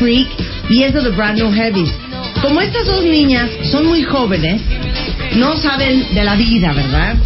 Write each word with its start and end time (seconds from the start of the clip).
Freak 0.00 0.28
y 0.70 0.82
es 0.82 0.94
de 0.94 1.02
The 1.02 1.10
Brand 1.10 1.38
New 1.38 1.52
Heavies. 1.52 1.92
Como 2.40 2.60
estas 2.62 2.86
dos 2.86 3.04
niñas 3.04 3.50
son 3.70 3.86
muy 3.86 4.02
jóvenes, 4.02 4.62
no 5.36 5.56
saben 5.58 6.14
de 6.14 6.24
la 6.24 6.34
vida, 6.36 6.72
¿verdad? 6.72 7.16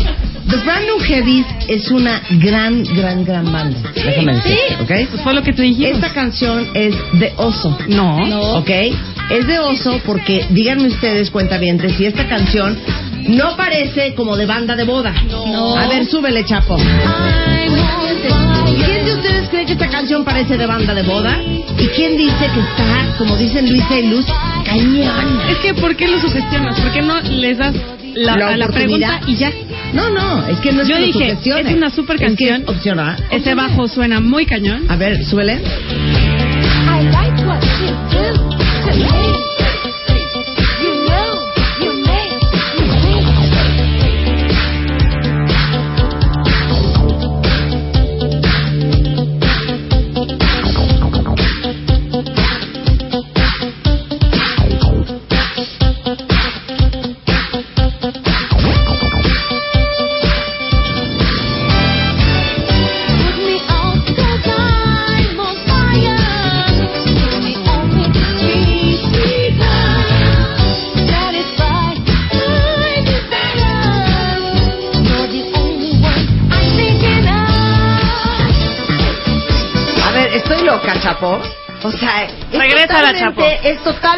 The 0.50 0.56
Brand 0.56 0.86
New 0.86 0.98
Heavies 0.98 1.46
es 1.68 1.88
una 1.90 2.20
gran, 2.30 2.82
gran, 2.82 3.24
gran 3.24 3.50
banda. 3.50 3.78
Déjame 3.94 4.34
decirte, 4.34 4.76
¿ok? 4.80 5.08
Pues 5.10 5.22
fue 5.22 5.34
lo 5.34 5.42
que 5.42 5.52
te 5.52 5.62
dijimos. 5.62 5.92
Esta 5.92 6.12
canción 6.12 6.68
es 6.74 6.94
de 7.12 7.32
Oso. 7.36 7.78
No. 7.88 8.18
¿Ok? 8.58 8.70
Es 9.30 9.46
de 9.46 9.58
oso 9.58 10.00
porque, 10.04 10.44
díganme 10.50 10.88
ustedes, 10.88 11.30
cuentavientes, 11.30 11.96
si 11.96 12.04
esta 12.04 12.28
canción 12.28 12.78
no 13.28 13.56
parece 13.56 14.14
como 14.14 14.36
de 14.36 14.44
banda 14.44 14.76
de 14.76 14.84
boda. 14.84 15.14
No. 15.30 15.78
A 15.78 15.88
ver, 15.88 16.04
súbele, 16.04 16.44
chapo. 16.44 16.76
¿Quién 16.76 16.86
de 16.86 17.04
ustedes 17.06 17.43
cree 19.54 19.66
que 19.66 19.72
esta 19.74 19.88
canción 19.88 20.24
parece 20.24 20.56
de 20.58 20.66
banda 20.66 20.92
de 20.94 21.02
boda? 21.04 21.40
¿Y 21.78 21.86
quién 21.94 22.16
dice 22.16 22.50
que 22.52 22.60
está, 22.60 23.16
como 23.18 23.36
dicen 23.36 23.70
Luisa 23.70 23.98
y 24.00 24.08
Luz, 24.08 24.26
cañón? 24.64 25.40
Es 25.48 25.58
que, 25.58 25.74
¿por 25.74 25.94
qué 25.94 26.08
lo 26.08 26.18
sugestionas? 26.20 26.80
¿Por 26.80 26.92
qué 26.92 27.02
no 27.02 27.20
les 27.20 27.56
das 27.58 27.72
la, 28.14 28.36
La 28.36 28.48
a 28.48 28.56
la 28.56 28.66
pregunta 28.68 29.20
y 29.28 29.36
ya? 29.36 29.52
No, 29.92 30.10
no, 30.10 30.44
es 30.48 30.58
que 30.58 30.72
no 30.72 30.82
es 30.82 30.88
Yo 30.88 30.96
que 30.96 31.02
dije, 31.02 31.38
es 31.44 31.72
una 31.72 31.88
super 31.88 32.16
Es 32.16 32.20
que 32.22 32.26
canción. 32.48 32.62
es 32.62 32.68
opción 32.68 32.98
A. 32.98 33.16
Ese 33.30 33.54
bajo 33.54 33.86
suena 33.86 34.18
muy 34.18 34.44
cañón. 34.44 34.86
A 34.88 34.96
ver, 34.96 35.24
súbele. 35.24 35.60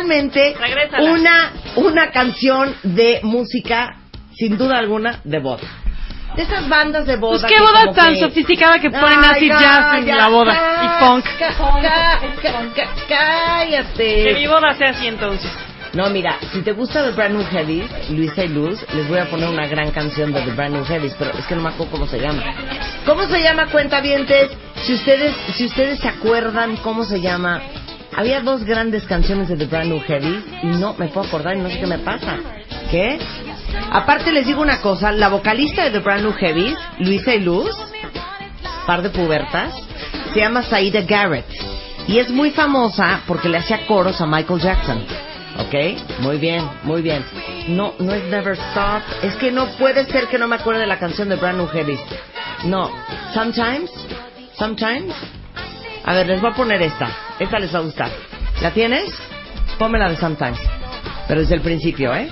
Regrésala. 0.08 1.10
una, 1.12 1.52
una 1.76 2.10
canción 2.10 2.74
de 2.82 3.20
música, 3.22 3.96
sin 4.34 4.56
duda 4.56 4.78
alguna, 4.78 5.20
de 5.24 5.38
boda. 5.38 5.62
De 6.36 6.42
esas 6.42 6.68
bandas 6.68 7.06
de 7.06 7.16
boda. 7.16 7.38
Pues 7.40 7.52
qué 7.52 7.58
boda 7.60 7.92
tan 7.94 8.12
que- 8.14 8.20
sofisticada 8.20 8.78
que 8.78 8.90
ponen 8.90 9.20
Ay, 9.24 9.30
acid 9.36 9.48
jazz 9.48 9.94
en 9.98 10.16
la 10.16 10.28
boda 10.28 10.54
y 10.82 10.86
ca- 12.74 12.90
Cállate. 13.08 14.24
Que 14.24 14.34
mi 14.34 14.46
boda 14.46 14.74
sea 14.74 14.90
así 14.90 15.06
entonces. 15.06 15.50
No, 15.94 16.10
mira, 16.10 16.36
si 16.52 16.60
te 16.60 16.72
gusta 16.72 17.02
The 17.04 17.12
Brand 17.12 17.36
New 17.36 17.46
Heavies, 17.46 18.10
Luisa 18.10 18.44
y 18.44 18.48
Luz, 18.48 18.84
les 18.94 19.08
voy 19.08 19.18
a 19.18 19.24
poner 19.30 19.48
una 19.48 19.66
gran 19.66 19.90
canción 19.92 20.30
de 20.32 20.42
The 20.42 20.50
Brand 20.52 20.74
New 20.74 20.84
Heavies, 20.84 21.14
pero 21.18 21.30
es 21.38 21.46
que 21.46 21.54
no 21.54 21.62
me 21.62 21.70
acuerdo 21.70 21.92
cómo 21.92 22.06
se 22.06 22.18
llama. 22.20 22.42
¿Cómo 23.06 23.22
se 23.26 23.40
llama, 23.42 23.66
cuentavientes? 23.70 24.50
Si 24.82 24.92
ustedes, 24.92 25.34
si 25.54 25.64
ustedes 25.64 25.98
se 26.00 26.08
acuerdan 26.08 26.76
cómo 26.78 27.04
se 27.04 27.18
llama, 27.20 27.62
había 28.16 28.40
dos 28.40 28.64
grandes 28.64 29.04
canciones 29.04 29.48
de 29.48 29.56
The 29.56 29.66
Brand 29.66 29.90
New 29.90 30.00
Heavies 30.00 30.44
y 30.62 30.66
no 30.66 30.94
me 30.94 31.08
puedo 31.08 31.26
acordar 31.26 31.54
y 31.56 31.60
no 31.60 31.68
sé 31.68 31.78
qué 31.78 31.86
me 31.86 31.98
pasa. 31.98 32.38
¿Qué? 32.90 33.18
Aparte 33.92 34.32
les 34.32 34.46
digo 34.46 34.62
una 34.62 34.80
cosa, 34.80 35.12
la 35.12 35.28
vocalista 35.28 35.84
de 35.84 35.90
The 35.90 35.98
Brand 35.98 36.22
New 36.22 36.32
Heavies, 36.32 36.76
Luisa 36.98 37.34
y 37.34 37.40
Luz, 37.40 37.70
par 38.86 39.02
de 39.02 39.10
pubertas, 39.10 39.74
se 40.32 40.40
llama 40.40 40.62
Saida 40.62 41.02
Garrett. 41.02 41.46
Y 42.08 42.18
es 42.18 42.30
muy 42.30 42.52
famosa 42.52 43.20
porque 43.26 43.48
le 43.48 43.58
hacía 43.58 43.86
coros 43.86 44.20
a 44.20 44.26
Michael 44.26 44.60
Jackson. 44.60 45.04
¿Ok? 45.58 46.20
Muy 46.20 46.38
bien, 46.38 46.68
muy 46.84 47.02
bien. 47.02 47.24
No, 47.68 47.94
no 47.98 48.14
es 48.14 48.24
Never 48.24 48.54
Stop. 48.54 49.02
Es 49.22 49.34
que 49.36 49.50
no 49.50 49.66
puede 49.78 50.06
ser 50.06 50.26
que 50.28 50.38
no 50.38 50.46
me 50.46 50.56
acuerde 50.56 50.80
de 50.80 50.86
la 50.86 50.98
canción 50.98 51.28
de 51.28 51.36
Brand 51.36 51.58
New 51.58 51.68
Heavies. 51.68 52.00
No. 52.64 52.90
Sometimes. 53.34 53.90
Sometimes. 54.56 55.14
A 56.06 56.14
ver, 56.14 56.28
les 56.28 56.40
voy 56.40 56.50
a 56.50 56.54
poner 56.54 56.80
esta. 56.82 57.08
Esta 57.40 57.58
les 57.58 57.74
va 57.74 57.80
a 57.80 57.82
gustar. 57.82 58.10
¿La 58.62 58.70
tienes? 58.70 59.12
Ponme 59.76 59.98
la 59.98 60.08
de 60.08 60.16
Sometimes. 60.16 60.60
Pero 61.26 61.40
desde 61.40 61.56
el 61.56 61.60
principio, 61.62 62.14
¿eh? 62.14 62.30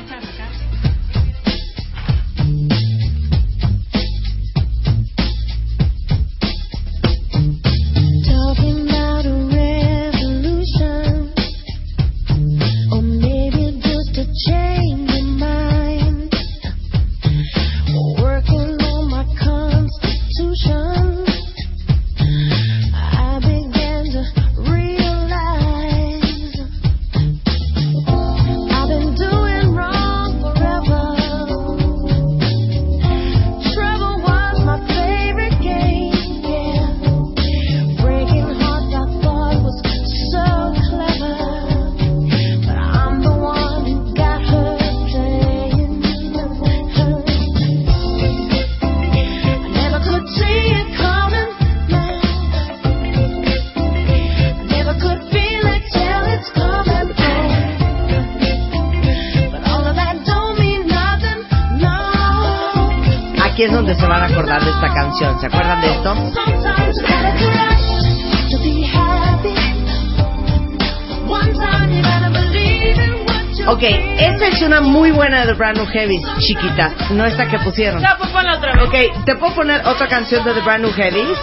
De 75.47 75.53
The 75.53 75.59
Brand 75.59 75.77
New 75.77 75.87
Heavies, 75.87 76.23
chiquita. 76.39 76.95
No 77.11 77.25
esta 77.25 77.47
que 77.49 77.59
pusieron. 77.59 78.01
Chapo, 78.01 78.27
ponla 78.29 78.57
otra 78.57 78.75
vez. 78.75 78.85
Ok, 78.85 79.25
¿te 79.25 79.35
puedo 79.37 79.55
poner 79.55 79.87
otra 79.87 80.09
canción 80.09 80.45
de 80.45 80.55
The 80.55 80.61
Brand 80.61 80.85
New 80.85 80.93
Heavies? 80.93 81.39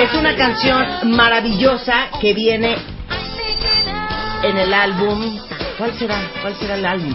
Es 0.00 0.12
una 0.14 0.34
canción 0.34 1.14
maravillosa 1.14 2.08
que 2.20 2.32
viene 2.34 2.76
en 4.42 4.56
el 4.56 4.74
álbum. 4.74 5.38
¿Cuál 5.78 5.92
será? 5.94 6.16
¿Cuál 6.40 6.54
será 6.56 6.74
el 6.74 6.84
álbum? 6.84 7.14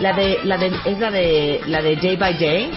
La 0.00 0.12
de, 0.12 0.40
la 0.44 0.56
de, 0.56 0.72
es 0.84 0.98
la 0.98 1.10
de, 1.10 1.60
la 1.66 1.82
de 1.82 1.96
Day 1.96 2.16
by 2.16 2.34
Day. 2.34 2.70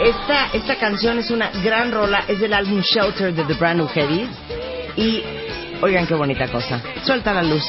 Esta, 0.00 0.48
esta 0.52 0.76
canción 0.76 1.18
es 1.18 1.30
una 1.30 1.50
gran 1.62 1.92
rola, 1.92 2.24
es 2.28 2.40
del 2.40 2.54
álbum 2.54 2.80
Shelter 2.80 3.34
de 3.34 3.44
The 3.44 3.54
Brand 3.54 3.78
New 3.78 3.88
Heavies. 3.88 4.28
Y, 4.96 5.22
oigan 5.82 6.06
qué 6.06 6.14
bonita 6.14 6.48
cosa. 6.48 6.80
Suelta 7.04 7.34
la 7.34 7.42
luz. 7.42 7.62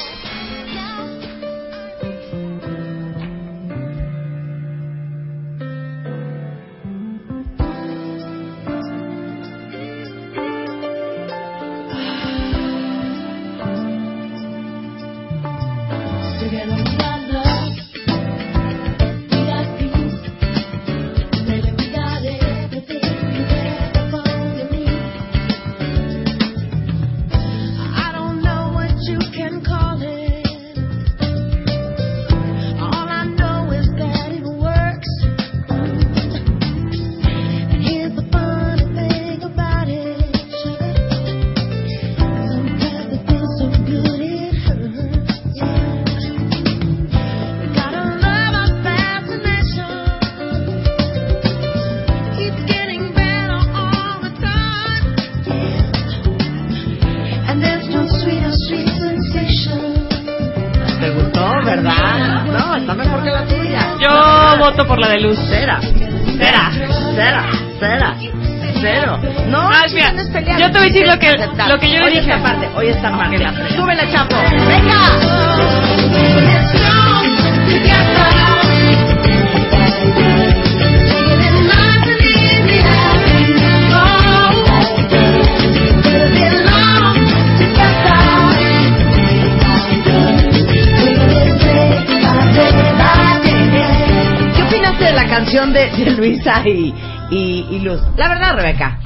Y, 96.64 96.94
y, 97.30 97.66
y 97.70 97.78
Luz? 97.80 98.00
La 98.16 98.28
verdad, 98.28 98.54
Rebeca. 98.56 98.98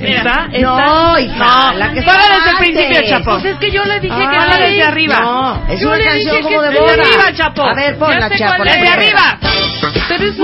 Mira, 0.00 0.18
¿Está? 0.18 0.46
No, 0.60 1.18
hija, 1.18 1.36
No, 1.36 1.72
la 1.78 1.92
que 1.92 2.00
está 2.00 2.12
desde 2.12 2.50
el 2.50 2.56
principio, 2.56 3.02
Chapo. 3.08 3.30
Pues 3.32 3.44
es 3.44 3.56
que 3.58 3.70
yo 3.70 3.84
le 3.84 4.00
dije 4.00 4.14
que 4.16 4.22
Ay, 4.22 4.36
ponla 4.36 4.56
desde 4.58 4.82
arriba. 4.82 5.20
No, 5.20 5.62
es 5.68 5.80
Yo 5.80 5.88
una 5.88 5.96
le 5.98 6.04
canción 6.04 6.36
dije 6.36 6.42
como 6.42 6.60
que 6.60 6.66
de 6.66 6.70
desde 6.72 6.80
boda. 6.82 6.92
arriba, 7.02 7.32
Chapo. 7.32 7.62
A 7.62 7.74
ver, 7.74 7.98
ponla, 7.98 8.30
Chapo, 8.36 8.64
es. 8.64 8.72
Desde 8.74 8.88
arriba. 8.88 9.38
Pero 10.08 10.24
es. 10.24 10.36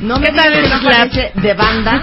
No 0.00 0.18
me 0.18 0.26
¿Qué 0.28 0.32
tal 0.32 1.10
que 1.10 1.32
de 1.34 1.54
banda 1.54 2.02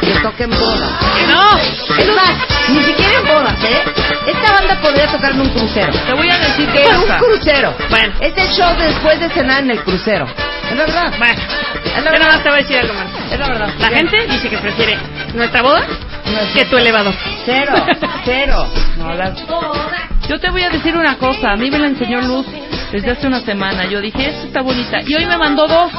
que 0.00 0.12
toca 0.22 0.44
en 0.44 0.50
bodas. 0.50 0.90
Que 1.16 1.26
no. 1.32 1.58
Es 1.98 2.14
más, 2.14 2.70
ni 2.70 2.82
siquiera 2.82 3.18
en 3.20 3.26
bodas, 3.26 3.64
¿eh? 3.64 3.82
Esta 4.26 4.52
banda 4.54 4.80
podría 4.80 5.06
tocar 5.08 5.32
en 5.32 5.40
un 5.40 5.48
crucero. 5.50 5.92
Te 6.06 6.14
voy 6.14 6.30
a 6.30 6.38
decir 6.38 6.68
qué 6.72 6.84
En 6.84 6.96
un 6.96 7.18
crucero. 7.18 7.74
Bueno. 7.90 8.14
Es 8.20 8.36
el 8.36 8.48
show 8.48 8.74
después 8.78 9.20
de 9.20 9.28
cenar 9.30 9.62
en 9.62 9.70
el 9.72 9.80
crucero. 9.82 10.26
Es 10.74 10.78
la 10.78 10.86
verdad. 10.86 11.14
Bueno, 11.18 11.42
Es 11.84 11.92
la 11.92 11.98
yo 11.98 12.02
nada 12.04 12.12
verdad. 12.12 12.26
más 12.28 12.42
te 12.42 12.48
voy 12.48 12.58
a 12.58 12.62
decir 12.62 12.78
algo 12.78 12.94
más. 12.94 13.32
Es 13.32 13.38
la 13.38 13.48
verdad. 13.48 13.68
La 13.78 13.88
gente 13.88 14.26
dice 14.26 14.48
que 14.50 14.58
prefiere 14.58 14.98
nuestra 15.34 15.62
boda 15.62 15.86
No 16.26 16.52
que 16.54 16.64
tu 16.64 16.76
elevador. 16.76 17.14
Cero, 17.44 17.72
cero. 18.24 18.66
No, 18.96 19.14
las... 19.14 19.34
Yo 20.28 20.40
te 20.40 20.50
voy 20.50 20.62
a 20.62 20.70
decir 20.70 20.96
una 20.96 21.16
cosa, 21.18 21.52
a 21.52 21.56
mí 21.56 21.70
me 21.70 21.78
la 21.78 21.86
enseñó 21.88 22.20
Luz 22.22 22.46
desde 22.90 23.10
hace 23.10 23.26
una 23.26 23.40
semana. 23.40 23.84
Yo 23.86 24.00
dije, 24.00 24.28
esta 24.30 24.46
está 24.46 24.62
bonita. 24.62 24.98
Y 25.06 25.14
hoy 25.14 25.26
me 25.26 25.36
mandó 25.36 25.66
dos. 25.68 25.92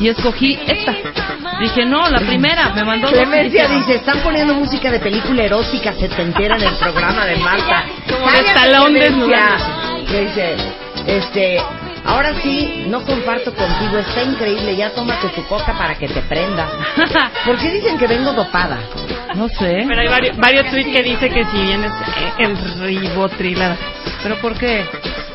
Y 0.00 0.08
escogí 0.08 0.58
esta. 0.66 0.94
Dije, 1.60 1.84
no, 1.84 2.08
la 2.08 2.20
primera. 2.20 2.70
Me 2.74 2.84
mandó 2.84 3.08
dos. 3.08 3.16
Clemencia 3.18 3.66
dice, 3.68 3.96
están 3.96 4.20
poniendo 4.20 4.54
música 4.54 4.90
de 4.90 5.00
película 5.00 5.42
erótica 5.42 5.92
setentera 5.94 6.56
en 6.56 6.62
el 6.62 6.74
programa 6.76 7.26
de 7.26 7.36
Marta. 7.36 7.84
Como 8.10 8.30
de 8.30 8.42
talón. 8.54 8.94
Que 10.08 10.20
dice, 10.20 10.56
este, 11.06 11.58
ahora 12.04 12.34
sí, 12.42 12.84
no 12.88 13.02
comparto 13.02 13.52
contigo, 13.54 13.98
está 13.98 14.22
increíble, 14.22 14.76
ya 14.76 14.90
tómate 14.90 15.28
tu 15.30 15.44
coca 15.46 15.72
para 15.76 15.94
que 15.96 16.08
te 16.08 16.20
prenda. 16.22 16.66
¿Por 17.46 17.56
qué 17.58 17.70
dicen 17.72 17.98
que 17.98 18.06
vengo 18.06 18.32
dopada? 18.32 18.78
No 19.34 19.48
sé. 19.48 19.84
Pero 19.88 20.00
hay 20.00 20.08
varios, 20.08 20.36
varios 20.36 20.70
tweets 20.70 20.90
que 20.92 21.02
dice 21.02 21.28
que 21.30 21.44
si 21.46 21.58
vienes 21.62 21.90
eh, 21.92 22.32
el 22.38 22.56
ribotril. 22.80 23.58
¿Pero 24.22 24.36
por 24.36 24.54
qué? 24.56 24.84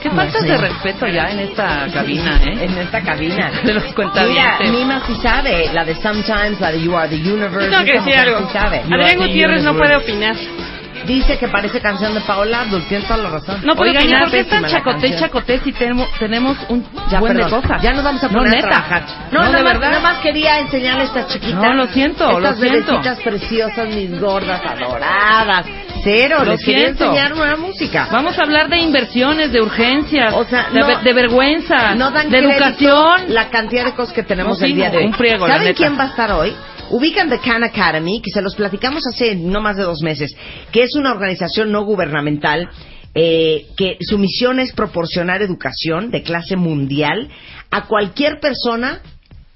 Qué 0.02 0.10
No 0.10 0.16
falta 0.16 0.40
sé. 0.40 0.48
de 0.48 0.58
respeto 0.58 1.08
ya 1.08 1.30
en 1.30 1.40
esta 1.40 1.86
cabina, 1.94 2.40
¿eh? 2.44 2.58
En 2.66 2.78
esta 2.78 3.02
cabina. 3.02 3.52
De 3.64 3.74
los 3.74 3.84
Mira, 3.84 3.94
cuentavientes. 3.96 4.72
Mima 4.72 5.02
sí 5.06 5.16
sabe, 5.22 5.70
la 5.74 5.84
de 5.84 5.96
Sometimes, 5.96 6.60
la 6.62 6.72
de 6.72 6.82
You 6.82 6.96
Are 6.96 7.10
the 7.10 7.16
Universe. 7.18 7.70
Tengo 7.70 7.84
que 7.84 7.94
decir 8.00 8.16
algo. 8.16 8.40
sí 8.48 8.54
sabe. 8.58 8.78
Adrián 8.90 9.18
Gutiérrez 9.18 9.64
no 9.64 9.76
puede 9.76 9.98
opinar. 9.98 10.36
Dice 11.06 11.38
que 11.38 11.48
parece 11.48 11.80
canción 11.82 12.14
de 12.14 12.22
Paola 12.22 12.62
Abdul, 12.62 12.84
tienes 12.88 13.08
toda 13.08 13.24
la 13.24 13.30
razón. 13.30 13.62
No 13.64 13.76
puede 13.76 13.92
Oigan, 13.92 14.04
¿y 14.04 14.06
opinar. 14.08 14.22
por 14.24 14.32
qué 14.32 14.40
están 14.42 14.66
chacoté, 14.66 15.16
chacoté 15.18 15.60
si 15.64 15.72
tenemos, 15.72 16.08
tenemos 16.20 16.58
un 16.70 16.86
Ya, 17.10 17.20
buen 17.20 17.34
perdón. 17.38 17.50
de 17.62 17.68
cosas? 17.68 17.82
Ya 17.82 17.94
nos 17.94 18.04
vamos 18.04 18.24
a 18.24 18.28
No, 18.28 18.34
poner 18.40 18.54
a 18.54 18.56
neta. 18.56 18.68
trabajar. 18.70 19.04
No, 19.32 19.40
No, 19.40 19.46
nada, 19.46 19.58
de 19.58 19.64
más, 19.64 19.74
verdad. 19.74 19.90
nada 19.90 20.00
más 20.02 20.18
quería 20.20 20.60
enseñarle 20.60 21.02
a 21.04 21.06
estas 21.06 21.28
chiquitas. 21.28 21.56
No, 21.62 21.74
lo 21.74 21.88
siento, 21.88 22.30
Estas 22.30 22.42
lo 22.42 22.62
siento. 22.62 22.92
bebecitas 22.92 23.20
preciosas, 23.22 23.88
mis 23.90 24.20
gordas, 24.20 24.62
adoradas. 24.66 25.66
Cero, 26.04 26.38
Lo 26.46 26.52
les 26.52 26.64
quería 26.64 26.88
enseñar 26.90 27.36
nueva 27.36 27.58
música. 27.58 28.08
Vamos 28.12 28.38
a 28.40 28.44
hablar 28.44 28.70
de 28.70 28.78
inversiones, 28.78 29.52
de 29.52 29.62
urgencias, 29.62 30.34
O 30.34 30.46
sea, 30.46 30.68
de, 30.72 30.80
no- 30.80 31.00
de 31.00 31.14
vergüenza, 31.14 31.94
no 31.96 32.12
dan 32.12 32.30
de 32.30 32.40
educación. 32.40 33.26
la 33.34 33.50
cantidad 33.50 33.84
de 33.86 33.94
cosas 33.94 34.14
que 34.14 34.24
tenemos 34.24 34.60
No, 34.60 34.66
el 34.66 34.76
día 34.76 34.86
no, 34.86 34.92
de 34.94 34.98
hoy. 35.00 35.06
un 35.08 35.14
friego, 35.14 35.46
la 35.48 35.58
¿Saben 35.58 35.74
quién 35.74 35.98
va 36.00 36.04
a 36.04 36.08
estar 36.08 36.32
hoy? 36.32 36.56
Ubican 36.90 37.30
The 37.30 37.40
Khan 37.40 37.64
Academy, 37.64 38.22
que 38.22 38.32
se 38.32 38.42
los 38.42 38.56
platicamos 38.56 39.04
hace 39.08 39.36
no 39.36 39.62
más 39.62 39.78
de 39.78 39.84
dos 39.84 40.02
meses, 40.02 40.36
que 40.72 40.84
es 40.84 40.96
una 40.96 41.12
organización 41.12 41.72
no 41.72 41.84
gubernamental 41.84 42.70
eh, 43.16 43.66
que 43.76 43.98
su 44.02 44.20
misión 44.20 44.60
es 44.60 44.72
proporcionar 44.74 45.42
educación 45.42 46.12
de 46.12 46.22
clase 46.22 46.56
mundial 46.56 47.30
a 47.72 47.88
cualquier 47.88 48.40
persona 48.40 49.02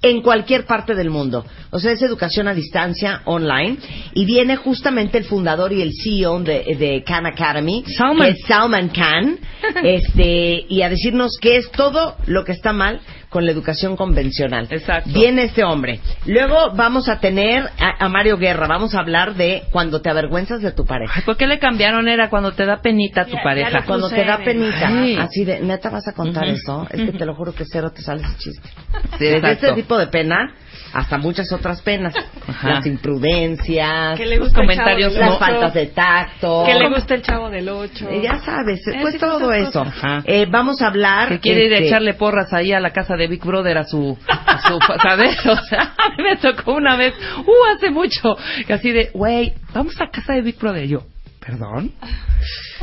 en 0.03 0.21
cualquier 0.21 0.65
parte 0.65 0.95
del 0.95 1.09
mundo. 1.09 1.45
O 1.71 1.79
sea, 1.79 1.93
es 1.93 2.01
educación 2.01 2.47
a 2.47 2.53
distancia, 2.53 3.21
online. 3.25 3.77
Y 4.13 4.25
viene 4.25 4.57
justamente 4.57 5.17
el 5.17 5.23
fundador 5.23 5.71
y 5.71 5.81
el 5.81 5.91
CEO 5.93 6.41
de, 6.41 6.75
de 6.77 7.03
Khan 7.05 7.25
Academy, 7.25 7.83
Salman. 7.87 8.27
que 8.27 8.33
es 8.33 8.45
Salman 8.45 8.89
Khan, 8.89 9.39
este, 9.83 10.65
y 10.67 10.81
a 10.81 10.89
decirnos 10.89 11.37
qué 11.41 11.57
es 11.57 11.71
todo 11.71 12.17
lo 12.27 12.43
que 12.43 12.51
está 12.51 12.73
mal 12.73 12.99
con 13.33 13.45
la 13.45 13.51
educación 13.51 13.97
convencional. 13.97 14.67
Exacto. 14.69 15.09
Viene 15.11 15.45
este 15.45 15.63
hombre. 15.63 15.99
Luego 16.27 16.71
vamos 16.75 17.09
a 17.09 17.19
tener 17.19 17.63
a, 17.79 18.05
a 18.05 18.07
Mario 18.07 18.37
Guerra. 18.37 18.67
Vamos 18.67 18.93
a 18.93 18.99
hablar 18.99 19.33
de 19.33 19.63
cuando 19.71 20.01
te 20.01 20.09
avergüenzas 20.11 20.61
de 20.61 20.71
tu 20.71 20.85
pareja. 20.85 21.13
Ay, 21.17 21.23
¿Por 21.25 21.35
qué 21.35 21.47
le 21.47 21.57
cambiaron? 21.57 22.07
Era 22.07 22.29
cuando 22.29 22.51
te 22.53 22.65
da 22.65 22.79
penita 22.81 23.25
tu 23.25 23.35
Ya, 23.35 23.43
pareja. 23.43 23.71
ya 23.71 23.85
Cuando 23.85 24.07
te 24.09 24.23
da 24.23 24.35
en- 24.35 24.45
penita, 24.45 24.87
Ay. 24.87 25.17
así 25.17 25.43
de, 25.43 25.59
neta 25.61 25.89
vas 25.89 26.07
a 26.07 26.13
contar 26.13 26.47
eso, 26.47 26.87
es 26.91 27.01
que 27.11 27.17
te 27.17 27.25
lo 27.25 27.33
juro 27.33 27.53
que 27.55 27.65
cero 27.65 27.91
te 27.91 28.03
sale 28.03 28.21
ese 28.21 28.37
chiste. 28.37 28.69
Sí, 29.17 29.25
exacto. 29.25 29.47
este 29.67 29.73
tipo 29.81 29.97
de 29.97 30.07
pena 30.07 30.53
hasta 30.93 31.17
muchas 31.17 31.51
otras 31.51 31.81
penas, 31.81 32.13
Ajá. 32.47 32.69
las 32.69 32.85
imprudencias, 32.85 34.17
Que 34.17 34.25
le 34.25 34.39
gusta 34.39 34.61
el 34.61 34.67
comentarios 34.67 35.13
las 35.13 35.39
faltas 35.39 35.73
de 35.73 35.87
tacto, 35.87 36.63
Que 36.65 36.75
le 36.75 36.89
gusta 36.89 37.15
el 37.15 37.21
chavo 37.21 37.49
del 37.49 37.69
8. 37.69 38.09
Eh, 38.09 38.21
ya 38.23 38.39
sabes, 38.39 38.85
Eh, 38.87 38.99
pues 39.01 39.17
todo 39.17 39.51
eso. 39.51 39.85
Eh, 40.25 40.45
vamos 40.49 40.81
a 40.81 40.87
hablar. 40.87 41.29
que 41.29 41.39
quiere 41.39 41.65
ir 41.65 41.73
a 41.73 41.75
este, 41.77 41.87
echarle 41.87 42.13
porras 42.13 42.53
ahí 42.53 42.71
a 42.73 42.79
la 42.79 42.91
casa 42.91 43.15
de 43.15 43.27
Big 43.27 43.43
Brother 43.43 43.77
a 43.77 43.83
su, 43.83 44.17
a 44.27 44.61
su 44.67 44.79
¿sabes? 45.01 45.45
O 45.45 45.55
sea, 45.65 45.81
a 45.97 46.09
mí 46.17 46.23
me 46.23 46.35
tocó 46.37 46.73
una 46.73 46.95
vez, 46.95 47.13
uh, 47.37 47.75
hace 47.75 47.89
mucho, 47.89 48.35
que 48.67 48.73
así 48.73 48.91
de, 48.91 49.09
güey, 49.13 49.53
vamos 49.73 49.99
a 50.01 50.09
casa 50.09 50.33
de 50.33 50.41
Big 50.41 50.57
Brother. 50.57 50.85
Y 50.85 50.89
yo, 50.89 51.03
perdón, 51.39 51.91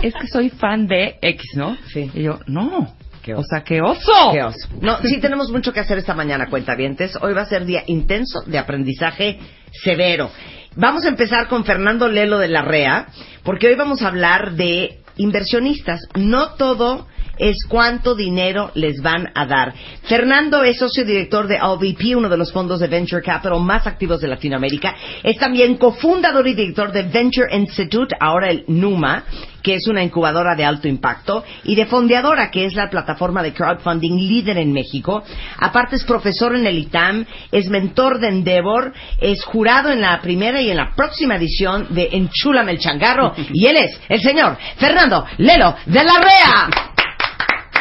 es 0.03 0.15
que 0.15 0.27
soy 0.27 0.51
fan 0.51 0.87
de 0.87 1.19
X, 1.23 1.45
¿no? 1.55 1.77
Sí. 1.93 2.11
Y 2.15 2.23
yo, 2.23 2.41
no. 2.47 2.95
Qué 3.23 3.35
o 3.35 3.43
sea, 3.43 3.63
qué 3.63 3.81
oso. 3.83 4.13
Qué 4.33 4.43
oso. 4.43 4.69
No, 4.81 4.99
sí 5.03 5.19
tenemos 5.19 5.51
mucho 5.51 5.73
que 5.73 5.81
hacer 5.81 5.99
esta 5.99 6.15
mañana, 6.15 6.49
cuentavientes. 6.49 7.17
Hoy 7.21 7.35
va 7.35 7.43
a 7.43 7.47
ser 7.47 7.65
día 7.65 7.85
intenso 7.87 8.43
de 8.47 8.59
aprendizaje 8.59 9.39
severo. 9.73 10.31
Vamos 10.77 11.05
a 11.05 11.09
empezar 11.09 11.49
con 11.49 11.65
Fernando 11.65 12.09
Lelo 12.09 12.39
de 12.39 12.49
la 12.49 12.63
REA, 12.63 13.09
porque 13.43 13.67
hoy 13.69 13.75
vamos 13.75 14.03
a 14.03 14.09
hablar 14.09 14.53
de 14.53 15.01
inversionistas. 15.17 16.01
No 16.15 16.55
todo 16.55 17.07
es 17.41 17.65
cuánto 17.67 18.15
dinero 18.15 18.71
les 18.75 19.01
van 19.03 19.31
a 19.35 19.47
dar. 19.47 19.75
Fernando 20.03 20.63
es 20.63 20.79
socio 20.79 21.05
director 21.05 21.49
de 21.49 21.59
OVP, 21.61 22.15
uno 22.15 22.29
de 22.29 22.37
los 22.37 22.53
fondos 22.53 22.81
de 22.81 22.87
Venture 22.87 23.23
Capital 23.23 23.59
más 23.61 23.87
activos 23.87 24.21
de 24.21 24.29
Latinoamérica. 24.29 24.95
Es 25.23 25.39
también 25.39 25.77
cofundador 25.77 26.47
y 26.47 26.55
director 26.55 26.93
de 26.93 27.05
Venture 27.05 27.57
Institute, 27.57 28.15
ahora 28.21 28.51
el 28.51 28.65
NUMA, 28.69 29.25
que 29.63 29.75
es 29.75 29.87
una 29.89 30.03
incubadora 30.03 30.55
de 30.55 30.65
alto 30.65 30.89
impacto, 30.89 31.43
y 31.65 31.75
de 31.75 31.87
Fondeadora, 31.87 32.51
que 32.51 32.67
es 32.67 32.75
la 32.75 32.91
plataforma 32.91 33.43
de 33.43 33.55
crowdfunding 33.55 34.17
líder 34.17 34.59
en 34.59 34.73
México. 34.73 35.23
Aparte 35.59 35.97
es 35.97 36.05
profesor 36.05 36.55
en 36.55 36.67
el 36.67 36.79
ITAM, 36.79 37.25
es 37.51 37.69
mentor 37.69 38.21
de 38.21 38.29
Endeavor, 38.29 38.93
es 39.19 39.45
jurado 39.45 39.91
en 39.91 40.03
la 40.03 40.21
primera 40.21 40.61
y 40.61 40.71
en 40.71 40.77
la 40.77 40.93
próxima 40.95 41.37
edición 41.37 41.87
de 41.91 42.11
Enchúlame 42.13 42.73
el 42.73 42.79
Changarro, 42.79 43.35
y 43.53 43.67
él 43.67 43.77
es 43.77 43.99
el 44.09 44.21
señor 44.21 44.59
Fernando 44.77 45.25
Lelo 45.39 45.75
de 45.87 46.05
la 46.05 46.19
REA. 46.21 46.91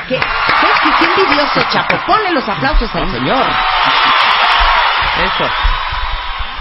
¿Qué, 0.10 0.16
¿Sabes 0.18 0.78
qué? 0.84 0.90
Qué 1.00 1.22
envidioso, 1.22 1.62
Chapo. 1.72 1.96
Ponle 2.08 2.32
los 2.34 2.48
aplausos 2.50 2.94
al 2.96 3.12
señor. 3.12 3.46
Eso. 5.26 5.50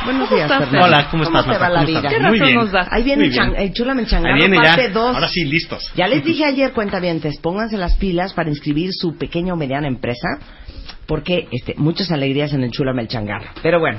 Buenos 0.05 0.29
¿Cómo 0.29 0.37
días, 0.37 0.51
estás, 0.51 0.69
Fernando. 0.69 0.85
Hola, 0.87 1.11
¿cómo 1.11 1.23
estás, 1.25 1.45
te 1.47 1.59
va 1.59 1.69
la 1.71 1.81
¿Cómo 1.81 1.87
vida? 1.87 2.09
¿Qué 2.09 2.21
Muy 2.21 2.39
razón 2.39 2.47
bien. 2.47 2.55
nos 2.59 2.73
das? 2.73 2.89
Ahí 2.91 3.03
viene 3.03 3.23
Muy 3.25 3.29
bien. 3.31 3.45
Chan- 3.53 3.57
el 3.57 3.73
Chúlame 3.73 4.03
el 4.03 4.07
Ahí 4.07 4.11
Changarro, 4.11 4.37
viene 4.37 4.57
parte 4.57 4.83
ya. 4.83 4.89
2. 4.91 5.15
Ahora 5.15 5.29
sí, 5.29 5.45
listos. 5.45 5.93
Ya 5.97 6.07
les 6.07 6.25
dije 6.25 6.45
ayer, 6.45 6.73
cuentavientes, 6.73 7.39
pónganse 7.41 7.77
las 7.77 7.97
pilas 7.97 8.33
para 8.33 8.49
inscribir 8.49 8.91
su 8.93 9.17
pequeña 9.17 9.55
o 9.55 9.57
mediana 9.57 9.89
empresa, 9.89 10.29
porque 11.07 11.49
este, 11.51 11.75
muchas 11.77 12.11
alegrías 12.13 12.53
en 12.53 12.63
el 12.63 12.71
Chúlame 12.71 13.03
el 13.03 13.09
Changarro. 13.09 13.49
Pero 13.63 13.81
bueno, 13.81 13.99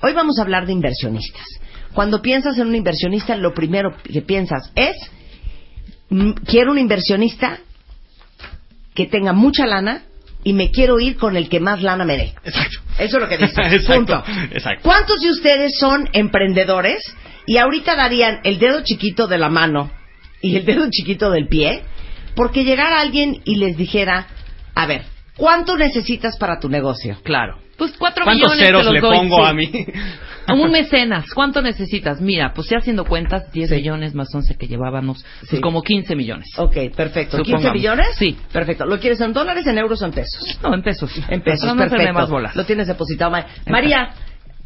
hoy 0.00 0.12
vamos 0.14 0.38
a 0.38 0.42
hablar 0.42 0.66
de 0.66 0.72
inversionistas. 0.72 1.44
Cuando 1.92 2.22
piensas 2.22 2.56
en 2.58 2.68
un 2.68 2.74
inversionista, 2.74 3.36
lo 3.36 3.52
primero 3.52 3.90
que 4.02 4.22
piensas 4.22 4.72
es, 4.74 4.96
mm, 6.10 6.30
quiero 6.46 6.72
un 6.72 6.78
inversionista 6.78 7.58
que 8.94 9.06
tenga 9.06 9.32
mucha 9.32 9.66
lana 9.66 10.02
y 10.44 10.52
me 10.52 10.70
quiero 10.70 11.00
ir 11.00 11.16
con 11.16 11.36
el 11.36 11.48
que 11.48 11.60
más 11.60 11.82
lana 11.82 12.04
me 12.04 12.16
dé. 12.16 12.34
Exacto. 12.44 12.80
Eso 12.98 13.16
es 13.16 13.22
lo 13.22 13.28
que 13.28 13.38
dice. 13.38 13.54
Exacto, 13.62 13.94
Punto. 13.94 14.24
exacto. 14.52 14.82
¿Cuántos 14.82 15.20
de 15.20 15.30
ustedes 15.30 15.78
son 15.78 16.08
emprendedores 16.12 17.02
y 17.46 17.56
ahorita 17.56 17.96
darían 17.96 18.40
el 18.44 18.58
dedo 18.58 18.82
chiquito 18.82 19.26
de 19.26 19.38
la 19.38 19.48
mano 19.48 19.90
y 20.40 20.56
el 20.56 20.64
dedo 20.64 20.86
chiquito 20.90 21.30
del 21.30 21.48
pie 21.48 21.82
porque 22.34 22.64
llegara 22.64 23.00
alguien 23.00 23.40
y 23.44 23.56
les 23.56 23.76
dijera, 23.76 24.26
a 24.74 24.86
ver, 24.86 25.02
¿cuánto 25.36 25.76
necesitas 25.76 26.36
para 26.36 26.58
tu 26.58 26.68
negocio? 26.68 27.16
Claro. 27.22 27.58
Pues 27.76 27.92
cuatro 27.98 28.24
¿Cuántos 28.24 28.52
millones 28.52 28.66
ceros 28.66 28.82
te 28.82 28.84
los 28.84 28.94
le 28.94 29.00
doy, 29.00 29.16
pongo 29.18 29.36
sí. 29.36 29.50
a 29.50 29.52
mí? 29.52 29.70
Un 30.48 30.70
mecenas, 30.70 31.26
¿cuánto 31.34 31.62
necesitas? 31.62 32.20
Mira, 32.20 32.52
pues 32.54 32.68
ya 32.68 32.78
haciendo 32.78 33.04
cuentas, 33.06 33.50
10 33.52 33.70
Sí. 33.70 33.76
millones 33.76 34.14
más 34.14 34.28
11 34.34 34.56
que 34.56 34.66
llevábamos, 34.66 35.24
pues 35.40 35.50
Sí. 35.50 35.60
como 35.60 35.82
15 35.82 36.14
millones. 36.16 36.48
Ok, 36.58 36.76
perfecto. 36.94 37.38
¿15 37.38 37.44
Supongamos. 37.44 37.74
millones? 37.74 38.06
Sí. 38.18 38.38
Perfecto. 38.52 38.84
¿Lo 38.84 38.98
quieres 39.00 39.20
en 39.20 39.32
dólares, 39.32 39.66
en 39.66 39.78
euros 39.78 40.02
o 40.02 40.04
en 40.06 40.12
pesos? 40.12 40.58
No, 40.62 40.74
en 40.74 40.82
pesos. 40.82 41.10
En 41.28 41.40
pesos, 41.42 41.64
no 41.64 41.72
hacerme 41.72 41.88
perfecto. 41.96 42.12
más 42.14 42.28
bolas. 42.30 42.56
Lo 42.56 42.64
tienes 42.64 42.86
depositado. 42.86 43.30
Ma- 43.30 43.46
María, 43.66 44.10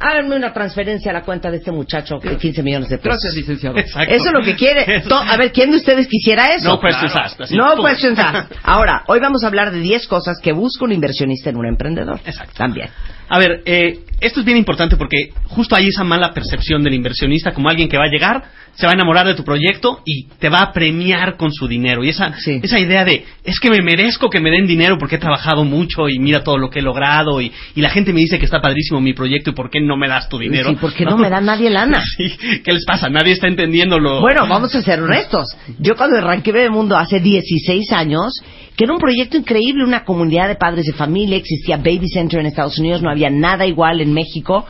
háganme 0.01 0.37
una 0.37 0.53
transferencia 0.53 1.11
a 1.11 1.15
la 1.15 1.23
cuenta 1.23 1.51
de 1.51 1.57
este 1.59 1.73
muchacho 1.73 2.19
de 2.23 2.37
15 2.37 2.63
millones 2.63 2.89
de 2.89 2.99
pesos. 2.99 3.11
Gracias, 3.23 3.35
licenciado. 3.35 3.79
Exacto. 3.79 4.15
Eso 4.15 4.27
es 4.27 4.33
lo 4.33 4.43
que 4.43 4.55
quiere. 4.57 5.01
To- 5.09 5.17
A 5.19 5.37
ver, 5.37 5.53
¿quién 5.53 5.71
de 5.71 5.77
ustedes 5.77 6.07
quisiera 6.07 6.55
eso? 6.55 6.69
No 6.69 6.81
questions 6.81 7.15
asked, 7.17 7.41
así, 7.43 7.57
No 7.57 7.75
pum. 7.77 7.87
questions 7.87 8.19
asked. 8.19 8.57
Ahora, 8.63 9.05
hoy 9.09 9.21
vamos 9.21 9.43
a 9.45 9.49
hablar 9.49 9.71
de 9.73 9.81
10 9.81 10.07
cosas 10.07 10.39
que 10.41 10.53
busca 10.53 10.85
un 10.85 10.93
inversionista 10.93 11.51
en 11.51 11.57
un 11.57 11.67
emprendedor. 11.67 12.21
Exacto. 12.25 12.55
También. 12.57 12.89
A 13.29 13.39
ver, 13.39 13.63
eh, 13.67 14.01
esto 14.21 14.41
es 14.41 14.47
bien 14.47 14.57
importante 14.57 14.97
porque 14.97 15.31
justo 15.49 15.77
hay 15.77 15.89
esa 15.89 16.05
mala 16.05 16.33
percepción 16.33 16.83
del 16.83 16.95
inversionista 16.95 17.53
como 17.53 17.69
alguien 17.69 17.89
que 17.89 17.99
va 17.99 18.05
a 18.05 18.09
llegar, 18.09 18.43
se 18.79 18.87
va 18.87 18.93
a 18.93 18.95
enamorar 18.95 19.27
de 19.27 19.35
tu 19.35 19.43
proyecto 19.43 20.03
y 20.05 20.29
te 20.39 20.49
va 20.49 20.61
a 20.61 20.73
premiar 20.73 21.37
con 21.37 21.53
su 21.53 21.67
dinero. 21.67 22.05
Y 22.05 22.11
esa, 22.11 22.33
Sí. 22.39 22.61
esa 22.63 22.79
idea 22.79 23.05
de, 23.05 23.25
es 23.43 23.59
que 23.59 23.71
me 23.71 23.83
merezco 23.83 24.31
que 24.31 24.39
me 24.39 24.51
den 24.53 24.69
dinero 24.69 24.97
porque 24.99 25.17
he 25.17 25.19
trabajado 25.19 25.65
mucho 25.65 26.09
y 26.09 26.21
mira 26.21 26.45
todo 26.45 26.59
lo 26.59 26.71
que 26.71 26.79
he 26.79 26.83
logrado 26.83 27.41
y, 27.41 27.51
y 27.75 27.81
la 27.81 27.91
gente 27.91 28.13
me 28.13 28.21
dice 28.21 28.39
que 28.39 28.45
está 28.45 28.61
padrísimo 28.61 29.01
mi 29.01 29.15
proyecto 29.15 29.51
y 29.51 29.55
por 29.55 29.69
qué 29.69 29.81
no 29.81 29.97
me 29.97 30.07
das 30.07 30.29
tu 30.29 30.39
dinero. 30.39 30.71
Sí, 30.71 30.77
porque 30.81 31.05
no 31.05 31.17
me 31.19 31.29
da 31.29 31.41
nadie 31.41 31.71
lana. 31.71 32.01
Sí, 32.17 32.61
¿Qué 32.65 32.73
les 32.73 32.85
pasa? 32.85 33.09
Nadie 33.09 33.33
está 33.33 33.49
entendiendo 33.49 33.99
lo... 33.99 34.21
Bueno, 34.21 34.47
vamos 34.49 34.73
a 34.77 34.81
ser 34.83 35.03
honestos. 35.03 35.57
Yo 35.81 35.97
cuando 35.97 36.17
arranqué 36.19 36.53
Bebemundo 36.53 36.97
hace 36.97 37.19
16 37.19 37.91
años, 37.93 38.33
que 38.77 38.85
era 38.85 38.93
un 38.93 39.01
proyecto 39.01 39.37
increíble, 39.37 39.83
una 39.85 40.05
comunidad 40.05 40.47
de 40.47 40.55
padres 40.55 40.87
de 40.87 40.93
familia, 40.93 41.37
existía 41.37 41.79
Baby 41.79 42.09
Center 42.13 42.39
en 42.39 42.47
Estados 42.47 42.79
Unidos, 42.79 43.03
no 43.03 43.11
había 43.11 43.29
nada 43.29 43.67
igual 43.67 44.01
en 44.01 44.13
México. 44.15 44.65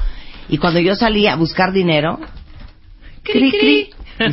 Y 0.49 0.57
cuando 0.57 0.81
yo 0.81 0.95
salí 0.95 1.27
a 1.27 1.37
buscar 1.37 1.73
dinero, 1.75 2.19
cri 3.33 3.51
cri, 3.51 3.91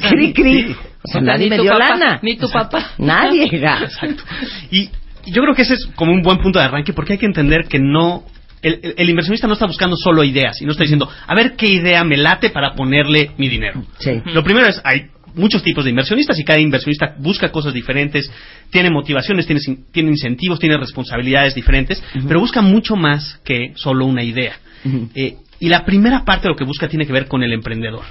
cri 0.09 0.33
cri. 0.33 0.75
O 1.03 1.07
sea, 1.11 1.21
nadie 1.21 1.45
ni 1.45 1.49
me 1.51 1.57
tu 1.57 1.63
dio 1.63 1.71
papá, 1.73 1.89
lana. 1.95 2.19
ni 2.23 2.35
tu 2.35 2.49
papá. 2.49 2.91
Nadie. 2.97 3.45
Exacto. 3.53 4.23
Y 4.71 4.89
yo 5.27 5.41
creo 5.43 5.53
que 5.53 5.61
ese 5.61 5.75
es 5.75 5.85
como 5.95 6.11
un 6.13 6.21
buen 6.23 6.39
punto 6.39 6.57
de 6.59 6.65
arranque 6.65 6.93
porque 6.93 7.13
hay 7.13 7.19
que 7.19 7.25
entender 7.27 7.65
que 7.67 7.79
no... 7.79 8.23
El, 8.61 8.79
el- 8.81 8.93
el 8.97 9.09
inversionista 9.09 9.45
no 9.45 9.53
está 9.53 9.67
buscando 9.67 9.95
solo 9.95 10.23
ideas 10.23 10.59
y 10.61 10.65
no 10.65 10.71
está 10.71 10.83
diciendo, 10.83 11.07
a 11.27 11.35
ver 11.35 11.55
qué 11.55 11.67
idea 11.67 12.03
me 12.03 12.17
late 12.17 12.49
para 12.49 12.73
ponerle 12.73 13.31
mi 13.37 13.47
dinero. 13.49 13.83
Sí. 13.99 14.19
Lo 14.33 14.43
primero 14.43 14.67
es, 14.67 14.81
hay 14.83 15.07
muchos 15.35 15.61
tipos 15.61 15.83
de 15.83 15.91
inversionistas 15.91 16.39
y 16.39 16.43
cada 16.43 16.59
inversionista 16.59 17.13
busca 17.19 17.51
cosas 17.51 17.73
diferentes, 17.75 18.31
tiene 18.71 18.89
motivaciones, 18.89 19.45
tiene, 19.45 20.09
incentivos, 20.09 20.57
tiene 20.59 20.77
responsabilidades 20.77 21.53
diferentes, 21.53 22.01
pero 22.27 22.39
busca 22.39 22.61
mucho 22.61 22.95
más 22.95 23.39
que 23.45 23.73
solo 23.75 24.05
una 24.05 24.23
idea. 24.23 24.53
Eh, 25.13 25.35
y 25.59 25.69
la 25.69 25.85
primera 25.85 26.23
parte 26.25 26.43
de 26.43 26.49
lo 26.49 26.55
que 26.55 26.63
busca 26.63 26.87
tiene 26.87 27.05
que 27.05 27.13
ver 27.13 27.27
con 27.27 27.43
el 27.43 27.53
emprendedor. 27.53 28.05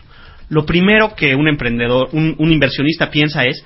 Lo 0.49 0.65
primero 0.67 1.15
que 1.15 1.35
un 1.35 1.49
emprendedor, 1.49 2.09
un, 2.13 2.35
un 2.39 2.53
inversionista 2.53 3.11
piensa 3.11 3.45
es, 3.45 3.65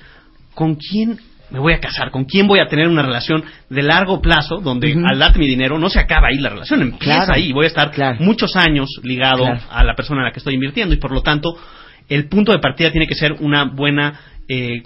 ¿con 0.53 0.75
quién 0.75 1.17
me 1.51 1.59
voy 1.59 1.73
a 1.73 1.79
casar? 1.79 2.11
¿Con 2.11 2.25
quién 2.25 2.45
voy 2.47 2.59
a 2.59 2.67
tener 2.67 2.87
una 2.87 3.01
relación 3.01 3.43
de 3.69 3.81
largo 3.81 4.21
plazo 4.21 4.59
donde 4.61 4.93
al 5.09 5.17
darte 5.19 5.39
mi 5.39 5.47
dinero 5.47 5.79
no 5.79 5.89
se 5.89 5.99
acaba 5.99 6.27
ahí 6.27 6.37
la 6.37 6.49
relación, 6.49 6.81
empieza 6.81 7.15
Claro. 7.25 7.33
ahí, 7.33 7.51
voy 7.51 7.65
a 7.65 7.69
estar 7.69 7.91
Claro. 7.91 8.17
muchos 8.19 8.55
años 8.55 8.87
ligado 9.03 9.43
Claro. 9.45 9.59
a 9.71 9.83
la 9.83 9.95
persona 9.95 10.21
en 10.21 10.25
la 10.25 10.31
que 10.31 10.39
estoy 10.39 10.53
invirtiendo 10.53 10.93
y 10.93 10.97
por 10.97 11.11
lo 11.11 11.21
tanto 11.21 11.57
el 12.07 12.27
punto 12.27 12.51
de 12.51 12.59
partida 12.59 12.91
tiene 12.91 13.07
que 13.07 13.15
ser 13.15 13.33
una 13.39 13.63
buena 13.65 14.19
eh, 14.47 14.81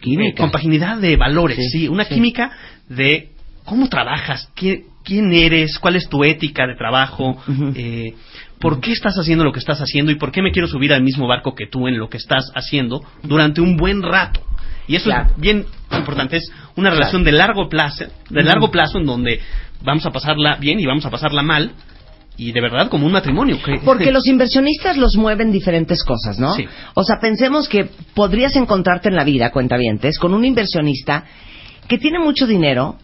Química. 0.00 0.30
eh, 0.30 0.34
compaginidad 0.36 0.98
de 0.98 1.16
valores, 1.16 1.56
Sí, 1.56 1.68
sí, 1.80 1.88
una 1.88 2.04
sí. 2.04 2.14
química 2.14 2.50
de 2.88 3.30
cómo 3.64 3.88
trabajas, 3.88 4.50
qué- 4.56 4.84
quién 5.04 5.32
eres, 5.32 5.78
cuál 5.78 5.96
es 5.96 6.08
tu 6.08 6.22
ética 6.24 6.66
de 6.66 6.74
trabajo, 6.76 7.40
eh, 7.74 8.14
por 8.60 8.80
qué 8.80 8.92
estás 8.92 9.16
haciendo 9.16 9.42
lo 9.44 9.52
que 9.52 9.58
estás 9.58 9.80
haciendo 9.80 10.12
y 10.12 10.16
por 10.16 10.30
qué 10.30 10.42
me 10.42 10.52
quiero 10.52 10.68
subir 10.68 10.92
al 10.92 11.02
mismo 11.02 11.26
barco 11.26 11.54
que 11.54 11.66
tú 11.66 11.88
en 11.88 11.98
lo 11.98 12.08
que 12.08 12.18
estás 12.18 12.52
haciendo 12.54 13.02
durante 13.22 13.60
un 13.60 13.76
buen 13.76 14.02
rato. 14.02 14.42
Y 14.86 14.96
eso 14.96 15.06
Claro. 15.06 15.30
es 15.34 15.40
bien 15.40 15.66
importante, 15.92 16.36
es 16.36 16.52
una 16.76 16.90
relación 16.90 17.24
de 17.24 17.32
largo 17.32 17.68
plazo, 17.68 18.04
de 18.28 18.42
largo 18.42 18.70
plazo 18.70 18.98
en 18.98 19.06
donde 19.06 19.40
vamos 19.82 20.04
a 20.04 20.10
pasarla 20.10 20.56
bien 20.56 20.78
y 20.78 20.86
vamos 20.86 21.04
a 21.06 21.10
pasarla 21.10 21.42
mal 21.42 21.72
y 22.36 22.52
de 22.52 22.60
verdad 22.60 22.88
como 22.88 23.06
un 23.06 23.12
matrimonio. 23.12 23.58
que- 23.62 23.78
Porque 23.84 24.10
los 24.12 24.26
inversionistas 24.26 24.96
los 24.96 25.16
mueven 25.16 25.52
diferentes 25.52 26.02
cosas, 26.04 26.38
¿no? 26.38 26.54
Sí. 26.54 26.66
O 26.94 27.02
sea, 27.04 27.16
pensemos 27.20 27.68
que 27.68 27.88
podrías 28.14 28.56
encontrarte 28.56 29.08
en 29.08 29.16
la 29.16 29.24
vida, 29.24 29.50
cuentavientes, 29.50 30.18
con 30.18 30.34
un 30.34 30.44
inversionista 30.44 31.24
que 31.88 31.98
tiene 31.98 32.18
mucho 32.18 32.46
dinero, 32.46 32.96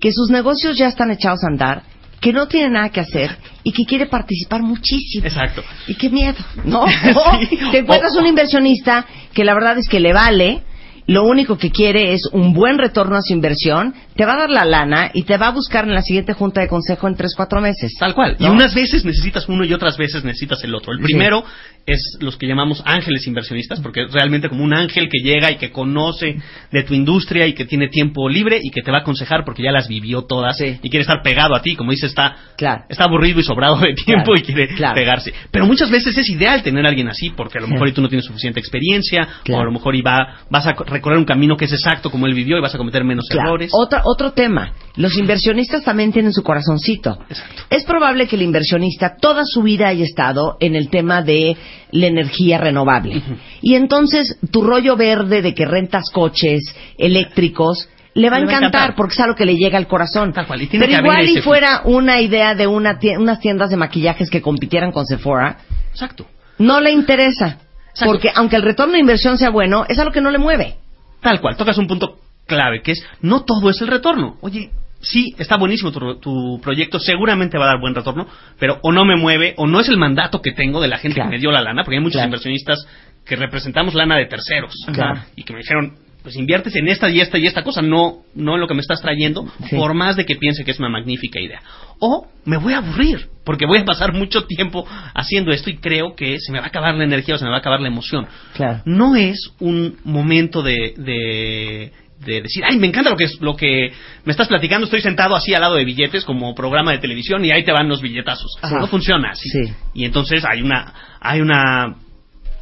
que 0.00 0.12
sus 0.12 0.30
negocios 0.30 0.76
ya 0.76 0.88
están 0.88 1.10
echados 1.10 1.40
a 1.44 1.48
andar, 1.48 1.82
que 2.20 2.32
no 2.32 2.48
tiene 2.48 2.70
nada 2.70 2.88
que 2.90 3.00
hacer 3.00 3.36
y 3.62 3.72
que 3.72 3.84
quiere 3.84 4.06
participar 4.06 4.62
muchísimo. 4.62 5.24
Exacto. 5.26 5.62
Y 5.86 5.94
qué 5.94 6.08
miedo, 6.10 6.38
¿no? 6.64 6.84
Sí. 7.48 7.58
Te 7.70 7.78
encuentras 7.78 8.14
O- 8.16 8.20
un 8.20 8.26
inversionista 8.26 9.06
que 9.34 9.44
la 9.44 9.54
verdad 9.54 9.78
es 9.78 9.88
que 9.88 10.00
le 10.00 10.12
vale, 10.12 10.62
lo 11.06 11.24
único 11.24 11.56
que 11.58 11.70
quiere 11.70 12.14
es 12.14 12.22
un 12.32 12.52
buen 12.52 12.78
retorno 12.78 13.16
a 13.16 13.22
su 13.22 13.32
inversión, 13.32 13.94
te 14.16 14.24
va 14.24 14.34
a 14.34 14.36
dar 14.38 14.50
la 14.50 14.64
lana 14.64 15.10
y 15.12 15.24
te 15.24 15.36
va 15.36 15.48
a 15.48 15.50
buscar 15.50 15.84
en 15.84 15.94
la 15.94 16.02
siguiente 16.02 16.32
junta 16.32 16.60
de 16.60 16.68
consejo 16.68 17.06
en 17.08 17.16
tres, 17.16 17.34
cuatro 17.36 17.60
meses. 17.60 17.92
Tal 17.98 18.14
cual. 18.14 18.36
Y 18.38 18.46
unas 18.46 18.74
veces 18.74 19.04
necesitas 19.04 19.48
uno 19.48 19.64
y 19.64 19.72
otras 19.72 19.96
veces 19.98 20.24
necesitas 20.24 20.62
el 20.64 20.74
otro. 20.74 20.92
El 20.92 20.98
Sí. 20.98 21.04
primero 21.04 21.44
es 21.86 22.00
los 22.20 22.36
que 22.36 22.46
llamamos 22.48 22.82
ángeles 22.84 23.26
inversionistas, 23.28 23.78
porque 23.80 24.02
es 24.02 24.12
realmente 24.12 24.48
como 24.48 24.64
un 24.64 24.74
ángel 24.74 25.08
que 25.08 25.20
llega 25.22 25.52
y 25.52 25.56
que 25.56 25.70
conoce 25.70 26.36
de 26.72 26.82
tu 26.82 26.94
industria 26.94 27.46
y 27.46 27.52
que 27.52 27.64
tiene 27.64 27.88
tiempo 27.88 28.28
libre 28.28 28.58
y 28.60 28.70
que 28.70 28.82
te 28.82 28.90
va 28.90 28.98
a 28.98 29.00
aconsejar 29.02 29.44
porque 29.44 29.62
ya 29.62 29.70
las 29.70 29.86
vivió 29.86 30.22
todas 30.22 30.56
Sí. 30.56 30.78
y 30.82 30.90
quiere 30.90 31.02
estar 31.02 31.22
pegado 31.22 31.54
a 31.54 31.62
ti. 31.62 31.76
Como 31.76 31.92
dice, 31.92 32.06
está, 32.06 32.34
Claro. 32.56 32.84
está 32.88 33.04
aburrido 33.04 33.38
y 33.38 33.44
sobrado 33.44 33.76
de 33.76 33.94
tiempo 33.94 34.32
Claro, 34.32 34.40
y 34.40 34.42
quiere 34.42 34.68
claro. 34.74 34.94
pegarse. 34.96 35.32
Pero 35.52 35.66
muchas 35.66 35.90
veces 35.90 36.16
es 36.18 36.28
ideal 36.28 36.62
tener 36.64 36.84
a 36.84 36.88
alguien 36.88 37.08
así, 37.08 37.30
porque 37.30 37.58
a 37.58 37.60
lo 37.60 37.68
mejor 37.68 37.86
y 37.88 37.92
tú 37.92 38.02
no 38.02 38.08
tienes 38.08 38.24
suficiente 38.24 38.58
experiencia, 38.58 39.28
o 39.48 39.60
a 39.60 39.64
lo 39.64 39.70
mejor 39.70 39.94
y 39.94 40.02
va, 40.02 40.38
vas 40.50 40.66
a 40.66 40.74
co- 40.74 40.84
recorrer 40.84 41.18
un 41.18 41.24
camino 41.24 41.56
que 41.56 41.66
es 41.66 41.72
exacto 41.72 42.10
como 42.10 42.26
él 42.26 42.34
vivió 42.34 42.58
y 42.58 42.60
vas 42.60 42.74
a 42.74 42.78
cometer 42.78 43.04
menos 43.04 43.26
errores. 43.30 43.70
Otra, 43.72 44.02
otro 44.06 44.32
tema. 44.32 44.72
Los 44.96 45.18
inversionistas 45.18 45.84
también 45.84 46.12
tienen 46.12 46.32
su 46.32 46.42
corazoncito. 46.42 47.18
Exacto. 47.28 47.62
Es 47.68 47.84
probable 47.84 48.26
que 48.26 48.36
el 48.36 48.42
inversionista 48.42 49.16
toda 49.20 49.44
su 49.44 49.62
vida 49.62 49.88
haya 49.88 50.04
estado 50.04 50.56
en 50.60 50.74
el 50.74 50.88
tema 50.88 51.22
de 51.22 51.56
la 51.90 52.06
energía 52.06 52.58
renovable. 52.58 53.22
Y 53.60 53.74
entonces 53.74 54.38
tu 54.50 54.62
rollo 54.62 54.96
verde 54.96 55.42
de 55.42 55.54
que 55.54 55.66
rentas 55.66 56.10
coches 56.10 56.62
eléctricos 56.96 57.88
le 58.14 58.30
va 58.30 58.36
a 58.36 58.40
Le 58.40 58.46
va 58.46 58.52
a 58.52 58.56
encantar, 58.56 58.94
porque 58.94 59.12
es 59.12 59.20
algo 59.20 59.34
que 59.34 59.44
le 59.44 59.56
llega 59.56 59.76
al 59.76 59.86
corazón. 59.86 60.32
Tal 60.32 60.46
cual, 60.46 60.62
y 60.62 60.66
tiene 60.68 60.86
Pero 60.86 61.02
igual 61.02 61.28
y 61.28 61.42
fuera 61.42 61.82
una 61.84 62.20
idea 62.20 62.54
de 62.54 62.66
una 62.66 62.98
unas 63.18 63.40
tiendas 63.40 63.68
de 63.68 63.76
maquillajes 63.76 64.30
que 64.30 64.40
compitieran 64.40 64.92
con 64.92 65.04
Sephora, 65.04 65.58
Exacto. 65.90 66.26
no 66.58 66.80
le 66.80 66.92
interesa. 66.92 67.58
Exacto. 67.90 68.12
Porque 68.12 68.30
aunque 68.34 68.56
el 68.56 68.62
retorno 68.62 68.94
de 68.94 69.00
inversión 69.00 69.36
sea 69.36 69.50
bueno, 69.50 69.84
es 69.88 69.98
algo 69.98 70.12
que 70.12 70.22
no 70.22 70.30
le 70.30 70.38
mueve. 70.38 70.76
Tal 71.20 71.40
cual, 71.40 71.56
tocas 71.56 71.76
un 71.76 71.86
punto 71.86 72.18
clave, 72.46 72.82
que 72.82 72.92
es 72.92 73.04
no 73.20 73.44
todo 73.44 73.70
es 73.70 73.80
el 73.80 73.88
retorno. 73.88 74.36
Oye, 74.40 74.70
sí, 75.00 75.34
está 75.38 75.56
buenísimo 75.56 75.92
tu, 75.92 76.18
tu 76.20 76.60
proyecto, 76.62 76.98
seguramente 76.98 77.58
va 77.58 77.64
a 77.64 77.68
dar 77.68 77.80
buen 77.80 77.94
retorno, 77.94 78.26
pero 78.58 78.78
o 78.82 78.92
no 78.92 79.04
me 79.04 79.16
mueve, 79.16 79.54
o 79.56 79.66
no 79.66 79.80
es 79.80 79.88
el 79.88 79.96
mandato 79.98 80.40
que 80.42 80.52
tengo 80.52 80.80
de 80.80 80.88
la 80.88 80.98
gente 80.98 81.16
Claro. 81.16 81.30
que 81.30 81.36
me 81.36 81.40
dio 81.40 81.50
la 81.52 81.62
lana, 81.62 81.82
porque 81.84 81.96
hay 81.96 82.02
muchos 82.02 82.14
Claro. 82.16 82.28
inversionistas 82.28 82.86
que 83.24 83.36
representamos 83.36 83.94
lana 83.94 84.16
de 84.16 84.26
terceros. 84.26 84.74
Claro. 84.92 85.20
Y 85.34 85.42
que 85.42 85.52
me 85.52 85.58
dijeron, 85.60 85.96
pues 86.22 86.34
inviertes 86.36 86.74
en 86.74 86.88
esta 86.88 87.08
y 87.08 87.20
esta 87.20 87.38
y 87.38 87.46
esta 87.46 87.62
cosa, 87.62 87.82
no, 87.82 88.24
no 88.34 88.54
en 88.54 88.60
lo 88.60 88.66
que 88.66 88.74
me 88.74 88.80
estás 88.80 89.00
trayendo, 89.00 89.46
Sí. 89.68 89.76
por 89.76 89.94
más 89.94 90.16
de 90.16 90.24
que 90.26 90.34
piense 90.34 90.64
que 90.64 90.72
es 90.72 90.78
una 90.80 90.88
magnífica 90.88 91.40
idea. 91.40 91.60
O 92.00 92.26
me 92.44 92.56
voy 92.56 92.72
a 92.72 92.78
aburrir, 92.78 93.28
porque 93.44 93.64
voy 93.66 93.78
a 93.78 93.84
pasar 93.84 94.12
mucho 94.12 94.44
tiempo 94.44 94.84
haciendo 95.14 95.52
esto 95.52 95.70
y 95.70 95.76
creo 95.78 96.16
que 96.16 96.38
se 96.40 96.50
me 96.52 96.58
va 96.58 96.64
a 96.64 96.68
acabar 96.68 96.94
la 96.96 97.04
energía 97.04 97.36
o 97.36 97.38
se 97.38 97.44
me 97.44 97.50
va 97.50 97.56
a 97.56 97.60
acabar 97.60 97.80
la 97.80 97.86
emoción 97.88 98.26
Claro. 98.54 98.82
no 98.86 99.14
es 99.14 99.38
un 99.60 99.98
momento 100.04 100.62
de, 100.62 100.94
de, 100.96 101.92
de 102.24 102.42
decir, 102.42 102.64
ay, 102.68 102.78
me 102.78 102.86
encanta 102.86 103.10
lo 103.10 103.16
que, 103.16 103.24
es, 103.24 103.40
lo 103.40 103.56
que 103.56 103.92
me 104.24 104.32
estás 104.32 104.48
platicando, 104.48 104.84
estoy 104.84 105.00
sentado 105.00 105.34
así 105.34 105.54
al 105.54 105.60
lado 105.60 105.74
de 105.74 105.84
billetes 105.84 106.24
como 106.24 106.54
programa 106.54 106.92
de 106.92 106.98
televisión 106.98 107.44
y 107.44 107.50
ahí 107.52 107.64
te 107.64 107.72
van 107.72 107.88
los 107.88 108.00
billetazos. 108.00 108.56
Ajá. 108.62 108.80
No 108.80 108.86
funciona 108.86 109.30
así. 109.30 109.48
Sí. 109.48 109.72
Y 109.94 110.04
entonces 110.04 110.44
hay 110.44 110.62
una, 110.62 110.92
hay 111.20 111.40
una, 111.40 111.96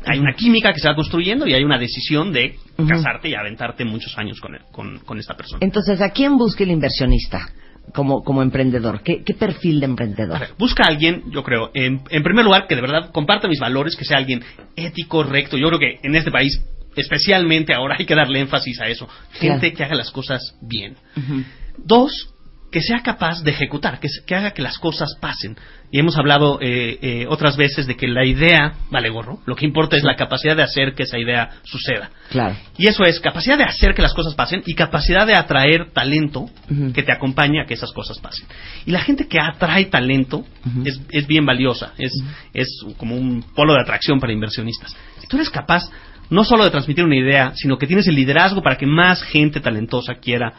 hay 0.06 0.18
una 0.18 0.34
química 0.34 0.72
que 0.72 0.80
se 0.80 0.88
va 0.88 0.94
construyendo 0.94 1.46
y 1.46 1.54
hay 1.54 1.64
una 1.64 1.78
decisión 1.78 2.32
de 2.32 2.56
casarte 2.88 3.28
y 3.28 3.34
aventarte 3.34 3.84
muchos 3.84 4.16
años 4.18 4.40
con, 4.40 4.56
con, 4.72 4.98
con 5.00 5.18
esta 5.18 5.34
persona. 5.34 5.60
Entonces, 5.62 6.00
¿a 6.00 6.10
quién 6.10 6.36
busca 6.36 6.64
el 6.64 6.70
inversionista 6.70 7.48
como, 7.94 8.22
como 8.22 8.42
emprendedor? 8.42 9.02
¿Qué, 9.02 9.22
qué 9.24 9.34
perfil 9.34 9.80
de 9.80 9.86
emprendedor? 9.86 10.36
A 10.36 10.40
ver, 10.40 10.50
busca 10.58 10.84
a 10.84 10.88
alguien, 10.88 11.22
yo 11.30 11.42
creo, 11.42 11.70
en, 11.74 12.02
en 12.10 12.22
primer 12.22 12.44
lugar, 12.44 12.66
que 12.66 12.74
de 12.74 12.80
verdad 12.80 13.12
comparta 13.12 13.46
mis 13.48 13.60
valores, 13.60 13.94
que 13.96 14.04
sea 14.04 14.18
alguien 14.18 14.42
ético, 14.76 15.22
recto. 15.22 15.56
Yo 15.56 15.68
creo 15.68 15.78
que 15.78 16.00
en 16.02 16.16
este 16.16 16.30
país, 16.30 16.60
especialmente 16.96 17.74
ahora, 17.74 17.96
hay 17.98 18.06
que 18.06 18.14
darle 18.14 18.40
énfasis 18.40 18.80
a 18.80 18.86
eso. 18.86 19.08
Gente 19.32 19.58
Claro. 19.60 19.76
que 19.76 19.84
haga 19.84 19.94
las 19.94 20.10
cosas 20.10 20.56
bien. 20.62 20.96
Dos, 21.78 22.34
que 22.74 22.82
sea 22.82 23.02
capaz 23.04 23.44
de 23.44 23.52
ejecutar, 23.52 24.00
que, 24.00 24.34
haga 24.34 24.50
que 24.50 24.60
las 24.60 24.78
cosas 24.78 25.16
pasen. 25.20 25.56
Y 25.92 26.00
hemos 26.00 26.16
hablado 26.16 26.58
eh, 26.60 26.98
eh, 27.02 27.26
otras 27.28 27.56
veces 27.56 27.86
de 27.86 27.94
que 27.96 28.08
la 28.08 28.24
idea 28.26 28.74
vale 28.90 29.10
gorro. 29.10 29.38
Lo 29.46 29.54
que 29.54 29.64
importa 29.64 29.96
es 29.96 30.02
la 30.02 30.16
capacidad 30.16 30.56
de 30.56 30.64
hacer 30.64 30.92
que 30.94 31.04
esa 31.04 31.16
idea 31.16 31.50
suceda. 31.62 32.10
Claro. 32.30 32.56
Y 32.76 32.88
eso 32.88 33.04
es 33.04 33.20
capacidad 33.20 33.56
de 33.56 33.62
hacer 33.62 33.94
que 33.94 34.02
las 34.02 34.12
cosas 34.12 34.34
pasen 34.34 34.64
y 34.66 34.74
capacidad 34.74 35.24
de 35.24 35.36
atraer 35.36 35.92
talento 35.92 36.46
que 36.92 37.04
te 37.04 37.12
acompañe 37.12 37.62
a 37.62 37.66
que 37.66 37.74
esas 37.74 37.92
cosas 37.92 38.18
pasen. 38.18 38.48
Y 38.86 38.90
la 38.90 39.02
gente 39.02 39.28
que 39.28 39.38
atrae 39.38 39.84
talento 39.84 40.44
es, 40.84 41.00
es 41.12 41.28
bien 41.28 41.46
valiosa, 41.46 41.92
es, 41.96 42.12
es 42.52 42.68
como 42.96 43.14
un 43.16 43.44
polo 43.54 43.74
de 43.74 43.82
atracción 43.82 44.18
para 44.18 44.32
inversionistas. 44.32 44.96
Si 45.20 45.28
tú 45.28 45.36
eres 45.36 45.48
capaz 45.48 45.88
no 46.30 46.44
solo 46.44 46.64
de 46.64 46.70
transmitir 46.70 47.04
una 47.04 47.16
idea, 47.16 47.52
sino 47.54 47.78
que 47.78 47.86
tienes 47.86 48.06
el 48.08 48.14
liderazgo 48.14 48.62
para 48.62 48.76
que 48.76 48.86
más 48.86 49.22
gente 49.22 49.60
talentosa 49.60 50.14
quiera 50.14 50.52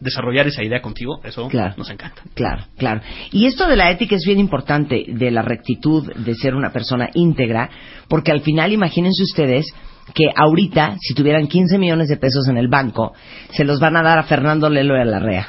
desarrollar 0.00 0.48
esa 0.48 0.64
idea 0.64 0.82
contigo, 0.82 1.20
eso 1.22 1.46
Claro. 1.48 1.74
nos 1.76 1.88
encanta. 1.90 2.22
Claro, 2.34 2.64
claro. 2.76 3.02
Y 3.30 3.46
esto 3.46 3.68
de 3.68 3.76
la 3.76 3.90
ética 3.90 4.16
es 4.16 4.24
bien 4.26 4.40
importante, 4.40 5.04
de 5.06 5.30
la 5.30 5.42
rectitud, 5.42 6.12
de 6.12 6.34
ser 6.34 6.54
una 6.56 6.72
persona 6.72 7.08
íntegra, 7.14 7.70
porque 8.08 8.32
al 8.32 8.40
final 8.40 8.72
imagínense 8.72 9.22
ustedes 9.22 9.66
que 10.14 10.24
ahorita, 10.34 10.96
si 11.00 11.14
tuvieran 11.14 11.46
15 11.46 11.78
millones 11.78 12.08
de 12.08 12.16
pesos 12.16 12.48
en 12.48 12.56
el 12.56 12.66
banco, 12.66 13.12
se 13.50 13.64
los 13.64 13.78
van 13.78 13.96
a 13.96 14.02
dar 14.02 14.18
a 14.18 14.24
Fernando 14.24 14.68
Lelo 14.68 14.96
y 14.96 15.00
a 15.00 15.04
Larrea. 15.04 15.46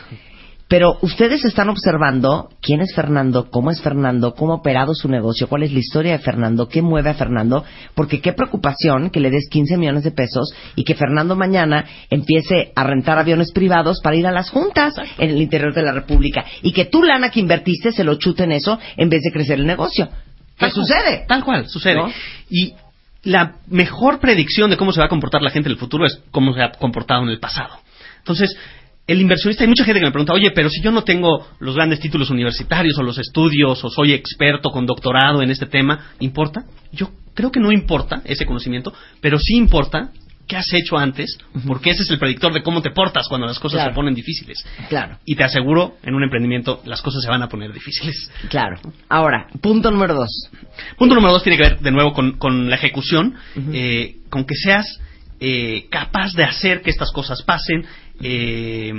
Pero 0.74 0.98
ustedes 1.04 1.46
están 1.46 1.70
observando 1.70 2.50
quién 2.60 2.82
es 2.82 2.96
Fernando, 2.96 3.52
cómo 3.52 3.70
es 3.70 3.80
Fernando, 3.80 4.34
cómo 4.34 4.54
ha 4.54 4.56
operado 4.56 4.96
su 4.96 5.08
negocio, 5.08 5.48
cuál 5.48 5.62
es 5.62 5.72
la 5.72 5.78
historia 5.78 6.14
de 6.14 6.18
Fernando, 6.18 6.68
qué 6.68 6.82
mueve 6.82 7.12
a 7.12 7.14
Fernando, 7.14 7.64
porque 7.94 8.22
qué 8.22 8.34
preocupación 8.34 9.12
que 9.12 9.20
le 9.20 9.30
des 9.30 9.48
15 9.52 9.78
millones 9.78 10.04
de 10.04 10.10
pesos 10.10 10.52
y 10.76 10.84
que 10.84 10.96
Fernando 10.96 11.36
mañana 11.36 11.86
empiece 12.10 12.72
a 12.76 12.86
rentar 12.86 13.20
aviones 13.20 13.52
privados 13.52 14.00
para 14.02 14.16
ir 14.16 14.26
a 14.26 14.32
las 14.32 14.50
juntas 14.50 14.96
en 15.20 15.30
el 15.30 15.40
interior 15.40 15.76
de 15.76 15.84
la 15.84 15.92
República 15.92 16.44
y 16.64 16.72
que 16.72 16.86
tu 16.86 17.04
lana 17.04 17.30
que 17.30 17.40
invertiste 17.40 17.92
se 17.92 18.04
lo 18.04 18.16
chute 18.16 18.46
en 18.46 18.54
eso 18.54 18.80
en 18.98 19.10
vez 19.10 19.22
de 19.22 19.32
crecer 19.32 19.60
el 19.60 19.68
negocio. 19.68 20.08
¿Qué 20.08 20.14
Tal 20.58 20.72
cual, 20.72 20.88
sucede? 20.88 21.26
Tal 21.28 21.44
cual, 21.44 21.70
sucede. 21.70 21.98
¿No? 21.98 22.12
Y 22.50 22.74
la 23.22 23.58
mejor 23.68 24.20
predicción 24.20 24.72
de 24.72 24.78
cómo 24.78 24.92
se 24.92 25.02
va 25.02 25.06
a 25.06 25.10
comportar 25.10 25.44
la 25.44 25.52
gente 25.52 25.70
en 25.70 25.74
el 25.74 25.80
futuro 25.80 26.08
es 26.08 26.20
cómo 26.32 26.52
se 26.56 26.64
ha 26.64 26.72
comportado 26.72 27.22
en 27.22 27.30
el 27.30 27.40
pasado. 27.40 27.78
Entonces, 28.18 28.58
el 29.06 29.20
inversionista, 29.22 29.64
hay 29.64 29.68
mucha 29.68 29.84
gente 29.84 30.00
que 30.00 30.06
me 30.06 30.12
pregunta, 30.12 30.34
oye, 30.34 30.52
pero 30.52 30.70
si 30.70 30.82
yo 30.82 30.92
no 30.92 31.04
tengo 31.04 31.46
los 31.60 31.76
grandes 31.76 32.00
títulos 32.00 32.30
universitarios 32.30 32.98
o 32.98 33.04
los 33.04 33.18
estudios 33.18 33.84
o 33.84 33.90
soy 33.90 34.14
experto 34.14 34.70
con 34.70 34.86
doctorado 34.86 35.42
en 35.42 35.52
este 35.52 35.66
tema, 35.66 36.12
¿importa? 36.20 36.64
Yo 36.92 37.10
creo 37.34 37.52
que 37.52 37.60
no 37.60 37.72
importa 37.72 38.22
ese 38.26 38.46
conocimiento, 38.46 38.94
pero 39.20 39.38
sí 39.40 39.56
importa 39.56 40.12
qué 40.48 40.58
has 40.58 40.72
hecho 40.74 40.98
antes, 40.98 41.38
porque 41.68 41.90
ese 41.92 42.04
es 42.04 42.10
el 42.12 42.20
predictor 42.20 42.54
de 42.54 42.62
cómo 42.64 42.82
te 42.82 42.92
portas 42.92 43.28
cuando 43.30 43.48
las 43.48 43.60
cosas 43.60 43.78
Claro. 43.78 43.92
se 43.92 43.96
ponen 43.96 44.14
difíciles. 44.14 44.66
Claro, 44.90 45.18
Y 45.26 45.36
te 45.36 45.44
aseguro, 45.46 45.96
en 46.04 46.16
un 46.16 46.24
emprendimiento 46.24 46.82
las 46.86 47.02
cosas 47.02 47.24
se 47.24 47.30
van 47.30 47.42
a 47.44 47.48
poner 47.50 47.72
difíciles. 47.74 48.30
claro. 48.50 48.80
Ahora, 49.10 49.48
punto 49.62 49.90
número 49.90 50.14
dos. 50.16 50.50
Punto 50.98 51.16
número 51.16 51.34
dos 51.34 51.44
tiene 51.44 51.58
que 51.58 51.64
ver 51.70 51.80
de 51.80 51.92
nuevo 51.92 52.14
con, 52.14 52.38
con 52.38 52.70
la 52.70 52.76
ejecución, 52.76 53.36
eh, 53.74 54.18
con 54.30 54.44
que 54.46 54.56
seas 54.56 55.00
eh, 55.40 55.88
capaz 55.90 56.34
de 56.34 56.44
hacer 56.44 56.82
que 56.82 56.90
estas 56.90 57.12
cosas 57.12 57.42
pasen, 57.42 57.86
eh, 58.22 58.92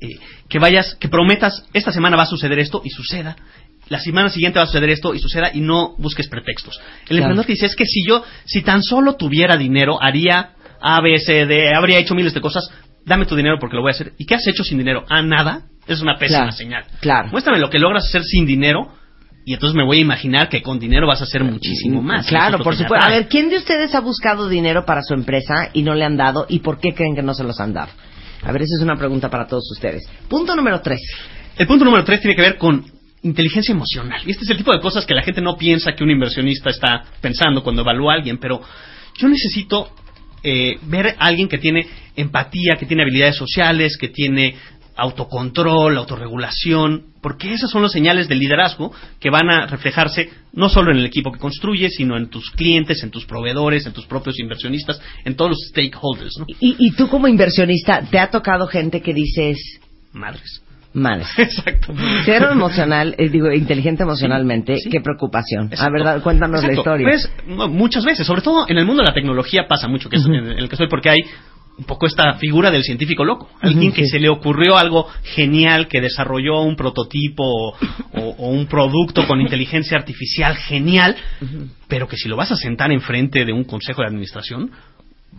eh, 0.00 0.08
que 0.48 0.58
vayas, 0.58 0.94
que 0.96 1.08
prometas, 1.08 1.64
esta 1.72 1.92
semana 1.92 2.16
va 2.16 2.22
a 2.24 2.26
suceder 2.26 2.58
esto 2.58 2.82
y 2.84 2.90
suceda. 2.90 3.36
La 3.88 3.98
semana 4.00 4.28
siguiente 4.28 4.58
va 4.58 4.64
a 4.64 4.66
suceder 4.66 4.90
esto 4.90 5.14
y 5.14 5.18
suceda 5.18 5.50
y 5.52 5.60
no 5.60 5.94
busques 5.98 6.28
pretextos. 6.28 6.78
El 6.78 6.82
Claro. 6.82 7.16
emprendedor 7.22 7.46
que 7.46 7.52
dice 7.52 7.66
es 7.66 7.74
que 7.76 7.86
si 7.86 8.06
yo, 8.06 8.22
si 8.44 8.62
tan 8.62 8.82
solo 8.82 9.14
tuviera 9.16 9.56
dinero, 9.56 9.98
haría 10.02 10.50
A, 10.80 11.00
B, 11.00 11.18
C, 11.18 11.46
D, 11.46 11.74
habría 11.74 11.98
hecho 11.98 12.14
miles 12.14 12.34
de 12.34 12.40
cosas, 12.40 12.70
dame 13.06 13.24
tu 13.26 13.34
dinero 13.34 13.56
porque 13.58 13.76
lo 13.76 13.82
voy 13.82 13.90
a 13.90 13.94
hacer. 13.94 14.12
¿Y 14.18 14.26
qué 14.26 14.34
has 14.34 14.46
hecho 14.46 14.62
sin 14.62 14.78
dinero? 14.78 15.04
Ah, 15.08 15.22
nada. 15.22 15.62
Es 15.86 16.02
una 16.02 16.18
pésima 16.18 16.40
Claro, 16.40 16.52
señal. 16.52 16.84
claro. 17.00 17.28
Muéstrame 17.30 17.58
lo 17.58 17.70
que 17.70 17.78
logras 17.78 18.04
hacer 18.04 18.22
sin 18.24 18.44
dinero 18.44 18.92
y 19.48 19.54
entonces 19.54 19.74
me 19.74 19.82
voy 19.82 19.96
a 19.96 20.00
imaginar 20.02 20.50
que 20.50 20.60
con 20.60 20.78
dinero 20.78 21.06
vas 21.06 21.22
a 21.22 21.24
hacer 21.24 21.42
muchísimo 21.42 22.02
más. 22.02 22.26
Eso 22.26 22.28
Claro, 22.28 22.58
por 22.58 22.76
supuesto. 22.76 23.06
A 23.06 23.08
ver, 23.08 23.28
¿quién 23.28 23.48
de 23.48 23.56
ustedes 23.56 23.94
ha 23.94 24.00
buscado 24.00 24.46
dinero 24.46 24.84
para 24.84 25.00
su 25.02 25.14
empresa 25.14 25.70
y 25.72 25.80
no 25.80 25.94
le 25.94 26.04
han 26.04 26.18
dado? 26.18 26.44
¿Y 26.50 26.58
por 26.58 26.78
qué 26.78 26.92
creen 26.92 27.14
que 27.14 27.22
no 27.22 27.32
se 27.32 27.44
los 27.44 27.58
han 27.58 27.72
dado? 27.72 27.90
A 28.42 28.52
ver, 28.52 28.60
esa 28.60 28.76
es 28.76 28.82
una 28.82 28.96
pregunta 28.96 29.30
para 29.30 29.46
todos 29.46 29.64
ustedes. 29.72 30.06
Punto 30.28 30.54
número 30.54 30.82
tres. 30.82 31.00
El 31.56 31.66
punto 31.66 31.86
número 31.86 32.04
tres 32.04 32.20
tiene 32.20 32.36
que 32.36 32.42
ver 32.42 32.58
con 32.58 32.84
inteligencia 33.22 33.72
emocional. 33.72 34.20
Y 34.26 34.32
este 34.32 34.44
es 34.44 34.50
el 34.50 34.58
tipo 34.58 34.70
de 34.70 34.80
cosas 34.80 35.06
que 35.06 35.14
la 35.14 35.22
gente 35.22 35.40
no 35.40 35.56
piensa 35.56 35.94
que 35.94 36.04
un 36.04 36.10
inversionista 36.10 36.68
está 36.68 37.04
pensando 37.22 37.62
cuando 37.62 37.80
evalúa 37.80 38.12
a 38.12 38.16
alguien, 38.16 38.36
pero 38.36 38.60
yo 39.16 39.28
necesito 39.30 39.88
eh, 40.42 40.76
ver 40.82 41.06
a 41.06 41.24
alguien 41.24 41.48
que 41.48 41.56
tiene 41.56 41.86
empatía, 42.16 42.76
que 42.78 42.84
tiene 42.84 43.02
habilidades 43.02 43.36
sociales, 43.36 43.96
que 43.96 44.08
tiene 44.08 44.56
autocontrol, 44.98 45.96
autorregulación, 45.96 47.04
porque 47.22 47.52
esas 47.54 47.70
son 47.70 47.82
las 47.82 47.92
señales 47.92 48.28
del 48.28 48.40
liderazgo 48.40 48.92
que 49.20 49.30
van 49.30 49.48
a 49.48 49.66
reflejarse 49.66 50.28
no 50.52 50.68
solo 50.68 50.90
en 50.90 50.98
el 50.98 51.06
equipo 51.06 51.30
que 51.32 51.38
construye, 51.38 51.88
sino 51.88 52.16
en 52.16 52.28
tus 52.28 52.50
clientes, 52.50 53.02
en 53.04 53.10
tus 53.10 53.24
proveedores, 53.24 53.86
en 53.86 53.92
tus 53.92 54.06
propios 54.06 54.38
inversionistas, 54.40 55.00
en 55.24 55.36
todos 55.36 55.52
los 55.52 55.58
stakeholders, 55.70 56.32
¿no? 56.38 56.46
Y, 56.48 56.74
y 56.78 56.90
tú 56.92 57.08
como 57.08 57.28
inversionista, 57.28 58.02
¿te 58.10 58.18
ha 58.18 58.30
tocado 58.30 58.66
gente 58.66 59.00
que 59.00 59.14
dices, 59.14 59.56
Madres. 60.12 60.62
madre, 60.92 61.24
Exacto. 61.36 61.94
cero 62.24 62.48
emocional, 62.50 63.14
eh, 63.18 63.28
digo, 63.28 63.52
inteligente 63.52 64.02
emocionalmente, 64.02 64.74
Sí, 64.76 64.82
sí. 64.84 64.90
qué 64.90 65.00
preocupación? 65.00 65.64
A 65.66 65.74
Exacto. 65.74 65.92
verdad, 65.92 66.22
cuéntanos 66.22 66.64
la 66.64 66.72
historia. 66.72 67.06
Pues, 67.08 67.30
muchas 67.70 68.04
veces, 68.04 68.26
sobre 68.26 68.42
todo 68.42 68.66
en 68.68 68.78
el 68.78 68.84
mundo 68.84 69.02
de 69.02 69.08
la 69.08 69.14
tecnología 69.14 69.66
pasa 69.68 69.86
mucho, 69.86 70.08
que 70.08 70.16
es 70.16 70.24
en 70.24 70.34
el 70.34 70.68
que 70.68 70.74
estoy, 70.74 70.88
porque 70.88 71.10
hay 71.10 71.18
un 71.78 71.84
poco 71.84 72.06
esta 72.06 72.34
figura 72.34 72.70
del 72.70 72.82
científico 72.82 73.24
loco. 73.24 73.48
Alguien 73.60 73.92
que 73.92 74.06
se 74.06 74.18
le 74.18 74.28
ocurrió 74.28 74.76
algo 74.76 75.06
genial, 75.22 75.86
que 75.86 76.00
desarrolló 76.00 76.60
un 76.62 76.74
prototipo 76.74 77.44
o, 77.44 78.48
un 78.48 78.66
producto 78.66 79.26
con 79.26 79.40
inteligencia 79.40 79.96
artificial 79.96 80.56
genial, 80.56 81.16
pero 81.86 82.08
que 82.08 82.16
si 82.16 82.28
lo 82.28 82.36
vas 82.36 82.50
a 82.50 82.56
sentar 82.56 82.90
enfrente 82.90 83.44
de 83.44 83.52
un 83.52 83.62
consejo 83.62 84.02
de 84.02 84.08
administración, 84.08 84.72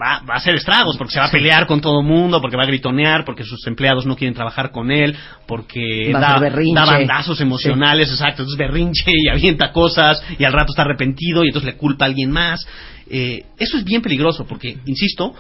va, 0.02 0.22
va 0.22 0.36
a 0.36 0.38
hacer 0.38 0.56
estragos, 0.56 0.96
porque 0.98 1.14
se 1.14 1.20
va 1.20 1.26
a 1.26 1.32
pelear 1.32 1.68
con 1.68 1.82
todo 1.82 2.00
el 2.00 2.08
mundo, 2.08 2.40
porque 2.40 2.56
va 2.56 2.64
a 2.64 2.68
gritonear, 2.68 3.26
porque 3.26 3.44
sus 3.44 3.66
empleados 3.68 4.06
no 4.06 4.16
quieren 4.16 4.34
trabajar 4.34 4.72
con 4.72 4.92
él, 4.92 5.16
porque 5.46 6.12
da, 6.14 6.40
da 6.40 6.86
bandazos 6.86 7.42
emocionales, 7.42 8.10
exacto, 8.10 8.44
entonces 8.44 8.58
berrinche 8.58 9.12
y 9.12 9.28
avienta 9.28 9.74
cosas 9.74 10.24
y 10.38 10.46
al 10.46 10.54
rato 10.54 10.72
está 10.72 10.84
arrepentido 10.84 11.44
y 11.44 11.48
entonces 11.48 11.74
le 11.74 11.78
culpa 11.78 12.06
a 12.06 12.08
alguien 12.08 12.32
más. 12.32 12.66
Eh, 13.10 13.44
eso 13.58 13.78
es 13.78 13.84
bien 13.84 14.02
peligroso 14.02 14.46
porque, 14.46 14.78
insisto, 14.86 15.34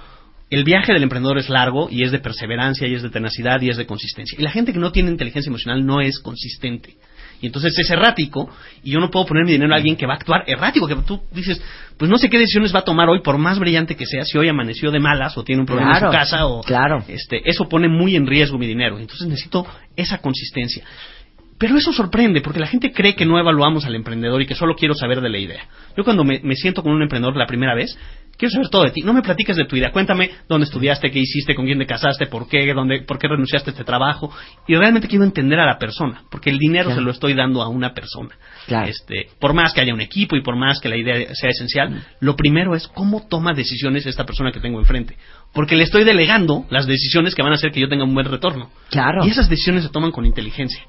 el 0.50 0.64
viaje 0.64 0.94
del 0.94 1.04
emprendedor 1.04 1.38
es 1.38 1.50
largo 1.50 1.90
y 1.92 2.04
es 2.04 2.12
de 2.12 2.20
perseverancia 2.20 2.88
y 2.88 2.96
es 2.96 3.04
de 3.04 3.10
tenacidad 3.10 3.62
y 3.62 3.70
es 3.70 3.78
de 3.78 3.86
consistencia. 3.86 4.38
Y 4.40 4.42
la 4.42 4.52
gente 4.52 4.74
que 4.74 4.80
no 4.80 4.92
tiene 4.92 5.12
inteligencia 5.12 5.50
emocional 5.50 5.86
no 5.86 6.02
es 6.02 6.20
consistente. 6.20 6.96
Y 7.42 7.46
entonces 7.46 7.78
es 7.78 7.90
errático 7.90 8.50
y 8.84 8.92
yo 8.92 9.00
no 9.00 9.10
puedo 9.10 9.26
poner 9.26 9.46
mi 9.46 9.54
dinero 9.54 9.72
a 9.74 9.78
alguien 9.78 9.96
que 9.96 10.06
va 10.06 10.14
a 10.14 10.18
actuar 10.18 10.44
errático, 10.48 10.88
que 10.88 10.96
tú 10.96 11.22
dices, 11.32 11.62
pues 11.98 12.12
no 12.12 12.18
sé 12.18 12.30
qué 12.30 12.38
decisiones 12.38 12.76
va 12.76 12.80
a 12.80 12.84
tomar 12.84 13.08
hoy, 13.10 13.22
por 13.22 13.38
más 13.38 13.60
brillante 13.60 13.96
que 13.96 14.06
sea, 14.06 14.26
si 14.26 14.38
hoy 14.38 14.50
amaneció 14.50 14.92
de 14.92 15.00
malas 15.00 15.38
o 15.38 15.44
tiene 15.44 15.62
un 15.62 15.66
problema 15.66 15.92
Claro, 15.92 16.08
en 16.08 16.12
su 16.12 16.18
casa 16.18 16.46
o 16.48 16.62
claro. 16.62 17.04
este, 17.08 17.50
eso 17.50 17.70
pone 17.70 17.88
muy 17.88 18.16
en 18.18 18.28
riesgo 18.28 18.58
mi 18.58 18.68
dinero. 18.68 19.00
Entonces 19.00 19.28
necesito 19.28 19.66
esa 19.96 20.18
consistencia. 20.18 20.84
Pero 21.58 21.78
eso 21.78 21.94
sorprende, 21.94 22.42
porque 22.42 22.60
la 22.60 22.68
gente 22.68 22.92
cree 22.92 23.16
que 23.16 23.26
no 23.26 23.38
evaluamos 23.38 23.86
al 23.86 23.96
emprendedor 23.96 24.42
y 24.42 24.46
que 24.46 24.56
solo 24.56 24.76
quiero 24.76 24.94
saber 24.94 25.22
de 25.22 25.30
la 25.30 25.38
idea. 25.38 25.66
Yo 25.96 26.04
cuando 26.04 26.24
me, 26.24 26.40
me 26.42 26.56
siento 26.56 26.82
con 26.84 26.94
un 26.94 27.02
emprendedor 27.02 27.36
la 27.38 27.48
primera 27.48 27.76
vez, 27.76 27.98
quiero 28.40 28.52
saber 28.52 28.70
todo 28.70 28.84
de 28.86 28.92
ti. 28.92 29.02
No 29.02 29.14
me 29.14 29.22
platiques 29.22 29.56
de 29.58 29.66
tu 29.66 29.76
idea. 29.76 29.92
Cuéntame 29.92 30.32
dónde 30.48 30.66
estudiaste, 30.66 31.12
qué 31.12 31.20
hiciste, 31.20 31.54
con 31.54 31.66
quién 31.66 31.78
te 31.78 31.86
casaste, 31.86 32.26
por 32.26 32.48
qué, 32.48 32.74
dónde, 32.74 33.02
por 33.02 33.20
qué 33.20 33.28
renunciaste 33.28 33.70
a 33.70 33.74
este 33.74 33.84
trabajo. 33.84 34.32
Y 34.68 34.76
realmente 34.76 35.08
quiero 35.08 35.26
entender 35.26 35.60
a 35.60 35.66
la 35.66 35.78
persona, 35.78 36.24
porque 36.32 36.50
el 36.50 36.58
dinero 36.58 36.86
Claro. 36.86 37.02
se 37.02 37.06
lo 37.06 37.12
estoy 37.12 37.34
dando 37.34 37.62
a 37.62 37.68
una 37.68 37.94
persona. 37.94 38.30
Claro. 38.66 38.88
Este, 38.88 39.28
por 39.40 39.54
más 39.54 39.74
que 39.74 39.82
haya 39.82 39.94
un 39.94 40.02
equipo 40.02 40.36
y 40.38 40.42
por 40.42 40.56
más 40.56 40.80
que 40.80 40.90
la 40.90 40.96
idea 40.98 41.16
sea 41.36 41.50
Mm. 41.50 41.52
esencial, 41.52 42.08
lo 42.22 42.36
primero 42.36 42.74
es 42.76 42.88
cómo 42.88 43.28
toma 43.30 43.54
decisiones 43.54 44.06
esta 44.06 44.26
persona 44.26 44.52
que 44.52 44.60
tengo 44.62 44.80
enfrente. 44.80 45.18
Porque 45.54 45.76
le 45.76 45.84
estoy 45.84 46.04
delegando 46.06 46.66
las 46.70 46.88
decisiones 46.88 47.36
que 47.36 47.42
van 47.44 47.52
a 47.52 47.56
hacer 47.56 47.72
que 47.72 47.80
yo 47.82 47.90
tenga 47.90 48.06
un 48.06 48.14
buen 48.14 48.26
retorno. 48.28 48.70
Claro. 48.90 49.26
Y 49.26 49.30
esas 49.30 49.50
decisiones 49.50 49.84
se 49.84 49.90
toman 49.90 50.12
con 50.12 50.26
inteligencia. 50.26 50.82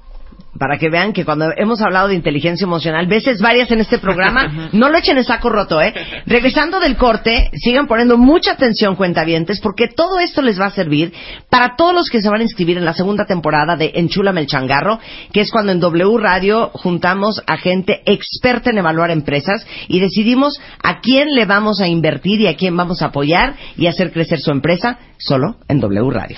Para 0.58 0.78
que 0.78 0.90
vean 0.90 1.12
que 1.12 1.24
cuando 1.24 1.52
hemos 1.56 1.80
hablado 1.80 2.08
de 2.08 2.14
inteligencia 2.14 2.64
emocional, 2.64 3.06
veces 3.06 3.40
varias 3.40 3.70
en 3.70 3.80
este 3.80 3.98
programa, 3.98 4.68
no 4.72 4.88
lo 4.88 4.98
echen 4.98 5.16
en 5.16 5.24
saco 5.24 5.48
roto, 5.48 5.80
¿eh? 5.80 5.94
Regresando 6.26 6.80
del 6.80 6.96
corte, 6.96 7.50
sigan 7.54 7.86
poniendo 7.86 8.18
mucha 8.18 8.52
atención, 8.52 8.96
cuentavientes, 8.96 9.60
porque 9.60 9.88
todo 9.88 10.18
esto 10.18 10.42
les 10.42 10.60
va 10.60 10.66
a 10.66 10.70
servir 10.70 11.12
para 11.48 11.76
todos 11.76 11.94
los 11.94 12.08
que 12.08 12.20
se 12.20 12.28
van 12.28 12.40
a 12.40 12.44
inscribir 12.44 12.78
en 12.78 12.84
la 12.84 12.94
segunda 12.94 13.24
temporada 13.24 13.76
de 13.76 13.92
Enchúlame 13.94 14.40
el 14.40 14.46
Changarro, 14.46 14.98
que 15.32 15.40
es 15.40 15.50
cuando 15.50 15.72
en 15.72 15.80
W 15.80 16.18
Radio 16.18 16.70
juntamos 16.74 17.42
a 17.46 17.56
gente 17.56 18.02
experta 18.06 18.70
en 18.70 18.78
evaluar 18.78 19.10
empresas 19.10 19.66
y 19.88 20.00
decidimos 20.00 20.60
a 20.82 21.00
quién 21.00 21.34
le 21.34 21.46
vamos 21.46 21.80
a 21.80 21.88
invertir 21.88 22.40
y 22.40 22.46
a 22.46 22.56
quién 22.56 22.76
vamos 22.76 23.02
a 23.02 23.06
apoyar 23.06 23.54
y 23.76 23.86
hacer 23.86 24.12
crecer 24.12 24.40
su 24.40 24.50
empresa 24.50 24.98
solo 25.18 25.56
en 25.68 25.80
W 25.80 26.10
Radio. 26.10 26.36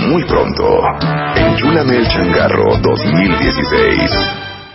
Muy 0.00 0.24
pronto, 0.24 0.80
Enchúlame 1.36 1.96
el 1.96 2.08
Changarro 2.08 2.76
2016. 2.78 4.10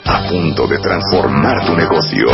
A 0.05 0.27
punto 0.27 0.67
de 0.67 0.79
transformar 0.79 1.65
tu 1.65 1.75
negocio. 1.75 2.27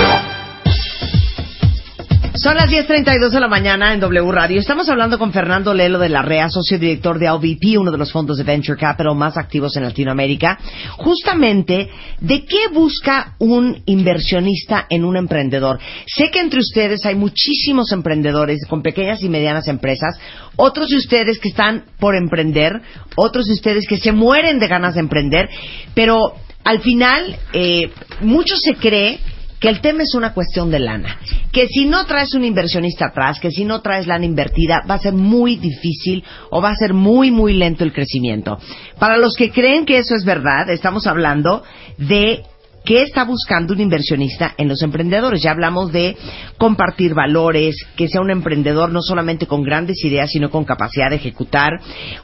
Son 2.37 2.55
las 2.55 2.69
10.32 2.69 3.29
de 3.29 3.39
la 3.39 3.47
mañana 3.47 3.93
en 3.93 4.01
W 4.01 4.29
Radio. 4.29 4.59
Estamos 4.59 4.89
hablando 4.89 5.17
con 5.17 5.31
Fernando 5.31 5.73
Lelo 5.73 5.99
de 5.99 6.09
la 6.09 6.21
REA, 6.21 6.49
socio 6.49 6.77
director 6.77 7.17
de 7.17 7.29
AVP, 7.29 7.77
uno 7.77 7.91
de 7.91 7.97
los 7.97 8.11
fondos 8.11 8.37
de 8.37 8.43
Venture 8.43 8.77
Capital 8.77 9.15
más 9.15 9.37
activos 9.37 9.77
en 9.77 9.83
Latinoamérica. 9.83 10.59
Justamente, 10.97 11.89
¿de 12.19 12.43
qué 12.43 12.67
busca 12.73 13.35
un 13.39 13.81
inversionista 13.85 14.85
en 14.89 15.05
un 15.05 15.15
emprendedor? 15.15 15.79
Sé 16.07 16.29
que 16.29 16.41
entre 16.41 16.59
ustedes 16.59 17.05
hay 17.05 17.15
muchísimos 17.15 17.93
emprendedores 17.93 18.65
con 18.67 18.81
pequeñas 18.81 19.23
y 19.23 19.29
medianas 19.29 19.69
empresas, 19.69 20.19
otros 20.57 20.89
de 20.89 20.97
ustedes 20.97 21.39
que 21.39 21.49
están 21.49 21.85
por 21.99 22.15
emprender, 22.15 22.81
otros 23.15 23.45
de 23.45 23.53
ustedes 23.53 23.87
que 23.87 23.97
se 23.97 24.11
mueren 24.11 24.59
de 24.59 24.67
ganas 24.67 24.95
de 24.95 24.99
emprender, 24.99 25.49
pero 25.93 26.33
al 26.65 26.81
final, 26.81 27.37
eh, 27.53 27.91
mucho 28.21 28.57
se 28.57 28.73
cree 28.73 29.19
que 29.65 29.71
el 29.71 29.81
tema 29.81 30.03
es 30.03 30.13
una 30.13 30.31
cuestión 30.31 30.69
de 30.69 30.77
lana. 30.77 31.17
Que 31.51 31.65
si 31.67 31.85
no 31.85 32.05
traes 32.05 32.35
un 32.35 32.45
inversionista 32.45 33.07
atrás, 33.07 33.39
que 33.39 33.49
si 33.49 33.65
no 33.65 33.81
traes 33.81 34.05
lana 34.05 34.23
invertida, 34.23 34.83
va 34.87 34.93
a 34.93 34.99
ser 34.99 35.13
muy 35.13 35.55
difícil 35.55 36.23
o 36.51 36.61
va 36.61 36.69
a 36.69 36.75
ser 36.75 36.93
muy, 36.93 37.31
muy 37.31 37.55
lento 37.55 37.83
el 37.83 37.91
crecimiento. 37.91 38.59
Para 38.99 39.17
los 39.17 39.35
que 39.35 39.49
creen 39.49 39.87
que 39.87 39.97
eso 39.97 40.13
es 40.13 40.23
verdad, 40.23 40.69
estamos 40.69 41.07
hablando 41.07 41.63
de 41.97 42.43
qué 42.85 43.01
está 43.01 43.23
buscando 43.25 43.73
un 43.73 43.81
inversionista 43.81 44.53
en 44.57 44.67
los 44.69 44.81
emprendedores. 44.81 45.41
Ya 45.41 45.51
hablamos 45.51 45.91
de 45.91 46.15
compartir 46.57 47.13
valores, 47.13 47.75
que 47.97 48.07
sea 48.07 48.21
un 48.21 48.31
emprendedor 48.31 48.91
no 48.91 49.01
solamente 49.01 49.47
con 49.47 49.63
grandes 49.63 50.03
ideas, 50.05 50.29
sino 50.31 50.49
con 50.49 50.63
capacidad 50.65 51.09
de 51.09 51.17
ejecutar. 51.17 51.73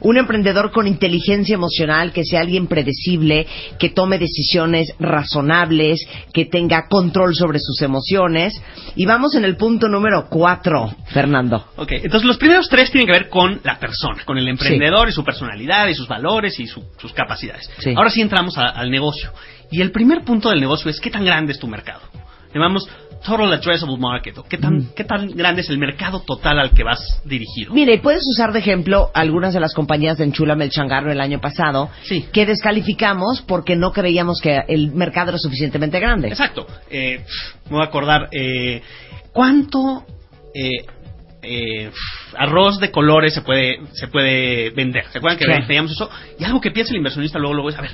Un 0.00 0.16
emprendedor 0.18 0.70
con 0.70 0.86
inteligencia 0.86 1.54
emocional, 1.54 2.12
que 2.12 2.24
sea 2.24 2.40
alguien 2.40 2.66
predecible, 2.68 3.46
que 3.78 3.90
tome 3.90 4.18
decisiones 4.18 4.94
razonables, 4.98 6.00
que 6.32 6.44
tenga 6.46 6.86
control 6.88 7.34
sobre 7.34 7.58
sus 7.58 7.80
emociones. 7.82 8.54
Y 8.96 9.06
vamos 9.06 9.34
en 9.34 9.44
el 9.44 9.56
punto 9.56 9.88
número 9.88 10.26
cuatro, 10.28 10.94
Fernando. 11.06 11.64
Ok, 11.76 11.92
entonces 11.92 12.24
los 12.24 12.38
primeros 12.38 12.68
tres 12.68 12.90
tienen 12.90 13.06
que 13.06 13.12
ver 13.12 13.28
con 13.28 13.60
la 13.64 13.78
persona, 13.78 14.22
con 14.24 14.38
el 14.38 14.48
emprendedor 14.48 15.08
y 15.08 15.12
su 15.12 15.24
personalidad 15.24 15.88
y 15.88 15.94
sus 15.94 16.06
valores 16.08 16.58
y 16.60 16.66
su- 16.66 16.84
sus 16.98 17.12
capacidades. 17.12 17.70
Sí. 17.78 17.94
Ahora 17.96 18.10
sí 18.10 18.20
entramos 18.20 18.56
a- 18.58 18.68
al 18.68 18.90
negocio. 18.90 19.32
Y 19.72 19.80
el 19.80 19.90
primer 19.90 20.22
punto 20.22 20.50
del 20.50 20.60
negocio 20.60 20.90
es 20.90 21.00
qué 21.00 21.10
tan 21.10 21.24
grande 21.24 21.52
es 21.52 21.58
tu 21.58 21.66
mercado. 21.66 22.02
Llamamos 22.54 22.86
Total 23.24 23.52
Addressable 23.52 23.96
Market, 23.98 24.36
o 24.38 24.42
qué 24.42 24.58
tan, 24.58 24.74
Mm. 24.78 24.88
qué 24.94 25.04
tan 25.04 25.28
grande 25.28 25.62
es 25.62 25.70
el 25.70 25.78
mercado 25.78 26.20
total 26.20 26.58
al 26.58 26.72
que 26.72 26.82
vas 26.84 27.22
dirigido. 27.24 27.72
Mire, 27.72 27.98
puedes 27.98 28.22
usar 28.28 28.52
de 28.52 28.58
ejemplo 28.58 29.10
algunas 29.14 29.54
de 29.54 29.60
las 29.60 29.72
compañías 29.74 30.18
de 30.18 30.24
Enchúlame 30.24 30.64
el 30.64 30.70
Changarro 30.70 31.10
el 31.10 31.20
año 31.20 31.40
pasado 31.40 31.88
Sí. 32.02 32.26
que 32.32 32.44
descalificamos 32.44 33.40
porque 33.46 33.76
no 33.76 33.92
creíamos 33.92 34.40
que 34.42 34.60
el 34.68 34.92
mercado 34.92 35.30
era 35.30 35.38
suficientemente 35.38 35.98
grande. 36.00 36.28
Exacto. 36.28 36.66
Eh, 36.90 37.24
me 37.66 37.76
voy 37.76 37.80
a 37.82 37.84
acordar, 37.84 38.28
eh, 38.32 38.82
¿cuánto 39.32 40.04
eh, 40.54 40.84
eh, 41.44 41.90
arroz 42.36 42.78
de 42.80 42.90
colores 42.90 43.32
se 43.34 43.40
puede 43.42 43.78
se 43.94 44.08
puede 44.08 44.70
vender? 44.70 45.06
¿Se 45.10 45.18
acuerdan 45.18 45.38
que 45.38 45.44
Claro. 45.46 45.64
veíamos 45.66 45.92
eso? 45.92 46.10
Y 46.38 46.44
algo 46.44 46.60
que 46.60 46.70
piensa 46.72 46.90
el 46.92 46.98
inversionista 46.98 47.38
luego, 47.38 47.54
luego 47.54 47.70
es, 47.70 47.78
a 47.78 47.82
ver, 47.82 47.92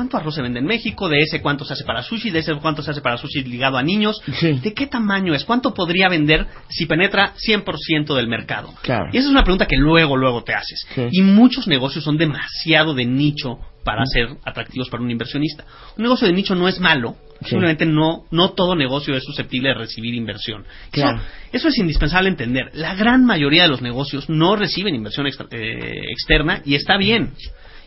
¿cuánto 0.00 0.16
arroz 0.16 0.34
se 0.34 0.40
vende 0.40 0.60
en 0.60 0.64
México? 0.64 1.10
¿De 1.10 1.20
ese 1.20 1.42
cuánto 1.42 1.62
se 1.66 1.74
hace 1.74 1.84
para 1.84 2.02
sushi? 2.02 2.30
¿De 2.30 2.38
ese 2.38 2.54
cuánto 2.54 2.80
se 2.82 2.90
hace 2.90 3.02
para 3.02 3.18
sushi 3.18 3.44
ligado 3.44 3.76
a 3.76 3.82
niños? 3.82 4.18
Sí. 4.38 4.52
¿De 4.52 4.72
qué 4.72 4.86
tamaño 4.86 5.34
es? 5.34 5.44
¿Cuánto 5.44 5.74
podría 5.74 6.08
vender 6.08 6.46
si 6.70 6.86
penetra 6.86 7.34
100% 7.36 8.14
del 8.14 8.26
mercado? 8.26 8.72
Claro. 8.80 9.10
Y 9.12 9.18
esa 9.18 9.26
es 9.26 9.30
una 9.30 9.44
pregunta 9.44 9.66
que 9.66 9.76
luego, 9.76 10.16
luego 10.16 10.42
te 10.42 10.54
haces. 10.54 10.86
Sí. 10.94 11.02
Y 11.10 11.20
muchos 11.20 11.66
negocios 11.66 12.02
son 12.02 12.16
demasiado 12.16 12.94
de 12.94 13.04
nicho 13.04 13.58
para 13.84 14.06
ser 14.06 14.28
atractivos 14.44 14.88
para 14.88 15.02
un 15.02 15.10
inversionista. 15.10 15.64
Un 15.98 16.02
negocio 16.04 16.26
de 16.26 16.32
nicho 16.32 16.54
no 16.54 16.66
es 16.66 16.80
malo, 16.80 17.16
simplemente 17.44 17.84
no, 17.84 18.24
no 18.30 18.52
todo 18.52 18.74
negocio 18.74 19.14
es 19.14 19.22
susceptible 19.24 19.68
de 19.68 19.74
recibir 19.74 20.14
inversión. 20.14 20.64
Claro. 20.92 21.18
Eso, 21.18 21.24
eso 21.52 21.68
es 21.68 21.78
indispensable 21.78 22.30
entender. 22.30 22.70
La 22.72 22.94
gran 22.94 23.26
mayoría 23.26 23.64
de 23.64 23.68
los 23.68 23.82
negocios 23.82 24.30
no 24.30 24.56
reciben 24.56 24.94
inversión 24.94 25.26
extra- 25.26 25.46
eh, 25.50 26.00
externa 26.10 26.62
y 26.64 26.74
está 26.74 26.96
bien. 26.96 27.32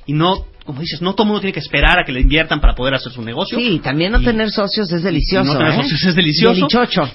Y 0.05 0.13
no, 0.13 0.45
como 0.65 0.81
dices, 0.81 1.01
no 1.01 1.13
todo 1.13 1.23
el 1.23 1.27
mundo 1.29 1.41
tiene 1.41 1.53
que 1.53 1.59
esperar 1.59 1.99
a 1.99 2.03
que 2.05 2.11
le 2.11 2.21
inviertan 2.21 2.59
para 2.59 2.75
poder 2.75 2.93
hacer 2.93 3.11
su 3.11 3.21
negocio. 3.21 3.57
Sí, 3.57 3.79
también 3.83 4.11
no 4.11 4.21
Y- 4.21 4.25
tener 4.25 4.49
socios 4.51 4.91
es 4.91 5.03
delicioso. 5.03 5.49
y 5.49 5.53
no 5.53 5.57
tener 5.59 5.73
¿eh? 5.73 5.81
socios 5.83 6.05
es 6.05 6.15
delicioso. 6.15 6.67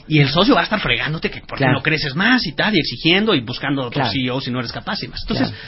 Y 0.09 0.20
el 0.20 0.29
socio 0.29 0.55
va 0.55 0.61
a 0.61 0.64
estar 0.64 0.81
fregándote 0.81 1.31
que 1.31 1.40
por 1.40 1.59
qué 1.59 1.64
Claro. 1.64 1.74
no 1.79 1.83
creces 1.83 2.14
más 2.14 2.46
y 2.46 2.53
tal, 2.53 2.74
y 2.74 2.79
exigiendo 2.81 3.35
y 3.35 3.40
buscando 3.40 3.83
otros 3.83 3.94
Claro. 3.94 4.11
CEO 4.12 4.40
si 4.40 4.51
no 4.51 4.59
eres 4.61 4.72
capaz 4.72 5.03
y 5.03 5.09
más. 5.09 5.20
Entonces, 5.22 5.48
Claro. 5.51 5.64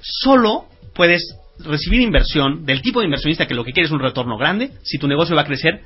solo 0.00 0.64
puedes 0.94 1.36
recibir 1.64 2.00
inversión 2.00 2.64
del 2.64 2.82
tipo 2.82 3.00
de 3.00 3.06
inversionista 3.06 3.46
que 3.46 3.54
lo 3.54 3.64
que 3.64 3.72
quiere 3.72 3.86
es 3.86 3.92
un 3.92 4.00
retorno 4.00 4.36
grande 4.36 4.70
si 4.82 4.98
tu 4.98 5.06
negocio 5.06 5.36
va 5.36 5.42
a 5.42 5.46
crecer 5.46 5.80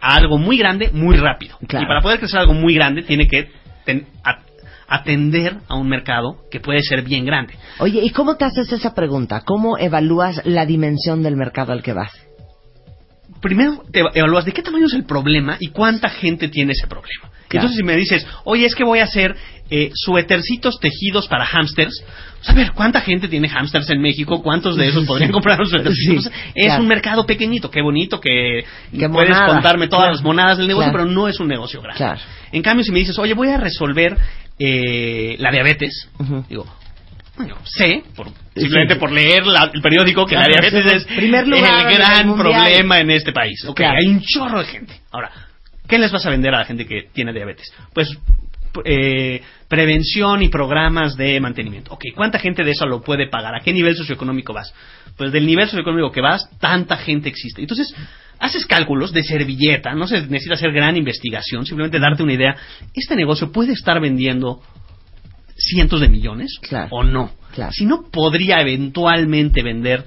a 0.00 0.16
algo 0.16 0.38
muy 0.38 0.58
grande 0.58 0.90
muy 0.92 1.16
rápido. 1.16 1.56
Y 1.62 1.66
para 1.66 2.00
poder 2.02 2.18
crecer 2.18 2.40
algo 2.40 2.52
muy 2.54 2.74
grande 2.74 3.02
tiene 3.02 3.26
que 3.26 3.50
ten- 3.86 4.06
a- 4.24 4.40
atender 4.88 5.56
a 5.68 5.76
un 5.76 5.88
mercado 5.88 6.36
que 6.50 6.60
puede 6.60 6.82
ser 6.82 7.02
bien 7.02 7.24
grande. 7.24 7.54
Oye, 7.78 8.00
¿y 8.02 8.10
cómo 8.10 8.36
te 8.36 8.44
haces 8.44 8.70
esa 8.72 8.94
pregunta? 8.94 9.42
¿Cómo 9.44 9.78
evalúas 9.78 10.40
la 10.44 10.66
dimensión 10.66 11.22
del 11.22 11.36
mercado 11.36 11.72
al 11.72 11.82
que 11.82 11.92
vas? 11.92 12.12
primero 13.40 13.82
te 13.92 14.00
evalúas 14.14 14.46
de 14.46 14.52
qué 14.52 14.62
tamaño 14.62 14.86
es 14.86 14.94
el 14.94 15.04
problema 15.04 15.56
y 15.60 15.68
cuánta 15.68 16.08
gente 16.08 16.48
tiene 16.48 16.72
ese 16.72 16.86
problema. 16.86 17.28
Claro. 17.48 17.66
Entonces, 17.66 17.76
si 17.76 17.82
me 17.84 17.94
dices, 17.94 18.26
oye, 18.44 18.64
es 18.64 18.74
que 18.74 18.84
voy 18.84 19.00
a 19.00 19.04
hacer 19.04 19.36
eh, 19.68 19.90
suétercitos 19.94 20.80
tejidos 20.80 21.28
para 21.28 21.44
hámsters, 21.44 22.02
pues, 22.38 22.48
a 22.48 22.54
ver, 22.54 22.72
¿cuánta 22.72 23.02
gente 23.02 23.28
tiene 23.28 23.48
hámsters 23.50 23.90
en 23.90 24.00
México? 24.00 24.42
¿Cuántos 24.42 24.76
de 24.76 24.88
esos 24.88 25.04
podrían 25.06 25.30
comprar 25.30 25.60
un 25.60 25.66
suétercito? 25.66 26.22
Sí, 26.22 26.28
Pues, 26.30 26.32
es 26.54 26.64
claro. 26.66 26.82
un 26.82 26.88
mercado 26.88 27.26
pequeñito, 27.26 27.70
qué 27.70 27.82
bonito 27.82 28.18
que 28.18 28.64
Qué 28.98 29.08
puedes 29.10 29.30
monada, 29.30 29.46
contarme 29.52 29.88
todas 29.88 30.04
claro. 30.04 30.14
las 30.14 30.22
monadas 30.24 30.58
del 30.58 30.66
negocio, 30.68 30.90
pero 30.90 31.04
no 31.04 31.28
es 31.28 31.38
un 31.38 31.48
negocio 31.48 31.82
grande. 31.82 32.22
En 32.50 32.62
cambio, 32.62 32.82
si 32.82 32.92
me 32.92 33.00
dices, 33.00 33.18
oye, 33.18 33.34
voy 33.34 33.48
a 33.48 33.58
resolver 33.58 34.16
eh, 34.58 35.36
la 35.38 35.50
diabetes, 35.50 36.08
Ujú. 36.18 36.44
digo, 36.48 36.66
bueno, 37.36 37.56
sé, 37.64 38.02
por, 38.14 38.28
simplemente 38.54 38.96
por 38.96 39.10
leer 39.10 39.44
la- 39.46 39.70
el 39.72 39.82
periódico, 39.82 40.24
que 40.26 40.36
la 40.36 40.46
diabetes 40.46 40.86
es 40.92 41.04
primer 41.04 41.48
lugar 41.48 41.86
a 41.86 41.90
el 41.90 41.98
gran 41.98 42.36
problema 42.36 43.00
en 43.00 43.10
este 43.10 43.32
país. 43.32 43.64
Ok, 43.64 43.76
Claro. 43.78 43.96
hay 44.00 44.06
un 44.06 44.20
chorro 44.22 44.60
de 44.60 44.66
gente. 44.66 45.00
Ahora, 45.10 45.30
¿qué 45.88 45.98
les 45.98 46.12
vas 46.12 46.24
a 46.26 46.30
vender 46.30 46.54
a 46.54 46.58
la 46.60 46.64
gente 46.64 46.86
que 46.86 47.08
tiene 47.12 47.32
diabetes? 47.32 47.72
Pues 47.92 48.16
eh, 48.84 49.40
prevención 49.68 50.42
y 50.42 50.48
programas 50.48 51.16
de 51.16 51.38
mantenimiento. 51.40 51.92
Ok, 51.92 52.06
¿cuánta 52.14 52.38
gente 52.40 52.64
de 52.64 52.72
eso 52.72 52.86
lo 52.86 53.02
puede 53.02 53.28
pagar? 53.28 53.54
¿A 53.54 53.60
qué 53.60 53.72
nivel 53.72 53.96
socioeconómico 53.96 54.52
vas? 54.52 54.72
Pues 55.16 55.30
del 55.32 55.46
nivel 55.46 55.66
socioeconómico 55.66 56.10
que 56.12 56.20
vas, 56.20 56.48
tanta 56.58 56.96
gente 56.96 57.28
existe. 57.28 57.60
Entonces, 57.60 57.94
haces 58.38 58.66
cálculos 58.66 59.12
de 59.12 59.22
servilleta, 59.22 59.94
no 59.94 60.06
se 60.06 60.22
necesita 60.26 60.54
hacer 60.54 60.72
gran 60.72 60.96
investigación, 60.96 61.64
simplemente 61.66 61.98
darte 61.98 62.22
una 62.22 62.32
idea. 62.34 62.56
Este 62.94 63.16
negocio 63.16 63.50
puede 63.52 63.72
estar 63.72 64.00
vendiendo 64.00 64.60
cientos 65.56 66.00
de 66.00 66.08
millones 66.08 66.58
Claro. 66.60 66.88
o 66.90 67.02
no. 67.04 67.30
Claro. 67.54 67.72
Si 67.72 67.84
no 67.86 68.02
podría 68.10 68.60
eventualmente 68.60 69.62
vender 69.62 70.06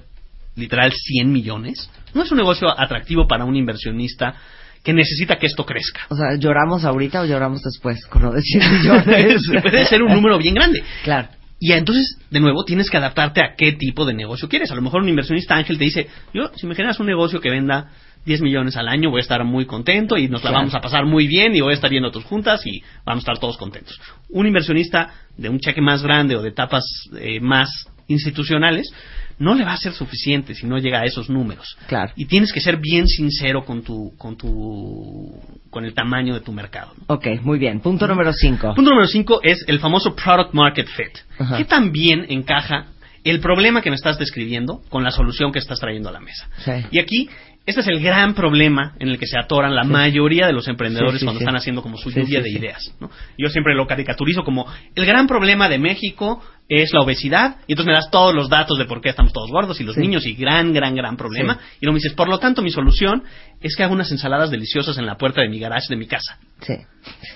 literal 0.55 0.91
100 0.91 1.31
millones, 1.31 1.89
no 2.13 2.23
es 2.23 2.31
un 2.31 2.37
negocio 2.37 2.67
atractivo 2.69 3.27
para 3.27 3.45
un 3.45 3.55
inversionista 3.55 4.35
que 4.83 4.93
necesita 4.93 5.37
que 5.37 5.47
esto 5.47 5.65
crezca. 5.65 6.01
O 6.09 6.15
sea, 6.15 6.35
¿lloramos 6.37 6.83
ahorita 6.85 7.21
o 7.21 7.25
lloramos 7.25 7.61
después 7.61 8.05
con 8.07 8.23
lo 8.23 8.31
de 8.31 8.41
100 8.41 8.73
millones? 8.77 9.41
Puede 9.61 9.85
ser 9.85 10.03
un 10.03 10.13
número 10.13 10.37
bien 10.37 10.55
grande. 10.55 10.83
Claro. 11.03 11.29
Y 11.59 11.71
entonces, 11.71 12.19
de 12.29 12.39
nuevo, 12.39 12.63
tienes 12.65 12.89
que 12.89 12.97
adaptarte 12.97 13.41
a 13.41 13.55
qué 13.57 13.71
tipo 13.71 14.05
de 14.05 14.13
negocio 14.13 14.47
quieres. 14.47 14.69
A 14.71 14.75
lo 14.75 14.81
mejor 14.81 15.01
un 15.01 15.09
inversionista 15.09 15.55
ángel 15.55 15.77
te 15.77 15.85
dice, 15.85 16.07
yo, 16.33 16.51
si 16.55 16.67
me 16.67 16.75
generas 16.75 16.99
un 16.99 17.07
negocio 17.07 17.41
que 17.41 17.49
venda 17.49 17.89
10 18.27 18.41
millones 18.41 18.75
al 18.77 18.87
año, 18.89 19.09
voy 19.09 19.19
a 19.19 19.21
estar 19.21 19.43
muy 19.43 19.65
contento 19.65 20.17
y 20.17 20.27
nos 20.27 20.43
la 20.43 20.49
Claro. 20.49 20.57
vamos 20.63 20.75
a 20.75 20.81
pasar 20.81 21.05
muy 21.05 21.25
bien 21.27 21.55
y 21.55 21.61
voy 21.61 21.71
a 21.71 21.75
estar 21.75 21.89
yendo 21.89 22.09
a 22.09 22.11
tus 22.11 22.25
juntas 22.25 22.61
y 22.67 22.83
vamos 23.05 23.21
a 23.21 23.25
estar 23.31 23.39
todos 23.39 23.57
contentos. 23.57 23.99
Un 24.29 24.45
inversionista 24.45 25.11
de 25.37 25.49
un 25.49 25.59
cheque 25.59 25.81
más 25.81 26.03
grande 26.03 26.35
o 26.35 26.41
de 26.41 26.49
etapas 26.49 26.83
eh, 27.19 27.39
más 27.39 27.69
institucionales, 28.09 28.91
no 29.39 29.53
le 29.53 29.63
va 29.63 29.73
a 29.73 29.77
ser 29.77 29.93
suficiente 29.93 30.55
si 30.55 30.65
no 30.65 30.77
llega 30.77 31.01
a 31.01 31.05
esos 31.05 31.29
números. 31.29 31.77
Claro. 31.87 32.11
Y 32.15 32.25
tienes 32.25 32.51
que 32.51 32.59
ser 32.61 32.77
bien 32.77 33.07
sincero 33.07 33.63
con 33.65 33.83
tu, 33.83 34.13
con 34.17 34.35
tu, 34.35 35.39
con 35.69 35.85
el 35.85 35.93
tamaño 35.93 36.33
de 36.33 36.39
tu 36.41 36.51
mercado. 36.51 36.93
¿no? 36.97 37.15
Ok, 37.15 37.27
muy 37.43 37.59
bien. 37.59 37.79
Punto 37.81 38.07
número 38.07 38.33
5. 38.33 38.73
Punto 38.75 38.89
número 38.91 39.07
5 39.07 39.41
es 39.43 39.63
el 39.67 39.79
famoso 39.79 40.15
Product 40.15 40.53
Market 40.53 40.87
Fit. 40.87 41.17
Ajá. 41.39 41.57
¿Qué 41.57 41.65
tan 41.65 41.91
bien 41.91 42.25
encaja 42.29 42.87
el 43.23 43.39
problema 43.39 43.81
que 43.81 43.89
me 43.89 43.95
estás 43.95 44.17
describiendo 44.17 44.81
con 44.89 45.03
la 45.03 45.11
solución 45.11 45.51
que 45.51 45.59
estás 45.59 45.79
trayendo 45.79 46.09
a 46.09 46.13
la 46.13 46.19
mesa? 46.19 46.49
Sí. 46.59 46.71
Y 46.91 46.99
aquí, 46.99 47.29
este 47.67 47.81
es 47.81 47.87
el 47.87 47.99
gran 48.01 48.33
problema 48.33 48.95
en 48.99 49.09
el 49.09 49.19
que 49.19 49.27
se 49.27 49.37
atoran 49.37 49.75
la 49.75 49.83
Sí. 49.83 49.89
mayoría 49.89 50.47
de 50.47 50.53
los 50.53 50.67
emprendedores 50.67 51.13
Sí, 51.13 51.19
sí, 51.19 51.25
cuando 51.25 51.39
están 51.41 51.55
haciendo 51.55 51.83
como 51.83 51.97
su 51.97 52.09
lluvia 52.09 52.41
de 52.41 52.49
ideas. 52.49 52.95
¿no? 52.99 53.11
Yo 53.37 53.49
siempre 53.49 53.75
lo 53.75 53.85
caricaturizo 53.85 54.43
como 54.43 54.65
el 54.95 55.05
gran 55.05 55.27
problema 55.27 55.69
de 55.69 55.77
México 55.77 56.41
es 56.69 56.91
la 56.93 57.01
obesidad 57.01 57.57
y 57.67 57.73
entonces 57.73 57.87
me 57.87 57.93
das 57.93 58.09
todos 58.09 58.33
los 58.33 58.49
datos 58.49 58.77
de 58.77 58.85
por 58.85 58.99
qué 59.01 59.09
estamos 59.09 59.31
todos 59.31 59.49
gordos 59.51 59.79
y 59.79 59.83
los 59.83 59.95
niños 59.97 60.25
y 60.25 60.33
gran, 60.33 60.73
gran, 60.73 60.95
gran 60.95 61.15
problema. 61.15 61.59
Y 61.79 61.85
luego 61.85 61.93
me 61.93 61.99
dices, 61.99 62.13
por 62.13 62.27
lo 62.27 62.39
tanto, 62.39 62.61
mi 62.61 62.71
solución 62.71 63.23
es 63.61 63.75
que 63.75 63.83
hago 63.83 63.93
unas 63.93 64.11
ensaladas 64.11 64.49
deliciosas 64.49 64.97
en 64.97 65.05
la 65.05 65.15
puerta 65.15 65.41
de 65.41 65.49
mi 65.49 65.59
garage 65.59 65.87
de 65.89 65.95
mi 65.97 66.07
casa. 66.07 66.37
Sí, 66.61 66.73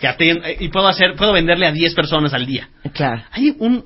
Que 0.02 0.08
eh, 0.32 0.58
y 0.60 0.70
puedo 0.70 0.88
hacer, 0.88 1.16
puedo 1.16 1.32
venderle 1.34 1.66
a 1.68 1.72
10 1.72 1.94
personas 1.94 2.34
al 2.34 2.46
día. 2.46 2.70
claro. 2.94 3.24
Hay 3.32 3.56
un, 3.60 3.86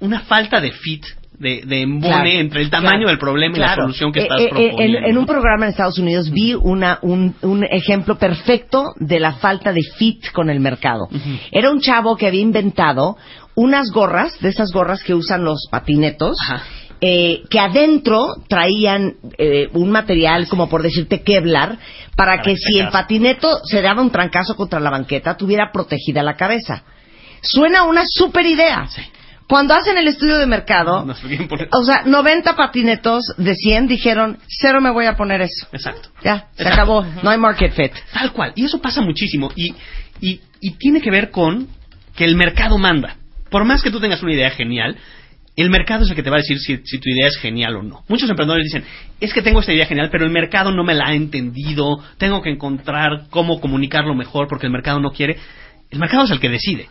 una 0.00 0.20
falta 0.20 0.60
de 0.60 0.70
fit, 0.72 1.04
de, 1.38 1.62
de 1.66 1.82
embone 1.82 2.08
Claro, 2.08 2.28
entre 2.28 2.62
el 2.62 2.70
tamaño 2.70 2.90
claro, 2.98 3.08
del 3.08 3.18
problema 3.18 3.56
y 3.56 3.60
la 3.60 3.74
solución 3.74 4.12
que 4.12 4.20
Eh, 4.20 4.22
estás 4.22 4.40
eh, 4.40 4.44
eh, 4.44 4.48
proponiendo. 4.50 4.98
En, 4.98 5.04
en 5.04 5.18
un 5.18 5.26
programa 5.26 5.64
en 5.66 5.70
Estados 5.70 5.98
Unidos 5.98 6.30
vi 6.30 6.54
una, 6.54 6.98
un, 7.02 7.34
un 7.42 7.64
ejemplo 7.64 8.16
perfecto 8.18 8.92
de 8.96 9.18
la 9.20 9.32
falta 9.34 9.72
de 9.72 9.82
fit 9.96 10.30
con 10.32 10.48
el 10.50 10.60
mercado. 10.60 11.08
Era 11.50 11.70
un 11.70 11.80
chavo 11.80 12.16
que 12.16 12.26
había 12.26 12.40
inventado 12.40 13.16
unas 13.56 13.90
gorras, 13.90 14.38
de 14.40 14.48
esas 14.48 14.72
gorras 14.72 15.02
que 15.02 15.14
usan 15.14 15.44
los 15.44 15.66
patinetos, 15.70 16.36
Ajá. 16.40 16.62
eh, 17.00 17.42
que 17.50 17.58
adentro 17.60 18.34
traían 18.48 19.14
eh, 19.38 19.68
un 19.74 19.90
material, 19.90 20.48
como 20.48 20.68
por 20.68 20.82
decirte 20.82 21.22
Kevlar, 21.22 21.78
para, 22.16 22.36
Para 22.36 22.42
que 22.42 22.56
si 22.56 22.78
el 22.78 22.88
patineto 22.90 23.60
se 23.64 23.82
daba 23.82 24.02
un 24.02 24.10
trancazo 24.10 24.54
contra 24.56 24.78
la 24.80 24.90
banqueta, 24.90 25.36
tuviera 25.36 25.70
protegida 25.72 26.22
la 26.22 26.34
cabeza. 26.36 26.84
Suena 27.42 27.82
una 27.84 28.04
super 28.06 28.46
idea. 28.46 28.86
Sí. 28.88 29.02
Cuando 29.48 29.74
hacen 29.74 29.98
el 29.98 30.08
estudio 30.08 30.38
de 30.38 30.46
mercado, 30.46 31.04
No 31.06 31.12
o 31.12 31.84
sea, 31.84 32.02
90 32.04 32.56
patinetos 32.56 33.24
de 33.36 33.54
100 33.54 33.88
dijeron, 33.88 34.38
cero 34.48 34.80
me 34.80 34.90
voy 34.90 35.06
a 35.06 35.16
poner 35.16 35.42
eso. 35.42 35.66
Exacto. 35.72 36.08
Ya, 36.22 36.48
se 36.54 36.62
Exacto. 36.62 36.72
acabó, 36.72 37.06
no 37.22 37.30
hay 37.30 37.38
market 37.38 37.72
fit. 37.72 37.92
Tal 38.12 38.32
cual. 38.32 38.52
Y 38.56 38.64
eso 38.64 38.80
pasa 38.80 39.00
muchísimo. 39.02 39.50
Y, 39.54 39.74
y, 40.20 40.40
y 40.60 40.70
tiene 40.78 41.00
que 41.00 41.10
ver 41.10 41.30
con 41.30 41.68
que 42.16 42.24
el 42.24 42.36
mercado 42.36 42.78
manda. 42.78 43.16
Por 43.50 43.64
más 43.64 43.82
que 43.82 43.90
tú 43.90 44.00
tengas 44.00 44.22
una 44.22 44.32
idea 44.32 44.50
genial, 44.50 44.96
el 45.56 45.70
mercado 45.70 46.04
es 46.04 46.10
el 46.10 46.16
que 46.16 46.22
te 46.22 46.30
va 46.30 46.36
a 46.36 46.40
decir 46.40 46.58
si, 46.58 46.78
si 46.84 46.98
tu 46.98 47.08
idea 47.10 47.28
es 47.28 47.36
genial 47.36 47.76
o 47.76 47.82
no. 47.82 48.02
Muchos 48.08 48.28
emprendedores 48.28 48.64
dicen, 48.64 48.84
es 49.20 49.32
que 49.32 49.42
tengo 49.42 49.60
esta 49.60 49.72
idea 49.72 49.86
genial, 49.86 50.08
pero 50.10 50.24
el 50.24 50.30
mercado 50.32 50.72
no 50.72 50.82
me 50.82 50.94
la 50.94 51.08
ha 51.08 51.14
entendido, 51.14 51.98
tengo 52.18 52.42
que 52.42 52.50
encontrar 52.50 53.26
cómo 53.30 53.60
comunicarlo 53.60 54.14
mejor 54.14 54.48
porque 54.48 54.66
el 54.66 54.72
mercado 54.72 54.98
no 55.00 55.10
quiere. 55.12 55.36
El 55.90 55.98
mercado 56.00 56.24
es 56.24 56.30
el 56.30 56.40
que 56.40 56.48
decide. 56.48 56.88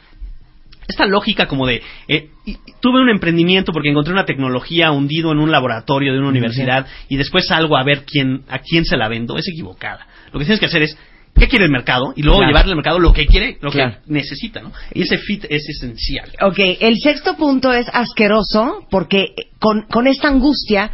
Esta 0.88 1.06
lógica 1.06 1.48
como 1.48 1.66
de, 1.68 1.82
eh, 2.08 2.30
y- 2.46 2.58
tuve 2.82 3.02
un 3.02 3.10
emprendimiento 3.10 3.72
porque 3.72 3.90
encontré 3.90 4.14
una 4.14 4.26
tecnología 4.26 4.92
hundido 4.92 5.32
en 5.32 5.40
un 5.40 5.52
laboratorio 5.52 6.14
de 6.14 6.20
una 6.20 6.30
universidad 6.30 6.86
y 7.10 7.18
después 7.18 7.46
salgo 7.48 7.78
a 7.78 7.84
ver 7.84 8.04
quién, 8.06 8.44
a 8.50 8.60
quién 8.60 8.86
se 8.86 8.98
la 8.98 9.08
vendo, 9.08 9.38
es 9.38 9.48
equivocada. 9.48 10.06
Lo 10.32 10.40
que 10.40 10.46
tienes 10.46 10.60
que 10.60 10.66
hacer 10.66 10.82
es, 10.84 10.98
¿qué 11.36 11.48
quiere 11.48 11.66
el 11.66 11.72
mercado? 11.72 12.14
Y 12.16 12.22
luego 12.24 12.40
Claro. 12.40 12.50
llevarle 12.52 12.72
al 12.72 12.76
mercado 12.78 13.00
lo 13.00 13.14
que 13.14 13.26
quiere, 13.28 13.58
lo 13.62 13.72
Claro. 13.72 13.94
que 14.06 14.12
necesita, 14.14 14.62
¿no? 14.62 14.72
Y 14.94 15.04
ese 15.04 15.18
fit 15.20 15.46
es 15.50 15.68
esencial. 15.70 16.30
Ok, 16.42 16.60
el 16.80 16.98
sexto 17.00 17.36
punto 17.38 17.72
es 17.72 17.88
asqueroso 17.94 18.86
porque 18.92 19.34
con, 19.60 19.84
con 19.84 20.08
esta 20.08 20.28
angustia 20.28 20.92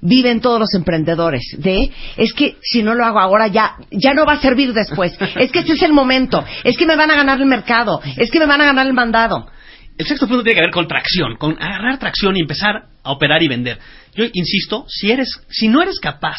viven 0.00 0.40
todos 0.40 0.60
los 0.60 0.74
emprendedores 0.74 1.42
de 1.58 1.90
es 2.16 2.32
que 2.32 2.56
si 2.62 2.82
no 2.82 2.94
lo 2.94 3.04
hago 3.04 3.18
ahora 3.18 3.48
ya 3.48 3.76
ya 3.90 4.14
no 4.14 4.24
va 4.24 4.34
a 4.34 4.40
servir 4.40 4.72
después. 4.72 5.16
Es 5.36 5.52
que 5.52 5.60
este 5.60 5.72
es 5.72 5.82
el 5.82 5.92
momento. 5.92 6.44
Es 6.64 6.76
que 6.76 6.86
me 6.86 6.96
van 6.96 7.10
a 7.10 7.16
ganar 7.16 7.40
el 7.40 7.46
mercado. 7.46 8.00
Es 8.16 8.30
que 8.30 8.38
me 8.38 8.46
van 8.46 8.60
a 8.60 8.66
ganar 8.66 8.86
el 8.86 8.92
mandado. 8.92 9.48
El 9.96 10.06
sexto 10.06 10.28
punto 10.28 10.44
tiene 10.44 10.56
que 10.56 10.66
ver 10.66 10.70
con 10.70 10.86
tracción, 10.86 11.36
con 11.36 11.60
agarrar 11.60 11.98
tracción 11.98 12.36
y 12.36 12.40
empezar 12.40 12.84
a 13.02 13.12
operar 13.12 13.42
y 13.42 13.48
vender. 13.48 13.78
Yo 14.14 14.24
insisto, 14.32 14.84
si 14.88 15.10
eres, 15.10 15.28
si 15.48 15.68
no 15.68 15.82
eres 15.82 15.98
capaz 15.98 16.36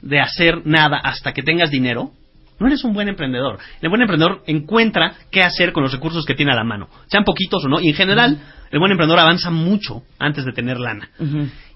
de 0.00 0.20
hacer 0.20 0.66
nada 0.66 0.98
hasta 0.98 1.32
que 1.32 1.42
tengas 1.42 1.70
dinero, 1.70 2.12
no 2.62 2.68
eres 2.68 2.84
un 2.84 2.92
buen 2.92 3.08
emprendedor. 3.08 3.58
El 3.80 3.88
buen 3.88 4.00
emprendedor 4.00 4.42
encuentra 4.46 5.14
qué 5.30 5.42
hacer 5.42 5.72
con 5.72 5.82
los 5.82 5.92
recursos 5.92 6.24
que 6.24 6.34
tiene 6.34 6.52
a 6.52 6.56
la 6.56 6.64
mano, 6.64 6.88
sean 7.06 7.24
poquitos 7.24 7.64
o 7.64 7.68
no, 7.68 7.80
y 7.80 7.88
en 7.88 7.94
general 7.94 8.38
el 8.70 8.78
buen 8.78 8.92
emprendedor 8.92 9.20
avanza 9.20 9.50
mucho 9.50 10.02
antes 10.18 10.44
de 10.44 10.52
tener 10.52 10.78
lana. 10.78 11.10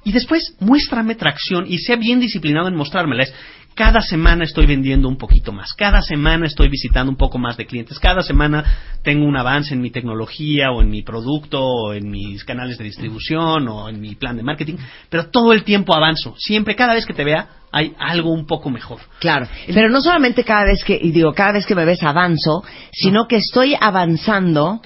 Y 0.05 0.13
después 0.13 0.57
muéstrame 0.61 1.17
tracción 1.17 1.67
y 1.67 1.79
sea 1.79 1.97
bien 1.97 2.21
disciplinado 2.21 2.69
en 2.69 2.77
mostrármela. 2.77 3.25
Es, 3.25 3.35
cada 3.77 4.01
semana 4.01 4.45
estoy 4.45 4.65
vendiendo 4.65 5.07
un 5.07 5.19
poquito 5.19 5.53
más, 5.53 5.75
cada 5.75 6.01
semana 6.01 6.47
estoy 6.47 6.71
visitando 6.71 7.11
un 7.11 7.19
poco 7.19 7.37
más 7.37 7.59
de 7.59 7.67
clientes, 7.67 7.99
cada 7.99 8.23
semana 8.23 8.65
tengo 9.03 9.27
un 9.27 9.37
avance 9.37 9.75
en 9.75 9.83
mi 9.83 9.91
tecnología 9.91 10.73
o 10.73 10.81
en 10.81 10.89
mi 10.89 11.03
producto 11.03 11.63
o 11.63 11.93
en 11.93 12.11
mis 12.11 12.43
canales 12.45 12.79
de 12.79 12.85
distribución 12.85 13.69
o 13.69 13.91
en 13.91 14.01
mi 14.01 14.15
plan 14.15 14.35
de 14.39 14.43
marketing, 14.43 14.77
pero 15.11 15.27
todo 15.27 15.53
el 15.53 15.63
tiempo 15.63 15.95
avanzo. 15.95 16.35
Siempre, 16.39 16.75
cada 16.75 16.95
vez 16.95 17.05
que 17.05 17.13
te 17.13 17.23
vea, 17.23 17.49
hay 17.71 17.93
algo 17.99 18.33
un 18.33 18.47
poco 18.47 18.71
mejor. 18.71 19.01
Claro, 19.21 19.47
pero 19.67 19.91
no 19.91 20.01
solamente 20.01 20.43
cada 20.43 20.65
vez 20.65 20.83
que, 20.83 20.99
y 21.01 21.11
digo, 21.11 21.35
cada 21.35 21.53
vez 21.53 21.67
que 21.67 21.75
me 21.75 21.85
ves 21.85 22.03
avanzo, 22.03 22.65
sino 22.93 23.29
que 23.29 23.37
estoy 23.37 23.77
avanzando, 23.79 24.81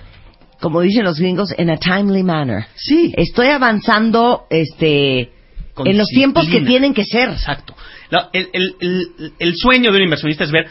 como 0.61 0.81
dicen 0.81 1.05
los 1.05 1.21
gringos, 1.21 1.55
en 1.57 1.71
a 1.71 1.77
timely 1.77 2.25
manner. 2.25 2.67
Sí. 2.75 3.15
Estoy 3.17 3.49
avanzando, 3.49 4.47
este, 4.51 5.31
Con 5.75 5.87
en 5.87 5.97
los 5.97 6.09
tiempos 6.09 6.49
que 6.49 6.63
tienen 6.63 6.93
que 6.93 7.05
ser. 7.05 7.29
Exacto. 7.29 7.77
La- 8.11 8.29
el, 8.33 8.49
el- 8.53 8.75
el- 8.81 9.33
el 9.39 9.55
sueño 9.57 9.91
de 9.91 9.99
un 9.99 10.05
inversionista 10.05 10.45
es 10.45 10.51
ver 10.51 10.67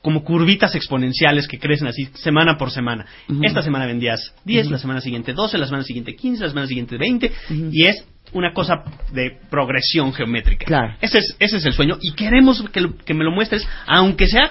como 0.00 0.24
curvitas 0.24 0.74
exponenciales 0.74 1.46
que 1.46 1.58
crecen 1.60 1.86
así 1.86 2.06
semana 2.14 2.56
por 2.58 2.70
semana. 2.72 3.06
Esta 3.42 3.62
semana 3.62 3.86
vendías 3.86 4.34
10, 4.44 4.70
la 4.70 4.78
semana 4.78 5.00
siguiente 5.00 5.32
12, 5.32 5.58
la 5.58 5.66
semana 5.66 5.84
siguiente 5.84 6.16
15, 6.16 6.42
la 6.42 6.48
semana 6.48 6.66
siguiente 6.66 6.96
20, 6.98 7.32
y 7.70 7.86
es 7.86 8.04
una 8.32 8.52
cosa 8.52 8.82
de 9.12 9.38
progresión 9.50 10.12
geométrica. 10.12 10.64
Claro. 10.66 10.96
Ese 11.00 11.18
es, 11.18 11.36
ese 11.38 11.58
es 11.58 11.64
el 11.66 11.72
sueño, 11.72 11.98
y 12.00 12.12
queremos 12.14 12.64
que, 12.72 12.80
lo- 12.80 12.96
que 12.96 13.14
me 13.14 13.22
lo 13.24 13.30
muestres, 13.30 13.64
aunque 13.86 14.26
sea 14.26 14.50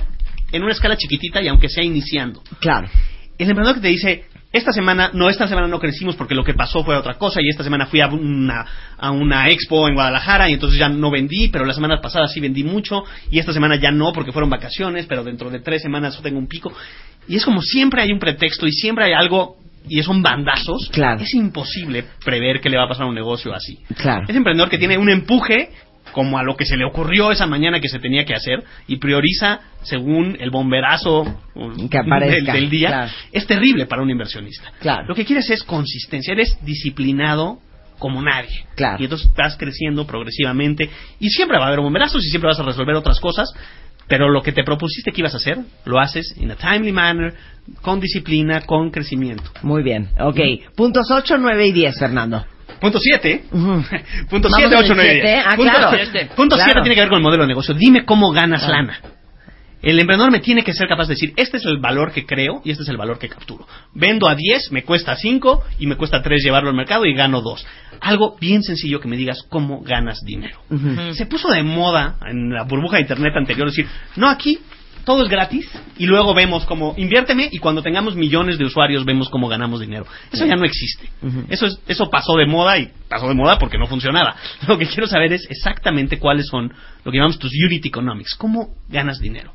en 0.54 0.64
una 0.64 0.72
escala 0.72 0.96
chiquitita 0.96 1.42
y 1.42 1.48
aunque 1.50 1.68
sea 1.68 1.84
iniciando. 1.84 2.42
Claro. 2.60 2.88
El 3.38 3.50
emprendedor 3.50 3.76
que 3.76 3.82
te 3.82 3.88
dice, 3.90 4.26
esta 4.54 4.74
semana, 4.74 5.12
no, 5.14 5.30
esta 5.30 5.48
semana 5.48 5.68
no 5.68 5.80
crecimos 5.80 6.16
porque 6.16 6.36
lo 6.36 6.44
que 6.44 6.54
pasó 6.54 6.84
fue 6.84 6.98
otra 6.98 7.14
cosa 7.14 7.40
y 7.42 7.48
esta 7.50 7.64
semana 7.64 7.86
fui 7.86 8.02
a 8.02 8.08
una, 8.08 8.66
a 8.98 9.12
una 9.12 9.48
expo 9.50 9.88
en 9.88 9.94
Guadalajara 9.94 10.50
y 10.50 10.54
entonces 10.54 10.78
ya 10.78 10.90
no 10.90 11.10
vendí, 11.10 11.48
pero 11.48 11.66
la 11.66 11.74
semana 11.74 12.02
pasada 12.02 12.28
sí 12.28 12.40
vendí 12.42 12.64
mucho 12.64 13.04
y 13.30 13.40
esta 13.40 13.54
semana 13.54 13.78
ya 13.78 13.92
no 13.92 14.12
porque 14.12 14.34
fueron 14.34 14.50
vacaciones, 14.50 15.06
pero 15.08 15.24
dentro 15.24 15.50
de 15.50 15.60
tres 15.60 15.82
semanas 15.82 16.18
yo 16.18 16.22
tengo 16.22 16.38
un 16.38 16.48
pico. 16.48 16.74
Y 17.28 17.38
es 17.38 17.46
como 17.46 17.62
siempre 17.62 18.02
hay 18.02 18.12
un 18.12 18.20
pretexto 18.20 18.68
y 18.68 18.74
siempre 18.74 19.06
hay 19.06 19.14
algo 19.14 19.58
y 19.88 20.02
son 20.04 20.22
bandazos. 20.22 20.90
Claro. 20.92 21.22
Es 21.22 21.34
imposible 21.34 22.04
prever 22.24 22.60
qué 22.60 22.70
le 22.70 22.78
va 22.78 22.84
a 22.84 22.90
pasar 22.90 23.06
a 23.06 23.10
un 23.10 23.16
negocio 23.16 23.54
así. 23.54 23.80
Claro. 23.96 24.26
Ese 24.28 24.38
emprendedor 24.38 24.70
que 24.70 24.78
tiene 24.78 24.98
un 24.98 25.10
empuje 25.10 25.70
como 26.12 26.38
a 26.38 26.44
lo 26.44 26.56
que 26.56 26.66
se 26.66 26.78
le 26.78 26.86
ocurrió 26.86 27.32
esa 27.32 27.48
mañana 27.48 27.80
que 27.80 27.90
se 27.90 28.00
tenía 28.00 28.26
que 28.26 28.34
hacer 28.34 28.64
y 28.88 28.98
prioriza 28.98 29.62
según 29.84 30.38
el 30.40 30.50
bomberazo 30.52 31.24
Que 31.90 31.98
aparezca, 31.98 32.54
del, 32.54 32.62
del 32.62 32.70
día, 32.70 32.88
claro. 32.90 33.12
es 33.32 33.48
terrible 33.48 33.86
para 33.86 34.02
un 34.02 34.10
inversionista. 34.10 34.72
Claro. 34.80 35.08
Lo 35.08 35.16
que 35.16 35.26
quieres 35.26 35.50
es 35.50 35.64
consistencia, 35.64 36.34
eres 36.34 36.58
disciplinado 36.64 37.60
como 38.00 38.22
nadie. 38.22 38.66
Claro. 38.76 38.98
Y 39.00 39.04
entonces 39.06 39.28
estás 39.28 39.56
creciendo 39.58 40.06
progresivamente 40.08 40.90
y 41.20 41.30
siempre 41.30 41.58
va 41.58 41.66
a 41.66 41.68
haber 41.68 41.82
bomberazos 41.82 42.26
y 42.26 42.30
siempre 42.30 42.50
vas 42.50 42.60
a 42.60 42.64
resolver 42.64 42.96
otras 42.96 43.20
cosas, 43.20 43.54
pero 44.08 44.28
lo 44.30 44.42
que 44.42 44.52
te 44.52 44.64
propusiste 44.64 45.12
que 45.12 45.22
ibas 45.22 45.36
a 45.36 45.38
hacer, 45.38 45.60
lo 45.86 46.00
haces 46.00 46.36
in 46.38 46.52
a 46.52 46.56
timely 46.56 46.92
manner, 46.92 47.34
con 47.82 48.00
disciplina, 48.00 48.62
con 48.62 48.90
crecimiento. 48.90 49.44
Muy 49.62 49.84
bien. 49.84 50.10
Ok. 50.20 50.40
Puntos 50.76 51.10
8, 51.12 51.38
9 51.38 51.68
y 51.68 51.72
10, 51.72 51.98
Fernando. 52.00 52.44
Punto 52.82 53.00
7. 53.00 53.44
Ujú. 53.52 53.84
Punto 54.30 54.50
Vamos 54.50 54.58
7, 54.58 54.66
en 54.66 54.74
el 54.74 54.84
8, 54.84 54.94
9. 54.96 55.10
siete. 55.12 55.36
Ah, 55.46 55.56
Punto 55.56 55.72
claro. 55.72 55.98
siete. 55.98 56.30
Punto 56.36 56.56
Claro. 56.56 56.72
7 56.74 56.82
tiene 56.82 56.96
que 56.96 57.02
ver 57.02 57.10
con 57.10 57.18
el 57.20 57.24
modelo 57.24 57.44
de 57.44 57.48
negocio. 57.48 57.74
Dime 57.76 58.04
cómo 58.06 58.32
ganas 58.32 58.68
lana. 58.68 59.00
El 59.84 60.00
emprendedor 60.00 60.32
me 60.32 60.42
tiene 60.42 60.64
que 60.64 60.74
ser 60.74 60.88
capaz 60.88 61.08
de 61.08 61.16
decir, 61.16 61.34
este 61.38 61.58
es 61.58 61.66
el 61.66 61.80
valor 61.80 62.12
que 62.12 62.24
creo 62.26 62.62
y 62.64 62.70
este 62.70 62.84
es 62.84 62.90
el 62.90 62.98
valor 62.98 63.18
que 63.18 63.28
capturo. 63.30 63.68
Vendo 63.96 64.28
a 64.28 64.36
10, 64.36 64.72
me 64.72 64.84
cuesta 64.84 65.16
5 65.16 65.64
y 65.80 65.88
me 65.88 65.96
cuesta 65.96 66.22
3 66.22 66.40
llevarlo 66.44 66.70
al 66.70 66.76
mercado 66.76 67.04
y 67.06 67.16
gano 67.16 67.42
2. 67.42 67.66
Algo 68.02 68.36
bien 68.40 68.62
sencillo 68.62 69.00
que 69.00 69.08
me 69.08 69.18
digas 69.18 69.44
cómo 69.50 69.82
ganas 69.82 70.20
dinero. 70.24 70.60
Se 71.14 71.26
puso 71.26 71.50
de 71.50 71.64
moda 71.64 72.18
en 72.28 72.52
la 72.54 72.64
burbuja 72.64 72.98
de 72.98 73.02
internet 73.04 73.34
anterior 73.36 73.68
decir, 73.70 73.88
no, 74.18 74.30
aquí 74.30 74.60
todo 75.06 75.24
es 75.24 75.30
gratis 75.30 75.68
y 75.98 76.06
luego 76.06 76.34
vemos 76.34 76.66
cómo 76.66 76.94
inviérteme 76.98 77.50
y 77.52 77.60
cuando 77.60 77.82
tengamos 77.82 78.16
millones 78.16 78.58
de 78.58 78.66
usuarios 78.66 79.06
vemos 79.06 79.30
cómo 79.30 79.48
ganamos 79.48 79.80
dinero. 79.80 80.06
Eso 80.32 80.46
ya 80.46 80.56
no 80.56 80.66
existe. 80.66 81.10
Eso 81.50 81.68
es, 81.68 81.80
eso 81.88 82.10
pasó 82.10 82.36
de 82.36 82.46
moda 82.46 82.78
y 82.78 82.92
pasó 83.08 83.28
de 83.28 83.36
moda 83.36 83.58
porque 83.58 83.78
no 83.78 83.88
funcionaba. 83.88 84.36
Lo 84.68 84.78
que 84.78 84.88
quiero 84.88 85.08
saber 85.08 85.34
es 85.34 85.46
exactamente 85.50 86.20
cuáles 86.20 86.48
son 86.48 86.74
lo 87.04 87.12
que 87.12 87.18
llamamos 87.18 87.40
tus 87.40 87.52
unit 87.66 87.86
economics. 87.86 88.36
¿Cómo 88.36 88.76
ganas 88.90 89.20
dinero? 89.20 89.54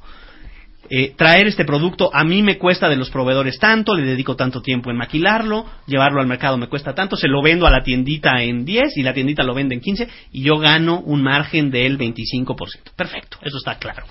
Eh, 0.88 1.14
traer 1.16 1.48
este 1.48 1.64
producto 1.64 2.10
a 2.12 2.22
mí 2.22 2.42
me 2.42 2.58
cuesta 2.58 2.88
de 2.88 2.96
los 2.96 3.10
proveedores 3.10 3.58
tanto, 3.58 3.94
le 3.94 4.04
dedico 4.04 4.36
tanto 4.36 4.62
tiempo 4.62 4.90
en 4.90 4.96
maquilarlo, 4.96 5.66
llevarlo 5.86 6.20
al 6.20 6.28
mercado 6.28 6.58
me 6.58 6.68
cuesta 6.68 6.94
tanto, 6.94 7.16
se 7.16 7.26
lo 7.26 7.42
vendo 7.42 7.66
a 7.66 7.70
la 7.70 7.82
tiendita 7.82 8.40
en 8.42 8.64
10 8.64 8.96
y 8.96 9.02
la 9.02 9.12
tiendita 9.12 9.42
lo 9.42 9.54
vende 9.54 9.74
en 9.74 9.80
15 9.80 10.08
y 10.32 10.42
yo 10.42 10.58
gano 10.58 11.00
un 11.00 11.22
margen 11.22 11.70
del 11.70 11.98
25%. 11.98 12.56
Perfecto, 12.94 13.38
eso 13.42 13.56
está 13.56 13.78
claro. 13.78 14.04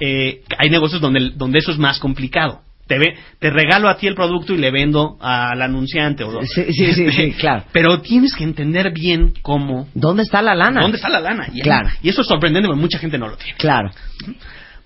Eh, 0.00 0.42
hay 0.58 0.70
negocios 0.70 1.00
donde, 1.00 1.30
donde 1.34 1.58
eso 1.58 1.70
es 1.72 1.78
más 1.78 1.98
complicado. 1.98 2.62
Te, 2.86 2.98
ve, 2.98 3.14
te 3.38 3.50
regalo 3.50 3.88
a 3.88 3.96
ti 3.96 4.06
el 4.08 4.14
producto 4.14 4.52
y 4.52 4.58
le 4.58 4.70
vendo 4.70 5.16
al 5.20 5.62
anunciante. 5.62 6.24
O, 6.24 6.42
Sí, 6.44 6.64
sí, 6.72 6.92
sí, 6.92 7.10
sí, 7.12 7.32
claro. 7.38 7.64
Pero 7.72 8.00
tienes 8.00 8.34
que 8.34 8.44
entender 8.44 8.92
bien 8.92 9.32
cómo... 9.40 9.88
¿Dónde 9.94 10.24
está 10.24 10.42
la 10.42 10.54
lana? 10.54 10.80
¿Dónde 10.82 10.96
está 10.96 11.08
la 11.08 11.20
lana? 11.20 11.48
Y, 11.54 11.60
Claro. 11.62 11.88
y 12.02 12.08
eso 12.08 12.22
es 12.22 12.26
sorprendente 12.26 12.66
porque 12.68 12.80
mucha 12.80 12.98
gente 12.98 13.18
no 13.18 13.28
lo 13.28 13.36
tiene. 13.36 13.56
Claro. 13.56 13.90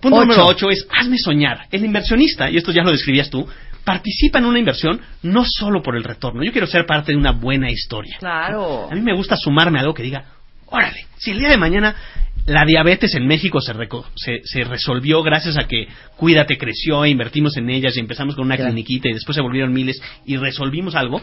Punto 0.01 0.19
Ocho. 0.19 0.27
número 0.27 0.47
8 0.47 0.71
es 0.71 0.87
hazme 0.97 1.16
soñar. 1.19 1.66
El 1.71 1.85
inversionista, 1.85 2.51
y 2.51 2.59
esto 2.59 2.71
ya 2.71 2.83
lo 2.83 2.92
describías 2.92 3.31
tú, 3.31 3.49
participa 3.83 4.38
en 4.40 4.45
una 4.45 4.59
inversión 4.59 5.01
no 5.23 5.45
solo 5.47 5.83
por 5.83 5.97
el 5.97 6.05
retorno. 6.05 6.45
Yo 6.45 6.53
quiero 6.53 6.66
ser 6.66 6.85
parte 6.87 7.12
de 7.12 7.19
una 7.19 7.33
buena 7.33 7.71
historia. 7.71 8.16
Claro. 8.19 8.88
A 8.90 8.95
mí 8.95 9.01
me 9.01 9.14
gusta 9.16 9.37
sumarme 9.37 9.79
a 9.79 9.83
algo 9.83 9.95
que 9.95 10.03
diga, 10.03 10.25
órale, 10.66 11.07
si 11.16 11.31
el 11.31 11.38
día 11.38 11.49
de 11.49 11.57
mañana 11.57 11.95
la 12.47 12.65
diabetes 12.65 13.15
en 13.15 13.27
México 13.27 13.61
se, 13.61 13.75
reco- 13.75 14.07
se, 14.15 14.41
se 14.45 14.65
resolvió 14.65 15.23
gracias 15.23 15.57
a 15.59 15.67
que 15.67 15.89
Cuídate 16.17 16.57
creció, 16.59 17.05
e 17.05 17.11
invertimos 17.11 17.57
en 17.57 17.69
ellas 17.71 17.97
y 17.97 18.01
empezamos 18.01 18.35
con 18.37 18.45
una 18.47 18.57
Claro. 18.57 18.71
cliniquita 18.71 19.09
y 19.09 19.13
después 19.13 19.35
se 19.35 19.43
volvieron 19.43 19.73
miles 19.73 20.01
y 20.25 20.37
resolvimos 20.37 20.95
algo, 20.95 21.21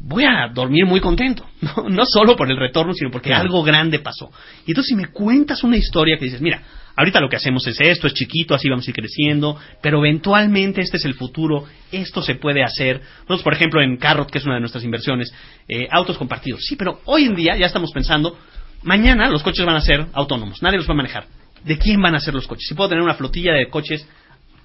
voy 0.00 0.24
a 0.24 0.48
dormir 0.52 0.86
muy 0.86 1.00
contento. 1.00 1.44
No, 1.76 1.88
no 1.88 2.04
solo 2.04 2.36
por 2.36 2.50
el 2.50 2.58
retorno, 2.58 2.92
sino 2.94 3.10
porque 3.10 3.30
Claro. 3.30 3.42
algo 3.44 3.62
grande 3.62 3.98
pasó. 3.98 4.30
Y 4.66 4.70
entonces 4.72 4.90
si 4.90 4.94
me 4.96 5.06
cuentas 5.08 5.64
una 5.64 5.76
historia 5.78 6.16
que 6.18 6.26
dices, 6.26 6.40
mira, 6.42 6.62
ahorita 6.94 7.20
lo 7.20 7.28
que 7.28 7.36
hacemos 7.36 7.66
es 7.66 7.80
esto, 7.80 8.06
es 8.06 8.12
chiquito, 8.14 8.54
así 8.54 8.68
vamos 8.68 8.86
a 8.86 8.90
ir 8.90 8.94
creciendo, 8.94 9.58
pero 9.82 9.98
eventualmente 9.98 10.82
este 10.82 10.98
es 10.98 11.04
el 11.06 11.14
futuro, 11.14 11.64
esto 11.90 12.22
se 12.22 12.34
puede 12.34 12.62
hacer. 12.62 13.00
Nosotros, 13.20 13.42
por 13.42 13.54
ejemplo, 13.54 13.80
en 13.82 13.96
Carrot, 13.96 14.30
que 14.30 14.38
es 14.38 14.44
una 14.44 14.54
de 14.54 14.60
nuestras 14.60 14.84
inversiones, 14.84 15.32
eh, 15.68 15.88
autos 15.90 16.18
compartidos. 16.18 16.60
Sí, 16.64 16.76
pero 16.76 17.00
hoy 17.06 17.24
en 17.24 17.34
día 17.34 17.56
ya 17.56 17.66
estamos 17.66 17.90
pensando, 17.92 18.36
mañana 18.84 19.28
los 19.28 19.42
coches 19.42 19.64
van 19.66 19.76
a 19.76 19.80
ser 19.80 20.06
autónomos, 20.12 20.62
nadie 20.62 20.78
los 20.78 20.88
va 20.88 20.92
a 20.92 20.96
manejar. 20.96 21.26
¿De 21.64 21.78
quién 21.78 22.00
van 22.00 22.14
a 22.14 22.20
ser 22.20 22.34
los 22.34 22.46
coches? 22.46 22.66
Si 22.68 22.74
puedo 22.74 22.88
tener 22.90 23.02
una 23.02 23.14
flotilla 23.14 23.52
de 23.54 23.68
coches 23.68 24.06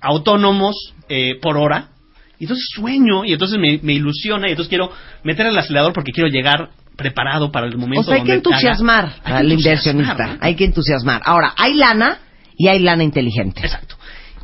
autónomos 0.01 0.93
eh, 1.07 1.35
por 1.41 1.57
hora, 1.57 1.89
y 2.37 2.45
entonces 2.45 2.67
sueño 2.73 3.25
y 3.25 3.33
entonces 3.33 3.57
me, 3.59 3.79
me 3.83 3.93
ilusiona 3.93 4.47
y 4.47 4.51
entonces 4.51 4.69
quiero 4.69 4.91
meter 5.23 5.45
el 5.47 5.57
acelerador 5.57 5.91
porque 5.93 6.11
quiero 6.13 6.29
llegar 6.29 6.69
preparado 6.95 7.51
para 7.51 7.67
el 7.67 7.77
momento 7.77 8.01
O 8.01 8.03
sea, 8.03 8.15
hay 8.15 8.21
que 8.23 8.31
haga- 8.31 8.37
entusiasmar 8.37 9.05
Hay 9.23 9.31
que 9.31 9.31
al 9.33 9.51
inversionista. 9.51 10.27
¿no? 10.27 10.37
Hay 10.41 10.55
que 10.55 10.65
entusiasmar. 10.65 11.21
Ahora, 11.25 11.53
hay 11.57 11.73
lana 11.75 12.19
y 12.57 12.67
hay 12.67 12.79
lana 12.79 13.03
inteligente. 13.03 13.61
Exacto. 13.61 13.95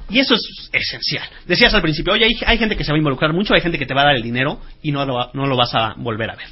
Y 0.10 0.20
eso 0.20 0.36
es 0.36 0.70
esencial. 0.72 1.28
Decías 1.48 1.74
al 1.74 1.82
principio, 1.82 2.14
oye, 2.14 2.26
hay, 2.26 2.32
hay 2.46 2.58
gente 2.58 2.76
que 2.78 2.84
se 2.84 2.92
va 2.92 2.96
a 2.96 3.00
involucrar 3.00 3.34
mucho, 3.34 3.54
hay 3.54 3.62
gente 3.62 3.80
que 3.80 3.86
te 3.86 3.94
va 3.94 4.02
a 4.02 4.06
dar 4.06 4.16
el 4.16 4.22
dinero 4.24 4.60
y 4.84 4.92
no 4.92 5.06
lo, 5.06 5.32
no 5.34 5.48
lo 5.48 5.58
vas 5.58 5.74
a 5.74 5.96
volver 5.98 6.30
a 6.30 6.36
ver. 6.36 6.48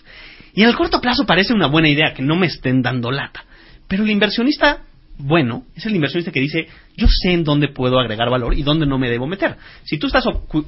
Y 0.53 0.61
en 0.61 0.69
el 0.69 0.75
corto 0.75 1.01
plazo 1.01 1.25
parece 1.25 1.53
una 1.53 1.67
buena 1.67 1.89
idea 1.89 2.13
que 2.13 2.21
no 2.21 2.35
me 2.35 2.47
estén 2.47 2.81
dando 2.81 3.11
lata. 3.11 3.45
Pero 3.87 4.03
el 4.03 4.11
inversionista 4.11 4.83
bueno 5.17 5.65
es 5.75 5.85
el 5.85 5.95
inversionista 5.95 6.31
que 6.31 6.39
dice, 6.39 6.67
yo 6.97 7.07
sé 7.07 7.33
en 7.33 7.43
dónde 7.43 7.67
puedo 7.67 7.99
agregar 7.99 8.29
valor 8.29 8.57
y 8.57 8.63
dónde 8.63 8.85
no 8.85 8.97
me 8.97 9.09
debo 9.09 9.27
meter. 9.27 9.57
Si 9.83 9.97
tú 9.97 10.07
estás 10.07 10.25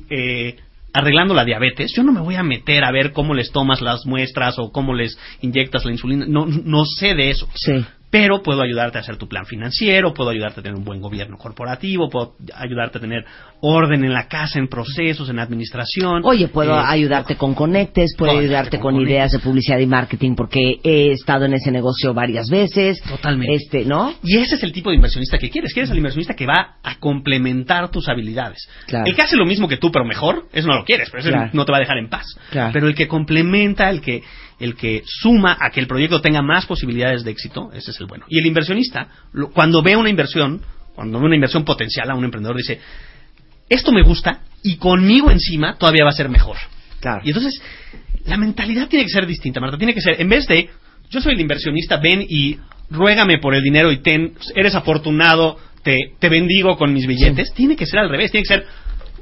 eh, 0.10 0.56
arreglando 0.94 1.34
la 1.34 1.46
diabetes, 1.46 1.94
yo 1.96 2.04
no 2.04 2.12
me 2.12 2.22
voy 2.22 2.36
a 2.36 2.44
meter 2.44 2.84
a 2.84 2.92
ver 2.92 3.12
cómo 3.12 3.34
les 3.34 3.52
tomas 3.52 3.82
las 3.82 4.06
muestras 4.06 4.58
o 4.60 4.72
cómo 4.72 4.94
les 4.94 5.18
inyectas 5.42 5.86
la 5.86 5.92
insulina. 5.92 6.26
No, 6.28 6.46
no 6.46 6.86
sé 6.86 7.16
de 7.16 7.30
eso 7.30 7.48
Sí. 7.54 7.86
Pero 8.18 8.42
puedo 8.42 8.62
ayudarte 8.62 8.98
a 8.98 9.02
hacer 9.02 9.18
tu 9.18 9.28
plan 9.28 9.46
financiero, 9.46 10.14
puedo 10.14 10.30
ayudarte 10.30 10.62
a 10.62 10.64
tener 10.64 10.78
un 10.78 10.86
buen 10.86 11.02
gobierno 11.02 11.38
corporativo, 11.38 12.10
puedo 12.10 12.36
ayudarte 12.56 12.98
a 13.00 13.02
tener 13.02 13.26
orden 13.60 14.06
en 14.06 14.14
la 14.14 14.30
casa, 14.30 14.58
en 14.58 14.70
procesos, 14.70 15.30
en 15.30 15.38
administración. 15.38 16.22
Oye, 16.24 16.48
puedo 16.48 16.74
Eh, 16.80 16.84
ayudarte 16.88 17.36
con 17.36 17.54
conectes, 17.54 18.16
puedo 18.18 18.40
ayudarte 18.40 18.80
con, 18.80 18.94
con 18.96 19.04
ideas 19.06 19.34
de 19.34 19.40
publicidad 19.40 19.80
y 19.80 19.86
marketing 19.86 20.34
porque 20.36 20.80
he 20.82 21.12
estado 21.12 21.44
en 21.44 21.56
ese 21.56 21.72
negocio 21.72 22.14
varias 22.14 22.48
veces. 22.50 23.02
Totalmente. 23.02 23.54
Este, 23.56 23.84
¿no? 23.84 24.14
Y 24.24 24.38
ese 24.38 24.56
es 24.56 24.64
el 24.64 24.72
tipo 24.72 24.92
de 24.92 24.96
inversionista 24.96 25.38
que 25.38 25.50
quieres. 25.50 25.74
Quieres 25.74 25.92
al 25.92 25.98
inversionista 25.98 26.36
que 26.36 26.46
va 26.46 26.78
a 26.82 26.96
complementar 27.00 27.92
tus 27.92 28.08
habilidades. 28.08 28.66
Claro. 28.88 29.08
El 29.08 29.14
que 29.14 29.24
hace 29.24 29.36
lo 29.36 29.46
mismo 29.46 29.68
que 29.68 29.76
tú, 29.76 29.92
pero 29.92 30.06
mejor, 30.06 30.46
eso 30.54 30.70
no 30.70 30.76
lo 30.76 30.86
quieres, 30.86 31.10
pero 31.12 31.22
Claro. 31.22 31.50
no 31.52 31.66
te 31.66 31.72
va 31.74 31.80
a 31.80 31.82
dejar 31.82 31.98
en 31.98 32.08
paz. 32.08 32.26
Claro. 32.50 32.70
Pero 32.72 32.88
el 32.88 32.96
que 32.96 33.10
complementa, 33.10 33.90
el 33.90 34.00
que, 34.00 34.24
el 34.60 34.76
que 34.76 35.04
suma 35.06 35.58
a 35.60 35.70
que 35.70 35.80
el 35.80 35.88
proyecto 35.88 36.22
tenga 36.22 36.42
más 36.42 36.66
posibilidades 36.66 37.24
de 37.24 37.32
éxito, 37.32 37.72
ese 37.74 37.92
es 37.92 38.00
el 38.00 38.08
bueno. 38.08 38.26
Y 38.30 38.40
el 38.40 38.46
inversionista, 38.46 39.08
lo- 39.34 39.52
cuando 39.52 39.82
ve 39.82 39.96
una 39.96 40.10
inversión, 40.10 40.62
cuando 40.96 41.20
ve 41.20 41.26
una 41.26 41.36
inversión 41.36 41.66
potencial 41.66 42.10
a 42.10 42.16
un 42.16 42.24
emprendedor, 42.24 42.56
dice, 42.58 42.80
esto 43.70 43.92
me 43.92 44.04
gusta 44.04 44.42
y 44.64 44.78
conmigo 44.78 45.30
encima 45.32 45.76
todavía 45.78 46.04
va 46.04 46.12
a 46.12 46.14
ser 46.14 46.30
mejor. 46.30 46.58
Claro. 47.00 47.22
Y 47.24 47.30
entonces, 47.30 47.62
la 48.26 48.38
mentalidad 48.38 48.88
tiene 48.88 49.06
que 49.06 49.12
ser 49.12 49.26
distinta, 49.28 49.60
Marta. 49.60 49.78
Tiene 49.78 49.94
que 49.94 50.02
ser, 50.02 50.20
en 50.22 50.30
vez 50.30 50.48
de, 50.48 50.70
yo 51.10 51.22
soy 51.22 51.34
el 51.34 51.42
inversionista, 51.42 51.98
ven 51.98 52.26
y 52.28 52.58
ruégame 52.90 53.40
por 53.40 53.54
el 53.56 53.62
dinero 53.62 53.92
y 53.92 53.98
ten, 53.98 54.34
eres 54.56 54.74
afortunado, 54.76 55.58
te, 55.84 56.14
te 56.20 56.30
bendigo 56.30 56.78
con 56.78 56.94
mis 56.94 57.06
billetes. 57.06 57.54
Tiene 57.54 57.76
que 57.76 57.86
ser 57.86 58.00
al 58.00 58.10
revés, 58.10 58.32
tiene 58.32 58.44
que 58.44 58.54
ser 58.56 58.66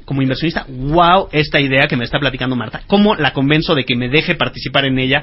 como 0.04 0.22
inversionista, 0.22 0.66
wow, 0.68 1.28
esta 1.32 1.60
idea 1.60 1.86
que 1.88 1.96
me 1.96 2.04
está 2.04 2.18
platicando 2.18 2.56
Marta, 2.56 2.82
¿cómo 2.86 3.14
la 3.14 3.32
convenzo 3.32 3.74
de 3.74 3.84
que 3.84 3.96
me 3.96 4.08
deje 4.08 4.34
participar 4.34 4.84
en 4.84 4.98
ella 4.98 5.22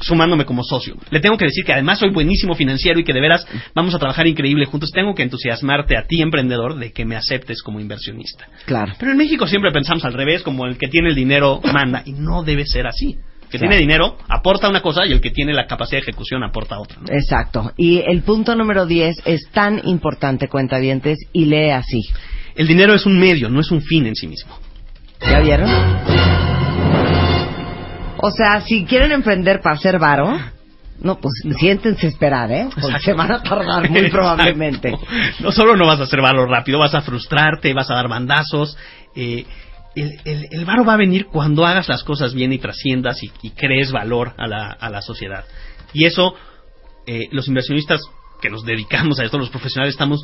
sumándome 0.00 0.44
como 0.44 0.62
socio? 0.62 0.96
Le 1.10 1.20
tengo 1.20 1.36
que 1.36 1.46
decir 1.46 1.64
que 1.64 1.72
además 1.72 1.98
soy 1.98 2.10
buenísimo 2.10 2.54
financiero 2.54 3.00
y 3.00 3.04
que 3.04 3.12
de 3.12 3.20
veras 3.20 3.46
vamos 3.74 3.94
a 3.94 3.98
trabajar 3.98 4.26
increíble 4.26 4.66
juntos. 4.66 4.90
Tengo 4.92 5.14
que 5.14 5.22
entusiasmarte 5.22 5.96
a 5.96 6.06
ti, 6.06 6.20
emprendedor, 6.20 6.76
de 6.78 6.92
que 6.92 7.04
me 7.04 7.16
aceptes 7.16 7.62
como 7.62 7.80
inversionista. 7.80 8.46
Claro. 8.66 8.92
Pero 8.98 9.12
en 9.12 9.18
México 9.18 9.46
siempre 9.46 9.72
pensamos 9.72 10.04
al 10.04 10.12
revés, 10.12 10.42
como 10.42 10.66
el 10.66 10.76
que 10.76 10.88
tiene 10.88 11.08
el 11.08 11.14
dinero 11.14 11.60
manda, 11.72 12.02
y 12.04 12.12
no 12.12 12.42
debe 12.42 12.66
ser 12.66 12.86
así. 12.86 13.16
El 13.42 13.48
que 13.48 13.58
Claro. 13.58 13.70
tiene 13.70 13.76
dinero 13.78 14.16
aporta 14.28 14.68
una 14.68 14.80
cosa 14.80 15.04
y 15.06 15.12
el 15.12 15.20
que 15.20 15.30
tiene 15.30 15.52
la 15.52 15.66
capacidad 15.66 15.98
de 15.98 16.08
ejecución 16.10 16.44
aporta 16.44 16.78
otra. 16.78 16.98
¿no? 17.00 17.06
Exacto. 17.12 17.72
Y 17.76 17.98
el 18.06 18.22
punto 18.22 18.54
número 18.54 18.86
10 18.86 19.16
es 19.24 19.50
tan 19.52 19.80
importante, 19.88 20.46
cuentavientes, 20.48 21.18
y 21.32 21.46
lee 21.46 21.70
así. 21.70 22.00
El 22.60 22.66
dinero 22.66 22.92
es 22.92 23.06
un 23.06 23.18
medio, 23.18 23.48
no 23.48 23.60
es 23.60 23.70
un 23.70 23.80
fin 23.80 24.04
en 24.04 24.14
sí 24.14 24.26
mismo. 24.26 24.54
¿Ya 25.22 25.40
vieron? 25.40 25.70
O 28.18 28.30
sea, 28.30 28.60
si 28.60 28.84
quieren 28.84 29.12
emprender 29.12 29.62
para 29.62 29.76
hacer 29.76 29.98
varo, 29.98 30.38
no, 31.00 31.18
pues 31.18 31.32
siéntense 31.58 32.04
a 32.06 32.10
esperar, 32.10 32.52
¿eh? 32.52 32.64
Porque 32.66 32.80
Exacto. 32.88 33.04
se 33.06 33.12
van 33.14 33.32
a 33.32 33.42
tardar 33.42 33.88
muy 33.88 34.00
Exacto. 34.00 34.14
probablemente. 34.14 34.94
No 35.40 35.52
solo 35.52 35.74
no 35.74 35.86
vas 35.86 36.00
a 36.00 36.02
hacer 36.02 36.20
valor 36.20 36.50
rápido, 36.50 36.78
vas 36.78 36.94
a 36.94 37.00
frustrarte, 37.00 37.72
vas 37.72 37.90
a 37.90 37.94
dar 37.94 38.08
bandazos. 38.08 38.76
eh, 39.16 39.46
el, 39.96 40.20
el, 40.26 40.46
el 40.50 40.64
varo 40.66 40.84
va 40.84 40.92
a 40.92 40.98
venir 40.98 41.28
cuando 41.32 41.64
hagas 41.64 41.88
las 41.88 42.04
cosas 42.04 42.34
bien 42.34 42.52
y 42.52 42.58
trasciendas 42.58 43.22
y, 43.22 43.32
y 43.40 43.50
crees 43.52 43.90
valor 43.90 44.34
a 44.36 44.46
la, 44.46 44.66
a 44.70 44.90
la 44.90 45.00
sociedad. 45.00 45.46
Y 45.94 46.04
eso, 46.04 46.34
eh, 47.06 47.26
los 47.32 47.48
inversionistas 47.48 48.02
que 48.42 48.50
nos 48.50 48.66
dedicamos 48.66 49.18
a 49.18 49.24
esto, 49.24 49.38
los 49.38 49.48
profesionales, 49.48 49.94
estamos 49.94 50.20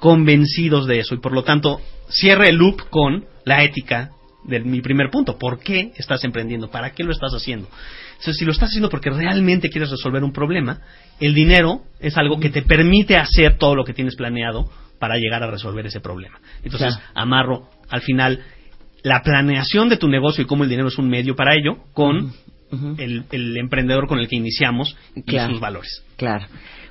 convencidos 0.00 0.86
de 0.86 0.98
eso. 1.00 1.14
Y 1.14 1.18
por 1.18 1.32
lo 1.32 1.42
tanto, 1.44 1.80
cierre 2.08 2.48
el 2.50 2.56
loop 2.56 2.88
con 2.90 3.24
la 3.44 3.62
ética 3.64 4.10
de 4.44 4.60
mi 4.60 4.80
primer 4.80 5.10
punto. 5.10 5.38
¿Por 5.38 5.58
qué 5.58 5.92
estás 5.96 6.22
emprendiendo? 6.24 6.70
¿Para 6.70 6.92
qué 6.92 7.02
lo 7.04 7.12
estás 7.12 7.32
haciendo? 7.32 7.68
Entonces, 8.12 8.36
si 8.38 8.44
lo 8.44 8.52
estás 8.52 8.68
haciendo 8.70 8.88
porque 8.88 9.10
realmente 9.10 9.68
quieres 9.68 9.90
resolver 9.90 10.22
un 10.24 10.32
problema, 10.32 10.80
el 11.20 11.34
dinero 11.34 11.82
es 12.00 12.16
algo 12.16 12.38
que 12.38 12.50
te 12.50 12.62
permite 12.62 13.16
hacer 13.16 13.58
todo 13.58 13.74
lo 13.74 13.84
que 13.84 13.92
tienes 13.92 14.14
planeado 14.16 14.70
para 14.98 15.16
llegar 15.16 15.42
a 15.42 15.50
resolver 15.50 15.84
ese 15.86 16.00
problema. 16.00 16.38
Entonces, 16.62 16.94
Claro. 16.96 17.10
amarro 17.14 17.68
al 17.90 18.00
final 18.02 18.40
la 19.02 19.22
planeación 19.22 19.88
de 19.88 19.96
tu 19.98 20.08
negocio 20.08 20.42
y 20.42 20.46
cómo 20.46 20.64
el 20.64 20.70
dinero 20.70 20.88
es 20.88 20.98
un 20.98 21.08
medio 21.08 21.36
para 21.36 21.54
ello 21.54 21.78
con 21.92 22.32
el, 22.98 23.24
el 23.30 23.56
emprendedor 23.58 24.08
con 24.08 24.18
el 24.18 24.26
que 24.28 24.36
iniciamos 24.36 24.96
y 25.14 25.22
Claro. 25.22 25.52
sus 25.52 25.60
valores. 25.60 26.02
Claro. 26.16 26.46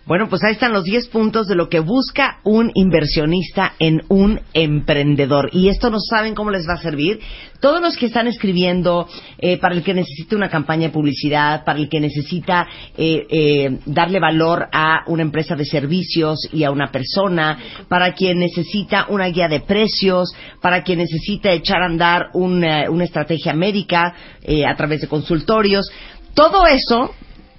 Bueno, 0.07 0.29
pues 0.29 0.43
ahí 0.43 0.53
están 0.53 0.71
los 0.71 0.83
10 0.83 1.07
puntos 1.07 1.47
de 1.47 1.55
lo 1.55 1.67
que 1.67 1.79
busca 1.79 2.39
un 2.43 2.69
inversionista 2.75 3.73
en 3.79 4.03
un 4.07 4.39
emprendedor. 4.53 5.49
Y 5.51 5.69
esto 5.69 5.89
no 5.89 5.97
saben 5.99 6.35
cómo 6.35 6.51
les 6.51 6.69
va 6.69 6.73
a 6.73 6.81
servir. 6.81 7.19
Todos 7.59 7.81
los 7.81 7.97
que 7.97 8.05
están 8.05 8.27
escribiendo, 8.27 9.07
eh, 9.39 9.57
para 9.57 9.73
el 9.73 9.81
que 9.81 9.95
necesita 9.95 10.35
una 10.35 10.49
campaña 10.49 10.89
de 10.89 10.93
publicidad, 10.93 11.65
para 11.65 11.79
el 11.79 11.89
que 11.89 11.99
necesita 11.99 12.67
eh, 12.95 13.25
eh, 13.27 13.79
darle 13.87 14.19
valor 14.19 14.67
a 14.71 15.05
una 15.07 15.23
empresa 15.23 15.55
de 15.55 15.65
servicios 15.65 16.37
y 16.53 16.63
a 16.63 16.69
una 16.69 16.91
persona, 16.91 17.57
para 17.87 18.13
quien 18.13 18.37
necesita 18.37 19.07
una 19.09 19.25
guía 19.29 19.47
de 19.47 19.61
precios, 19.61 20.35
para 20.61 20.83
quien 20.83 20.99
necesita 20.99 21.51
echar 21.51 21.81
a 21.81 21.87
andar 21.87 22.29
una, 22.33 22.91
una 22.91 23.05
estrategia 23.05 23.53
médica 23.53 24.13
eh, 24.43 24.67
a 24.67 24.75
través 24.75 25.01
de 25.01 25.07
consultorios. 25.07 25.89
Todo 26.35 26.67
eso 26.67 27.15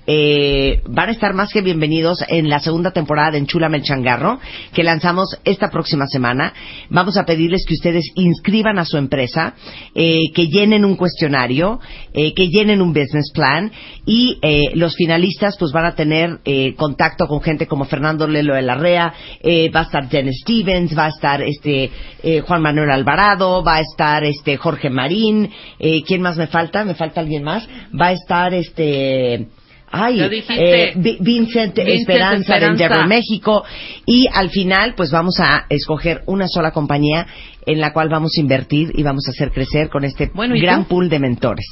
eh, 0.06 0.82
van 0.88 1.08
a 1.08 1.12
estar 1.12 1.34
más 1.34 1.52
que 1.52 1.60
bienvenidos 1.60 2.24
en 2.28 2.48
la 2.48 2.60
segunda 2.60 2.92
temporada 2.92 3.32
de 3.32 3.38
Enchúlame 3.38 3.78
el 3.78 3.82
Changarro, 3.82 4.38
que 4.72 4.82
lanzamos 4.82 5.38
esta 5.44 5.70
próxima 5.70 6.06
semana. 6.06 6.52
Vamos 6.90 7.16
a 7.16 7.24
pedirles 7.24 7.64
que 7.66 7.74
ustedes 7.74 8.04
inscriban 8.14 8.78
a 8.78 8.84
su 8.84 8.96
empresa, 8.96 9.54
eh, 9.94 10.32
que 10.34 10.48
llenen 10.48 10.84
un 10.84 10.96
cuestionario, 10.96 11.80
eh, 12.12 12.34
que 12.34 12.48
llenen 12.48 12.82
un 12.82 12.92
business 12.92 13.30
plan 13.32 13.70
y 14.04 14.38
eh, 14.42 14.70
los 14.74 14.94
finalistas 14.94 15.56
pues 15.58 15.72
van 15.72 15.84
a 15.84 15.94
tener 15.94 16.38
eh, 16.44 16.74
contacto 16.76 17.26
con 17.26 17.40
gente 17.40 17.66
como 17.66 17.84
Fernando 17.84 18.26
Lelo 18.26 18.54
de 18.54 18.62
la 18.62 18.76
Rea, 18.76 19.12
eh, 19.40 19.70
va 19.70 19.80
a 19.80 19.84
estar 19.84 20.08
Jen 20.08 20.32
Stevens, 20.32 20.96
va 20.96 21.06
a 21.06 21.08
estar 21.08 21.42
este 21.42 21.90
eh, 22.22 22.40
Juan 22.40 22.62
Manuel 22.62 22.90
Alvarado, 22.90 23.62
va 23.64 23.76
a 23.76 23.80
estar 23.80 24.24
este 24.24 24.56
Jorge 24.56 24.90
Marín, 24.90 25.50
eh, 25.78 26.02
¿quién 26.06 26.22
más 26.22 26.36
me 26.36 26.46
falta? 26.46 26.84
¿Me 26.84 26.94
falta 26.94 27.20
alguien 27.20 27.42
más? 27.42 27.68
Va 27.98 28.08
a 28.08 28.12
estar 28.12 28.54
este 28.54 29.48
Ay, 29.90 30.20
eh, 30.20 30.92
Vi- 30.96 31.18
Vincent, 31.20 31.74
Vincent 31.76 31.78
Esperanza, 31.78 32.36
de 32.36 32.40
Esperanza. 32.40 32.66
Endeavor 32.84 33.08
México 33.08 33.64
y 34.04 34.26
al 34.32 34.50
final 34.50 34.94
pues 34.96 35.10
vamos 35.10 35.38
a 35.40 35.66
escoger 35.68 36.22
una 36.26 36.48
sola 36.48 36.72
compañía 36.72 37.26
en 37.68 37.80
la 37.80 37.92
cual 37.92 38.08
vamos 38.08 38.32
a 38.36 38.40
invertir 38.40 38.90
y 38.94 39.02
vamos 39.02 39.24
a 39.26 39.30
hacer 39.30 39.50
crecer 39.50 39.88
con 39.88 40.04
este 40.04 40.30
Bueno, 40.34 40.54
¿y 40.54 40.60
gran 40.60 40.84
tú? 40.84 40.90
pool 40.90 41.08
de 41.08 41.18
mentores. 41.18 41.66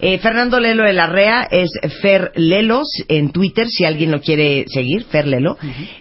Eh, 0.00 0.18
Fernando 0.18 0.60
Lelo 0.60 0.84
de 0.84 0.92
la 0.92 1.06
Rea 1.06 1.46
es 1.50 1.70
Fer 2.02 2.32
Lelos 2.36 2.88
en 3.08 3.32
Twitter 3.32 3.66
si 3.68 3.84
alguien 3.84 4.10
lo 4.10 4.20
quiere 4.20 4.64
seguir, 4.68 5.04
Fer 5.04 5.26
Lelo, 5.26 5.56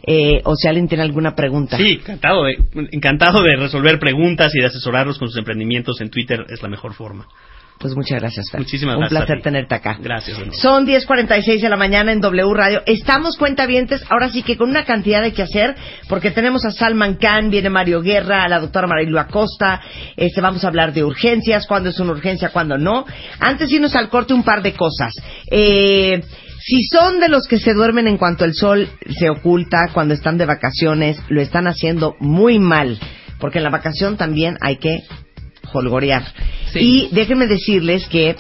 eh, 0.06 0.42
o 0.44 0.56
si 0.56 0.68
alguien 0.68 0.88
tiene 0.90 1.04
alguna 1.04 1.34
pregunta. 1.36 1.78
Sí, 1.78 1.92
encantado 2.02 2.44
de, 2.44 2.58
encantado 2.92 3.42
de 3.44 3.56
resolver 3.56 4.00
preguntas 4.00 4.52
y 4.54 4.60
de 4.60 4.68
asesorarlos 4.68 5.18
con 5.18 5.30
sus 5.30 5.38
emprendimientos 5.38 6.02
en 6.02 6.10
Twitter. 6.10 6.46
Es 6.50 6.62
la 6.62 6.68
mejor 6.70 6.94
forma. 6.94 7.26
Pues 7.80 7.96
muchas 7.96 8.20
gracias, 8.20 8.50
Fer. 8.50 8.62
Muchísimas 8.62 8.96
Un 8.96 9.02
gracias 9.02 9.22
a 9.22 9.26
placer 9.26 9.44
tenerte 9.44 9.76
acá. 9.76 9.98
Gracias. 10.02 10.38
nuevo. 10.38 10.54
Son 10.54 10.88
10.46 10.88 11.62
de 11.62 11.70
la 11.70 11.76
mañana 11.76 12.12
en 12.12 12.22
W 12.22 12.54
Radio. 12.54 12.82
Estamos 12.86 13.38
cuentavientes, 13.38 14.04
ahora 14.10 14.30
sí 14.30 14.42
que 14.42 14.58
con 14.58 14.70
una 14.70 14.84
cantidad 14.84 15.22
de 15.22 15.32
que 15.32 15.44
hacer, 15.44 15.76
porque 16.10 16.32
tenemos 16.32 16.66
a 16.66 16.72
Salman 16.72 17.16
Khan, 17.16 17.50
viene 17.50 17.70
Mario 17.70 18.02
Guerra, 18.02 18.44
a 18.44 18.50
la 18.50 18.60
doctora 18.60 18.88
Marilu 18.88 19.20
Acosta, 19.20 19.80
este, 20.16 20.42
vamos 20.42 20.64
a 20.64 20.70
hablar 20.70 20.92
de 20.94 21.04
urgencias, 21.04 21.68
cuándo 21.68 21.90
es 21.90 22.00
una 22.00 22.14
urgencia, 22.14 22.50
cuándo 22.50 22.78
no. 22.78 23.06
Antes 23.40 23.70
de 23.70 23.76
irnos 23.76 23.96
al 23.96 24.10
corte, 24.10 24.34
un 24.34 24.44
par 24.44 24.64
de 24.64 24.74
cosas. 24.74 25.14
Eh, 25.52 26.22
si 26.60 26.84
son 26.84 27.20
de 27.20 27.30
los 27.30 27.48
que 27.48 27.60
se 27.60 27.74
duermen 27.74 28.08
en 28.08 28.18
cuanto 28.18 28.44
el 28.44 28.56
sol 28.56 28.90
se 29.08 29.30
oculta, 29.30 29.90
cuando 29.94 30.16
están 30.16 30.38
de 30.38 30.46
vacaciones, 30.46 31.22
lo 31.30 31.42
están 31.42 31.68
haciendo 31.68 32.16
muy 32.20 32.58
mal, 32.58 33.00
porque 33.40 33.60
en 33.60 33.64
la 33.64 33.70
vacación 33.70 34.18
también 34.18 34.58
hay 34.62 34.78
que 34.78 35.04
Sí. 36.74 36.80
Y 36.80 37.10
déjenme 37.16 37.48
decirles 37.48 38.08
que 38.08 38.36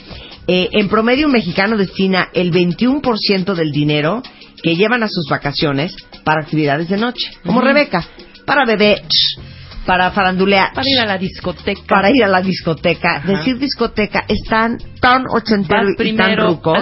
eh, 0.47 0.69
en 0.71 0.89
promedio 0.89 1.27
un 1.27 1.33
mexicano 1.33 1.77
destina 1.77 2.29
el 2.33 2.51
21% 2.51 3.53
del 3.53 3.71
dinero 3.71 4.23
que 4.63 4.75
llevan 4.75 5.03
a 5.03 5.07
sus 5.07 5.27
vacaciones 5.29 5.95
para 6.23 6.41
actividades 6.41 6.89
de 6.89 6.97
noche, 6.97 7.31
como 7.45 7.61
Rebeca, 7.61 8.05
para 8.45 8.65
beber, 8.65 9.01
para 9.85 10.11
farandulear, 10.11 10.73
Para 10.73 10.87
ir 10.87 10.99
a 10.99 11.05
la 11.05 11.17
discoteca. 11.17 11.81
para 11.87 12.09
ir 12.09 12.23
a 12.23 12.27
la 12.27 12.41
discoteca. 12.41 13.21
Decir 13.25 13.57
discoteca 13.57 14.25
es 14.27 14.39
tan, 14.49 14.77
tan 14.99 15.25
ochentero 15.29 15.87
y 15.97 16.15
tan 16.15 16.37
ruco 16.37 16.73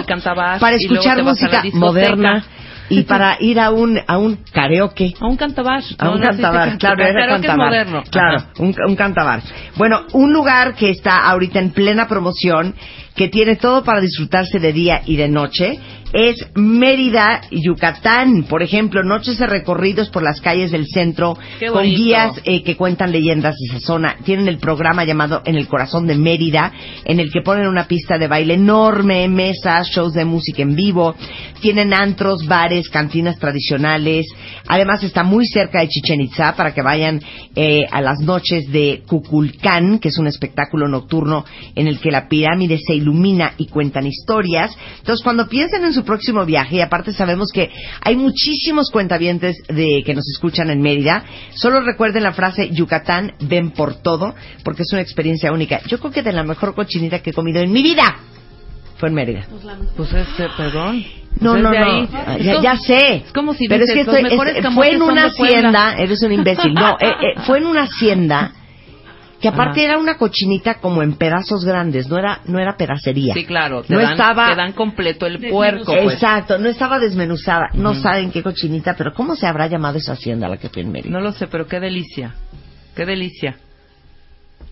para 0.60 0.76
escuchar 0.76 1.22
música 1.22 1.62
moderna 1.74 2.44
y 2.88 3.02
para 3.02 3.36
ir 3.40 3.58
a 3.60 3.70
un, 3.70 3.98
a 4.06 4.18
un 4.18 4.36
karaoke. 4.52 5.14
A 5.20 5.26
un 5.26 5.36
cantabar. 5.36 5.82
A 5.98 6.10
un 6.10 6.20
No, 6.20 6.26
cantabar, 6.26 6.78
claro, 6.78 7.02
era 7.02 7.24
es 7.24 7.32
cantabar. 7.32 7.58
moderno. 7.58 8.02
Claro, 8.10 8.44
un, 8.58 8.74
un 8.86 8.96
cantabar. 8.96 9.42
Bueno, 9.76 10.02
un 10.12 10.32
lugar 10.32 10.74
que 10.74 10.90
está 10.90 11.28
ahorita 11.28 11.58
en 11.58 11.70
plena 11.70 12.06
promoción, 12.08 12.74
que 13.14 13.28
tiene 13.28 13.56
todo 13.56 13.82
para 13.82 14.00
disfrutarse 14.00 14.58
de 14.58 14.72
día 14.72 15.02
y 15.06 15.16
de 15.16 15.28
noche, 15.28 15.78
es 16.12 16.36
Mérida, 16.54 17.42
Yucatán. 17.50 18.44
Por 18.44 18.62
ejemplo, 18.62 19.02
noches 19.02 19.38
de 19.38 19.46
recorridos 19.46 20.08
por 20.10 20.22
las 20.22 20.40
calles 20.40 20.70
del 20.70 20.86
centro, 20.86 21.36
con 21.72 21.84
guías 21.84 22.40
eh, 22.44 22.62
que 22.62 22.76
cuentan 22.76 23.12
leyendas 23.12 23.54
de 23.56 23.76
esa 23.76 23.86
zona. 23.86 24.16
Tienen 24.24 24.48
el 24.48 24.58
programa 24.58 25.04
llamado 25.04 25.42
En 25.44 25.56
el 25.56 25.68
Corazón 25.68 26.06
de 26.06 26.16
Mérida, 26.16 26.72
en 27.04 27.20
el 27.20 27.30
que 27.30 27.42
ponen 27.42 27.66
una 27.66 27.86
pista 27.86 28.18
de 28.18 28.28
baile 28.28 28.54
enorme, 28.54 29.28
mesas, 29.28 29.88
shows 29.88 30.12
de 30.14 30.24
música 30.24 30.62
en 30.62 30.74
vivo. 30.74 31.14
Tienen 31.60 31.92
antros, 31.92 32.46
bares, 32.46 32.88
cantinas 32.88 33.38
tradicionales. 33.38 34.26
Además 34.68 35.02
está 35.02 35.22
muy 35.24 35.46
cerca 35.46 35.80
de 35.80 35.88
Chichen 35.88 36.20
Itza 36.20 36.54
para 36.56 36.72
que 36.72 36.82
vayan 36.82 37.20
eh, 37.54 37.84
a 37.90 38.00
las 38.00 38.20
noches 38.20 38.70
de 38.70 39.02
Cuculcán, 39.06 39.98
que 39.98 40.08
es 40.08 40.18
un 40.18 40.26
espectáculo 40.26 40.88
nocturno 40.88 41.44
en 41.74 41.88
el 41.88 41.98
que 41.98 42.10
la 42.10 42.28
pirámide 42.28 42.78
se 42.78 42.94
ilumina 42.94 43.52
y 43.58 43.66
cuentan 43.66 44.06
historias. 44.06 44.76
Entonces, 44.98 45.22
cuando 45.22 45.48
piensen 45.48 45.84
en 45.84 45.92
su 45.96 46.04
próximo 46.04 46.44
viaje, 46.44 46.76
y 46.76 46.80
aparte 46.80 47.12
sabemos 47.12 47.50
que 47.52 47.70
hay 48.00 48.14
muchísimos 48.16 48.90
cuentavientes 48.90 49.56
de 49.68 50.02
que 50.04 50.14
nos 50.14 50.24
escuchan 50.28 50.70
en 50.70 50.80
Mérida, 50.80 51.24
solo 51.54 51.80
recuerden 51.80 52.22
la 52.22 52.32
frase 52.32 52.68
Yucatán, 52.70 53.32
ven 53.40 53.70
por 53.72 53.94
todo, 53.96 54.34
porque 54.62 54.82
es 54.82 54.92
una 54.92 55.02
experiencia 55.02 55.50
única. 55.52 55.80
Yo 55.88 55.98
creo 55.98 56.12
que 56.12 56.22
de 56.22 56.32
la 56.32 56.44
mejor 56.44 56.74
cochinita 56.74 57.20
que 57.20 57.30
he 57.30 57.32
comido 57.32 57.60
en 57.60 57.72
mi 57.72 57.82
vida 57.82 58.16
fue 58.98 59.08
en 59.08 59.14
Mérida. 59.14 59.46
Pues 59.96 60.12
es, 60.12 60.28
eh, 60.40 60.48
perdón. 60.56 61.04
No, 61.40 61.52
Pues 61.52 61.56
es 61.58 61.62
no, 61.64 61.70
no. 61.70 62.08
Ah, 62.14 62.38
Ya, 62.62 62.76
sé. 62.78 63.16
Es 63.26 63.32
como 63.32 63.52
si 63.52 63.66
Pero 63.68 63.84
es 63.84 63.92
que 63.92 64.00
estoy- 64.00 64.24
es- 64.24 64.62
camotes 64.62 64.74
fue 64.74 64.90
en 64.92 65.02
una 65.02 65.24
hacienda. 65.26 65.94
Eres 65.98 66.22
un 66.22 66.32
imbécil. 66.32 66.72
No, 66.72 66.92
eh, 66.98 67.08
eh, 67.10 67.40
fue 67.46 67.58
en 67.58 67.66
una 67.66 67.82
hacienda 67.82 68.52
que 69.48 69.54
aparte 69.54 69.80
Ajá. 69.80 69.92
era 69.92 69.98
una 69.98 70.16
cochinita 70.16 70.74
como 70.80 71.02
en 71.02 71.14
pedazos 71.14 71.64
grandes. 71.64 72.08
No 72.08 72.18
era, 72.18 72.40
no 72.46 72.58
era 72.58 72.76
pedacería. 72.76 73.32
Sí, 73.34 73.44
claro. 73.44 73.82
Te, 73.82 73.94
No 73.94 74.00
dan, 74.00 74.12
estaba- 74.12 74.48
te 74.50 74.56
dan 74.56 74.72
completo 74.72 75.26
el 75.26 75.38
puerco, 75.50 75.92
pues. 75.92 76.14
Exacto, 76.14 76.58
no 76.58 76.68
estaba 76.68 76.98
desmenuzada. 76.98 77.68
No 77.74 77.94
saben 77.94 78.30
qué 78.32 78.42
cochinita, 78.42 78.94
pero 78.96 79.12
¿cómo 79.14 79.36
se 79.36 79.46
habrá 79.46 79.68
llamado 79.68 79.98
esa 79.98 80.12
hacienda 80.14 80.46
a 80.46 80.50
la 80.50 80.56
que 80.56 80.68
fui 80.68 80.82
en 80.82 80.90
Mérida? 80.90 81.10
No 81.12 81.20
lo 81.20 81.30
sé, 81.32 81.46
pero 81.46 81.66
qué 81.66 81.78
delicia. 81.78 82.34
Qué 82.96 83.04
delicia. 83.06 83.56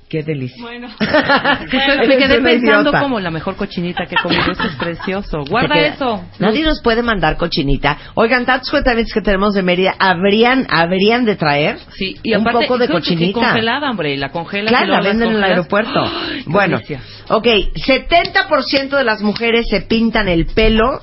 Qué 0.09 0.23
delicia. 0.23 0.63
Bueno. 0.63 0.89
Me 1.01 2.17
quedé 2.19 2.41
pensando 2.41 2.91
idiota. 2.91 3.01
como 3.01 3.19
la 3.21 3.31
mejor 3.31 3.57
cochinita 3.57 4.05
que 4.07 4.15
he 4.15 4.23
comido. 4.23 4.53
Eso 4.53 4.63
es 4.65 4.77
precioso. 4.77 5.39
Guarda 5.49 5.77
eso. 5.81 6.25
Nadie 6.39 6.63
nos 6.63 6.81
puede 6.83 7.03
mandar 7.03 7.37
cochinita. 7.37 7.97
Oigan, 8.15 8.45
tantos 8.45 8.71
cuentamientos 8.71 9.13
que 9.13 9.23
tenemos 9.23 9.55
de 9.55 9.63
Mérida, 9.63 9.95
¿habrían, 9.99 10.67
habrían 10.71 11.25
de 11.25 11.37
traer 11.37 11.79
Sí, 11.97 12.17
y 12.23 12.35
un 12.35 12.43
aparte, 12.43 12.61
poco 12.67 12.79
de 12.79 12.87
creo 12.87 12.99
que- 13.01 13.05
que 13.05 13.15
cochinita? 13.15 13.41
congelada, 13.41 13.91
hombre. 13.91 14.17
La 14.17 14.31
congelas. 14.31 14.71
y 14.73 14.75
Claro, 14.75 14.93
la 14.93 15.01
venden 15.01 15.29
en 15.31 15.37
el 15.37 15.45
aeropuerto. 15.45 16.01
¡Ay, 16.05 16.45
qué 16.45 16.51
bueno, 16.51 16.77
delicia! 16.77 17.01
ok, 17.31 17.47
70% 17.75 18.97
de 18.97 19.05
las 19.05 19.23
mujeres 19.23 19.67
se 19.69 19.81
pintan 19.81 20.29
el 20.29 20.47
pelo 20.47 21.01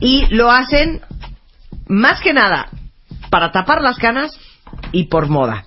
y 0.00 0.26
lo 0.34 0.50
hacen 0.50 1.00
más 1.86 2.20
que 2.20 2.32
nada 2.32 2.68
para 3.30 3.52
tapar 3.52 3.80
las 3.80 3.96
canas 3.96 4.32
y 4.92 5.04
por 5.04 5.28
moda. 5.28 5.64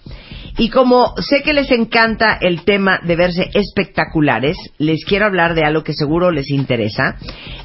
Y 0.58 0.70
como 0.70 1.16
sé 1.18 1.42
que 1.44 1.54
les 1.54 1.72
encanta 1.72 2.38
el 2.40 2.64
tema 2.64 3.00
de 3.04 3.16
verse 3.16 3.50
espectaculares, 3.54 4.56
les 4.78 5.04
quiero 5.06 5.26
hablar 5.26 5.56
de 5.56 5.64
algo 5.64 5.84
que 5.84 5.94
seguro 5.94 6.32
les 6.32 6.50
interesa 6.50 7.18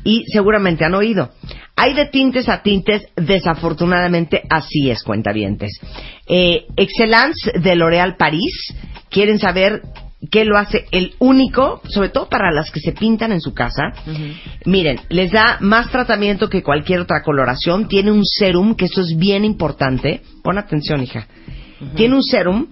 y 0.04 0.24
seguramente 0.32 0.84
han 0.84 0.94
oído. 0.94 1.30
Hay 1.76 1.94
de 1.94 2.06
tintes 2.06 2.48
a 2.48 2.62
tintes, 2.62 3.02
desafortunadamente 3.14 4.42
así 4.50 4.90
es, 4.90 5.02
cuentavientes. 5.02 5.78
Eh, 6.26 6.66
Excellence 6.76 7.52
de 7.58 7.76
L'Oréal 7.76 8.16
París, 8.16 8.74
quieren 9.10 9.38
saber 9.38 9.82
qué 10.30 10.44
lo 10.44 10.58
hace 10.58 10.86
el 10.90 11.14
único, 11.18 11.80
sobre 11.88 12.08
todo 12.08 12.28
para 12.28 12.50
las 12.50 12.70
que 12.70 12.80
se 12.80 12.92
pintan 12.92 13.32
en 13.32 13.40
su 13.40 13.54
casa. 13.54 13.92
Miren, 14.64 15.00
les 15.08 15.30
da 15.30 15.58
más 15.60 15.90
tratamiento 15.90 16.48
que 16.48 16.62
cualquier 16.62 17.00
otra 17.00 17.22
coloración. 17.22 17.86
Tiene 17.86 18.10
un 18.10 18.24
serum, 18.24 18.74
que 18.74 18.86
eso 18.86 19.00
es 19.00 19.16
bien 19.16 19.44
importante. 19.44 20.22
Pon 20.42 20.58
atención, 20.58 21.02
hija. 21.02 21.26
Tiene 21.94 22.14
un 22.14 22.22
serum 22.22 22.66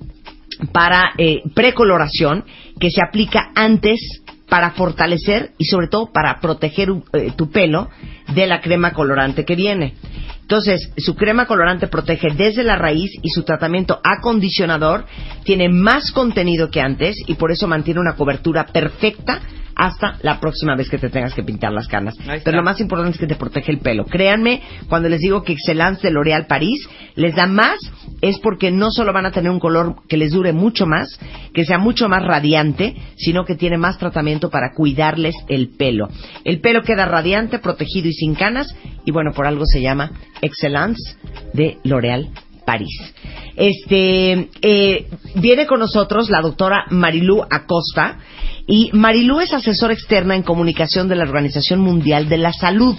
para 0.73 1.13
eh, 1.19 1.43
precoloración 1.55 2.45
que 2.79 2.91
se 2.91 3.03
aplica 3.03 3.51
antes 3.55 4.23
para 4.49 4.73
fortalecer 4.73 5.53
y 5.59 5.65
sobre 5.65 5.89
todo 5.89 6.13
para 6.13 6.41
proteger 6.41 6.89
eh, 7.13 7.33
tu 7.37 7.51
pelo 7.51 7.91
de 8.35 8.47
la 8.47 8.61
crema 8.61 8.93
colorante 8.93 9.45
que 9.45 9.57
viene. 9.57 9.95
Entonces, 10.43 10.93
su 10.97 11.17
crema 11.17 11.47
colorante 11.47 11.89
protege 11.89 12.29
desde 12.33 12.63
la 12.63 12.77
raíz 12.77 13.11
y 13.21 13.31
su 13.31 13.43
tratamiento 13.43 14.01
acondicionador 14.05 15.05
tiene 15.43 15.69
más 15.69 16.13
contenido 16.13 16.71
que 16.71 16.81
antes 16.81 17.17
y 17.27 17.35
por 17.35 17.51
eso 17.51 17.67
mantiene 17.67 18.01
una 18.01 18.15
cobertura 18.15 18.67
perfecta 18.67 19.41
hasta 19.77 20.17
la 20.23 20.41
próxima 20.41 20.75
vez 20.75 20.89
que 20.89 20.99
te 20.99 21.11
tengas 21.11 21.35
que 21.35 21.43
pintar 21.43 21.71
las 21.71 21.87
canas. 21.87 22.17
Pero 22.43 22.57
lo 22.57 22.63
más 22.65 22.81
importante 22.81 23.13
es 23.13 23.19
que 23.19 23.27
te 23.27 23.37
protege 23.37 23.71
el 23.71 23.79
pelo. 23.79 24.07
Créanme, 24.07 24.63
cuando 24.89 25.09
les 25.11 25.21
digo 25.21 25.43
que 25.43 25.53
Excellence 25.53 26.01
de 26.03 26.11
L'Oréal 26.11 26.47
París 26.47 26.89
les 27.15 27.35
da 27.35 27.47
más, 27.47 27.79
es 28.23 28.39
porque 28.39 28.71
no 28.71 28.91
solo 28.91 29.13
van 29.13 29.27
a 29.27 29.33
tener 29.33 29.51
un 29.51 29.61
color 29.61 29.97
que 30.09 30.17
les 30.17 30.33
dure 30.33 30.55
mucho 30.55 30.87
más, 30.87 31.21
que 31.53 31.67
sea 31.67 31.79
mucho 31.79 32.09
más 32.09 32.25
radiante, 32.25 32.97
sino 33.17 33.45
que 33.45 33.55
tiene 33.55 33.77
más 33.77 33.99
tratamiento 33.99 34.49
para 34.51 34.73
cuidarles 34.75 35.35
el 35.49 35.69
pelo. 35.77 36.09
El 36.45 36.61
pelo 36.61 36.83
queda 36.83 37.05
radiante, 37.05 37.59
protegido 37.59 38.09
y 38.09 38.13
sin 38.13 38.35
canas, 38.35 38.75
y 39.05 39.11
bueno, 39.13 39.33
por 39.33 39.47
algo 39.47 39.67
se 39.67 39.83
llama 39.83 40.11
Excellence 40.41 41.17
de 41.53 41.77
L'Oréal 41.85 42.31
París. 42.65 43.15
Este 43.57 44.51
eh, 44.61 45.07
viene 45.35 45.67
con 45.67 45.81
nosotros 45.81 46.31
la 46.31 46.43
doctora 46.43 46.85
Marilú 46.91 47.43
Acosta 47.51 48.19
y 48.67 48.91
Marilú 48.93 49.41
es 49.41 49.53
asesora 49.53 49.95
externa 49.95 50.37
en 50.37 50.43
comunicación 50.43 51.09
de 51.09 51.17
la 51.17 51.25
Organización 51.25 51.81
Mundial 51.81 52.29
de 52.29 52.39
la 52.39 52.53
Salud 52.53 52.97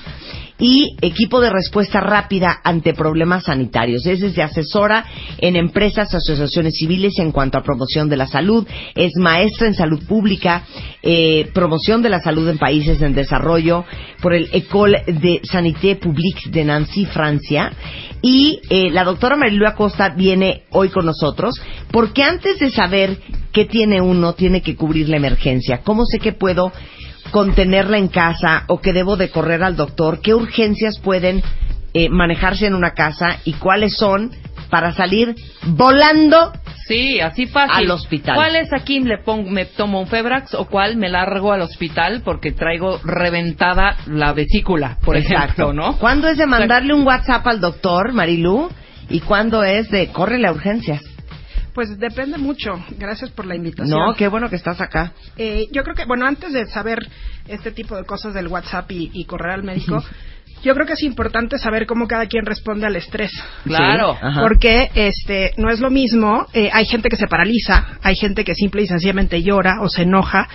y 0.60 0.96
equipo 1.02 1.40
de 1.40 1.50
respuesta 1.50 2.00
rápida 2.00 2.60
ante 2.64 2.94
problemas 2.94 3.44
sanitarios. 3.44 4.06
Es 4.06 4.22
desde 4.22 4.42
asesora 4.42 5.06
en 5.38 5.56
empresas, 5.56 6.14
asociaciones 6.14 6.76
civiles 6.78 7.14
en 7.20 7.32
cuanto 7.32 7.58
a 7.58 7.64
promoción 7.64 8.10
de 8.10 8.18
la 8.18 8.28
salud. 8.28 8.66
Es 8.96 9.12
maestra 9.18 9.68
en 9.68 9.76
salud 9.76 10.04
pública, 10.08 10.64
eh, 11.04 11.50
promoción 11.54 12.02
de 12.02 12.10
la 12.10 12.22
salud 12.22 12.48
en 12.50 12.58
países 12.58 13.02
en 13.02 13.14
desarrollo 13.14 13.86
por 14.22 14.34
el 14.34 14.50
École 14.52 15.04
de 15.06 15.42
Sanité 15.44 15.96
Publique 15.96 16.50
de 16.50 16.64
Nancy, 16.64 17.06
Francia. 17.06 17.72
Y 18.22 18.62
eh, 18.70 18.90
la 18.92 19.04
doctora 19.04 19.36
Marilu 19.36 19.68
Acosta 19.68 20.10
viene 20.10 20.64
hoy 20.72 20.90
con 20.90 21.06
nosotros 21.06 21.56
porque 21.92 22.24
antes 22.24 22.60
de 22.60 22.72
saber 22.72 23.20
qué 23.52 23.66
tiene 23.66 24.02
uno, 24.02 24.34
tiene 24.34 24.62
que 24.62 24.76
cubrir 24.76 25.10
la 25.10 25.18
emergencia. 25.18 25.82
¿Cómo 25.84 26.06
sé 26.06 26.20
que 26.20 26.34
puedo 26.34 26.72
contenerla 27.32 27.98
en 27.98 28.08
casa 28.08 28.64
o 28.68 28.82
que 28.82 28.94
debo 28.94 29.18
de 29.18 29.30
correr 29.30 29.64
al 29.64 29.76
doctor? 29.76 30.20
¿Qué 30.22 30.34
urgencias 30.34 31.00
pueden 31.00 31.44
eh, 31.94 32.10
manejarse 32.10 32.66
en 32.66 32.76
una 32.76 32.92
casa 32.92 33.40
y 33.46 33.54
cuáles 33.54 33.96
son 33.98 34.32
para 34.68 34.94
salir 34.94 35.36
volando? 35.66 36.52
Sí, 36.88 37.20
así 37.20 37.48
fácil. 37.48 37.86
Al 37.86 37.92
hospital. 37.92 38.36
¿Cuál 38.36 38.56
es 38.56 38.72
aquí? 38.72 39.02
Le 39.02 39.18
pongo, 39.18 39.50
me 39.50 39.66
tomo 39.66 40.00
un 40.00 40.08
Febrax 40.08 40.54
o 40.54 40.66
cuál 40.66 40.96
me 40.96 41.10
largo 41.10 41.52
al 41.52 41.62
hospital 41.62 42.22
porque 42.24 42.54
traigo 42.54 43.00
reventada 43.04 43.98
la 44.08 44.32
vesícula, 44.32 44.98
por 45.04 45.18
ejemplo, 45.18 45.74
¿no? 45.74 45.98
¿Cuándo 45.98 46.30
es 46.30 46.38
de 46.38 46.46
mandarle 46.46 46.94
un 46.94 47.06
WhatsApp 47.06 47.46
al 47.46 47.60
doctor, 47.60 48.14
Marilu? 48.14 48.70
¿Y 49.10 49.20
cuándo 49.22 49.64
es 49.64 49.90
de 49.90 50.08
córrele 50.08 50.48
a 50.48 50.52
urgencias? 50.52 51.02
Pues 51.74 52.00
depende 52.00 52.38
mucho. 52.38 52.84
Gracias 52.98 53.30
por 53.30 53.46
la 53.46 53.56
invitación. 53.56 54.00
No, 54.00 54.16
qué 54.16 54.28
bueno 54.28 54.50
que 54.50 54.56
estás 54.56 54.82
acá. 54.82 55.12
Eh, 55.38 55.68
yo 55.72 55.84
creo 55.84 55.96
que, 55.96 56.06
bueno, 56.06 56.26
antes 56.26 56.52
de 56.52 56.66
saber 56.66 57.08
este 57.48 57.72
tipo 57.72 57.96
de 57.96 58.04
cosas 58.04 58.34
del 58.34 58.48
WhatsApp 58.48 58.92
y, 58.92 59.12
y 59.14 59.26
correr 59.26 59.52
al 59.52 59.64
médico, 59.64 60.04
yo 60.64 60.74
creo 60.74 60.86
que 60.86 60.94
es 60.94 61.04
importante 61.04 61.58
saber 61.58 61.86
cómo 61.86 62.08
cada 62.08 62.26
quien 62.26 62.46
responde 62.46 62.86
al 62.86 62.96
estrés. 62.96 63.32
Claro. 63.64 64.18
Ajá. 64.22 64.42
Porque 64.42 64.90
este 64.96 65.54
no 65.58 65.70
es 65.70 65.80
lo 65.80 65.90
mismo, 65.90 66.48
eh, 66.54 66.70
hay 66.74 66.86
gente 66.86 67.10
que 67.10 67.16
se 67.16 67.28
paraliza, 67.28 67.98
hay 68.02 68.16
gente 68.16 68.44
que 68.44 68.56
simple 68.56 68.82
y 68.82 68.88
sencillamente 68.88 69.42
llora 69.44 69.82
o 69.82 69.90
se 69.90 70.04
enoja 70.04 70.48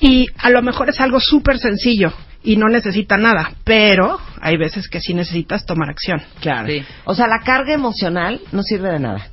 y 0.00 0.26
a 0.38 0.50
lo 0.50 0.62
mejor 0.62 0.88
es 0.90 1.00
algo 1.00 1.20
súper 1.20 1.58
sencillo 1.58 2.12
y 2.42 2.56
no 2.56 2.68
necesita 2.68 3.16
nada, 3.16 3.52
pero 3.64 4.18
hay 4.40 4.56
veces 4.56 4.88
que 4.88 5.00
sí 5.00 5.14
necesitas 5.14 5.66
tomar 5.66 5.90
acción. 5.90 6.22
Claro. 6.40 6.68
Sí. 6.68 6.84
O 7.04 7.14
sea, 7.14 7.26
la 7.26 7.40
carga 7.40 7.74
emocional 7.74 8.40
no 8.52 8.62
sirve 8.62 8.90
de 8.92 9.00
nada. 9.00 9.26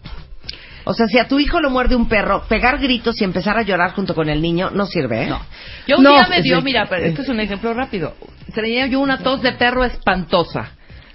O 0.87 0.93
sea, 0.93 1.07
si 1.07 1.17
a 1.17 1.27
tu 1.27 1.39
hijo 1.39 1.59
lo 1.59 1.71
muerde 1.71 1.95
un 1.95 2.07
perro, 2.07 2.43
pegar 2.47 2.77
gritos 2.77 3.19
y 3.19 3.23
empezar 3.23 3.57
a 3.57 3.63
llorar 3.63 3.93
junto 3.93 4.13
con 4.13 4.29
el 4.29 4.39
niño 4.39 4.69
no 4.69 4.85
sirve, 4.85 5.23
¿eh? 5.23 5.27
No. 5.27 5.41
Yo 5.87 5.97
un 5.97 6.03
No, 6.03 6.11
día 6.11 6.27
me 6.29 6.41
dio, 6.43 6.61
mira, 6.61 6.85
pero 6.87 7.05
este 7.05 7.23
es 7.23 7.29
un 7.29 7.39
ejemplo 7.39 7.73
rápido. 7.73 8.15
Tenía 8.55 8.87
yo 8.87 9.01
una 9.01 9.19
tos 9.19 9.41
de 9.41 9.51
perro 9.51 9.83
espantosa. 9.83 10.71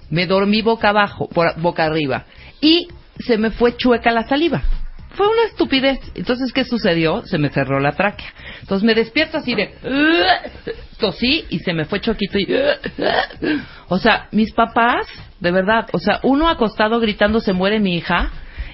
Me 0.09 0.27
dormí 0.27 0.61
boca 0.61 0.89
abajo, 0.89 1.27
por, 1.27 1.59
boca 1.59 1.85
arriba. 1.85 2.25
Y 2.61 2.87
se 3.19 3.37
me 3.37 3.49
fue 3.49 3.75
chueca 3.75 4.11
la 4.11 4.23
saliva. 4.27 4.61
Fue 5.15 5.27
una 5.27 5.43
estupidez. 5.43 5.99
Entonces, 6.15 6.53
¿qué 6.53 6.63
sucedió? 6.63 7.25
Se 7.25 7.37
me 7.37 7.49
cerró 7.49 7.79
la 7.79 7.93
tráquea. 7.93 8.31
Entonces 8.61 8.85
me 8.85 8.93
despierto 8.93 9.37
así 9.37 9.55
de... 9.55 9.73
Tosí 10.99 11.45
y 11.49 11.59
se 11.59 11.73
me 11.73 11.85
fue 11.85 11.99
choquito 11.99 12.37
y... 12.37 12.47
O 13.89 13.97
sea, 13.97 14.27
mis 14.31 14.53
papás, 14.53 15.07
de 15.39 15.51
verdad, 15.51 15.87
o 15.93 15.99
sea, 15.99 16.19
uno 16.23 16.47
acostado 16.47 16.99
gritando 16.99 17.41
se 17.41 17.53
muere 17.53 17.79
mi 17.79 17.97
hija 17.97 18.29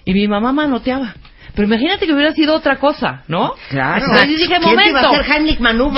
y 0.05 0.13
mi 0.13 0.27
mamá 0.27 0.51
manoteaba. 0.51 1.15
Pero 1.55 1.67
imagínate 1.67 2.05
que 2.05 2.13
hubiera 2.13 2.33
sido 2.33 2.53
otra 2.53 2.75
cosa, 2.77 3.23
¿no? 3.27 3.53
Claro. 3.69 4.05
Entonces 4.05 4.27
dije, 4.27 4.45
¿Quién 4.45 4.61
te 4.61 4.67
momento. 4.67 4.89
iba 4.89 4.99
a 4.99 5.09
hacer? 5.09 5.25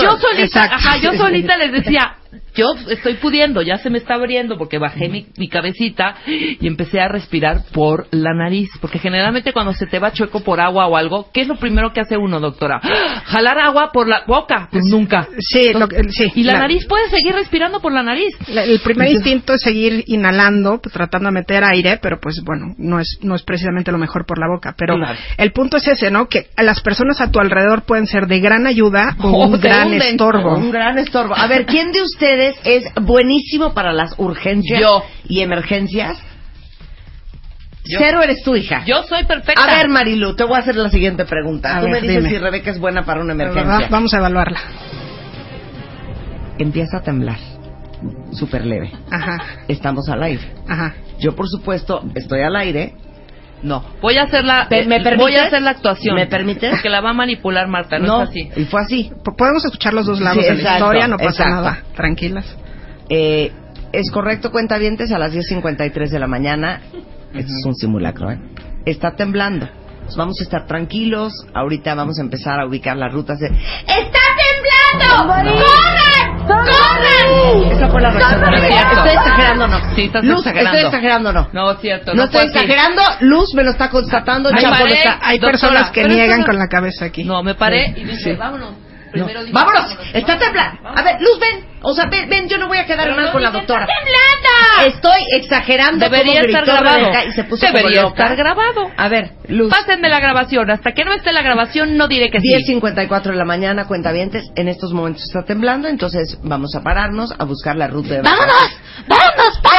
Yo 0.03 0.17
solita, 0.17 0.63
ajá, 0.63 0.97
yo 1.01 1.13
solita 1.13 1.57
les 1.57 1.72
decía, 1.74 2.15
yo 2.60 2.74
estoy 2.89 3.16
pudiendo, 3.16 3.62
ya 3.62 3.78
se 3.78 3.89
me 3.89 3.97
está 3.97 4.16
abriendo 4.16 4.57
porque 4.57 4.78
bajé 4.78 5.10
mi, 5.10 5.28
mi 5.38 5.47
cabecita 5.47 6.16
y 6.28 6.68
empecé 6.68 6.99
a 7.01 7.07
respirar 7.07 7.64
por 7.74 8.07
la 8.12 8.34
nariz, 8.34 8.70
porque 8.82 8.99
generalmente 8.99 9.53
cuando 9.53 9.74
se 9.74 9.86
te 9.88 9.99
va 9.99 10.12
chueco 10.12 10.41
por 10.41 10.60
agua 10.60 10.88
o 10.88 10.95
algo, 10.97 11.30
¿qué 11.34 11.41
es 11.41 11.47
lo 11.47 11.55
primero 11.55 11.91
que 11.93 12.01
hace 12.01 12.18
uno, 12.18 12.39
doctora? 12.39 12.80
Jalar 13.26 13.57
agua 13.60 13.91
por 13.91 14.07
la 14.07 14.24
boca, 14.28 14.68
pues 14.72 14.84
nunca. 14.86 15.28
Sí, 15.39 15.74
lo 15.74 15.88
sí. 16.10 16.32
Y 16.36 16.43
la, 16.43 16.60
nariz 16.60 16.86
puede 16.88 17.10
seguir 17.10 17.34
respirando 17.34 17.80
por 17.80 17.91
la 17.91 18.03
nariz. 18.03 18.36
La- 18.49 18.64
El 18.64 18.80
primer 18.82 19.10
instinto 19.10 19.53
es 19.53 19.62
seguir 19.62 20.03
inhalando, 20.07 20.80
pues, 20.82 20.93
tratando 20.93 21.28
de 21.30 21.34
meter 21.34 21.64
aire, 21.64 21.99
pero 22.01 22.20
pues 22.20 22.41
bueno, 22.43 22.74
no 22.78 22.99
es, 22.99 23.18
no 23.22 23.36
es 23.36 23.43
precisamente 23.43 23.91
lo 23.91 23.97
mejor 23.97 24.26
por 24.26 24.38
la 24.39 24.47
boca. 24.47 24.76
Pero 24.78 24.95
Claro. 24.95 25.18
el 25.38 25.51
punto 25.51 25.78
es 25.78 25.88
ese, 25.88 26.12
¿no? 26.12 26.28
Que 26.28 26.47
las 26.57 26.82
personas 26.82 27.22
a 27.22 27.32
tu 27.32 27.39
alrededor 27.39 27.84
pueden 27.84 28.05
ser 28.07 28.28
de 28.28 28.39
gran 28.39 28.68
ayuda 28.68 29.16
o 29.22 29.30
O 29.39 29.45
un 29.47 29.60
gran 29.60 29.88
hunden. 29.88 30.01
estorbo. 30.01 30.55
Un 30.55 30.72
gran 30.72 30.97
estorbo. 30.97 31.36
A 31.36 31.47
ver, 31.47 31.66
¿quién 31.66 31.91
de 31.91 32.01
ustedes 32.01 32.49
es 32.64 32.84
buenísimo 33.02 33.74
para 33.74 33.93
las 33.93 34.14
urgencias 34.18 34.80
Yo. 34.82 35.04
y 35.28 35.41
emergencias? 35.41 36.18
Yo. 37.86 37.97
Cero 38.00 38.22
eres 38.22 38.43
tu 38.43 38.56
hija. 38.56 38.84
Yo 38.86 39.04
soy 39.04 39.24
perfecta. 39.26 39.64
A 39.64 39.78
ver, 39.78 39.89
Marilu, 39.89 40.36
te 40.36 40.43
voy 40.43 40.56
a 40.56 40.60
hacer 40.60 40.76
la 40.76 40.89
siguiente 40.89 41.26
pregunta. 41.26 41.78
A 41.78 41.80
Tú 41.80 41.86
ver, 41.86 41.93
me 41.93 42.02
dices 42.02 42.18
dime. 42.24 42.30
si 42.30 42.38
Rebeca 42.38 42.70
es 42.72 42.80
buena 42.80 43.04
para 43.06 43.22
una 43.22 43.34
Va- 43.34 43.43
emergencia. 43.43 43.88
Vamos 43.89 44.14
a 44.14 44.18
evaluarla. 44.18 44.60
Empieza 46.58 46.97
a 46.97 47.02
temblar. 47.02 47.38
Súper 48.34 48.66
leve. 48.66 48.91
Ajá, 49.12 49.38
Estamos 49.68 50.08
al 50.10 50.24
aire. 50.24 50.41
ajá. 50.68 50.93
Yo, 51.20 51.36
por 51.36 51.47
supuesto, 51.50 52.04
estoy 52.16 52.41
al 52.41 52.56
aire. 52.56 52.93
No, 53.62 53.84
voy 54.01 54.18
a 54.18 54.24
hacer 54.24 54.45
la, 54.45 54.68
Pe- 54.70 54.86
¿me 54.86 54.97
eh, 54.97 55.16
voy 55.18 55.36
a 55.36 55.45
hacer 55.45 55.62
la 55.62 55.72
actuación. 55.72 56.16
¿Me 56.16 56.28
permites? 56.28 56.70
Porque 56.72 56.89
la 56.89 57.01
va 57.01 57.10
a 57.10 57.14
manipular 57.14 57.68
Marta, 57.68 57.99
no, 57.99 58.24
es 58.24 58.30
así. 58.30 58.49
y 58.55 58.64
fue 58.66 58.82
así. 58.82 59.12
Podemos 59.38 59.66
escuchar 59.66 59.93
los 59.93 60.05
dos 60.05 60.22
lados 60.22 60.43
Sí, 60.45 60.49
de 60.55 60.62
la 60.64 60.74
historia, 60.76 61.07
no 61.07 61.18
pasa 61.18 61.30
exacto. 61.30 61.55
nada. 61.55 61.80
Tranquilas. 61.95 62.57
Eh, 63.10 63.51
es 63.91 64.12
correcto, 64.12 64.51
cuentavientes, 64.51 65.12
a 65.12 65.18
las 65.20 65.34
10.53 65.34 66.10
de 66.10 66.20
la 66.20 66.28
mañana. 66.28 66.82
Esto 67.34 67.51
es 67.60 67.66
un 67.66 67.76
simulacro, 67.76 68.32
¿eh? 68.32 68.39
Está 68.86 69.16
temblando. 69.16 69.68
Entonces, 70.10 70.18
vamos 70.18 70.39
a 70.39 70.43
estar 70.43 70.66
tranquilos. 70.66 71.34
Ahorita 71.53 71.93
vamos 71.93 72.18
a 72.18 72.22
empezar 72.24 72.60
a 72.60 72.66
ubicar 72.66 72.97
las 72.97 73.14
rutas 73.14 73.38
de... 73.39 73.45
¡Está 73.47 74.20
temblando! 74.97 75.34
¡Corre! 75.34 76.47
¡Corre! 76.47 77.74
Esa 77.76 77.88
fue 77.89 78.01
la 78.01 78.10
reacción. 78.10 78.53
¿Estoy 78.55 79.12
exagerando 79.12 79.66
o 79.66 79.68
no? 79.68 79.95
Sí, 79.95 80.01
estás 80.05 80.24
Luz, 80.26 80.38
exagerando. 80.39 80.78
¿Estoy 80.78 80.88
exagerando 80.89 81.30
o 81.30 81.34
no? 81.34 81.49
No, 81.53 81.72
es 81.72 81.80
cierto. 81.80 82.14
No, 82.16 82.24
estoy 82.24 82.39
fue 82.41 82.49
así. 82.49 82.57
exagerando. 82.57 83.01
Luz 83.22 83.53
me 83.53 83.64
lo 83.64 83.70
está 83.72 83.89
constatando. 83.91 84.49
Ay, 84.51 84.62
Chapo 84.64 84.78
paré. 84.78 84.89
lo 84.89 84.95
está- 84.95 85.20
Hay 85.22 85.38
Doctora, 85.38 85.51
personas 85.51 85.91
que 85.91 86.01
pero 86.01 86.14
niegan 86.16 86.39
no- 86.39 86.45
con 86.47 86.57
la 86.57 86.68
cabeza 86.68 87.05
aquí. 87.05 87.24
No, 87.24 87.43
me 87.43 87.53
paré 87.53 87.93
y 87.95 88.03
dije, 88.03 88.18
Sí. 88.18 88.32
vámonos. 88.34 88.72
No. 89.14 89.28
Vámonos, 89.51 89.97
está 90.14 90.38
temblando. 90.38 90.89
A 90.89 91.01
ver, 91.01 91.16
Luz, 91.22 91.39
ven. 91.39 91.66
O 91.82 91.93
sea, 91.93 92.07
ven, 92.07 92.30
ven, 92.30 92.49
yo 92.49 92.57
no 92.57 92.68
voy 92.68 92.78
a 92.78 92.86
quedar 92.86 93.05
Pero 93.05 93.16
mal 93.16 93.26
no 93.28 93.32
con 93.32 93.41
la 93.41 93.51
doctora. 93.51 93.86
¡Está 93.86 93.93
temblando! 94.03 94.95
Estoy 94.95 95.26
exagerando. 95.38 96.05
Debería 96.10 96.41
estar 96.41 96.66
grabado. 96.66 97.10
Y 97.28 97.32
se 97.32 97.43
puso 97.45 97.66
Debería 97.68 98.01
como 98.01 98.10
loca. 98.10 98.24
estar 98.24 98.38
grabado. 98.38 98.91
A 98.97 99.07
ver, 99.07 99.32
Luz. 99.47 99.72
Pásenme 99.74 100.10
la 100.10 100.20
grabación. 100.20 100.70
Hasta 100.72 100.91
que 100.91 101.05
no 101.05 101.14
esté 101.14 101.32
la 101.32 101.41
grabación, 101.41 101.95
no 101.95 102.07
diré 102.10 102.30
que 102.30 102.41
sí. 102.41 102.47
10.54 102.49 103.24
de 103.32 103.36
la 103.36 103.45
mañana, 103.45 103.86
cuentavientes. 103.88 104.51
En 104.55 104.68
estos 104.68 104.91
momentos 104.91 105.24
está 105.24 105.43
temblando, 105.45 105.88
entonces 105.88 106.38
vamos 106.43 106.76
a 106.76 106.82
pararnos 106.84 107.34
a 107.38 107.45
buscar 107.45 107.78
la 107.78 107.88
ruta 107.88 108.16
de 108.16 108.22
¡Vámonos! 108.24 108.78
¡Vámonos! 109.07 109.62
¡Vámonos! 109.64 109.78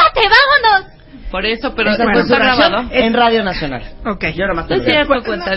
Por 1.31 1.45
eso, 1.45 1.73
pero 1.75 1.91
Esa 1.91 2.03
está 2.11 2.37
grabado. 2.39 2.89
en 2.91 3.13
Radio 3.13 3.43
Nacional. 3.43 3.83
Ok. 4.05 4.25
Yo 4.35 4.45
nomás 4.47 4.65
No 4.69 4.75
te 4.75 4.75
lo 4.77 4.81
digo. 4.83 4.91
cierto, 4.91 5.23
cuenta 5.25 5.55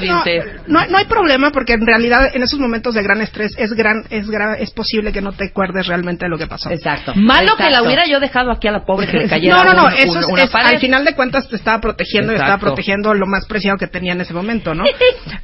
no, 0.68 0.80
no, 0.80 0.86
no 0.86 0.98
hay 0.98 1.04
problema 1.06 1.50
porque 1.50 1.72
en 1.72 1.86
realidad 1.86 2.30
en 2.34 2.42
esos 2.42 2.58
momentos 2.60 2.94
de 2.94 3.02
gran 3.02 3.20
estrés 3.20 3.52
es 3.58 3.72
gran 3.72 4.04
es 4.10 4.26
gra- 4.28 4.56
es 4.58 4.70
posible 4.70 5.12
que 5.12 5.20
no 5.20 5.32
te 5.32 5.46
acuerdes 5.46 5.86
realmente 5.86 6.24
de 6.26 6.28
lo 6.30 6.38
que 6.38 6.46
pasó. 6.46 6.70
Exacto. 6.70 7.12
Malo 7.16 7.56
que 7.56 7.70
la 7.70 7.82
hubiera 7.82 8.06
yo 8.06 8.20
dejado 8.20 8.50
aquí 8.52 8.68
a 8.68 8.72
la 8.72 8.84
pobre 8.84 9.06
que 9.08 9.18
le 9.18 9.28
cayera 9.28 9.56
No, 9.56 9.64
no, 9.64 9.74
no, 9.74 9.86
un- 9.86 9.92
eso 9.94 10.28
un- 10.28 10.38
es, 10.38 10.54
al 10.54 10.78
final 10.78 11.04
de 11.04 11.14
cuentas 11.14 11.48
te 11.48 11.56
estaba 11.56 11.80
protegiendo 11.80 12.32
y 12.32 12.36
estaba 12.36 12.58
protegiendo 12.58 13.12
lo 13.14 13.26
más 13.26 13.46
preciado 13.46 13.76
que 13.78 13.86
tenía 13.88 14.12
en 14.12 14.20
ese 14.20 14.32
momento, 14.34 14.74
¿no? 14.74 14.84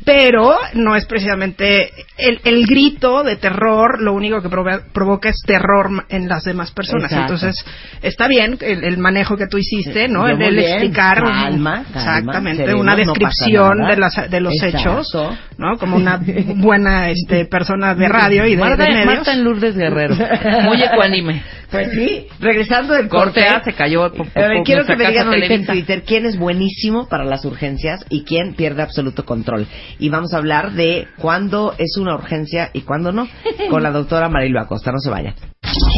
Pero 0.04 0.56
no 0.74 0.96
es 0.96 1.06
precisamente 1.06 1.90
el, 2.16 2.40
el 2.44 2.66
grito 2.66 3.22
de 3.22 3.36
terror, 3.36 4.00
lo 4.00 4.12
único 4.12 4.40
que 4.42 4.48
provo- 4.48 4.82
provoca 4.92 5.28
es 5.28 5.36
terror 5.46 6.04
en 6.08 6.28
las 6.28 6.44
demás 6.44 6.70
personas. 6.72 7.10
Exacto. 7.10 7.34
Entonces, 7.34 7.64
está 8.02 8.28
bien 8.28 8.58
el, 8.60 8.84
el 8.84 8.98
manejo 8.98 9.36
que 9.36 9.46
tú 9.46 9.58
hiciste, 9.58 10.08
¿no? 10.08 10.19
¿No? 10.28 10.38
Yo 10.38 10.46
El, 10.46 10.58
explicar 10.58 11.18
Calma, 11.18 11.42
calma, 11.42 11.84
exactamente 11.94 12.62
sereno, 12.62 12.80
una 12.80 12.92
no 12.92 12.96
descripción 12.98 13.78
nada. 13.78 13.90
de, 13.90 13.96
las, 13.96 14.30
de 14.30 14.40
los 14.40 14.54
Exacto. 14.54 14.78
hechos, 14.78 15.38
¿no? 15.58 15.76
Como 15.78 15.96
una 15.96 16.20
buena 16.56 17.10
este, 17.10 17.44
persona 17.46 17.94
de 17.94 18.08
radio 18.08 18.46
y 18.46 18.56
de, 18.56 18.60
Marta, 18.60 18.84
de 18.84 18.90
medios. 18.90 19.06
Marta 19.06 19.32
en 19.32 19.44
Lourdes 19.44 19.76
Guerrero. 19.76 20.16
Muy 20.62 20.82
ecuánime. 20.82 21.42
Pues 21.70 21.92
sí, 21.92 22.26
regresando 22.40 22.94
del 22.94 23.08
Corte 23.08 23.40
corte. 23.40 23.46
A, 23.46 23.62
se 23.62 23.72
cayó. 23.72 24.04
A 24.04 24.08
ver, 24.08 24.62
quiero 24.64 24.84
que 24.84 24.96
me 24.96 25.06
digan 25.06 25.28
ahorita 25.28 25.54
en. 25.54 25.66
Twitter 25.66 26.02
quién 26.02 26.26
es 26.26 26.38
buenísimo 26.38 27.08
para 27.08 27.24
las 27.24 27.44
urgencias 27.44 28.04
y 28.08 28.24
quién 28.24 28.54
pierde 28.54 28.82
absoluto 28.82 29.24
control. 29.24 29.66
Y 29.98 30.08
vamos 30.08 30.34
a 30.34 30.38
hablar 30.38 30.72
de 30.72 31.06
cuándo 31.18 31.74
es 31.78 31.96
una 31.96 32.14
urgencia 32.14 32.70
y 32.72 32.82
cuándo 32.82 33.12
no, 33.12 33.28
con 33.70 33.82
la 33.82 33.90
doctora 33.90 34.28
Marilu 34.28 34.58
Acosta. 34.58 34.90
No 34.90 34.98
se 34.98 35.10
vayan. 35.10 35.34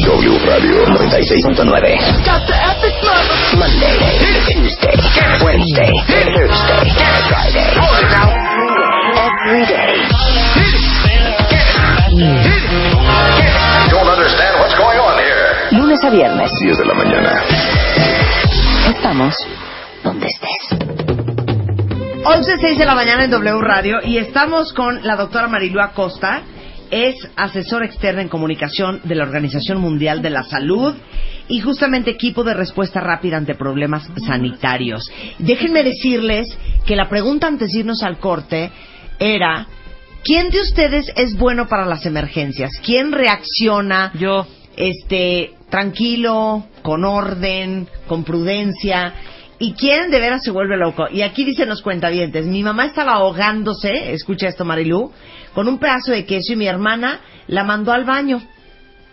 W 0.04 0.38
Radio 0.46 0.86
96.9. 0.86 1.98
Monday, 3.56 3.98
Tuesday, 4.52 4.96
Wednesday, 5.44 5.92
Thursday, 6.06 6.90
Friday. 7.28 7.72
Every 9.44 9.66
day. 9.66 10.41
Lunes 15.72 16.04
a 16.04 16.10
viernes. 16.10 16.52
10 16.60 16.78
de 16.78 16.84
la 16.84 16.92
mañana. 16.92 17.42
Estamos 18.94 19.34
donde 20.04 20.26
estés. 20.26 20.78
11.06 22.24 22.76
de 22.76 22.84
la 22.84 22.94
mañana 22.94 23.24
en 23.24 23.30
W 23.30 23.58
Radio 23.62 23.96
y 24.04 24.18
estamos 24.18 24.74
con 24.74 25.02
la 25.02 25.16
doctora 25.16 25.48
Marilu 25.48 25.80
Acosta. 25.80 26.42
Es 26.90 27.16
asesora 27.36 27.86
externa 27.86 28.20
en 28.20 28.28
comunicación 28.28 29.00
de 29.04 29.14
la 29.14 29.24
Organización 29.24 29.80
Mundial 29.80 30.20
de 30.20 30.28
la 30.28 30.42
Salud 30.42 30.94
y 31.48 31.60
justamente 31.60 32.10
equipo 32.10 32.44
de 32.44 32.52
respuesta 32.52 33.00
rápida 33.00 33.38
ante 33.38 33.54
problemas 33.54 34.06
sanitarios. 34.26 35.10
Déjenme 35.38 35.84
decirles 35.84 36.48
que 36.84 36.96
la 36.96 37.08
pregunta 37.08 37.46
antes 37.46 37.70
de 37.72 37.78
irnos 37.78 38.02
al 38.02 38.18
corte 38.18 38.70
era, 39.18 39.66
¿quién 40.22 40.50
de 40.50 40.60
ustedes 40.60 41.10
es 41.16 41.34
bueno 41.38 41.66
para 41.66 41.86
las 41.86 42.04
emergencias? 42.04 42.72
¿Quién 42.84 43.10
reacciona 43.10 44.12
Yo. 44.14 44.46
este 44.76 45.54
tranquilo, 45.72 46.66
con 46.82 47.02
orden, 47.06 47.88
con 48.06 48.24
prudencia. 48.24 49.14
¿Y 49.58 49.72
quién 49.72 50.10
de 50.10 50.20
veras 50.20 50.42
se 50.44 50.50
vuelve 50.50 50.76
loco? 50.76 51.06
Y 51.10 51.22
aquí 51.22 51.44
dicen 51.44 51.70
los 51.70 51.80
cuentavientes, 51.80 52.44
mi 52.44 52.62
mamá 52.62 52.84
estaba 52.84 53.12
ahogándose, 53.14 54.12
escucha 54.12 54.48
esto 54.48 54.66
Marilú, 54.66 55.10
con 55.54 55.68
un 55.68 55.78
pedazo 55.78 56.12
de 56.12 56.26
queso 56.26 56.52
y 56.52 56.56
mi 56.56 56.66
hermana 56.66 57.20
la 57.46 57.64
mandó 57.64 57.90
al 57.92 58.04
baño. 58.04 58.42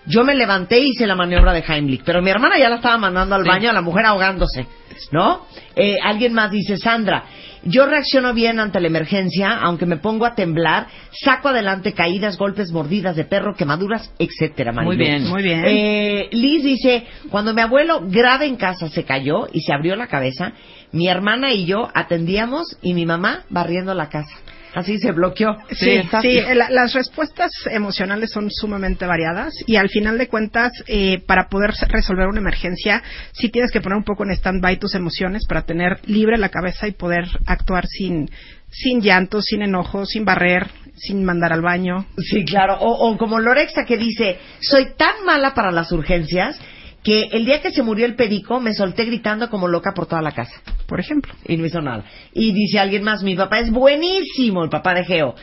Yo 0.05 0.25
me 0.25 0.35
levanté 0.35 0.79
y 0.79 0.89
hice 0.89 1.07
la 1.07 1.15
maniobra 1.15 1.53
de 1.53 1.63
Heimlich, 1.65 2.01
pero 2.03 2.21
mi 2.21 2.29
hermana 2.29 2.57
ya 2.57 2.67
la 2.67 2.75
estaba 2.75 2.97
mandando 2.97 3.35
al 3.35 3.43
Sí. 3.43 3.47
baño 3.49 3.69
a 3.69 3.73
la 3.73 3.81
mujer 3.81 4.05
ahogándose, 4.05 4.67
¿no? 5.13 5.45
Eh, 5.77 5.95
alguien 6.03 6.33
más 6.33 6.51
dice, 6.51 6.77
Sandra, 6.77 7.23
yo 7.63 7.85
reacciono 7.85 8.33
bien 8.33 8.59
ante 8.59 8.79
la 8.79 8.87
emergencia, 8.87 9.51
aunque 9.51 9.85
me 9.85 9.97
pongo 9.97 10.25
a 10.25 10.35
temblar, 10.35 10.87
saco 11.11 11.49
adelante 11.49 11.93
caídas, 11.93 12.37
golpes, 12.37 12.71
mordidas 12.71 13.15
de 13.15 13.25
perro, 13.25 13.55
quemaduras, 13.55 14.11
etcétera, 14.17 14.71
Muy 14.71 14.97
Marilu. 14.97 15.03
bien. 15.03 15.29
Muy 15.29 15.43
bien. 15.43 15.63
Eh, 15.65 16.29
Liz 16.31 16.63
dice, 16.63 17.05
cuando 17.29 17.53
mi 17.53 17.61
abuelo 17.61 18.01
grave 18.05 18.45
en 18.45 18.55
casa 18.55 18.89
se 18.89 19.03
cayó 19.03 19.47
y 19.51 19.61
se 19.61 19.73
abrió 19.73 19.95
la 19.95 20.07
cabeza, 20.07 20.53
mi 20.91 21.07
hermana 21.07 21.53
y 21.53 21.65
yo 21.65 21.89
atendíamos 21.93 22.77
y 22.81 22.93
mi 22.93 23.05
mamá 23.05 23.43
barriendo 23.49 23.93
la 23.93 24.09
casa. 24.09 24.35
Así 24.75 24.99
se 24.99 25.11
bloqueó. 25.11 25.57
Sí, 25.71 25.99
sí, 26.21 26.41
la- 26.53 26.69
las 26.69 26.93
respuestas 26.93 27.51
emocionales 27.71 28.31
son 28.31 28.49
sumamente 28.51 29.05
variadas 29.05 29.53
y 29.65 29.77
al 29.77 29.89
final 29.89 30.17
de 30.17 30.27
cuentas, 30.27 30.71
eh, 30.87 31.19
para 31.25 31.49
poder 31.49 31.71
resolver 31.87 32.27
una 32.27 32.39
emergencia, 32.39 33.01
sí 33.33 33.49
tienes 33.49 33.71
que 33.71 33.81
poner 33.81 33.97
un 33.97 34.03
poco 34.03 34.23
en 34.25 34.31
stand-by 34.31 34.77
tus 34.77 34.93
emociones 34.95 35.45
para 35.47 35.63
tener 35.63 35.99
libre 36.05 36.37
la 36.37 36.49
cabeza 36.49 36.87
y 36.87 36.91
poder 36.91 37.25
actuar 37.47 37.85
sin, 37.87 38.29
sin 38.69 39.01
llanto, 39.01 39.41
sin 39.41 39.63
enojo, 39.63 40.05
sin 40.05 40.23
barrer, 40.23 40.67
sin 40.95 41.23
mandar 41.23 41.51
al 41.53 41.61
baño. 41.61 42.05
Sí, 42.17 42.45
claro. 42.45 42.77
O, 42.79 43.09
o 43.09 43.17
como 43.17 43.39
Lorexa 43.39 43.85
que 43.85 43.97
dice, 43.97 44.37
soy 44.61 44.93
tan 44.97 45.25
mala 45.25 45.53
para 45.55 45.71
las 45.71 45.91
urgencias 45.91 46.59
que 47.03 47.29
el 47.31 47.45
día 47.45 47.61
que 47.61 47.71
se 47.71 47.83
murió 47.83 48.05
el 48.05 48.15
perico 48.15 48.59
me 48.59 48.73
solté 48.73 49.05
gritando 49.05 49.49
como 49.49 49.67
loca 49.67 49.93
por 49.95 50.05
toda 50.05 50.21
la 50.21 50.31
casa. 50.31 50.61
Por 50.87 50.99
ejemplo. 50.99 51.33
Y 51.47 51.57
no 51.57 51.65
hizo 51.65 51.81
nada. 51.81 52.03
Y 52.33 52.51
dice 52.53 52.79
alguien 52.79 53.03
más, 53.03 53.23
mi 53.23 53.35
papá 53.35 53.59
es 53.59 53.71
buenísimo, 53.71 54.63
el 54.63 54.69
papá 54.69 54.93
de 54.93 55.05
Geo. 55.05 55.35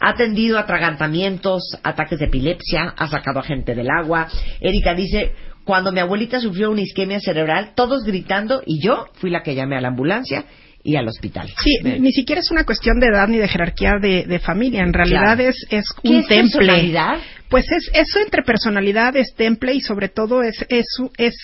Ha 0.00 0.10
atendido 0.10 0.58
atragantamientos, 0.58 1.78
ataques 1.82 2.18
de 2.18 2.26
epilepsia, 2.26 2.94
ha 2.96 3.08
sacado 3.08 3.40
a 3.40 3.42
gente 3.42 3.74
del 3.74 3.88
agua. 3.90 4.28
Erika 4.60 4.94
dice, 4.94 5.32
cuando 5.64 5.92
mi 5.92 6.00
abuelita 6.00 6.40
sufrió 6.40 6.70
una 6.70 6.82
isquemia 6.82 7.20
cerebral, 7.20 7.72
todos 7.74 8.04
gritando 8.04 8.62
y 8.66 8.82
yo 8.82 9.06
fui 9.14 9.30
la 9.30 9.42
que 9.42 9.54
llamé 9.54 9.76
a 9.76 9.80
la 9.80 9.88
ambulancia 9.88 10.44
y 10.86 10.96
al 10.96 11.08
hospital. 11.08 11.48
Sí, 11.62 11.78
ni 11.98 12.12
siquiera 12.12 12.40
es 12.42 12.50
una 12.50 12.64
cuestión 12.64 13.00
de 13.00 13.06
edad 13.06 13.26
ni 13.26 13.38
de 13.38 13.48
jerarquía 13.48 13.94
de, 14.00 14.24
de 14.26 14.38
familia. 14.38 14.82
En 14.82 14.92
realidad 14.92 15.36
Claro. 15.36 15.48
es, 15.48 15.66
es 15.70 15.86
¿Qué 16.02 16.08
un 16.10 16.16
es 16.18 16.26
temple. 16.28 16.58
personalidad? 16.66 17.16
Pues 17.48 17.64
es 17.72 17.90
eso 17.94 18.18
entre 18.20 18.42
personalidad, 18.42 19.16
es 19.16 19.34
temple 19.34 19.74
y 19.74 19.80
sobre 19.80 20.08
todo 20.10 20.42
es, 20.42 20.64
es, 20.68 20.86
es 21.16 21.34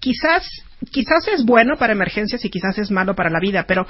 quizás 0.00 0.48
quizás 0.90 1.26
es 1.34 1.44
bueno 1.44 1.76
para 1.76 1.92
emergencias 1.92 2.44
y 2.44 2.50
quizás 2.50 2.78
es 2.78 2.90
malo 2.90 3.14
para 3.14 3.30
la 3.30 3.40
vida, 3.40 3.64
pero 3.66 3.86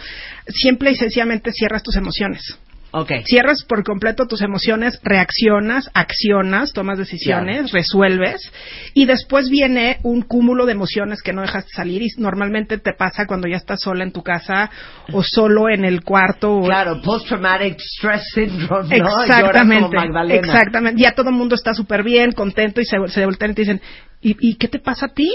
simple 0.49 0.91
y 0.91 0.97
sencillamente 0.97 1.53
cierras 1.53 1.83
tus 1.83 1.95
emociones. 1.97 2.59
Ok. 2.91 3.13
Cierras 3.25 3.65
por 3.65 3.85
completo 3.85 4.27
tus 4.27 4.41
emociones, 4.41 4.99
reaccionas, 5.03 5.91
accionas, 5.93 6.73
tomas 6.73 6.97
decisiones, 6.99 7.71
resuelves 7.73 8.51
y 8.95 9.05
después 9.05 9.51
viene 9.51 9.99
un 10.03 10.23
cúmulo 10.23 10.65
de 10.65 10.73
emociones 10.73 11.21
que 11.23 11.35
no 11.35 11.43
dejas 11.43 11.67
salir 11.71 12.03
y 12.03 12.09
normalmente 12.17 12.79
te 12.79 12.95
pasa 12.95 13.27
cuando 13.27 13.47
ya 13.47 13.57
estás 13.57 13.81
sola 13.83 14.05
en 14.05 14.13
tu 14.13 14.23
casa 14.23 14.71
o 15.13 15.23
solo 15.23 15.69
en 15.69 15.85
el 15.85 16.03
cuarto 16.03 16.57
o 16.57 16.65
Claro, 16.65 17.03
post-traumatic 17.03 17.79
stress 17.79 18.23
syndrome, 18.33 18.99
¿no? 18.99 19.23
Exactamente, 19.23 19.97
como 19.97 20.31
exactamente. 20.31 21.03
Ya 21.03 21.13
todo 21.13 21.29
el 21.29 21.37
mundo 21.37 21.55
está 21.55 21.75
súper 21.75 22.03
bien, 22.03 22.33
contento 22.33 22.81
y 22.81 22.87
se, 22.87 22.97
se 23.09 23.25
voltean 23.25 23.51
y 23.51 23.55
te 23.55 23.63
dicen, 23.63 23.83
¿y, 24.23 24.37
y 24.41 24.55
qué 24.57 24.69
te 24.69 24.79
pasa 24.79 25.07
a 25.07 25.09
ti? 25.11 25.31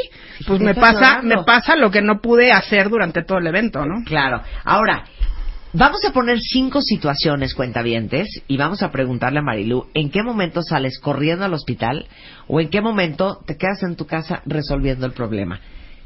Pues 0.47 0.59
¿Qué 0.59 0.65
me 0.65 0.75
pasa, 0.75 1.21
me 1.21 1.43
pasa 1.43 1.75
lo 1.75 1.91
que 1.91 2.01
no 2.01 2.19
pude 2.19 2.51
hacer 2.51 2.89
durante 2.89 3.23
todo 3.23 3.37
el 3.37 3.47
evento, 3.47 3.85
¿no? 3.85 4.03
Claro. 4.05 4.41
Ahora, 4.63 5.03
vamos 5.73 6.05
a 6.05 6.13
poner 6.13 6.39
cinco 6.39 6.81
situaciones, 6.81 7.53
cuentavientes, 7.53 8.27
y 8.47 8.57
vamos 8.57 8.83
a 8.83 8.91
preguntarle 8.91 9.39
a 9.39 9.43
Marilu, 9.43 9.87
¿en 9.93 10.09
qué 10.09 10.23
momento 10.23 10.61
sales 10.61 10.99
corriendo 10.99 11.45
al 11.45 11.53
hospital 11.53 12.07
o 12.47 12.61
en 12.61 12.69
qué 12.69 12.81
momento 12.81 13.39
te 13.45 13.57
quedas 13.57 13.83
en 13.83 13.95
tu 13.95 14.05
casa 14.05 14.41
resolviendo 14.45 15.05
el 15.05 15.13
problema? 15.13 15.59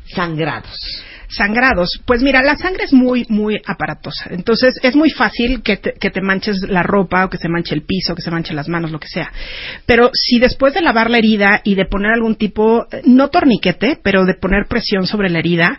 Sangrados. 0.06 1.04
Sangrados. 1.28 2.02
Pues 2.06 2.22
mira, 2.22 2.42
la 2.42 2.56
sangre 2.56 2.86
es 2.86 2.94
muy, 2.94 3.26
muy 3.28 3.60
aparatosa. 3.66 4.30
Entonces 4.30 4.76
es 4.82 4.96
muy 4.96 5.10
fácil 5.10 5.62
que 5.62 5.76
te, 5.76 5.94
que 5.94 6.10
te 6.10 6.22
manches 6.22 6.62
la 6.62 6.82
ropa 6.82 7.26
o 7.26 7.30
que 7.30 7.38
se 7.38 7.50
manche 7.50 7.76
el 7.76 7.82
piso, 7.82 8.16
que 8.16 8.22
se 8.22 8.32
manche 8.32 8.54
las 8.54 8.70
manos, 8.70 8.92
lo 8.92 9.00
que 9.00 9.10
sea. 9.10 9.32
Pero 9.86 10.10
si 10.14 10.40
después 10.40 10.74
de 10.74 10.82
lavar 10.82 11.10
la 11.10 11.18
herida 11.18 11.60
y 11.66 11.76
de 11.76 11.86
poner 11.86 12.14
algún 12.14 12.36
tipo, 12.36 12.88
eh, 12.90 13.02
no 13.04 13.28
torniquete, 13.28 14.00
pero 14.02 14.24
de 14.24 14.36
poner 14.36 14.68
presión 14.70 15.06
sobre 15.06 15.30
la 15.30 15.40
herida, 15.40 15.78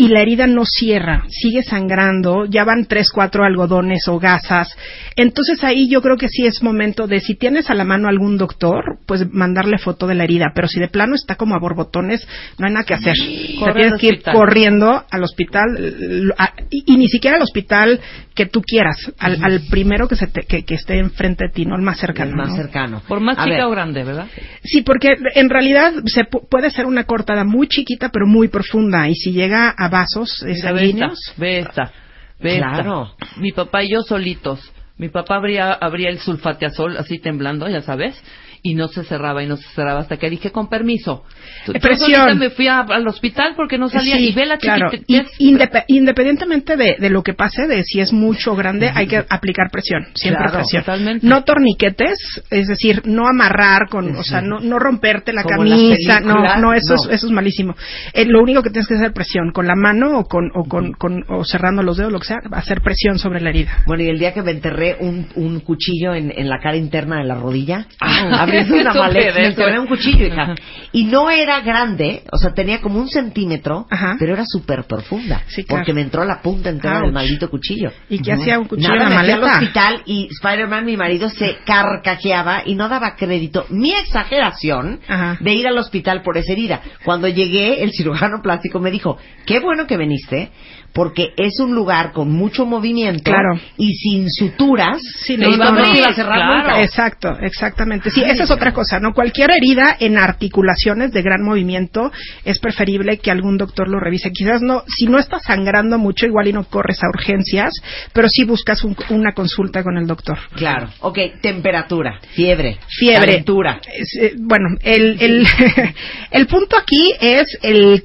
y 0.00 0.08
la 0.08 0.20
herida 0.22 0.46
no 0.46 0.64
cierra, 0.64 1.24
sigue 1.28 1.64
sangrando, 1.64 2.44
ya 2.46 2.62
van 2.64 2.84
tres, 2.86 3.10
cuatro 3.12 3.44
algodones 3.44 4.06
o 4.06 4.20
gasas. 4.20 4.68
Entonces 5.16 5.64
ahí 5.64 5.88
yo 5.90 6.00
creo 6.00 6.16
que 6.16 6.28
sí 6.28 6.46
es 6.46 6.62
momento 6.62 7.08
de, 7.08 7.18
si 7.18 7.34
tienes 7.34 7.68
a 7.68 7.74
la 7.74 7.82
mano 7.84 8.08
algún 8.08 8.38
doctor, 8.38 8.98
pues 9.06 9.26
mandarle 9.32 9.76
foto 9.76 10.06
de 10.06 10.14
la 10.14 10.22
herida. 10.22 10.52
Pero 10.54 10.68
si 10.68 10.78
de 10.78 10.86
plano 10.86 11.16
está 11.16 11.34
como 11.34 11.56
a 11.56 11.58
borbotones, 11.58 12.26
no 12.58 12.66
hay 12.68 12.72
nada 12.74 12.84
que 12.86 12.94
hacer. 12.94 13.12
O 13.12 13.16
sea, 13.16 13.58
Corre 13.58 13.80
tienes 13.80 14.00
que 14.00 14.06
ir 14.06 14.22
corriendo 14.22 15.04
al 15.10 15.22
hospital, 15.24 16.32
a- 16.38 16.52
y, 16.70 16.94
y 16.94 16.96
ni 16.96 17.08
siquiera 17.08 17.36
al 17.36 17.42
hospital 17.42 18.00
que 18.36 18.46
tú 18.46 18.62
quieras, 18.62 18.96
al, 19.18 19.42
al 19.42 19.62
primero 19.68 20.06
que, 20.06 20.14
se 20.14 20.28
te- 20.28 20.42
que, 20.42 20.64
que 20.64 20.74
esté 20.76 20.96
enfrente 21.00 21.46
de 21.48 21.52
ti, 21.52 21.66
no 21.66 21.74
al 21.74 21.82
más 21.82 21.98
cercano. 21.98 22.30
el 22.30 22.36
más 22.36 22.50
¿no? 22.50 22.54
cercano. 22.56 23.02
Por 23.08 23.18
más 23.18 23.36
A 23.36 23.42
chica 23.44 23.56
ver, 23.56 23.64
o 23.64 23.70
grande, 23.70 24.04
¿verdad? 24.04 24.28
Sí, 24.62 24.82
porque 24.82 25.08
en 25.34 25.50
realidad 25.50 25.92
se 26.06 26.22
pu- 26.22 26.46
puede 26.48 26.70
ser 26.70 26.86
una 26.86 27.02
cortada 27.02 27.42
muy 27.42 27.66
chiquita 27.66 28.10
pero 28.10 28.28
muy 28.28 28.46
profunda 28.46 29.08
y 29.08 29.14
si 29.16 29.32
llega 29.32 29.70
a 29.76 29.87
vasos 29.90 30.42
Mira, 30.42 30.46
ve 30.46 30.58
esta, 30.58 30.68
sanguíneos, 30.68 31.34
ve 31.36 31.58
esta, 31.58 31.92
ve 32.40 32.54
esta. 32.56 32.70
Claro. 32.70 33.14
Mi 33.36 33.52
papá 33.52 33.82
y 33.82 33.92
yo 33.92 34.02
solitos. 34.02 34.72
Mi 34.96 35.08
papá 35.08 35.36
abría, 35.36 35.72
abría 35.72 36.10
el 36.10 36.18
sulfateazol 36.18 36.96
así 36.96 37.18
temblando, 37.20 37.68
ya 37.68 37.82
sabes, 37.82 38.20
y 38.62 38.74
no 38.74 38.88
se 38.88 39.04
cerraba 39.04 39.42
y 39.42 39.46
no 39.46 39.56
se 39.56 39.68
cerraba 39.70 40.00
hasta 40.00 40.16
que 40.16 40.30
dije 40.30 40.50
con 40.50 40.68
permiso. 40.68 41.24
Yo 41.66 41.72
Presión. 41.74 42.38
me 42.38 42.50
fui 42.50 42.66
a- 42.68 42.80
al 42.80 43.06
hospital 43.06 43.54
porque 43.56 43.78
no 43.78 43.88
salía 43.88 44.16
Sí, 44.16 44.28
y 44.30 44.32
ve 44.32 44.46
la 44.46 44.58
claro. 44.58 44.90
indep- 44.90 45.84
independientemente 45.88 46.76
de, 46.76 46.96
de 46.98 47.10
lo 47.10 47.22
que 47.22 47.34
pase, 47.34 47.66
de 47.66 47.82
si 47.84 48.00
es 48.00 48.12
mucho 48.12 48.52
o 48.52 48.56
grande, 48.56 48.90
hay 48.94 49.06
que 49.06 49.24
aplicar 49.28 49.70
presión, 49.70 50.06
siempre 50.14 50.44
Claro, 50.44 50.58
presión. 50.58 50.82
totalmente. 50.84 51.26
No 51.26 51.44
torniquetes, 51.44 52.18
es 52.50 52.68
decir, 52.68 53.02
no 53.04 53.26
amarrar 53.28 53.88
con, 53.88 54.14
o 54.16 54.22
sea, 54.22 54.40
no, 54.40 54.60
no 54.60 54.78
romperte 54.78 55.32
la 55.32 55.42
Como 55.42 55.58
camisa, 55.58 56.20
no, 56.20 56.56
no, 56.58 56.72
eso 56.74 56.94
no. 56.94 57.02
es, 57.02 57.08
eso 57.10 57.26
es 57.26 57.32
malísimo. 57.32 57.74
Eh, 58.12 58.24
lo 58.26 58.42
único 58.42 58.62
que 58.62 58.70
tienes 58.70 58.86
que 58.86 58.94
hacer 58.94 59.08
es 59.08 59.12
presión, 59.12 59.52
con 59.52 59.66
la 59.66 59.74
mano 59.74 60.18
o 60.18 60.24
con, 60.24 60.50
o 60.54 60.64
con, 60.64 60.92
con- 60.92 61.24
o 61.28 61.44
cerrando 61.44 61.82
los 61.82 61.96
dedos, 61.96 62.12
lo 62.12 62.20
que 62.20 62.26
sea, 62.28 62.38
hacer 62.52 62.80
presión 62.80 63.18
sobre 63.18 63.40
la 63.40 63.50
herida. 63.50 63.82
Bueno, 63.86 64.02
y 64.04 64.08
el 64.08 64.18
día 64.18 64.32
que 64.34 64.42
me 64.42 64.50
enterré 64.52 64.96
un, 65.00 65.26
un 65.34 65.60
cuchillo 65.60 66.14
en, 66.14 66.32
en 66.36 66.48
la 66.48 66.58
cara 66.60 66.76
interna 66.76 67.18
de 67.18 67.24
la 67.24 67.34
rodilla. 67.34 67.86
Ah. 68.00 68.46
Abriendo 68.48 68.74
una 68.76 68.94
maleta, 68.94 69.34
me 69.40 69.46
encontré 69.46 69.78
un 69.78 69.86
cuchillo, 69.86 70.26
hija. 70.26 70.54
Y 70.92 71.04
no 71.04 71.30
era 71.30 71.60
grande, 71.60 72.22
o 72.32 72.38
sea, 72.38 72.52
tenía 72.54 72.80
como 72.80 72.98
un 72.98 73.08
centímetro, 73.08 73.86
Ajá. 73.90 74.16
pero 74.18 74.32
era 74.34 74.44
súper 74.46 74.84
profunda. 74.84 75.42
Sí, 75.48 75.64
claro. 75.64 75.80
Porque 75.80 75.92
me 75.92 76.00
entró 76.00 76.24
la 76.24 76.40
punta 76.40 76.70
entera 76.70 76.96
del 76.96 77.04
Ouch. 77.06 77.14
maldito 77.14 77.50
cuchillo. 77.50 77.90
¿Y 78.08 78.20
qué 78.20 78.32
hacía 78.32 78.58
un 78.58 78.66
cuchillo 78.66 78.88
Nada, 78.94 79.04
en 79.08 79.10
la 79.14 79.16
me 79.20 79.24
fui 79.24 79.32
al 79.32 79.40
maleta? 79.40 79.58
hospital 79.60 80.02
y 80.06 80.28
Spider-Man, 80.32 80.84
mi 80.86 80.96
marido, 80.96 81.28
se 81.28 81.58
carcajeaba 81.64 82.62
y 82.64 82.74
no 82.74 82.88
daba 82.88 83.16
crédito. 83.16 83.66
Mi 83.70 83.92
exageración 83.92 85.00
Ajá. 85.08 85.36
de 85.40 85.54
ir 85.54 85.66
al 85.68 85.76
hospital 85.78 86.22
por 86.22 86.36
esa 86.38 86.52
herida. 86.52 86.80
Cuando 87.04 87.28
llegué, 87.28 87.82
el 87.82 87.90
cirujano 87.92 88.40
plástico 88.42 88.78
me 88.80 88.90
dijo, 88.90 89.18
qué 89.46 89.60
bueno 89.60 89.86
que 89.86 89.96
viniste, 89.96 90.50
porque 90.92 91.32
es 91.36 91.60
un 91.60 91.74
lugar 91.74 92.12
con 92.12 92.30
mucho 92.32 92.66
movimiento 92.66 93.22
Claro. 93.30 93.60
y 93.76 93.94
sin 93.94 94.28
suturas. 94.30 95.00
Sí, 95.24 95.36
no, 95.36 95.48
iba 95.48 95.66
no, 95.70 95.72
no 95.80 95.94
iba 95.94 96.08
a 96.08 96.14
cerrar 96.14 96.34
Claro. 96.36 96.58
nunca. 96.58 96.82
Exacto, 96.82 97.38
exactamente. 97.40 98.10
Sí, 98.10 98.22
esa 98.24 98.44
es 98.44 98.50
otra 98.50 98.72
cosa, 98.72 98.98
¿no? 98.98 99.12
Cualquier 99.14 99.50
herida 99.50 99.96
en 100.00 100.18
articulaciones 100.18 101.12
de 101.12 101.22
gran 101.22 101.42
movimiento 101.42 102.10
es 102.44 102.58
preferible 102.58 103.18
que 103.18 103.30
algún 103.30 103.56
doctor 103.58 103.88
lo 103.88 104.00
revise. 104.00 104.32
Quizás 104.32 104.60
no, 104.62 104.82
si 104.88 105.06
no 105.06 105.18
está 105.18 105.38
sangrando 105.38 105.98
mucho, 105.98 106.26
igual 106.26 106.48
y 106.48 106.52
no 106.52 106.64
corres 106.64 106.98
a 107.02 107.08
urgencias, 107.08 107.72
pero 108.12 108.28
sí 108.28 108.44
buscas 108.44 108.82
un- 108.82 108.96
una 109.10 109.32
consulta 109.32 109.82
con 109.82 109.96
el 109.98 110.06
doctor. 110.06 110.38
Claro. 110.56 110.88
Ok, 111.00 111.18
temperatura, 111.40 112.18
fiebre, 112.34 112.78
Fiebre. 112.88 113.26
calentura. 113.26 113.80
Es, 113.94 114.16
eh, 114.20 114.34
bueno, 114.38 114.70
el, 114.82 115.16
el, 115.20 115.46
el 116.30 116.46
punto 116.46 116.76
aquí 116.76 117.12
es 117.20 117.56
el 117.62 118.04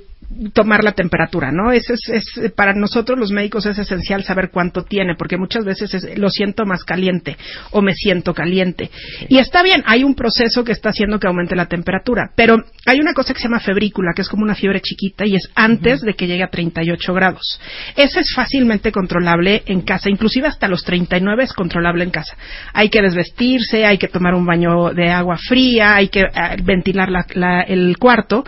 tomar 0.54 0.84
la 0.84 0.94
temperatura, 0.94 1.52
¿no? 1.52 1.72
Ese 1.72 1.94
es, 1.94 2.10
es- 2.38 2.52
para 2.54 2.74
nosotros 2.74 3.18
los 3.18 3.32
médicos 3.32 3.66
es 3.66 3.78
esencial 3.78 4.24
saber 4.24 4.50
cuánto 4.52 4.84
tiene, 4.84 5.16
porque 5.16 5.38
muchas 5.38 5.66
veces 5.66 5.94
es, 5.94 6.18
lo 6.18 6.30
siento 6.30 6.66
más 6.66 6.84
caliente 6.84 7.38
o 7.72 7.82
me 7.82 7.94
siento 7.94 8.34
caliente. 8.34 8.90
Y 9.30 9.38
está 9.38 9.64
bien, 9.64 9.84
hay 9.86 10.04
un 10.04 10.16
proceso 10.16 10.64
que 10.64 10.72
está 10.72 10.90
haciendo 10.90 11.20
que 11.20 11.28
aumente 11.28 11.56
la 11.56 11.66
temperatura, 11.68 12.32
pero 12.36 12.58
hay 12.86 13.00
una 13.00 13.14
cosa 13.14 13.34
que 13.34 13.40
se 13.40 13.46
llama 13.48 13.60
febrícula, 13.60 14.12
que 14.16 14.22
es 14.24 14.30
como 14.30 14.44
una 14.44 14.56
fiebre 14.56 14.82
chiquita 14.82 15.26
y 15.26 15.36
es 15.36 15.50
antes 15.56 16.02
de 16.02 16.14
que 16.14 16.28
llegue 16.28 16.44
a 16.44 16.50
38 16.50 17.14
grados. 17.14 17.60
Ese 17.96 18.20
es 18.20 18.34
fácilmente 18.36 18.92
controlable 18.92 19.64
en 19.66 19.82
casa, 19.82 20.10
inclusive 20.10 20.48
hasta 20.48 20.68
los 20.68 20.84
39 20.84 21.44
es 21.44 21.54
controlable 21.54 22.04
en 22.04 22.12
casa. 22.12 22.36
Hay 22.74 22.90
que 22.90 23.02
desvestirse, 23.02 23.86
hay 23.86 23.98
que 23.98 24.08
tomar 24.08 24.34
un 24.36 24.46
baño 24.46 24.90
de 24.94 25.10
agua 25.10 25.38
fría, 25.38 25.96
hay 25.96 26.10
que 26.10 26.22
eh, 26.22 26.30
ventilar 26.64 27.10
la- 27.10 27.26
la- 27.34 27.62
el 27.62 27.98
cuarto, 27.98 28.44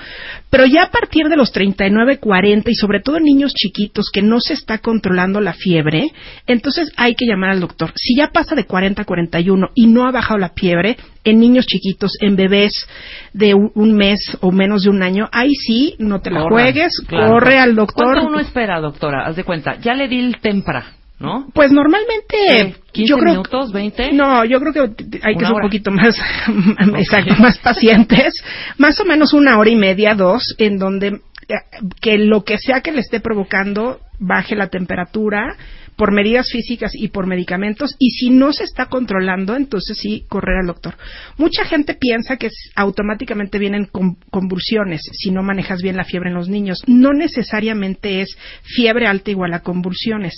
pero 0.49 0.65
ya 0.65 0.83
a 0.83 0.91
partir 0.91 1.27
de 1.27 1.36
los 1.36 1.51
39, 1.51 1.74
40 2.19 2.69
y 2.69 2.76
sobre 2.76 3.01
todo 3.01 3.17
en 3.17 3.23
niños 3.23 3.53
chiquitos 3.53 4.09
que 4.11 4.21
no 4.21 4.39
se 4.39 4.53
está 4.53 4.80
controlando 4.80 5.39
la 5.41 5.53
fiebre, 5.53 6.11
entonces 6.47 6.91
hay 6.97 7.15
que 7.15 7.26
llamar 7.26 7.51
al 7.51 7.59
doctor. 7.59 7.91
Si 7.95 8.15
ya 8.15 8.30
pasa 8.32 8.55
de 8.55 8.65
40 8.65 9.01
a 9.01 9.05
41 9.05 9.69
y 9.76 9.88
no 9.88 10.07
ha 10.07 10.11
bajado 10.11 10.39
la 10.39 10.49
fiebre, 10.49 10.97
en 11.26 11.39
niños 11.39 11.65
chiquitos, 11.65 12.13
en 12.21 12.36
bebés 12.36 12.71
de 13.34 13.53
un, 13.53 13.93
mes 13.95 14.38
o 14.41 14.51
menos 14.51 14.84
de 14.84 14.89
un 14.89 15.03
año, 15.03 15.28
ahí 15.32 15.53
sí, 15.53 15.95
no 15.97 16.21
te 16.21 16.30
la 16.30 16.41
Corran, 16.41 16.59
juegues, 16.59 17.01
claro. 17.07 17.34
corre 17.34 17.59
al 17.59 17.76
doctor. 17.76 18.13
¿Cuánto 18.13 18.28
uno 18.28 18.39
espera, 18.39 18.80
doctora? 18.80 19.26
Haz 19.26 19.36
de 19.36 19.43
cuenta. 19.43 19.78
Ya 19.80 19.93
le 19.95 20.07
di 20.07 20.19
el 20.19 20.39
tempra, 20.39 20.86
¿no? 21.19 21.47
Pues 21.53 21.71
normalmente, 21.71 22.38
¿Qué? 22.93 23.03
¿15 23.03 23.07
yo 23.07 23.17
creo 23.17 23.32
minutos, 23.32 23.71
20? 23.71 24.13
No, 24.13 24.45
yo 24.45 24.59
creo 24.59 24.73
que 24.73 24.80
hay 25.23 25.36
que 25.36 25.45
ser 25.45 25.55
un 25.55 25.61
poquito 25.61 25.91
más, 25.91 26.15
exacto, 26.97 27.36
más 27.39 27.57
pacientes, 27.57 28.34
más 28.78 28.99
o 28.99 29.05
menos 29.05 29.34
una 29.34 29.57
hora 29.57 29.69
y 29.69 29.76
media, 29.76 30.13
dos, 30.13 30.55
en 30.59 30.78
donde 30.78 31.21
que 32.01 32.17
lo 32.17 32.43
que 32.43 32.57
sea 32.57 32.81
que 32.81 32.91
le 32.91 33.01
esté 33.01 33.19
provocando 33.19 33.99
baje 34.19 34.55
la 34.55 34.67
temperatura 34.67 35.55
por 35.95 36.11
medidas 36.11 36.49
físicas 36.51 36.91
y 36.93 37.07
por 37.09 37.25
medicamentos 37.27 37.95
y 37.99 38.11
si 38.11 38.29
no 38.29 38.51
se 38.53 38.63
está 38.63 38.87
controlando 38.87 39.55
entonces 39.55 39.97
sí 39.97 40.25
correr 40.29 40.57
al 40.61 40.67
doctor. 40.67 40.95
Mucha 41.37 41.65
gente 41.65 41.93
piensa 41.95 42.37
que 42.37 42.49
automáticamente 42.75 43.59
vienen 43.59 43.85
con- 43.85 44.15
convulsiones 44.29 45.01
si 45.13 45.31
no 45.31 45.43
manejas 45.43 45.81
bien 45.81 45.97
la 45.97 46.03
fiebre 46.03 46.29
en 46.29 46.35
los 46.35 46.49
niños. 46.49 46.79
No 46.87 47.13
necesariamente 47.13 48.21
es 48.21 48.35
fiebre 48.63 49.07
alta 49.07 49.31
igual 49.31 49.53
a 49.53 49.61
convulsiones. 49.61 50.33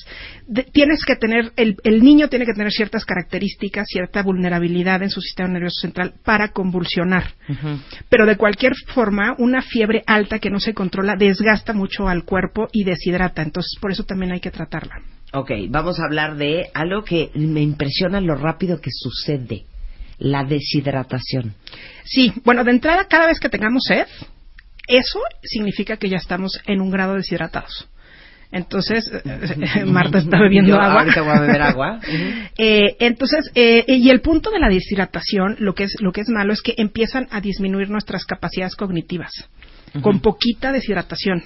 De- 0.48 0.64
tienes 0.64 1.04
que 1.06 1.16
tener 1.16 1.52
el, 1.56 1.76
el 1.84 2.04
niño 2.04 2.30
tiene 2.30 2.46
que 2.46 2.54
tener 2.54 2.72
ciertas 2.72 3.06
características 3.06 3.88
cierta 3.88 4.22
vulnerabilidad 4.24 5.02
en 5.04 5.10
su 5.10 5.22
sistema 5.22 5.50
nervioso 5.50 5.82
central 5.82 6.14
para 6.24 6.50
convulsionar. 6.50 7.34
Pero 8.10 8.26
de 8.26 8.38
cualquier 8.38 8.74
forma, 8.94 9.36
una 9.38 9.62
fiebre 9.62 10.04
alta 10.06 10.40
que 10.40 10.50
no 10.50 10.60
se 10.60 10.74
controla 10.74 11.16
desgasta 11.18 11.74
mucho 11.74 12.08
al 12.08 12.24
cuerpo 12.26 12.68
y 12.72 12.84
deshidrata. 12.84 13.42
Entonces, 13.42 13.78
por 13.80 13.92
eso 13.92 14.04
también 14.04 14.32
hay 14.34 14.40
que 14.40 14.52
tratarla. 14.52 15.02
Ok, 15.38 15.52
vamos 15.70 16.00
a 16.00 16.06
hablar 16.06 16.36
de 16.36 16.72
algo 16.74 17.04
que 17.04 17.30
me 17.36 17.62
impresiona 17.62 18.20
lo 18.22 18.34
rápido 18.34 18.82
que 18.82 18.90
sucede. 18.92 19.66
La 20.18 20.44
deshidratación. 20.44 21.54
Sí, 22.04 22.34
bueno, 22.44 22.64
de 22.64 22.72
entrada, 22.72 23.06
cada 23.08 23.28
vez 23.28 23.40
que 23.40 23.50
tengamos 23.50 23.84
sed, 23.88 24.08
eso 24.88 25.20
significa 25.44 25.98
que 25.98 26.10
ya 26.10 26.18
estamos 26.18 26.60
en 26.66 26.82
un 26.82 26.90
grado 26.90 27.14
deshidratados. 27.14 27.88
Entonces, 28.52 29.12
eh, 29.14 29.86
Marta 29.86 30.18
está 30.18 30.40
bebiendo 30.40 30.72
Yo 30.72 30.82
agua. 30.82 31.02
ahorita 31.02 31.22
voy 31.22 31.38
a 31.38 31.42
beber 31.42 31.62
agua. 31.62 32.00
Eh, 32.60 32.96
entonces, 33.00 33.52
eh, 33.54 33.86
y 33.88 34.10
el 34.10 34.22
punto 34.22 34.50
de 34.50 34.58
la 34.58 34.70
deshidratación, 34.70 35.58
lo 35.60 35.76
que 35.76 35.84
es 35.84 35.96
lo 36.00 36.12
que 36.12 36.22
es 36.22 36.30
malo 36.30 36.54
es 36.54 36.64
que 36.64 36.74
empiezan 36.78 37.28
a 37.30 37.40
disminuir 37.42 37.92
nuestras 37.92 38.26
capacidades 38.26 38.76
cognitivas 38.76 39.32
con 40.02 40.20
poquita 40.20 40.72
deshidratación. 40.72 41.44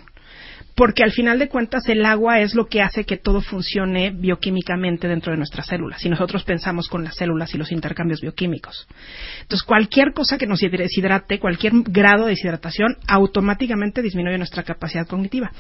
Porque 0.76 1.04
al 1.04 1.12
final 1.12 1.40
de 1.40 1.50
cuentas 1.50 1.88
el 1.90 2.06
agua 2.06 2.40
es 2.40 2.56
lo 2.56 2.68
que 2.68 2.82
hace 2.82 3.04
que 3.04 3.18
todo 3.18 3.42
funcione 3.42 4.12
bioquímicamente 4.12 5.08
dentro 5.08 5.32
de 5.32 5.38
nuestras 5.38 5.68
células. 5.68 6.02
Si 6.02 6.10
nosotros 6.10 6.44
pensamos 6.44 6.88
con 6.88 7.04
las 7.04 7.16
células 7.16 7.54
y 7.54 7.58
los 7.58 7.72
intercambios 7.72 8.22
bioquímicos. 8.22 8.88
Entonces, 9.42 9.64
cualquier 9.66 10.14
cosa 10.14 10.38
que 10.38 10.48
nos 10.48 10.60
deshidrate, 10.60 11.40
cualquier 11.40 11.74
grado 11.86 12.26
de 12.26 12.32
deshidratación, 12.32 12.98
automáticamente 13.08 14.02
disminuye 14.02 14.38
nuestra 14.38 14.64
capacidad 14.64 15.08
cognitiva. 15.08 15.52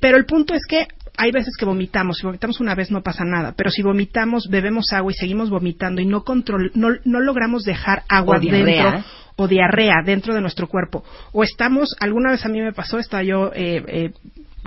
Pero 0.00 0.16
el 0.16 0.24
punto 0.24 0.54
es 0.54 0.62
que 0.66 0.88
hay 1.16 1.30
veces 1.30 1.54
que 1.58 1.64
vomitamos. 1.64 2.18
Si 2.18 2.26
vomitamos 2.26 2.60
una 2.60 2.74
vez 2.74 2.90
no 2.90 3.02
pasa 3.02 3.24
nada. 3.24 3.54
Pero 3.56 3.70
si 3.70 3.82
vomitamos, 3.82 4.48
bebemos 4.48 4.92
agua 4.92 5.12
y 5.12 5.14
seguimos 5.14 5.50
vomitando 5.50 6.00
y 6.00 6.06
no, 6.06 6.22
control, 6.24 6.72
no, 6.74 6.88
no 7.04 7.20
logramos 7.20 7.64
dejar 7.64 8.02
agua 8.08 8.38
O 8.38 8.40
diarrea. 8.40 8.90
dentro 8.92 9.04
o 9.36 9.48
diarrea 9.48 9.96
dentro 10.04 10.34
de 10.34 10.40
nuestro 10.40 10.68
cuerpo. 10.68 11.04
O 11.32 11.42
estamos, 11.42 11.96
alguna 12.00 12.30
vez 12.30 12.44
a 12.44 12.48
mí 12.48 12.60
me 12.60 12.72
pasó, 12.72 12.98
estaba 12.98 13.22
yo 13.22 13.50
eh, 13.54 13.82
eh, 13.88 14.12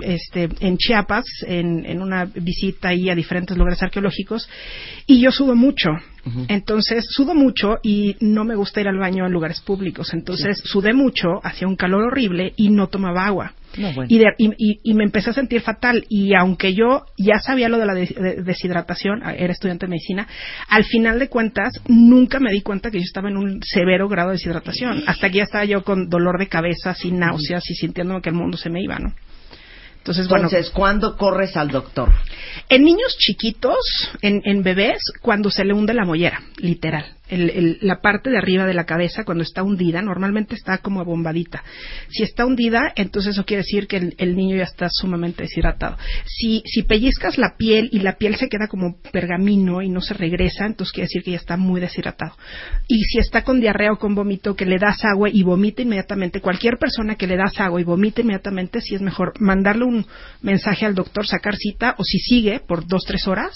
este, 0.02 0.48
en 0.60 0.76
Chiapas, 0.76 1.24
en, 1.46 1.84
en 1.86 2.00
una 2.02 2.24
visita 2.24 2.88
ahí 2.88 3.10
a 3.10 3.14
diferentes 3.14 3.56
lugares 3.56 3.82
arqueológicos, 3.82 4.48
y 5.06 5.20
yo 5.20 5.30
sudo 5.30 5.54
mucho. 5.54 5.90
Entonces, 6.48 7.06
sudo 7.08 7.34
mucho 7.34 7.78
y 7.82 8.14
no 8.20 8.44
me 8.44 8.54
gusta 8.54 8.82
ir 8.82 8.88
al 8.88 8.98
baño 8.98 9.24
en 9.24 9.32
lugares 9.32 9.60
públicos. 9.62 10.12
Entonces, 10.12 10.58
sudé 10.62 10.92
mucho, 10.92 11.40
hacía 11.42 11.66
un 11.66 11.76
calor 11.76 12.02
horrible 12.04 12.52
y 12.56 12.68
no 12.68 12.88
tomaba 12.88 13.24
agua. 13.24 13.54
No, 13.78 13.92
bueno. 13.94 14.08
y, 14.10 14.18
de- 14.18 14.34
y- 14.36 14.52
y- 14.58 14.80
y 14.82 14.94
me 14.94 15.04
empecé 15.04 15.30
a 15.30 15.32
sentir 15.32 15.62
fatal. 15.62 16.04
Y 16.10 16.34
aunque 16.34 16.74
yo 16.74 17.04
ya 17.16 17.38
sabía 17.38 17.70
lo 17.70 17.78
de 17.78 17.86
la 17.86 17.94
des- 17.94 18.14
de- 18.14 18.42
deshidratación, 18.42 19.22
era 19.22 19.52
estudiante 19.52 19.86
de 19.86 19.90
medicina, 19.90 20.26
al 20.68 20.84
final 20.84 21.18
de 21.18 21.28
cuentas 21.28 21.72
nunca 21.88 22.40
me 22.40 22.52
di 22.52 22.60
cuenta 22.60 22.90
que 22.90 22.98
yo 22.98 23.04
estaba 23.04 23.30
en 23.30 23.36
un 23.38 23.62
severo 23.62 24.06
grado 24.08 24.28
de 24.30 24.34
deshidratación. 24.34 25.04
Hasta 25.06 25.30
que 25.30 25.38
ya 25.38 25.44
estaba 25.44 25.64
yo 25.64 25.82
con 25.82 26.10
dolor 26.10 26.38
de 26.38 26.48
cabeza, 26.48 26.94
sin 26.94 27.18
náuseas 27.20 27.64
y 27.70 27.74
sintiéndome 27.74 28.20
que 28.20 28.28
el 28.28 28.34
mundo 28.36 28.58
se 28.58 28.68
me 28.68 28.82
iba, 28.82 28.98
¿no? 28.98 29.14
Entonces, 30.08 30.26
bueno, 30.26 30.48
¿cuándo 30.72 31.18
corres 31.18 31.54
al 31.54 31.68
doctor? 31.68 32.08
en 32.70 32.82
niños 32.82 33.14
chiquitos, 33.18 33.78
en, 34.22 34.40
en 34.44 34.62
bebés, 34.62 35.02
cuando 35.20 35.50
se 35.50 35.66
le 35.66 35.74
hunde 35.74 35.92
la 35.92 36.06
mollera, 36.06 36.40
literal. 36.56 37.17
El- 37.28 37.50
el- 37.50 37.78
la 37.82 38.00
parte 38.00 38.30
de 38.30 38.38
arriba 38.38 38.66
de 38.66 38.74
la 38.74 38.84
cabeza, 38.84 39.24
cuando 39.24 39.42
está 39.42 39.62
hundida, 39.62 40.02
normalmente 40.02 40.54
está 40.54 40.78
como 40.78 41.04
bombadita. 41.04 41.62
Si 42.08 42.22
está 42.22 42.46
hundida, 42.46 42.92
entonces 42.96 43.34
eso 43.34 43.44
quiere 43.44 43.62
decir 43.62 43.86
que 43.86 43.96
el, 43.98 44.14
el 44.18 44.36
niño 44.36 44.56
ya 44.56 44.64
está 44.64 44.88
sumamente 44.90 45.42
deshidratado. 45.42 45.96
Si, 46.24 46.62
si 46.66 46.82
pellizcas 46.82 47.38
la 47.38 47.54
piel 47.56 47.88
y 47.92 48.00
la 48.00 48.16
piel 48.16 48.36
se 48.36 48.48
queda 48.48 48.66
como 48.68 48.96
pergamino 49.12 49.82
y 49.82 49.88
no 49.88 50.00
se 50.00 50.14
regresa, 50.14 50.66
entonces 50.66 50.92
quiere 50.92 51.06
decir 51.06 51.22
que 51.22 51.32
ya 51.32 51.36
está 51.38 51.56
muy 51.56 51.80
deshidratado. 51.80 52.34
Y 52.86 53.02
si 53.04 53.18
está 53.18 53.42
con 53.44 53.60
diarrea 53.60 53.92
o 53.92 53.98
con 53.98 54.14
vómito, 54.14 54.54
que 54.56 54.64
le 54.66 54.78
das 54.78 55.04
agua 55.04 55.28
y 55.30 55.42
vomita 55.42 55.82
inmediatamente, 55.82 56.40
cualquier 56.40 56.78
persona 56.78 57.14
que 57.16 57.26
le 57.26 57.36
das 57.36 57.58
agua 57.60 57.80
y 57.80 57.84
vomita 57.84 58.20
inmediatamente, 58.22 58.80
sí 58.80 58.94
es 58.94 59.00
mejor 59.02 59.32
mandarle 59.40 59.84
un 59.84 60.06
mensaje 60.42 60.86
al 60.86 60.94
doctor, 60.94 61.26
sacar 61.26 61.56
cita, 61.56 61.94
o 61.98 62.04
si 62.04 62.18
sigue 62.18 62.60
por 62.60 62.86
dos, 62.86 63.02
tres 63.06 63.26
horas, 63.26 63.52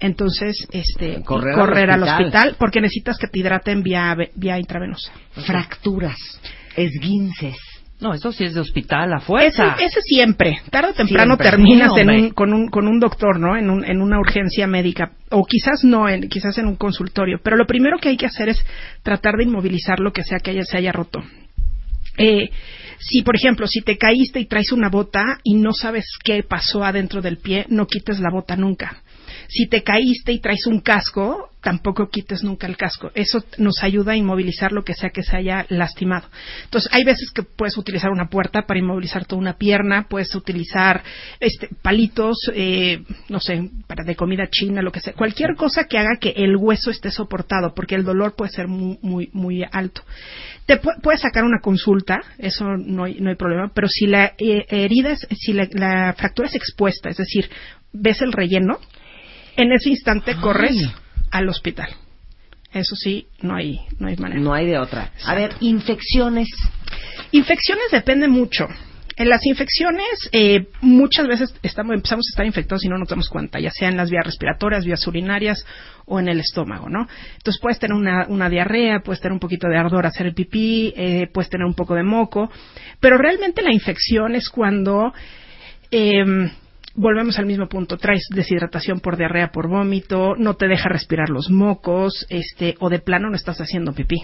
entonces 0.00 0.56
este, 0.72 1.22
Correr 1.22 1.54
correr, 1.54 1.90
al 1.90 2.02
al, 2.02 2.08
hospital. 2.08 2.24
hospital. 2.26 2.56
porque 2.58 2.80
necesitas 2.80 3.15
que 3.18 3.26
te 3.28 3.38
hidraten 3.40 3.82
vía, 3.82 4.16
vía 4.34 4.58
intravenosa. 4.58 5.12
Fracturas, 5.46 6.16
esguinces. 6.76 7.56
No, 7.98 8.12
eso 8.12 8.30
sí 8.30 8.44
es 8.44 8.52
de 8.52 8.60
hospital 8.60 9.10
a 9.14 9.16
Ese, 9.16 9.24
fuerza. 9.26 9.76
ese 9.80 10.02
siempre, 10.02 10.60
tarde 10.70 10.90
o 10.90 10.92
temprano 10.92 11.36
Siempre. 11.36 11.50
terminas 11.50 11.92
Sí, 11.94 12.00
en 12.00 12.10
un- 12.10 12.30
con, 12.30 12.52
un, 12.52 12.68
con 12.68 12.86
un 12.88 13.00
doctor, 13.00 13.40
¿no? 13.40 13.56
En, 13.56 13.70
un- 13.70 13.86
en 13.86 14.02
una 14.02 14.18
urgencia 14.18 14.66
médica, 14.66 15.12
o 15.30 15.46
quizás 15.46 15.82
no, 15.82 16.06
en, 16.06 16.28
quizás 16.28 16.58
en 16.58 16.66
un 16.66 16.76
consultorio. 16.76 17.40
Pero 17.42 17.56
lo 17.56 17.66
primero 17.66 17.96
que 17.98 18.10
hay 18.10 18.18
que 18.18 18.26
hacer 18.26 18.50
es 18.50 18.62
tratar 19.02 19.36
de 19.38 19.44
inmovilizar 19.44 19.98
lo 20.00 20.12
que 20.12 20.24
sea 20.24 20.40
que 20.40 20.50
haya, 20.50 20.64
se 20.64 20.76
haya 20.76 20.92
roto. 20.92 21.22
Eh, 22.18 22.50
si, 22.98 23.22
por 23.22 23.34
ejemplo, 23.36 23.66
si 23.66 23.80
te 23.80 23.96
caíste 23.96 24.40
y 24.40 24.46
traes 24.46 24.72
una 24.72 24.90
bota 24.90 25.38
y 25.42 25.54
no 25.54 25.72
sabes 25.72 26.04
qué 26.22 26.42
pasó 26.42 26.84
adentro 26.84 27.22
del 27.22 27.38
pie, 27.38 27.64
no 27.70 27.86
quites 27.86 28.20
la 28.20 28.30
bota 28.30 28.56
nunca. 28.56 29.02
Si 29.48 29.68
te 29.68 29.82
caíste 29.82 30.32
y 30.32 30.40
traes 30.40 30.66
un 30.66 30.80
casco, 30.80 31.50
tampoco 31.60 32.08
quites 32.10 32.44
nunca 32.44 32.66
el 32.66 32.76
casco. 32.76 33.10
Eso 33.14 33.44
nos 33.58 33.82
ayuda 33.82 34.12
a 34.12 34.16
inmovilizar 34.16 34.72
lo 34.72 34.84
que 34.84 34.94
sea 34.94 35.10
que 35.10 35.22
se 35.22 35.36
haya 35.36 35.66
lastimado. 35.68 36.28
Entonces, 36.64 36.92
hay 36.92 37.04
veces 37.04 37.30
que 37.30 37.42
puedes 37.42 37.76
utilizar 37.76 38.10
una 38.10 38.28
puerta 38.28 38.62
para 38.62 38.78
inmovilizar 38.78 39.24
toda 39.26 39.40
una 39.40 39.56
pierna, 39.56 40.06
puedes 40.08 40.34
utilizar 40.34 41.02
este, 41.40 41.68
palitos, 41.82 42.36
eh, 42.54 43.02
no 43.28 43.40
sé, 43.40 43.70
para 43.86 44.04
de 44.04 44.14
comida 44.16 44.48
china, 44.50 44.82
lo 44.82 44.92
que 44.92 45.00
sea. 45.00 45.12
Cualquier 45.14 45.54
cosa 45.56 45.84
que 45.84 45.98
haga 45.98 46.18
que 46.20 46.30
el 46.36 46.56
hueso 46.56 46.90
esté 46.90 47.10
soportado, 47.10 47.74
porque 47.74 47.94
el 47.94 48.04
dolor 48.04 48.34
puede 48.36 48.52
ser 48.52 48.68
muy, 48.68 48.98
muy, 49.02 49.30
muy 49.32 49.64
alto. 49.72 50.02
Te 50.66 50.80
pu- 50.80 51.00
puedes 51.00 51.20
sacar 51.20 51.44
una 51.44 51.60
consulta, 51.60 52.20
eso 52.38 52.64
no 52.76 53.04
hay, 53.04 53.20
no 53.20 53.30
hay 53.30 53.36
problema, 53.36 53.70
pero 53.74 53.88
si 53.88 54.06
la 54.06 54.34
eh, 54.38 54.66
herida, 54.68 55.16
si 55.16 55.52
la, 55.52 55.68
la 55.72 56.12
fractura 56.14 56.48
es 56.48 56.54
expuesta, 56.56 57.08
es 57.08 57.16
decir, 57.16 57.48
ves 57.92 58.20
el 58.20 58.32
relleno, 58.32 58.78
en 59.56 59.72
ese 59.72 59.90
instante 59.90 60.36
corres 60.36 60.76
al 61.30 61.48
hospital. 61.48 61.88
Eso 62.72 62.94
sí, 62.94 63.28
no 63.40 63.56
hay, 63.56 63.80
no 63.98 64.08
hay 64.08 64.16
manera. 64.16 64.40
No 64.40 64.52
hay 64.52 64.66
de 64.66 64.78
otra. 64.78 65.12
A 65.24 65.34
ver, 65.34 65.52
infecciones. 65.60 66.48
Infecciones 67.32 67.90
depende 67.90 68.28
mucho. 68.28 68.66
En 69.18 69.30
las 69.30 69.46
infecciones, 69.46 70.28
eh, 70.32 70.66
muchas 70.82 71.26
veces 71.26 71.54
estamos, 71.62 71.94
empezamos 71.94 72.26
a 72.28 72.32
estar 72.32 72.44
infectados 72.44 72.84
y 72.84 72.88
no 72.88 72.98
nos 72.98 73.08
damos 73.08 73.30
cuenta, 73.30 73.58
ya 73.58 73.70
sea 73.70 73.88
en 73.88 73.96
las 73.96 74.10
vías 74.10 74.26
respiratorias, 74.26 74.84
vías 74.84 75.06
urinarias 75.06 75.64
o 76.04 76.20
en 76.20 76.28
el 76.28 76.38
estómago, 76.38 76.90
¿no? 76.90 77.08
Entonces 77.38 77.58
puedes 77.62 77.78
tener 77.78 77.96
una, 77.96 78.26
una 78.28 78.50
diarrea, 78.50 79.00
puedes 79.00 79.22
tener 79.22 79.32
un 79.32 79.40
poquito 79.40 79.68
de 79.68 79.78
ardor 79.78 80.04
hacer 80.04 80.26
el 80.26 80.34
pipí, 80.34 80.92
eh, 80.94 81.30
puedes 81.32 81.48
tener 81.48 81.66
un 81.66 81.72
poco 81.72 81.94
de 81.94 82.02
moco, 82.02 82.50
pero 83.00 83.16
realmente 83.16 83.62
la 83.62 83.72
infección 83.72 84.34
es 84.34 84.50
cuando 84.50 85.14
eh, 85.90 86.50
volvemos 86.96 87.38
al 87.38 87.46
mismo 87.46 87.68
punto, 87.68 87.96
traes 87.96 88.26
deshidratación 88.34 89.00
por 89.00 89.16
diarrea, 89.16 89.52
por 89.52 89.68
vómito, 89.68 90.34
no 90.36 90.54
te 90.54 90.66
deja 90.66 90.88
respirar 90.88 91.28
los 91.28 91.50
mocos, 91.50 92.26
este, 92.28 92.76
o 92.80 92.88
de 92.88 92.98
plano 92.98 93.30
no 93.30 93.36
estás 93.36 93.58
haciendo 93.58 93.92
pipí. 93.92 94.16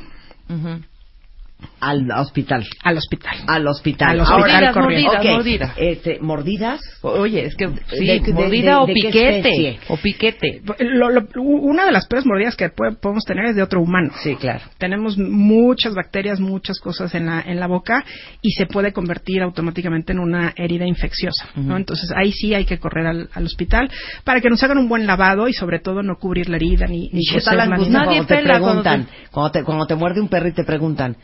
Al 1.80 2.08
hospital. 2.12 2.64
Al 2.82 2.96
hospital. 2.98 3.36
Al 3.46 3.66
hospital. 3.66 4.10
Al 4.10 4.20
hospital 4.20 4.50
Ahora, 4.66 4.72
corriendo. 4.72 5.10
ok, 5.10 5.16
Mordidas, 5.16 5.34
mordidas. 5.36 5.72
Este, 5.76 6.18
¿Mordidas? 6.20 6.80
Oye, 7.02 7.44
es 7.46 7.56
que 7.56 7.68
sí, 7.90 8.06
¿De- 8.06 8.20
de- 8.20 8.32
mordida 8.32 8.70
de- 8.70 8.76
o 8.76 8.86
piquete. 8.86 9.78
O 9.88 9.96
piquete. 9.96 10.62
Lo- 10.78 11.10
lo- 11.10 11.26
una 11.42 11.84
de 11.86 11.92
las 11.92 12.06
peores 12.06 12.24
mordidas 12.26 12.54
que 12.56 12.68
puede- 12.70 12.92
podemos 12.96 13.24
tener 13.24 13.46
es 13.46 13.56
de 13.56 13.62
otro 13.62 13.80
humano. 13.80 14.10
Sí, 14.22 14.36
claro. 14.36 14.60
Tenemos 14.78 15.18
muchas 15.18 15.94
bacterias, 15.94 16.40
muchas 16.40 16.78
cosas 16.78 17.14
en 17.14 17.26
la, 17.26 17.40
en 17.40 17.58
la 17.58 17.66
boca 17.66 18.04
y 18.40 18.50
se 18.52 18.66
puede 18.66 18.92
convertir 18.92 19.42
automáticamente 19.42 20.12
en 20.12 20.20
una 20.20 20.52
herida 20.56 20.86
infecciosa. 20.86 21.48
¿no? 21.56 21.76
Entonces 21.76 22.10
ahí 22.16 22.32
sí 22.32 22.54
hay 22.54 22.64
que 22.64 22.78
correr 22.78 23.06
al, 23.06 23.28
al 23.34 23.44
hospital 23.44 23.90
para 24.24 24.40
que 24.40 24.48
nos 24.50 24.62
hagan 24.62 24.78
un 24.78 24.88
buen 24.88 25.06
lavado 25.06 25.48
y 25.48 25.52
sobre 25.52 25.80
todo 25.80 26.02
no 26.02 26.16
cubrir 26.16 26.48
la 26.48 26.56
herida 26.56 26.86
ni, 26.86 27.08
ni 27.12 27.22
¿Y 27.22 27.26
qué 27.26 27.34
coser 27.34 27.44
tal 27.44 27.56
la 27.58 27.66
la 27.66 27.74
angustia 27.74 27.98
herida. 27.98 28.04
Nadie 28.04 28.26
cuando 28.26 28.26
te 28.36 28.42
preguntan? 28.42 29.08
Cuando 29.30 29.50
te, 29.50 29.64
cuando 29.64 29.86
te 29.86 29.94
muerde 29.94 30.20
un 30.20 30.28
perro 30.28 30.48
y 30.48 30.52
te 30.52 30.64
preguntan, 30.64 31.16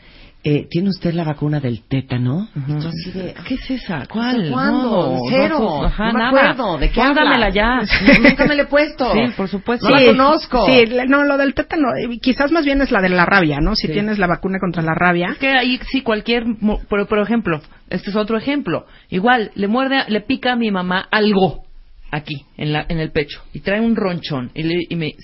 eh, 0.43 0.67
¿tiene 0.69 0.89
usted 0.89 1.13
la 1.13 1.25
vacuna 1.25 1.59
del 1.59 1.81
tétano? 1.83 2.47
Tú 2.53 2.87
así 2.87 3.11
de, 3.11 3.33
¿Qué 3.45 3.55
es 3.55 3.69
esa? 3.71 4.05
¿Cuál? 4.07 4.49
¿Cuándo? 4.51 5.15
No, 5.15 5.21
Cero. 5.29 5.57
no, 5.59 5.83
ajá, 5.83 6.07
no 6.07 6.13
me 6.13 6.19
nada. 6.19 6.29
acuerdo. 6.51 6.77
¿De 6.77 6.89
qué 6.89 6.95
Póngamela 7.01 7.47
hablas? 7.47 7.53
ya. 7.53 7.79
Nunca 8.29 8.45
me 8.45 8.55
la 8.55 8.61
he 8.63 8.65
puesto. 8.65 9.11
Sí, 9.13 9.19
por 9.35 9.49
supuesto. 9.49 9.89
No 9.89 9.95
la 9.97 10.05
conozco. 10.05 10.65
Sí, 10.65 10.85
no, 11.07 11.23
lo 11.25 11.37
del 11.37 11.53
tétano, 11.53 11.89
eh, 11.95 12.19
quizás 12.21 12.51
más 12.51 12.63
bien 12.63 12.81
es 12.81 12.89
la 12.91 13.01
de 13.01 13.09
la 13.09 13.25
rabia, 13.25 13.59
¿no? 13.59 13.75
Si 13.75 13.87
tienes 13.89 14.17
la 14.17 14.27
vacuna 14.27 14.59
contra 14.59 14.81
la 14.81 14.93
rabia. 14.93 15.35
que 15.39 15.49
ahí 15.49 15.79
sí 15.91 16.01
cualquier 16.01 16.45
mo- 16.45 16.79
pero 16.89 17.05
por 17.07 17.19
ejemplo 17.19 17.59
este 17.89 18.09
es 18.11 18.15
otro 18.15 18.37
ejemplo 18.37 18.85
igual 19.09 19.51
le 19.55 19.67
muerde 19.67 20.03
le 20.07 20.21
pica 20.21 20.53
a 20.53 20.55
mi 20.55 20.69
mamá 20.71 21.07
algo 21.11 21.63
aquí 22.11 22.45
en 22.57 22.71
la 22.73 22.85
en 22.87 22.99
el 22.99 23.11
pecho 23.11 23.41
y 23.53 23.59
trae 23.61 23.79
un 23.81 23.95
ronchón 23.95 24.51
y, 24.53 24.63
le- 24.63 24.85
y 24.89 24.95
me 24.95 25.15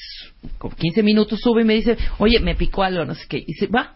con 0.58 0.72
15 0.72 1.04
minutos 1.04 1.40
sube 1.42 1.62
y 1.62 1.66
me 1.66 1.74
dice 1.76 1.98
oye 2.18 2.40
me 2.40 2.56
picó 2.56 2.84
algo 2.84 3.06
no 3.06 3.14
sé 3.16 3.26
qué 3.30 3.44
y 3.46 3.54
se 3.54 3.68
va 3.68 3.94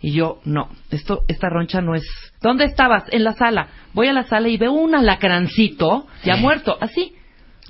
y 0.00 0.12
yo 0.12 0.40
no 0.44 0.68
esto 0.90 1.24
esta 1.28 1.48
roncha 1.48 1.80
no 1.80 1.94
es 1.94 2.04
dónde 2.40 2.64
estabas 2.64 3.04
en 3.10 3.24
la 3.24 3.32
sala. 3.34 3.68
Voy 3.92 4.06
a 4.08 4.12
la 4.12 4.24
sala 4.24 4.48
y 4.48 4.56
veo 4.56 4.72
un 4.72 4.94
alacrancito 4.94 6.06
ya 6.24 6.36
muerto 6.36 6.76
así 6.80 7.14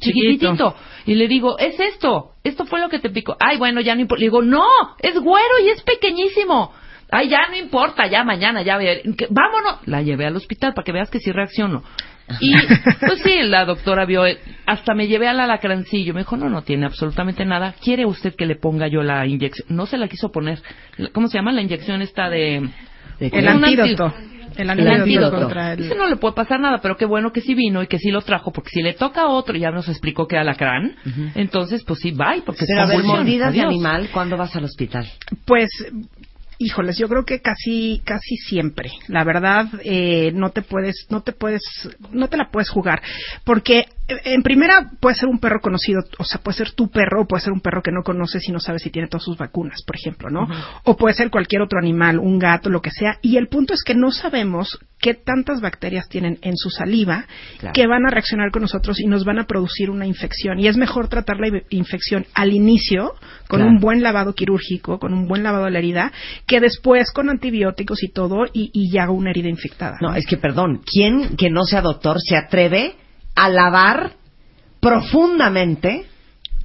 chiquitito. 0.01 0.77
Y 1.07 1.15
le 1.15 1.29
digo 1.29 1.59
es 1.59 1.79
esto 1.81 2.33
esto 2.45 2.65
fue 2.67 2.81
lo 2.81 2.89
que 2.89 2.99
te 3.01 3.11
picó 3.11 3.37
ay 3.41 3.59
bueno 3.59 3.81
ya 3.81 3.95
no 3.95 4.01
importa 4.01 4.21
le 4.21 4.27
digo 4.27 4.43
no 4.43 4.65
es 5.01 5.15
güero 5.19 5.59
y 5.65 5.71
es 5.71 5.83
pequeñísimo 5.83 6.73
Ay, 7.13 7.29
ya 7.29 7.49
no 7.51 7.57
importa, 7.57 8.07
ya 8.07 8.23
mañana, 8.23 8.63
ya 8.63 8.77
ve- 8.77 9.03
que- 9.19 9.27
vámonos. 9.31 9.79
La 9.85 10.01
llevé 10.01 10.27
al 10.27 10.37
hospital 10.37 10.75
para 10.75 10.85
que 10.85 10.93
veas 10.93 11.11
que 11.11 11.19
sí 11.19 11.33
reacciono. 11.33 11.83
Y 12.41 12.53
pues 13.01 13.23
sí, 13.23 13.43
la 13.43 13.65
doctora 13.65 14.05
vio, 14.05 14.27
eh, 14.27 14.39
hasta 14.67 14.95
me 14.95 15.09
llevé 15.09 15.29
al 15.29 15.41
alacrancillo. 15.41 16.15
Me 16.15 16.21
dijo, 16.21 16.37
no, 16.37 16.49
no 16.49 16.63
tiene 16.63 16.87
absolutamente 16.87 17.45
nada. 17.45 17.75
¿Quiere 17.83 18.07
usted 18.07 18.35
que 18.35 18.47
le 18.47 18.57
ponga 18.57 18.89
yo 18.89 19.03
la 19.03 19.27
inyección? 19.27 19.67
No 19.71 19.87
se 19.87 19.99
la 19.99 20.09
quiso 20.09 20.31
poner. 20.31 20.61
¿Cómo 21.13 21.29
se 21.29 21.39
llama 21.39 21.53
la 21.53 21.63
inyección 21.63 22.03
esta 22.03 22.29
de...? 22.29 22.69
¿De? 23.19 23.27
El 23.33 23.49
Un 23.49 23.65
antídoto. 23.65 24.15
El 24.57 24.71
El 24.71 24.89
antídoto, 24.89 25.37
contra 25.37 25.73
el... 25.73 25.83
Dice, 25.83 25.95
no 25.95 26.09
le 26.09 26.17
puede 26.17 26.35
pasar 26.35 26.61
nada, 26.61 26.81
pero 26.81 26.97
qué 26.97 27.05
bueno 27.05 27.33
que 27.33 27.41
sí 27.41 27.55
vino 27.55 27.83
y 27.83 27.87
que 27.87 27.99
sí 27.99 28.11
lo 28.11 28.21
trajo, 28.23 28.53
porque 28.53 28.71
si 28.71 28.83
le 28.83 28.95
toca 28.95 29.23
a 29.23 29.29
otro, 29.29 29.57
ya 29.57 29.71
nos 29.71 29.89
explicó 29.89 30.27
que 30.27 30.37
alacrán, 30.37 30.97
entonces 31.35 31.85
pues 31.85 32.01
sí, 32.01 32.11
bye, 32.11 32.43
porque 32.45 32.65
Pero 32.67 32.83
a 32.83 32.87
ver, 32.87 33.03
mordidas 33.05 33.53
de 33.53 33.61
animal, 33.61 34.09
¿cuándo 34.13 34.37
vas 34.37 34.55
al 34.57 34.65
hospital? 34.65 35.07
Pues, 35.47 35.71
híjoles, 36.61 36.99
yo 36.99 37.09
creo 37.09 37.25
que 37.25 37.41
casi, 37.41 38.03
casi 38.05 38.37
siempre. 38.37 38.93
La 39.09 39.25
verdad, 39.25 39.67
eh, 39.83 40.31
no 40.35 40.51
te 40.51 40.63
puedes, 40.63 41.07
no 41.09 41.23
te 41.23 41.33
puedes, 41.33 41.63
no 42.11 42.29
te 42.29 42.37
la 42.37 42.51
puedes 42.51 42.69
jugar, 42.69 43.03
porque 43.45 43.87
en 44.25 44.43
primera 44.43 44.91
puede 45.01 45.17
ser 45.17 45.29
un 45.29 45.39
perro 45.39 45.61
conocido, 45.61 46.01
o 46.19 46.25
sea, 46.25 46.41
puede 46.41 46.59
ser 46.59 46.73
tu 46.73 46.89
perro, 46.91 47.23
o 47.23 47.27
puede 47.27 47.43
ser 47.43 47.53
un 47.53 47.61
perro 47.61 47.83
que 47.83 47.93
no 47.93 48.03
conoces 48.03 48.49
y 48.49 48.53
no 48.53 48.61
sabes 48.61 48.83
si 48.83 48.91
tiene 48.91 49.09
todas 49.09 49.25
sus 49.25 49.37
vacunas, 49.37 49.83
por 49.87 49.97
ejemplo, 49.97 50.31
¿no? 50.31 50.47
O 50.85 50.97
puede 50.97 51.15
ser 51.15 51.31
cualquier 51.31 51.63
otro 51.63 51.79
animal, 51.79 52.19
un 52.19 52.39
gato, 52.39 52.71
lo 52.71 52.81
que 52.81 52.91
sea. 52.91 53.19
Y 53.23 53.37
el 53.37 53.49
punto 53.49 53.75
es 53.75 53.83
que 53.85 53.95
no 53.95 54.11
sabemos 54.11 54.79
qué 55.01 55.15
tantas 55.15 55.61
bacterias 55.61 56.09
tienen 56.09 56.39
en 56.43 56.57
su 56.57 56.69
saliva 56.71 57.25
Claro. 57.59 57.73
que 57.73 57.87
van 57.87 58.05
a 58.07 58.11
reaccionar 58.11 58.51
con 58.51 58.63
nosotros 58.63 59.01
y 59.01 59.07
nos 59.07 59.25
van 59.25 59.39
a 59.39 59.45
producir 59.47 59.91
una 59.91 60.07
infección. 60.07 60.59
Y 60.59 60.69
es 60.69 60.77
mejor 60.77 61.09
tratar 61.09 61.39
la 61.39 61.49
infección 61.71 62.27
al 62.35 62.53
inicio 62.53 63.15
con 63.49 63.61
Claro. 63.61 63.73
un 63.73 63.81
buen 63.81 64.03
lavado 64.03 64.35
quirúrgico, 64.35 64.99
con 64.99 65.15
un 65.15 65.27
buen 65.27 65.43
lavado 65.43 65.65
de 65.65 65.71
la 65.71 65.79
herida, 65.79 66.13
que 66.47 66.61
después 66.61 67.11
con 67.13 67.31
antibióticos 67.31 68.03
y 68.03 68.09
todo 68.13 68.45
y, 68.53 68.71
y 68.75 68.93
ya 68.93 69.09
una 69.11 69.31
herida 69.31 69.49
infectada. 69.49 69.97
No, 70.01 70.15
es 70.15 70.27
que, 70.27 70.37
perdón, 70.37 70.83
¿quién 70.85 71.37
que 71.37 71.49
no 71.51 71.65
sea 71.65 71.81
doctor 71.81 72.17
se 72.21 72.37
atreve 72.37 72.95
a 73.35 73.49
lavar 73.49 74.13
profundamente 74.81 76.07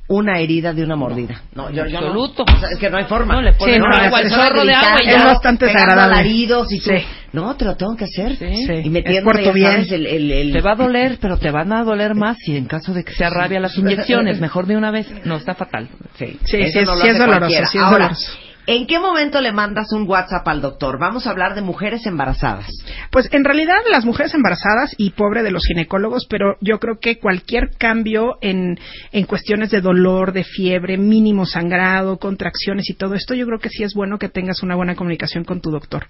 una 0.07 0.39
herida 0.39 0.71
de 0.73 0.83
una 0.83 0.95
mordida? 0.95 1.41
No, 1.55 1.69
yo, 1.71 1.85
yo 1.87 1.99
no. 1.99 2.07
Absoluto. 2.07 2.43
O 2.43 2.59
sea, 2.59 2.69
es 2.71 2.77
que 2.79 2.89
no 2.91 2.97
hay 2.97 3.05
forma. 3.05 3.33
No, 3.35 3.41
le 3.41 3.53
ponen 3.53 3.75
Sí, 3.75 3.79
no, 3.79 3.89
es- 3.89 4.25
es 4.25 4.31
chorro 4.33 4.63
de 4.63 4.73
agua 4.73 4.99
y 5.03 5.07
es 5.09 5.15
ya. 5.17 5.25
bastante 5.25 5.65
pegando 5.65 5.81
desagradable. 5.85 6.15
alaridos 6.19 6.71
y 6.71 6.79
tú, 6.79 6.89
Sí. 6.91 7.03
no, 7.33 7.55
te 7.55 7.65
lo 7.65 7.75
tengo 7.75 7.95
que 7.95 8.03
hacer. 8.03 8.35
Sí. 8.35 8.45
Y 8.83 8.89
metiendo 8.89 9.31
Es 9.31 9.53
bien. 9.53 9.85
el, 9.89 10.05
el, 10.05 10.31
el- 10.31 10.53
Te 10.53 10.61
va 10.61 10.73
a 10.73 10.75
doler, 10.75 11.17
pero 11.19 11.37
te 11.37 11.49
van 11.49 11.73
a 11.73 11.83
doler 11.83 12.13
más 12.13 12.37
si 12.37 12.55
en 12.55 12.65
caso 12.65 12.93
de 12.93 13.03
que 13.03 13.13
sea 13.13 13.29
rabia 13.31 13.59
las 13.59 13.75
inyecciones. 13.77 14.39
Mejor 14.39 14.67
de 14.67 14.77
una 14.77 14.91
vez. 14.91 15.07
No, 15.25 15.37
está 15.37 15.55
fatal. 15.55 15.89
Sí, 16.19 16.37
Sí, 16.43 16.57
eso 16.57 16.71
sí 16.71 16.79
es- 16.79 16.85
no 16.85 16.93
lo 16.95 17.01
sí 17.01 17.07
es 17.07 17.17
doloroso, 17.17 17.55
es 17.63 17.75
Ahora, 17.77 17.89
doloroso. 17.97 18.31
¿En 18.67 18.87
qué 18.87 18.99
momento 18.99 19.41
le 19.41 19.51
mandas 19.51 19.91
un 19.91 20.07
WhatsApp 20.07 20.47
al 20.47 20.61
doctor? 20.61 20.99
Vamos 20.99 21.27
a 21.27 21.31
hablar 21.31 21.55
de 21.55 21.61
mujeres 21.61 22.05
embarazadas. 22.05 22.67
Pues 23.11 23.29
en 23.31 23.43
realidad 23.43 23.77
las 23.91 24.05
mujeres 24.05 24.33
embarazadas 24.33 24.93
y 24.97 25.11
pobre 25.11 25.43
de 25.43 25.51
los 25.51 25.65
ginecólogos, 25.65 26.25
pero 26.29 26.57
yo 26.61 26.79
creo 26.79 26.99
que 26.99 27.19
cualquier 27.19 27.71
cambio 27.77 28.37
en, 28.41 28.77
en 29.11 29.25
cuestiones 29.25 29.71
de 29.71 29.81
dolor, 29.81 30.31
de 30.31 30.43
fiebre, 30.43 30.97
mínimo 30.97 31.45
sangrado, 31.45 32.17
contracciones 32.17 32.89
y 32.89 32.93
todo 32.93 33.15
esto, 33.15 33.33
yo 33.33 33.45
creo 33.45 33.59
que 33.59 33.69
sí 33.69 33.83
es 33.83 33.93
bueno 33.93 34.17
que 34.17 34.29
tengas 34.29 34.63
una 34.63 34.75
buena 34.75 34.95
comunicación 34.95 35.43
con 35.43 35.61
tu 35.61 35.71
doctor. 35.71 36.07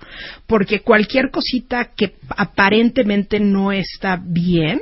Porque 0.47 0.82
cualquier 0.82 1.32
cosita 1.32 1.91
que 1.95 2.16
aparentemente 2.38 3.39
no 3.39 3.72
está 3.72 4.20
bien 4.24 4.82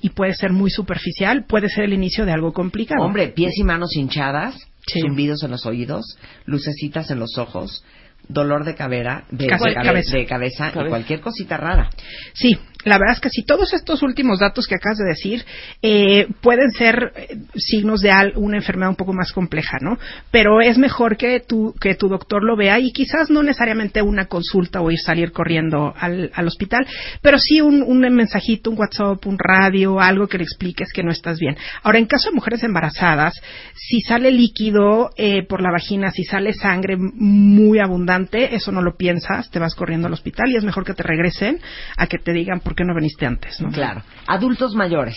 y 0.00 0.10
puede 0.10 0.34
ser 0.34 0.52
muy 0.52 0.70
superficial, 0.70 1.44
puede 1.46 1.68
ser 1.68 1.84
el 1.84 1.92
inicio 1.92 2.24
de 2.24 2.32
algo 2.32 2.52
complicado. 2.52 3.04
Hombre, 3.04 3.28
pies 3.28 3.54
y 3.56 3.64
manos 3.64 3.96
hinchadas, 3.96 4.67
Sí. 4.92 5.00
zumbidos 5.00 5.42
en 5.42 5.50
los 5.50 5.66
oídos, 5.66 6.18
lucecitas 6.46 7.10
en 7.10 7.18
los 7.20 7.36
ojos, 7.38 7.84
dolor 8.28 8.64
de 8.64 8.74
cabera, 8.74 9.24
de, 9.30 9.44
de 9.44 9.50
cabe- 9.50 9.74
cabeza. 9.74 10.16
de 10.18 10.26
cabeza 10.26 10.72
y 10.74 10.88
cualquier 10.88 11.20
cosita 11.20 11.56
rara. 11.56 11.90
Sí, 12.34 12.58
la 12.84 12.96
verdad 12.98 13.14
es 13.14 13.20
que 13.20 13.30
sí, 13.30 13.42
todos 13.42 13.74
estos 13.74 14.02
últimos 14.02 14.38
datos 14.38 14.66
que 14.66 14.76
acabas 14.76 14.98
de 14.98 15.08
decir 15.08 15.44
eh, 15.82 16.28
pueden 16.40 16.70
ser 16.70 17.12
eh, 17.16 17.36
signos 17.56 18.00
de 18.00 18.10
una 18.36 18.56
enfermedad 18.56 18.90
un 18.90 18.96
poco 18.96 19.12
más 19.12 19.32
compleja, 19.32 19.78
¿no? 19.80 19.98
Pero 20.30 20.60
es 20.60 20.78
mejor 20.78 21.16
que 21.16 21.40
tu, 21.40 21.74
que 21.80 21.96
tu 21.96 22.08
doctor 22.08 22.44
lo 22.44 22.56
vea 22.56 22.78
y 22.78 22.92
quizás 22.92 23.30
no 23.30 23.42
necesariamente 23.42 24.00
una 24.00 24.26
consulta 24.26 24.80
o 24.80 24.90
ir 24.90 24.98
salir 24.98 25.32
corriendo 25.32 25.92
al, 25.98 26.30
al 26.34 26.46
hospital, 26.46 26.86
pero 27.20 27.38
sí 27.38 27.60
un, 27.60 27.82
un 27.82 28.00
mensajito, 28.14 28.70
un 28.70 28.78
WhatsApp, 28.78 29.26
un 29.26 29.38
radio, 29.38 30.00
algo 30.00 30.28
que 30.28 30.38
le 30.38 30.44
expliques 30.44 30.92
que 30.92 31.02
no 31.02 31.10
estás 31.10 31.38
bien. 31.38 31.56
Ahora, 31.82 31.98
en 31.98 32.06
caso 32.06 32.30
de 32.30 32.36
mujeres 32.36 32.62
embarazadas, 32.62 33.34
si 33.74 34.00
sale 34.02 34.30
líquido 34.30 35.10
eh, 35.16 35.42
por 35.42 35.62
la 35.62 35.72
vagina, 35.72 36.10
si 36.10 36.24
sale 36.24 36.52
sangre 36.52 36.96
muy 36.96 37.80
abundante, 37.80 38.54
eso 38.54 38.70
no 38.70 38.82
lo 38.82 38.96
piensas, 38.96 39.50
te 39.50 39.58
vas 39.58 39.74
corriendo 39.74 40.06
al 40.06 40.12
hospital 40.12 40.50
y 40.50 40.56
es 40.56 40.64
mejor 40.64 40.84
que 40.84 40.94
te 40.94 41.02
regresen 41.02 41.60
a 41.96 42.06
que 42.06 42.18
te 42.18 42.32
digan 42.32 42.60
¿por 42.68 42.76
qué 42.76 42.84
no 42.84 42.94
viniste 42.94 43.24
antes? 43.24 43.58
¿no? 43.62 43.70
Claro. 43.70 44.02
Adultos 44.26 44.74
mayores. 44.74 45.16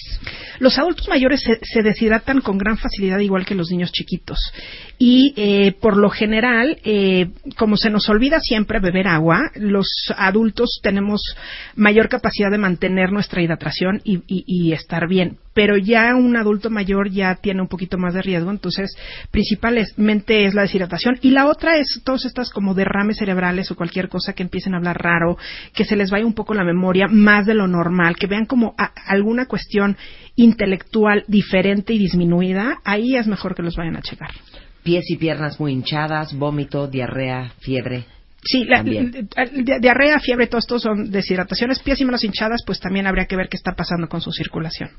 Los 0.59 0.79
adultos 0.79 1.09
mayores 1.09 1.41
se, 1.41 1.59
se 1.65 1.81
deshidratan 1.83 2.39
con 2.39 2.57
gran 2.57 2.77
facilidad, 2.77 3.19
igual 3.19 3.45
que 3.45 3.55
los 3.55 3.69
niños 3.69 3.91
chiquitos. 3.91 4.37
Y 4.97 5.33
eh, 5.35 5.73
por 5.81 5.97
lo 5.97 6.09
general, 6.09 6.77
eh, 6.85 7.27
como 7.57 7.75
se 7.75 7.89
nos 7.89 8.07
olvida 8.07 8.39
siempre 8.39 8.79
beber 8.79 9.07
agua, 9.09 9.41
los 9.55 9.87
adultos 10.15 10.79
tenemos 10.81 11.21
mayor 11.75 12.07
capacidad 12.07 12.49
de 12.51 12.57
mantener 12.57 13.11
nuestra 13.11 13.41
hidratación 13.41 13.99
y, 14.05 14.19
y- 14.27 14.45
y 14.47 14.71
estar 14.71 15.09
bien. 15.09 15.37
Pero 15.53 15.75
ya 15.75 16.15
un 16.15 16.37
adulto 16.37 16.69
mayor 16.69 17.09
ya 17.09 17.35
tiene 17.35 17.61
un 17.61 17.67
poquito 17.67 17.97
más 17.97 18.13
de 18.13 18.21
riesgo, 18.21 18.51
entonces 18.51 18.95
principalmente 19.31 20.45
es 20.45 20.53
la 20.53 20.61
deshidratación. 20.61 21.17
Y 21.21 21.31
la 21.31 21.47
otra 21.47 21.77
es 21.77 22.01
todas 22.05 22.23
estas 22.23 22.51
como 22.51 22.73
derrames 22.73 23.17
cerebrales 23.17 23.69
o 23.71 23.75
cualquier 23.75 24.07
cosa 24.07 24.31
que 24.33 24.43
empiecen 24.43 24.73
a 24.73 24.77
hablar 24.77 25.01
raro, 25.03 25.37
que 25.73 25.83
se 25.83 25.97
les 25.97 26.09
vaya 26.11 26.25
un 26.25 26.33
poco 26.33 26.53
la 26.53 26.63
memoria 26.63 27.07
más 27.09 27.40
de 27.45 27.53
lo 27.53 27.67
normal, 27.67 28.15
que 28.15 28.27
vean 28.27 28.45
como 28.45 28.73
a- 28.77 28.91
alguna 29.07 29.45
cuestión 29.45 29.97
intelectual 30.35 31.23
diferente 31.27 31.93
y 31.93 31.99
disminuida, 31.99 32.77
ahí 32.83 33.15
es 33.15 33.27
mejor 33.27 33.55
que 33.55 33.63
los 33.63 33.75
vayan 33.75 33.97
a 33.97 34.01
checar. 34.01 34.29
Pies 34.83 35.05
y 35.09 35.17
piernas 35.17 35.59
muy 35.59 35.73
hinchadas, 35.73 36.33
vómito, 36.33 36.87
diarrea, 36.87 37.51
fiebre. 37.59 38.05
Sí, 38.43 38.65
la, 38.65 38.83
diarrea, 38.83 40.19
fiebre, 40.19 40.47
todo 40.47 40.59
esto 40.59 40.79
son 40.79 41.11
deshidrataciones. 41.11 41.79
Pies 41.79 42.01
y 42.01 42.05
manos 42.05 42.23
hinchadas, 42.23 42.63
pues 42.65 42.79
también 42.79 43.05
habría 43.05 43.25
que 43.25 43.35
ver 43.35 43.49
qué 43.49 43.57
está 43.57 43.73
pasando 43.73 44.07
con 44.09 44.19
su 44.19 44.31
circulación. 44.31 44.89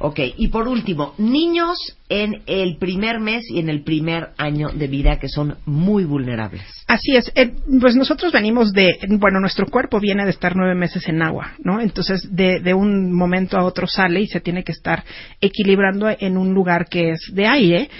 Ok, 0.00 0.20
y 0.36 0.48
por 0.48 0.66
último, 0.66 1.14
niños 1.18 1.96
en 2.08 2.42
el 2.46 2.76
primer 2.78 3.20
mes 3.20 3.44
y 3.50 3.60
en 3.60 3.68
el 3.68 3.84
primer 3.84 4.30
año 4.36 4.70
de 4.70 4.88
vida 4.88 5.18
que 5.20 5.28
son 5.28 5.58
muy 5.64 6.04
vulnerables. 6.04 6.62
Así 6.88 7.14
es. 7.14 7.30
Eh, 7.36 7.52
pues 7.80 7.94
nosotros 7.94 8.32
venimos 8.32 8.72
de, 8.72 8.98
bueno, 9.10 9.38
nuestro 9.40 9.66
cuerpo 9.66 10.00
viene 10.00 10.24
de 10.24 10.30
estar 10.30 10.56
nueve 10.56 10.74
meses 10.74 11.06
en 11.08 11.22
agua, 11.22 11.52
¿no? 11.62 11.80
Entonces, 11.80 12.34
de, 12.34 12.60
de 12.60 12.74
un 12.74 13.12
momento 13.12 13.58
a 13.58 13.64
otro 13.64 13.86
sale 13.86 14.22
y 14.22 14.26
se 14.26 14.40
tiene 14.40 14.64
que 14.64 14.72
estar 14.72 15.04
equilibrando 15.40 16.08
en 16.18 16.36
un 16.36 16.52
lugar 16.52 16.86
que 16.88 17.10
es 17.10 17.20
de 17.32 17.46
aire. 17.46 17.90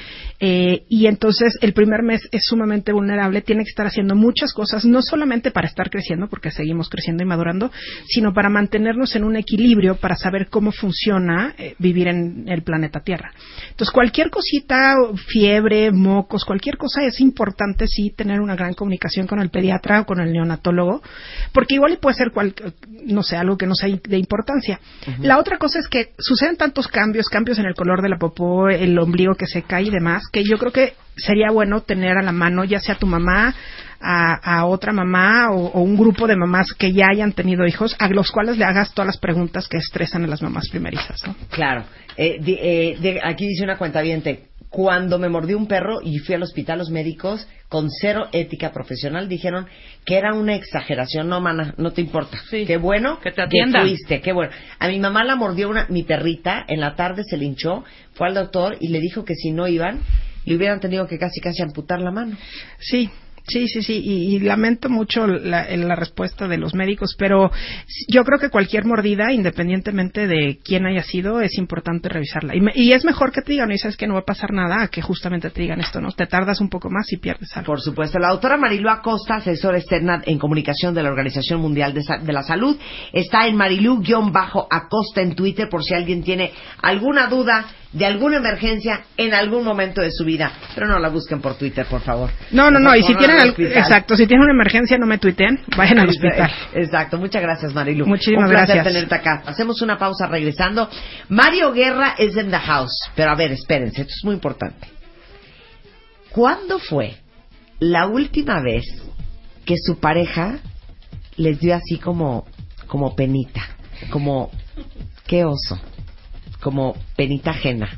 Eh, 0.41 0.85
y 0.89 1.07
entonces, 1.07 1.59
el 1.61 1.73
primer 1.73 2.03
mes 2.03 2.29
es 2.31 2.43
sumamente 2.45 2.93
vulnerable, 2.93 3.43
tiene 3.43 3.65
que 3.65 3.71
estar 3.71 3.87
haciendo 3.87 4.15
muchas 4.15 4.53
cosas, 4.53 4.85
no 4.85 5.03
solamente 5.03 5.51
para 5.51 5.67
estar 5.67 5.91
creciendo, 5.91 6.29
porque 6.29 6.51
seguimos 6.51 6.89
creciendo 6.89 7.23
y 7.23 7.27
madurando, 7.27 7.71
sino 8.07 8.33
para 8.33 8.49
mantenernos 8.49 9.17
en 9.17 9.25
un 9.25 9.37
equilibrio, 9.37 9.97
para 9.97 10.17
saber 10.17 10.49
cómo 10.49 10.71
funciona 10.71 11.55
eh, 11.59 11.75
vivir 11.79 12.09
en 12.09 12.49
el 12.49 12.63
planeta 12.63 13.01
Tierra. 13.01 13.33
Entonces, 13.71 13.93
cualquier 13.93 14.31
cosita, 14.31 14.95
fiebre, 15.27 15.91
mocos, 15.91 16.45
cualquier 16.45 16.77
cosa 16.77 17.03
es 17.05 17.21
importante 17.21 17.87
sí 17.89 18.11
tener 18.17 18.41
una 18.41 18.55
gran 18.55 18.75
comunicación 18.75 19.27
con 19.27 19.41
el 19.41 19.51
pediatra 19.51 20.03
o 20.03 20.07
con 20.07 20.21
el 20.21 20.33
neonatólogo, 20.33 21.03
porque 21.53 21.75
igual 21.75 21.99
puede 22.01 22.17
ser 22.17 22.31
cual, 22.31 22.55
no 23.07 23.23
sé, 23.23 23.37
algo 23.37 23.57
que 23.57 23.67
no 23.67 23.75
sea 23.75 23.89
de 23.89 24.19
importancia. 24.19 24.81
La 25.21 25.39
otra 25.39 25.59
cosa 25.59 25.79
es 25.79 25.89
que 25.89 26.13
suceden 26.19 26.57
tantos 26.57 26.87
cambios, 26.89 27.29
cambios 27.29 27.59
en 27.59 27.67
el 27.67 27.75
color 27.75 28.03
de 28.03 28.09
la 28.09 28.19
popó, 28.19 28.69
el 28.69 28.99
ombligo 28.99 29.35
que 29.35 29.47
se 29.47 29.63
cae 29.63 29.85
y 29.85 29.91
demás, 29.91 30.28
que 30.31 30.45
yo 30.45 30.59
creo 30.59 30.73
que 30.73 30.95
sería 31.17 31.51
bueno 31.51 31.81
tener 31.83 32.17
a 32.17 32.23
la 32.23 32.33
mano 32.33 32.65
ya 32.65 32.81
sea 32.81 32.95
tu 32.95 33.07
mamá, 33.07 33.55
a, 34.01 34.65
otra 34.67 34.93
mamá 34.93 35.51
o, 35.51 35.81
un 35.81 35.97
grupo 35.97 36.27
de 36.27 36.37
mamás 36.37 36.73
que 36.73 36.93
ya 36.93 37.07
hayan 37.11 37.33
tenido 37.33 37.67
hijos, 37.67 37.97
a 37.99 38.09
los 38.09 38.31
cuales 38.31 38.57
le 38.57 38.65
hagas 38.65 38.93
todas 38.95 39.07
las 39.07 39.19
preguntas 39.19 39.69
que 39.69 39.79
estresan 39.79 40.25
a 40.25 40.29
las 40.29 40.43
mamás 40.43 40.69
primerizas. 40.69 41.21
Claro. 41.51 41.85
Eh, 42.17 42.39
eh, 42.47 42.97
de- 43.01 43.21
aquí 43.23 43.47
dice 43.49 43.65
una 43.65 43.77
cuenta 43.77 44.01
Cuando 44.71 45.19
me 45.19 45.29
mordió 45.29 45.57
un 45.57 45.67
perro 45.67 46.01
y 46.03 46.19
fui 46.19 46.35
al 46.35 46.43
hospital, 46.43 46.79
los 46.79 46.91
médicos, 46.91 47.49
con 47.69 47.89
cero 47.91 48.29
ética 48.33 48.71
profesional, 48.73 49.29
dijeron 49.29 49.67
que 50.05 50.17
era 50.19 50.35
una 50.35 50.55
exageración. 50.55 51.29
No, 51.29 51.41
mana, 51.41 51.75
no 51.79 51.93
te 51.93 52.01
importa. 52.03 52.39
Sí. 52.51 52.65
Qué 52.67 52.77
bueno 52.77 53.19
Que 53.21 53.31
te 53.33 53.43
atiendan. 53.43 53.83
fuiste, 53.83 54.21
qué 54.21 54.33
bueno. 54.33 54.53
A 54.79 54.89
mi 54.89 54.99
mamá 54.99 55.25
la 55.25 55.37
mordió 55.37 55.69
una, 55.71 55.87
mi 55.89 56.03
perrita, 56.03 56.65
en 56.69 56.81
la 56.81 56.95
tarde 56.97 57.25
se 57.25 57.37
linchó, 57.39 57.85
fue 58.13 58.27
al 58.29 58.35
doctor 58.35 58.77
y 58.81 58.89
le 58.89 59.01
dijo 59.01 59.25
que 59.25 59.35
si 59.35 59.53
no 59.53 59.67
iban, 59.69 60.01
le 60.45 60.57
hubieran 60.57 60.81
tenido 60.81 61.07
que 61.07 61.19
casi 61.19 61.41
casi 61.41 61.63
amputar 61.63 62.01
la 62.01 62.11
mano. 62.11 62.37
Sí, 62.79 63.11
sí, 63.49 63.67
sí, 63.69 63.83
sí, 63.83 63.95
y, 64.05 64.39
lamento 64.41 64.89
mucho 64.89 65.27
la, 65.27 65.65
respuesta 65.97 66.47
de 66.47 66.59
los 66.59 66.75
médicos, 66.75 67.15
pero 67.19 67.51
yo 68.09 68.25
creo 68.25 68.39
que 68.39 68.51
cualquier 68.51 68.85
mordida, 68.85 69.33
independientemente 69.33 70.27
de 70.27 70.59
quién 70.65 70.87
haya 70.87 71.03
sido, 71.03 71.41
es 71.41 71.59
importante 71.59 72.09
revisarla. 72.09 72.55
Y, 72.55 72.61
me- 72.61 72.73
y 72.75 72.93
es 72.93 73.05
mejor 73.05 73.33
que 73.33 73.43
te 73.43 73.53
digan, 73.53 73.73
y 73.73 73.79
sabes 73.79 73.97
que 73.97 74.07
no 74.07 74.15
va 74.15 74.21
a 74.21 74.25
pasar 74.25 74.53
nada, 74.53 74.83
a 74.83 74.89
que 74.89 75.03
justamente 75.03 75.51
te 75.51 75.63
digan 75.63 75.81
esto, 75.81 76.01
¿no? 76.01 76.13
Te 76.13 76.27
tardas 76.27 76.61
un 76.61 76.69
poco 76.69 76.89
más 76.91 77.13
y 77.13 77.17
pierdes 77.17 77.57
algo. 77.57 77.67
Por 77.67 77.81
supuesto. 77.81 78.19
La 78.19 78.29
doctora 78.29 78.57
Marilu 78.57 78.89
Acosta, 78.89 79.37
asesora 79.37 79.79
externa 79.79 80.23
en 80.25 80.39
comunicación 80.39 80.95
de 80.95 81.03
la 81.03 81.09
Organización 81.11 81.61
Mundial 81.61 81.93
de, 81.95 82.03
Sa- 82.03 82.19
de 82.19 82.33
la 82.33 82.43
Salud, 82.43 82.77
está 83.13 83.47
en 83.47 83.57
Marilu-Acosta 83.57 85.21
en 85.23 85.35
Twitter 85.35 85.69
por 85.69 85.83
si 85.83 85.95
alguien 85.95 86.23
tiene 86.23 86.53
alguna 86.83 87.27
duda 87.27 87.67
de 87.93 88.05
alguna 88.05 88.37
emergencia 88.37 89.05
en 89.17 89.33
algún 89.33 89.65
momento 89.65 90.03
de 90.03 90.11
su 90.11 90.25
vida. 90.25 90.53
Pero 90.75 90.87
no 90.87 90.99
la 90.99 91.09
busquen 91.09 91.41
por 91.41 91.57
Twitter, 91.57 91.87
por 91.87 92.03
favor. 92.03 92.31
No, 92.51 92.71
no, 92.71 92.79
no, 92.79 92.95
y 92.95 93.03
si 93.03 93.15
tienen, 93.15 93.41
al 93.41 93.55
exacto, 93.59 94.15
si 94.17 94.27
tienen 94.27 94.45
una 94.45 94.53
emergencia, 94.53 94.99
no 94.99 95.07
me 95.07 95.19
tuiteen, 95.19 95.61
vayan 95.77 96.01
al 96.01 96.09
hospital. 96.09 96.51
Exacto. 96.75 97.17
Muchas 97.19 97.43
gracias, 97.43 97.73
Marilu. 97.73 98.07
Muchísimas 98.07 98.45
Un 98.45 98.51
placer 98.51 98.77
gracias. 98.77 98.95
tenerte 98.95 99.15
acá. 99.15 99.43
Hacemos 99.47 99.81
una 99.81 99.99
pausa 99.99 100.27
regresando. 100.27 100.89
Mario 101.29 101.73
Guerra 101.73 102.15
es 102.19 102.37
en 102.37 102.51
the 102.51 102.59
house. 102.59 103.11
Pero 103.15 103.31
a 103.31 103.35
ver, 103.35 103.53
espérense, 103.53 104.03
esto 104.03 104.13
es 104.15 104.25
muy 104.25 104.35
importante. 104.35 104.89
¿Cuándo 106.31 106.79
fue 106.79 107.17
la 107.81 108.07
última 108.07 108.61
vez 108.61 108.85
que 109.65 109.77
su 109.79 109.99
pareja 109.99 110.59
les 111.37 111.59
dio 111.59 111.75
así 111.75 111.99
como, 111.99 112.47
como 112.87 113.17
penita? 113.17 113.63
Como, 114.11 114.51
qué 115.27 115.45
oso. 115.45 115.81
Como 116.61 116.95
penita 117.17 117.51
ajena. 117.51 117.89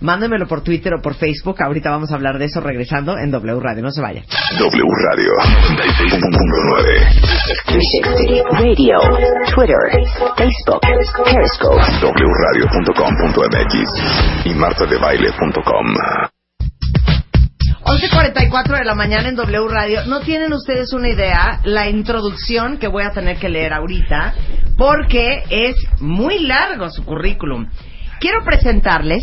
Mándemelo 0.00 0.46
por 0.46 0.62
Twitter 0.62 0.92
o 0.94 1.00
por 1.00 1.14
Facebook. 1.14 1.62
Ahorita 1.62 1.90
vamos 1.90 2.10
a 2.10 2.16
hablar 2.16 2.38
de 2.38 2.46
eso 2.46 2.60
regresando 2.60 3.16
en 3.18 3.30
W 3.30 3.60
Radio. 3.60 3.82
No 3.82 3.90
se 3.90 4.02
vaya. 4.02 4.22
W 4.58 4.84
Radio 5.10 5.30
96.9. 5.72 7.24
360 7.66 8.50
Radio, 8.60 8.98
Twitter, 9.54 9.76
Facebook, 10.36 10.80
Periscope. 11.24 11.80
wradio.com.mx 12.44 13.74
y 14.46 14.54
martadebaile.com. 14.54 16.33
11.44 17.84 18.78
de 18.78 18.84
la 18.84 18.94
mañana 18.94 19.28
en 19.28 19.36
W 19.36 19.68
Radio. 19.68 20.06
No 20.06 20.20
tienen 20.20 20.54
ustedes 20.54 20.94
una 20.94 21.10
idea 21.10 21.60
la 21.64 21.86
introducción 21.90 22.78
que 22.78 22.88
voy 22.88 23.02
a 23.02 23.10
tener 23.10 23.36
que 23.36 23.50
leer 23.50 23.74
ahorita 23.74 24.34
porque 24.78 25.42
es 25.50 25.76
muy 26.00 26.38
largo 26.38 26.88
su 26.88 27.04
currículum. 27.04 27.68
Quiero 28.20 28.42
presentarles 28.42 29.22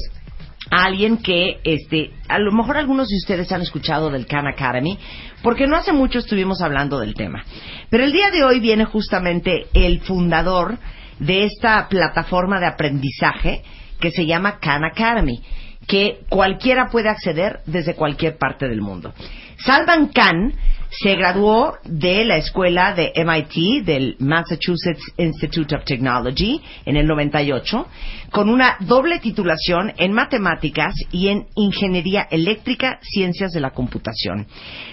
a 0.70 0.86
alguien 0.86 1.18
que, 1.18 1.60
este, 1.64 2.12
a 2.30 2.38
lo 2.38 2.52
mejor 2.52 2.78
algunos 2.78 3.08
de 3.10 3.18
ustedes 3.18 3.52
han 3.52 3.64
escuchado 3.64 4.12
del 4.12 4.28
Khan 4.28 4.46
Academy, 4.46 5.00
porque 5.42 5.66
no 5.66 5.76
hace 5.76 5.92
mucho 5.92 6.20
estuvimos 6.20 6.62
hablando 6.62 7.00
del 7.00 7.16
tema. 7.16 7.44
Pero 7.90 8.04
el 8.04 8.12
día 8.12 8.30
de 8.30 8.44
hoy 8.44 8.60
viene 8.60 8.86
justamente 8.86 9.66
el 9.74 10.02
fundador 10.02 10.78
de 11.18 11.46
esta 11.46 11.90
plataforma 11.90 12.60
de 12.60 12.68
aprendizaje 12.68 13.64
que 14.00 14.12
se 14.12 14.28
llama 14.28 14.60
Khan 14.60 14.86
Academy, 14.86 15.42
que 15.92 16.22
cualquiera 16.30 16.88
puede 16.90 17.10
acceder 17.10 17.60
desde 17.66 17.96
cualquier 17.96 18.38
parte 18.38 18.66
del 18.70 18.80
mundo. 18.80 19.14
Salman 19.58 20.08
Khan 20.08 20.54
se 20.90 21.16
graduó 21.16 21.78
de 21.84 22.24
la 22.24 22.38
escuela 22.38 22.94
de 22.94 23.12
MIT, 23.14 23.84
del 23.86 24.16
Massachusetts 24.20 25.12
Institute 25.18 25.76
of 25.76 25.84
Technology, 25.84 26.62
en 26.86 26.96
el 26.96 27.08
98, 27.08 27.88
con 28.32 28.50
una 28.50 28.78
doble 28.80 29.20
titulación 29.20 29.94
en 29.98 30.14
matemáticas 30.14 30.94
y 31.12 31.28
en 31.28 31.48
ingeniería 31.56 32.28
eléctrica, 32.32 33.00
ciencias 33.02 33.52
de 33.52 33.60
la 33.60 33.72
computación. 33.72 34.48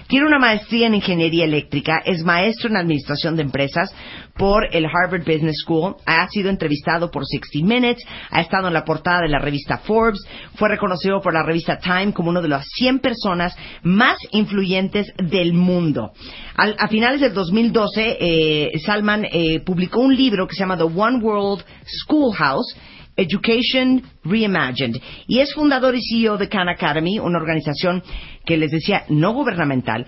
Tiene 0.09 0.27
una 0.27 0.41
maestría 0.41 0.89
en 0.89 0.95
ingeniería 0.95 1.45
eléctrica, 1.45 2.03
es 2.05 2.25
maestro 2.25 2.71
en 2.71 2.77
administración 2.77 3.37
de 3.37 3.43
empresas 3.43 3.95
por 4.39 4.69
el 4.75 4.87
Harvard 4.87 5.25
Business 5.25 5.57
School, 5.65 5.97
ha 6.07 6.27
sido 6.29 6.49
entrevistado 6.49 7.11
por 7.11 7.25
60 7.27 7.67
Minutes, 7.67 8.05
ha 8.31 8.41
estado 8.41 8.69
en 8.69 8.75
la 8.75 8.85
portada 8.85 9.21
de 9.23 9.29
la 9.29 9.39
revista 9.41 9.79
Forbes, 9.79 10.21
fue 10.55 10.69
reconocido 10.69 11.21
por 11.21 11.35
la 11.35 11.43
revista 11.43 11.79
Time 11.79 12.13
como 12.13 12.31
uno 12.31 12.41
de 12.41 12.49
las 12.49 12.65
100 12.77 13.01
personas 13.01 13.57
más 13.83 14.17
influyentes 14.31 15.13
del 15.17 15.53
mundo. 15.53 16.13
Al- 16.57 16.77
a 16.79 16.89
finales 16.89 17.21
del 17.21 17.35
2012, 17.35 18.17
eh, 18.21 18.79
Salman 18.85 19.27
eh, 19.31 19.61
publicó 19.61 20.01
un 20.01 20.15
libro 20.17 20.47
que 20.47 20.55
se 20.55 20.61
llama 20.61 20.77
The 20.77 20.85
One 20.85 21.19
World 21.19 21.65
Schoolhouse, 21.85 22.77
Education 23.17 24.03
Reimagined. 24.25 24.97
Y 25.27 25.41
es 25.41 25.53
fundador 25.53 25.97
y 25.97 26.01
CEO 26.01 26.37
de 26.39 26.49
Khan 26.49 26.69
Academy, 26.69 27.19
una 27.19 27.39
organización 27.39 28.03
que 28.47 28.57
les 28.57 28.71
decía 28.71 29.03
no 29.09 29.33
gubernamental. 29.33 30.07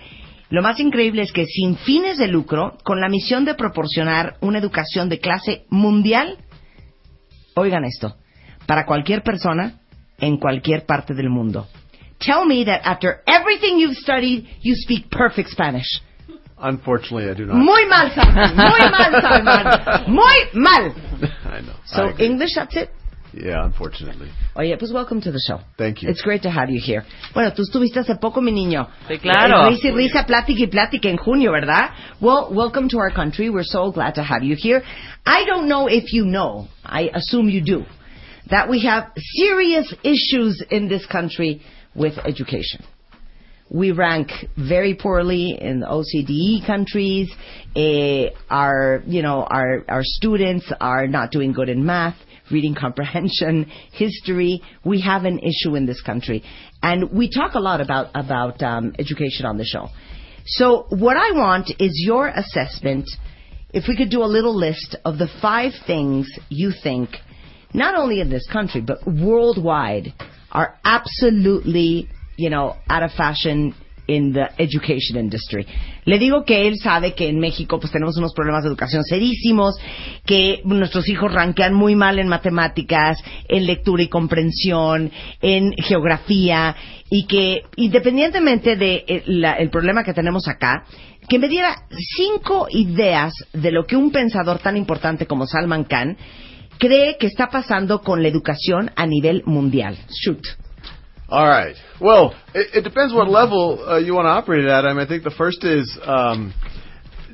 Lo 0.51 0.61
más 0.61 0.79
increíble 0.81 1.21
es 1.21 1.31
que 1.31 1.45
sin 1.45 1.77
fines 1.77 2.17
de 2.17 2.27
lucro, 2.27 2.77
con 2.83 2.99
la 2.99 3.07
misión 3.07 3.45
de 3.45 3.55
proporcionar 3.55 4.35
una 4.41 4.59
educación 4.59 5.07
de 5.07 5.19
clase 5.19 5.63
mundial, 5.69 6.37
oigan 7.55 7.85
esto, 7.85 8.17
para 8.65 8.85
cualquier 8.85 9.23
persona 9.23 9.79
en 10.19 10.37
cualquier 10.37 10.85
parte 10.85 11.13
del 11.13 11.29
mundo. 11.29 11.67
Tell 12.19 12.45
me 12.45 12.65
that 12.65 12.81
after 12.83 13.21
everything 13.25 13.79
you've 13.79 13.95
studied, 13.95 14.45
you 14.61 14.75
speak 14.75 15.09
perfect 15.09 15.49
Spanish. 15.49 15.87
Unfortunately, 16.57 17.31
I 17.31 17.33
do 17.33 17.45
not. 17.45 17.55
Muy 17.55 17.85
mal, 17.87 18.11
Salman. 18.13 18.55
Muy 18.55 18.91
mal, 18.91 19.21
Salman. 19.21 20.03
Muy 20.07 20.37
mal. 20.53 20.93
I 21.45 21.61
know. 21.61 21.73
So 21.85 22.09
I. 22.09 22.23
English, 22.23 22.53
that's 22.55 22.75
it. 22.75 22.89
Yeah, 23.33 23.65
unfortunately. 23.65 24.29
Oye, 24.55 24.75
pues 24.77 24.91
welcome 24.91 25.21
to 25.21 25.31
the 25.31 25.39
show. 25.47 25.61
Thank 25.77 26.01
you. 26.01 26.09
It's 26.09 26.21
great 26.21 26.41
to 26.43 26.49
have 26.49 26.69
you 26.69 26.81
here. 26.83 27.05
Bueno, 27.33 27.51
tú 27.51 27.61
estuviste 27.61 27.99
hace 27.99 28.15
poco, 28.19 28.41
mi 28.41 28.51
niño. 28.51 28.87
Sí, 29.07 29.19
claro. 29.19 29.69
Risa 29.69 29.87
y 29.87 29.91
risa, 29.91 30.25
plática 30.25 30.63
y 30.63 30.67
plática 30.67 31.09
en 31.09 31.17
junio, 31.17 31.51
¿verdad? 31.51 31.91
Well, 32.19 32.49
welcome 32.51 32.89
to 32.89 32.97
our 32.97 33.11
country. 33.11 33.49
We're 33.49 33.63
so 33.63 33.91
glad 33.91 34.15
to 34.15 34.23
have 34.23 34.43
you 34.43 34.55
here. 34.57 34.83
I 35.25 35.45
don't 35.45 35.69
know 35.69 35.87
if 35.87 36.11
you 36.11 36.25
know, 36.25 36.67
I 36.83 37.09
assume 37.13 37.47
you 37.47 37.61
do, 37.61 37.85
that 38.49 38.69
we 38.69 38.85
have 38.85 39.11
serious 39.15 39.93
issues 40.03 40.61
in 40.69 40.89
this 40.89 41.05
country 41.05 41.61
with 41.95 42.17
education. 42.25 42.83
We 43.69 43.91
rank 43.91 44.31
very 44.57 44.95
poorly 44.95 45.57
in 45.57 45.79
the 45.79 45.85
OCDE 45.87 46.67
countries. 46.67 47.31
Eh, 47.73 48.31
our, 48.49 49.01
you 49.07 49.21
know, 49.21 49.47
our, 49.49 49.85
our 49.87 50.01
students 50.03 50.69
are 50.81 51.07
not 51.07 51.31
doing 51.31 51.53
good 51.53 51.69
in 51.69 51.85
math, 51.85 52.17
reading 52.51 52.75
comprehension, 52.75 53.65
history. 53.91 54.61
We 54.83 55.01
have 55.01 55.25
an 55.25 55.39
issue 55.39 55.75
in 55.75 55.85
this 55.85 56.01
country. 56.01 56.43
And 56.81 57.11
we 57.11 57.29
talk 57.29 57.53
a 57.53 57.59
lot 57.59 57.81
about, 57.81 58.09
about 58.13 58.61
um, 58.63 58.93
education 58.99 59.45
on 59.45 59.57
the 59.57 59.65
show. 59.65 59.87
So 60.45 60.87
what 60.89 61.17
I 61.17 61.31
want 61.31 61.71
is 61.79 62.01
your 62.05 62.27
assessment, 62.27 63.09
if 63.73 63.85
we 63.87 63.95
could 63.95 64.09
do 64.09 64.23
a 64.23 64.25
little 64.25 64.55
list 64.55 64.95
of 65.05 65.17
the 65.17 65.27
five 65.41 65.73
things 65.85 66.27
you 66.49 66.71
think, 66.83 67.09
not 67.73 67.95
only 67.95 68.19
in 68.19 68.29
this 68.29 68.47
country, 68.51 68.81
but 68.81 68.97
worldwide, 69.05 70.13
are 70.51 70.77
absolutely, 70.83 72.09
you 72.37 72.49
know, 72.49 72.75
out 72.89 73.03
of 73.03 73.11
fashion 73.11 73.73
in 74.11 74.33
the 74.33 74.47
education 74.57 75.17
industry. 75.19 75.65
Le 76.05 76.17
digo 76.19 76.43
que 76.43 76.67
él 76.67 76.77
sabe 76.77 77.13
que 77.13 77.29
en 77.29 77.39
México 77.39 77.79
pues 77.79 77.91
tenemos 77.91 78.17
unos 78.17 78.33
problemas 78.33 78.63
de 78.63 78.69
educación 78.69 79.03
serísimos, 79.03 79.75
que 80.25 80.61
nuestros 80.65 81.07
hijos 81.09 81.31
ranquean 81.33 81.73
muy 81.73 81.95
mal 81.95 82.19
en 82.19 82.27
matemáticas, 82.27 83.17
en 83.47 83.65
lectura 83.65 84.03
y 84.03 84.07
comprensión, 84.07 85.11
en 85.41 85.73
geografía 85.73 86.75
y 87.09 87.25
que 87.27 87.63
independientemente 87.75 88.75
de 88.75 89.03
eh, 89.07 89.23
la- 89.27 89.53
el 89.53 89.69
problema 89.69 90.03
que 90.03 90.13
tenemos 90.13 90.47
acá, 90.47 90.83
que 91.29 91.39
me 91.39 91.47
diera 91.47 91.75
cinco 92.17 92.67
ideas 92.71 93.33
de 93.53 93.71
lo 93.71 93.85
que 93.85 93.95
un 93.95 94.11
pensador 94.11 94.59
tan 94.59 94.75
importante 94.75 95.25
como 95.27 95.45
Salman 95.45 95.83
Khan 95.85 96.17
cree 96.77 97.17
que 97.19 97.27
está 97.27 97.47
pasando 97.47 98.01
con 98.01 98.23
la 98.23 98.27
educación 98.27 98.89
a 98.95 99.05
nivel 99.05 99.43
mundial. 99.45 99.97
Shoot. 100.09 100.41
All 101.31 101.47
right. 101.47 101.75
Well, 102.01 102.35
it, 102.53 102.75
it 102.79 102.81
depends 102.83 103.13
what 103.13 103.29
level 103.29 103.83
uh, 103.87 103.97
you 103.99 104.13
want 104.13 104.25
to 104.25 104.29
operate 104.29 104.65
it 104.65 104.67
at. 104.67 104.85
I 104.85 104.89
mean, 104.93 104.99
I 104.99 105.07
think 105.07 105.23
the 105.23 105.31
first 105.37 105.63
is 105.63 105.97
um, 106.03 106.53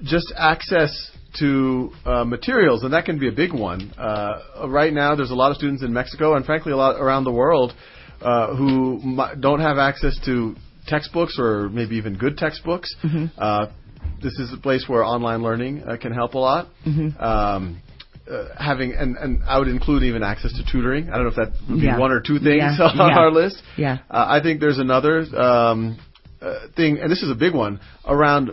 just 0.04 0.32
access 0.38 1.12
to 1.40 1.90
uh, 2.06 2.24
materials, 2.24 2.84
and 2.84 2.94
that 2.94 3.06
can 3.06 3.18
be 3.20 3.28
a 3.28 3.32
big 3.32 3.54
one. 3.54 3.92
Uh, 3.98 4.68
right 4.68 4.94
now, 4.94 5.16
there's 5.16 5.32
a 5.32 5.36
lot 5.36 5.50
of 5.50 5.58
students 5.58 5.82
in 5.84 5.92
Mexico, 5.92 6.36
and 6.36 6.46
frankly, 6.46 6.72
a 6.72 6.78
lot 6.78 7.00
around 7.02 7.24
the 7.24 7.32
world, 7.32 7.74
uh, 8.22 8.56
who 8.56 9.00
mi- 9.04 9.34
don't 9.40 9.60
have 9.62 9.78
access 9.80 10.16
to 10.26 10.56
textbooks 10.88 11.38
or 11.40 11.68
maybe 11.70 11.96
even 11.96 12.18
good 12.18 12.38
textbooks. 12.38 12.96
Uh, 13.38 13.68
this 14.22 14.34
is 14.40 14.54
a 14.54 14.58
place 14.58 14.86
where 14.88 15.04
online 15.04 15.42
learning 15.44 15.84
uh, 15.84 15.98
can 15.98 16.12
help 16.14 16.34
a 16.36 16.38
lot. 16.40 16.68
Um, 17.20 17.82
uh, 18.30 18.46
having 18.58 18.94
and, 18.94 19.16
and 19.18 19.44
I 19.44 19.58
would 19.60 19.68
include 19.68 20.04
even 20.04 20.24
access 20.24 20.52
to 20.54 20.64
tutoring. 20.72 21.10
I 21.10 21.16
don't 21.16 21.24
know 21.24 21.30
if 21.30 21.36
that 21.36 21.52
would 21.70 21.80
be 21.80 21.86
Yeah. 21.86 21.98
one 21.98 22.12
or 22.12 22.20
two 22.22 22.40
things 22.40 22.58
Yeah. 22.78 22.78
on 22.82 23.10
Yeah. 23.10 23.20
our 23.20 23.32
list. 23.32 23.62
Yeah. 23.78 24.00
Uh, 24.10 24.26
I 24.28 24.42
think 24.42 24.60
there's 24.60 24.80
another 24.80 25.20
um, 25.36 25.98
uh, 26.42 26.68
thing, 26.76 27.00
and 27.00 27.12
this 27.12 27.24
is 27.24 27.32
a 27.32 27.36
big 27.36 27.54
one 27.54 27.80
around 28.06 28.52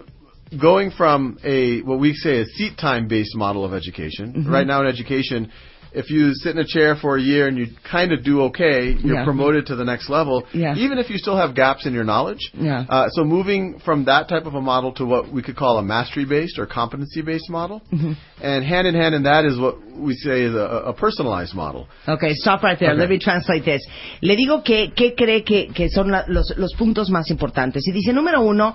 going 0.61 0.91
from 0.91 1.39
a 1.45 1.81
what 1.83 1.99
we 1.99 2.13
say 2.15 2.41
a 2.41 2.45
seat 2.45 2.79
time 2.79 3.09
based 3.09 3.35
model 3.37 3.65
of 3.65 3.75
education. 3.75 4.33
Mm-hmm. 4.33 4.53
Right 4.53 4.67
now 4.67 4.81
in 4.83 4.87
education, 4.87 5.51
if 5.95 6.11
you 6.11 6.35
sit 6.35 6.53
in 6.57 6.59
a 6.59 6.67
chair 6.67 6.97
for 6.97 7.17
a 7.17 7.21
year 7.23 7.47
and 7.49 7.57
you 7.57 7.67
kind 7.91 8.13
of 8.13 8.23
do 8.25 8.43
okay, 8.43 8.93
you're 9.03 9.17
Yeah. 9.19 9.25
promoted 9.25 9.67
to 9.67 9.77
the 9.77 9.85
next 9.85 10.09
level, 10.11 10.45
Yeah. 10.53 10.75
even 10.77 10.99
if 10.99 11.09
you 11.11 11.19
still 11.19 11.37
have 11.37 11.55
gaps 11.55 11.87
in 11.87 11.95
your 11.95 12.05
knowledge. 12.05 12.51
Yeah. 12.59 12.85
Uh, 12.89 13.09
so 13.11 13.25
moving 13.25 13.79
from 13.85 14.05
that 14.07 14.29
type 14.29 14.47
of 14.47 14.55
a 14.55 14.61
model 14.61 14.93
to 14.95 15.05
what 15.07 15.31
we 15.33 15.41
could 15.43 15.57
call 15.57 15.79
a 15.79 15.83
mastery 15.83 16.25
based 16.25 16.59
or 16.59 16.67
competency 16.67 17.23
based 17.23 17.49
model, 17.51 17.81
Mm-hmm. 17.93 18.13
and 18.43 18.65
hand 18.65 18.87
in 18.87 18.95
hand 18.95 19.15
in 19.15 19.23
that 19.25 19.45
is 19.45 19.59
what 19.59 19.77
we 19.97 20.15
say 20.15 20.43
is 20.43 20.55
a, 20.55 20.83
a 20.87 20.93
personalized 20.93 21.55
model. 21.55 21.87
Okay, 22.09 22.35
stop 22.35 22.63
right 22.63 22.79
there. 22.79 22.91
Okay. 22.91 22.99
Let 23.01 23.09
me 23.11 23.19
translate 23.19 23.65
this. 23.65 23.83
Le 24.21 24.37
digo 24.37 24.63
que, 24.65 24.93
¿qué 24.97 25.15
cree 25.17 25.43
que, 25.45 25.69
que 25.73 25.89
son 25.89 26.11
la- 26.11 26.25
los, 26.29 26.53
los 26.57 26.73
puntos 26.75 27.09
más 27.11 27.31
importantes? 27.31 27.87
Y 27.87 27.93
dice, 27.93 28.13
número 28.13 28.41
uno, 28.43 28.75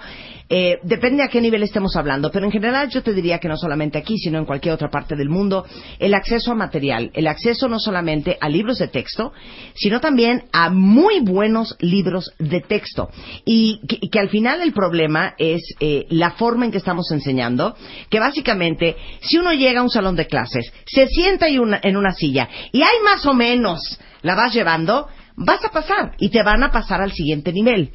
eh, 0.50 0.80
depende 0.84 1.22
a 1.22 1.28
qué 1.28 1.42
nivel 1.42 1.62
estemos 1.62 1.96
hablando, 1.96 2.32
pero 2.32 2.46
en 2.46 2.52
general 2.52 2.90
yo 2.90 3.04
te 3.04 3.14
diría 3.14 3.38
que 3.38 3.48
no 3.48 3.56
solamente 3.56 4.00
aquí, 4.00 4.18
sino 4.18 4.40
en 4.40 4.46
cualquier 4.46 4.74
otra 4.74 4.90
parte 4.90 5.16
del 5.16 5.30
mundo, 5.30 5.64
el 6.00 6.14
acceso 6.16 6.52
a 6.52 6.56
material, 6.56 7.12
el 7.14 7.28
acceso 7.28 7.68
no 7.68 7.80
solamente 7.80 8.38
a 8.42 8.50
libros 8.50 8.80
de 8.80 8.88
texto, 8.88 9.32
sino 9.76 10.02
también 10.02 10.46
a 10.52 10.70
muy 10.70 11.20
buenos 11.20 11.76
libros 11.80 12.34
de 12.40 12.62
texto. 12.62 13.10
Y 13.46 13.80
que, 13.88 14.20
al 14.20 14.30
final 14.30 14.62
el 14.62 14.74
problema 14.74 15.36
es 15.38 15.62
eh, 15.80 16.06
la 16.10 16.32
forma 16.32 16.66
en 16.66 16.72
que 16.72 16.80
estamos 16.80 17.12
enseñando, 17.12 17.76
que 18.10 18.20
básicamente, 18.20 18.96
si 19.22 19.38
uno 19.38 19.54
llega 19.54 19.82
a 19.82 19.84
un 19.84 19.90
salón 19.90 20.16
de 20.16 20.26
clases, 20.26 20.74
se 20.86 21.08
sienta 21.08 21.48
en 21.48 21.98
una 21.98 22.14
silla 22.14 22.50
y 22.72 22.82
hay 22.82 23.02
más 23.04 23.26
o 23.26 23.34
menos 23.34 24.00
la 24.22 24.36
vas 24.36 24.54
llevando, 24.54 25.08
vas 25.36 25.64
a 25.64 25.72
pasar 25.72 26.16
y 26.20 26.30
te 26.30 26.44
van 26.44 26.64
a 26.64 26.72
pasar 26.72 27.02
al 27.02 27.12
siguiente 27.12 27.54
nivel. 27.54 27.92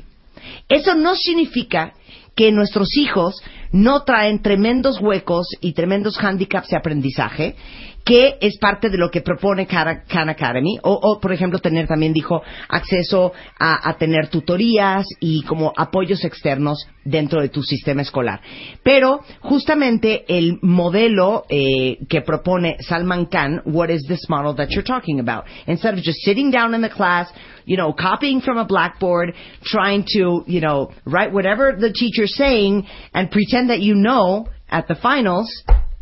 Eso 0.68 0.94
no 0.94 1.14
significa 1.14 1.92
que 2.34 2.52
nuestros 2.52 2.96
hijos 2.96 3.42
no 3.72 4.02
traen 4.02 4.42
tremendos 4.42 5.00
huecos 5.00 5.48
y 5.60 5.72
tremendos 5.72 6.18
handicaps 6.18 6.68
de 6.68 6.76
aprendizaje, 6.76 7.56
que 8.04 8.36
es 8.40 8.58
parte 8.58 8.90
de 8.90 8.98
lo 8.98 9.10
que 9.10 9.22
propone 9.22 9.66
Khan 9.66 10.28
Academy, 10.28 10.78
o, 10.82 10.92
o, 10.92 11.20
por 11.20 11.32
ejemplo 11.32 11.58
tener 11.58 11.86
también 11.86 12.12
dijo 12.12 12.42
acceso 12.68 13.32
a, 13.58 13.88
a 13.88 13.96
tener 13.96 14.28
tutorías 14.28 15.06
y 15.20 15.42
como 15.44 15.72
apoyos 15.76 16.24
externos 16.24 16.86
dentro 17.04 17.40
de 17.40 17.48
tu 17.48 17.62
sistema 17.62 18.02
escolar. 18.02 18.40
Pero 18.82 19.20
justamente 19.40 20.24
el 20.28 20.58
modelo 20.60 21.44
eh, 21.48 21.98
que 22.08 22.20
propone 22.20 22.76
Salman 22.80 23.26
Khan, 23.26 23.62
what 23.64 23.88
is 23.88 24.04
this 24.06 24.28
model 24.28 24.54
that 24.56 24.68
you're 24.70 24.84
talking 24.84 25.18
about? 25.18 25.44
Instead 25.66 25.94
of 25.94 26.00
just 26.02 26.18
sitting 26.24 26.50
down 26.50 26.74
in 26.74 26.82
the 26.82 26.90
class, 26.90 27.32
you 27.64 27.76
know, 27.76 27.94
copying 27.94 28.42
from 28.42 28.58
a 28.58 28.64
blackboard, 28.64 29.34
trying 29.62 30.04
to, 30.14 30.44
you 30.46 30.60
know, 30.60 30.92
write 31.06 31.32
whatever 31.32 31.74
the 31.78 31.92
teacher's 31.92 32.36
saying 32.36 32.86
and 33.14 33.30
pretend 33.30 33.70
that 33.70 33.80
you 33.80 33.94
know 33.94 34.46
at 34.68 34.88
the 34.88 34.94
finals, 34.94 35.48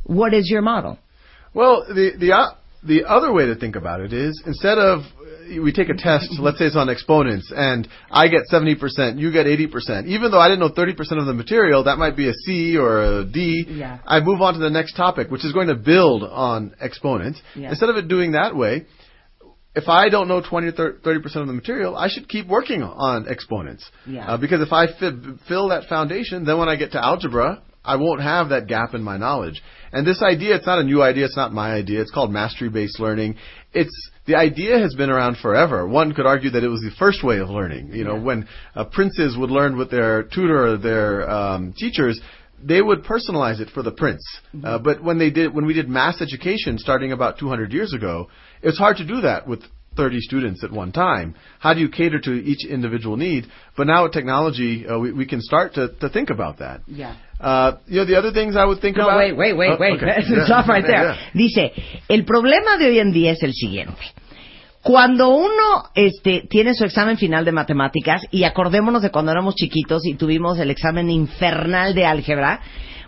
what 0.05 0.35
is 0.35 0.49
your 0.51 0.63
model? 0.63 0.99
Well, 1.55 1.85
the 1.89 2.13
the 2.19 2.33
uh, 2.33 2.55
the 2.83 3.05
other 3.05 3.33
way 3.33 3.47
to 3.47 3.55
think 3.55 3.77
about 3.77 4.01
it 4.01 4.13
is 4.13 4.43
instead 4.47 4.79
of 4.79 5.03
we 5.61 5.73
take 5.73 5.89
a 5.89 5.95
test, 5.95 6.29
let's 6.39 6.59
say 6.59 6.67
it's 6.67 6.77
on 6.77 6.89
exponents, 6.89 7.53
and 7.55 7.87
I 8.11 8.29
get 8.29 8.43
70%, 8.51 9.19
you 9.19 9.33
get 9.33 9.47
80%. 9.47 10.07
Even 10.07 10.31
though 10.31 10.39
I 10.39 10.49
didn't 10.49 10.61
know 10.61 10.71
30% 10.71 10.97
of 11.19 11.27
the 11.27 11.35
material, 11.35 11.85
that 11.85 11.99
might 11.99 12.17
be 12.17 12.29
a 12.29 12.33
C 12.33 12.77
or 12.77 13.21
a 13.21 13.25
D. 13.25 13.67
Yeah. 13.69 13.99
I 14.07 14.21
move 14.21 14.41
on 14.41 14.55
to 14.55 14.61
the 14.61 14.71
next 14.71 14.97
topic, 14.97 15.31
which 15.31 15.45
is 15.45 15.53
going 15.53 15.69
to 15.69 15.75
build 15.75 16.23
on 16.23 16.75
exponents. 16.81 17.41
Yeah. 17.55 17.71
Instead 17.71 17.91
of 17.91 17.97
it 17.97 18.09
doing 18.09 18.33
that 18.33 18.57
way, 18.57 18.87
if 19.75 19.89
I 19.89 20.09
don't 20.11 20.29
know 20.29 20.43
20 20.43 20.69
or 20.69 20.93
30% 20.95 21.37
of 21.37 21.47
the 21.47 21.53
material, 21.53 21.97
I 21.97 22.09
should 22.09 22.29
keep 22.29 22.47
working 22.47 22.83
on 22.83 23.27
exponents. 23.29 23.91
Yeah. 24.07 24.27
Uh, 24.27 24.37
because 24.37 24.61
if 24.61 24.73
I 24.73 24.87
fi- 24.87 25.39
fill 25.49 25.69
that 25.69 25.89
foundation, 25.89 26.45
then 26.45 26.59
when 26.59 26.69
I 26.69 26.77
get 26.77 26.93
to 26.93 27.03
algebra, 27.03 27.63
I 27.85 27.97
won't 27.97 28.23
have 28.23 28.51
that 28.51 28.69
gap 28.69 28.95
in 28.95 29.03
my 29.03 29.17
knowledge. 29.17 29.63
And 29.93 30.07
this 30.07 30.23
idea, 30.23 30.55
it's 30.55 30.67
not 30.67 30.79
a 30.79 30.85
new 30.85 31.03
idea, 31.03 31.25
it's 31.25 31.37
not 31.37 31.53
my 31.53 31.73
idea, 31.73 32.01
it's 32.01 32.11
called 32.11 32.33
mastery-based 32.33 33.01
learning. 33.01 33.37
It's, 33.73 34.11
the 34.27 34.37
idea 34.37 34.79
has 34.79 34.95
been 34.95 35.11
around 35.11 35.39
forever. 35.39 35.87
One 35.87 36.15
could 36.15 36.27
argue 36.27 36.51
that 36.51 36.63
it 36.63 36.69
was 36.69 36.81
the 36.81 36.93
first 36.99 37.25
way 37.25 37.39
of 37.39 37.49
learning. 37.49 37.93
You 37.93 38.05
know, 38.05 38.21
when 38.21 38.49
uh, 38.75 38.85
princes 38.85 39.37
would 39.37 39.51
learn 39.51 39.77
with 39.77 39.91
their 39.91 40.23
tutor 40.23 40.75
or 40.75 40.77
their 40.79 41.29
um, 41.29 41.75
teachers, 41.77 42.21
they 42.63 42.81
would 42.81 43.03
personalize 43.03 43.61
it 43.61 43.71
for 43.71 43.83
the 43.83 43.91
prince. 43.91 44.23
Uh, 44.65 44.79
but 44.79 45.03
when 45.03 45.19
they 45.19 45.31
did, 45.31 45.53
when 45.53 45.67
we 45.67 45.75
did 45.75 45.89
mass 45.89 46.23
education 46.23 46.79
starting 46.79 47.13
about 47.13 47.39
200 47.39 47.73
years 47.73 47.93
ago, 47.93 48.29
it's 48.63 48.79
hard 48.79 48.99
to 48.99 49.07
do 49.07 49.23
that 49.23 49.49
with 49.49 49.61
30 49.97 50.21
students 50.21 50.65
at 50.65 50.73
one 50.73 50.93
time. 50.93 51.35
How 51.59 51.75
do 51.75 51.81
you 51.81 51.89
cater 51.89 52.19
to 52.21 52.33
each 52.33 52.67
individual 52.67 53.17
need? 53.17 53.47
But 53.77 53.87
now 53.87 54.05
with 54.05 54.13
technology, 54.13 54.87
uh, 54.87 54.99
we, 54.99 55.13
we 55.13 55.27
can 55.27 55.41
start 55.41 55.75
to, 55.75 55.89
to 56.01 56.09
think 56.09 56.31
about 56.31 56.59
that. 56.59 56.81
Yeah. 56.87 57.17
Uh, 57.43 57.73
you 57.89 57.97
know, 57.97 58.05
the 58.07 58.17
other 58.17 58.33
things 58.33 58.55
I 58.55 58.65
would 58.65 58.81
think 58.81 58.97
No, 58.97 59.05
about. 59.09 59.19
wait, 59.19 59.37
wait, 59.37 59.57
wait, 59.57 59.71
Oh, 59.73 59.77
wait. 59.81 59.95
okay. 60.01 60.23
Yeah. 60.31 60.45
Stop 60.45 60.69
right 60.69 60.85
there. 60.87 61.03
Yeah, 61.03 61.15
yeah. 61.15 61.31
Dice, 61.35 61.73
el 62.09 62.25
problema 62.25 62.77
de 62.79 62.87
hoy 62.87 62.99
en 63.01 63.11
día 63.13 63.33
es 63.33 63.43
el 63.43 63.53
siguiente. 63.53 64.01
Cuando 64.83 65.29
uno 65.31 65.91
este, 65.95 66.43
tiene 66.49 66.75
su 66.75 66.85
examen 66.85 67.17
final 67.17 67.45
de 67.45 67.53
matemáticas, 67.53 68.23
y 68.31 68.45
acordémonos 68.45 69.03
de 69.03 69.11
cuando 69.11 69.31
éramos 69.33 69.55
chiquitos 69.55 70.05
y 70.07 70.15
tuvimos 70.15 70.59
el 70.59 70.71
examen 70.71 71.09
infernal 71.11 71.95
de 71.95 72.05
álgebra, 72.07 72.61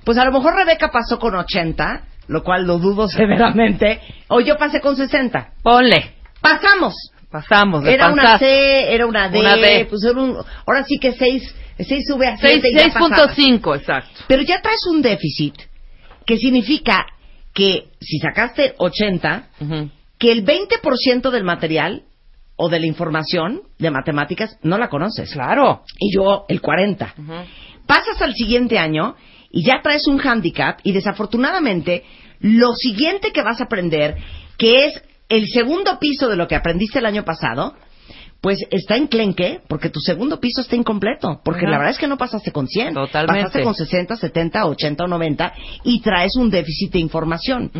pues 0.04 0.18
a 0.18 0.24
lo 0.24 0.32
mejor 0.32 0.54
Rebeca 0.54 0.90
pasó 0.92 1.18
con 1.18 1.34
80, 1.34 2.02
lo 2.28 2.42
cual 2.44 2.64
lo 2.66 2.78
dudo 2.78 3.08
severamente, 3.08 4.00
o 4.28 4.40
yo 4.40 4.56
pasé 4.56 4.80
con 4.80 4.96
60. 4.96 5.48
Ponle. 5.62 6.12
Pasamos. 6.40 6.94
Pasamos 7.30 7.82
de 7.82 7.92
Era 7.94 8.12
una. 8.12 8.38
C, 8.38 8.94
era 8.94 9.06
una 9.06 9.28
D, 9.28 9.40
Una 9.40 9.56
D. 9.56 9.86
pues 9.90 10.04
era 10.04 10.20
un, 10.20 10.36
ahora 10.66 10.84
sí 10.84 10.98
que 11.00 11.12
6, 11.12 11.54
6 11.78 12.04
sube 12.06 12.26
a 12.28 12.36
7 12.36 12.60
Seis- 12.62 12.74
y 12.74 12.78
ya 12.78 12.92
pasaba. 12.92 13.34
6.5, 13.34 13.76
exacto. 13.76 14.20
Pero 14.28 14.42
ya 14.42 14.60
traes 14.62 14.80
un 14.90 15.02
déficit 15.02 15.54
que 16.26 16.36
significa 16.38 17.06
que 17.52 17.88
si 18.00 18.18
sacaste 18.18 18.74
80, 18.78 19.48
Ujú. 19.60 19.90
que 20.18 20.32
el 20.32 20.44
20% 20.44 21.30
del 21.30 21.44
material 21.44 22.02
o 22.56 22.68
de 22.68 22.78
la 22.80 22.86
información 22.86 23.62
de 23.78 23.90
matemáticas 23.90 24.58
no 24.62 24.78
la 24.78 24.88
conoces. 24.88 25.32
Claro. 25.32 25.82
Y 25.98 26.14
yo 26.14 26.44
el 26.48 26.60
40. 26.60 27.14
Ujú. 27.18 27.32
Pasas 27.86 28.20
al 28.22 28.34
siguiente 28.34 28.78
año 28.78 29.16
y 29.50 29.64
ya 29.64 29.80
traes 29.82 30.06
un 30.06 30.20
handicap 30.20 30.78
y 30.84 30.92
desafortunadamente 30.92 32.04
lo 32.40 32.72
siguiente 32.74 33.32
que 33.32 33.42
vas 33.42 33.60
a 33.60 33.64
aprender, 33.64 34.16
que 34.58 34.86
es 34.86 35.02
el 35.28 35.46
segundo 35.48 35.98
piso 35.98 36.28
de 36.28 36.36
lo 36.36 36.46
que 36.46 36.54
aprendiste 36.56 36.98
el 36.98 37.06
año 37.06 37.24
pasado, 37.24 37.74
pues 38.44 38.58
está 38.70 38.96
enclenque 38.96 39.62
porque 39.66 39.88
tu 39.88 40.00
segundo 40.00 40.38
piso 40.38 40.60
está 40.60 40.76
incompleto. 40.76 41.40
Porque 41.42 41.62
Ajá. 41.64 41.70
la 41.70 41.78
verdad 41.78 41.92
es 41.92 41.98
que 41.98 42.06
no 42.06 42.18
pasaste 42.18 42.52
con 42.52 42.68
100. 42.68 42.92
Totalmente. 42.92 43.40
Pasaste 43.40 43.64
con 43.64 43.74
60, 43.74 44.16
70, 44.16 44.66
80 44.66 45.04
o 45.04 45.08
90 45.08 45.54
y 45.84 46.02
traes 46.02 46.36
un 46.36 46.50
déficit 46.50 46.92
de 46.92 46.98
información. 46.98 47.70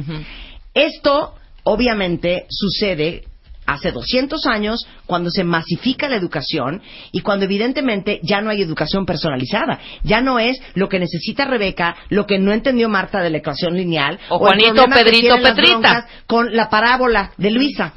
Esto, 0.72 1.34
obviamente, 1.64 2.46
sucede 2.48 3.24
hace 3.66 3.92
200 3.92 4.46
años 4.46 4.86
cuando 5.04 5.28
se 5.28 5.44
masifica 5.44 6.08
la 6.08 6.16
educación 6.16 6.80
y 7.12 7.20
cuando 7.20 7.44
evidentemente 7.44 8.20
ya 8.22 8.40
no 8.40 8.48
hay 8.48 8.62
educación 8.62 9.04
personalizada. 9.04 9.78
Ya 10.02 10.22
no 10.22 10.38
es 10.38 10.58
lo 10.72 10.88
que 10.88 10.98
necesita 10.98 11.44
Rebeca, 11.44 11.94
lo 12.08 12.24
que 12.26 12.38
no 12.38 12.54
entendió 12.54 12.88
Marta 12.88 13.20
de 13.20 13.28
la 13.28 13.36
ecuación 13.36 13.76
lineal 13.76 14.18
O 14.30 14.38
Juanito, 14.38 14.86
Pedrito, 14.86 15.36
Petrita. 15.42 16.06
con 16.26 16.56
la 16.56 16.70
parábola 16.70 17.32
de 17.36 17.50
Luisa. 17.50 17.92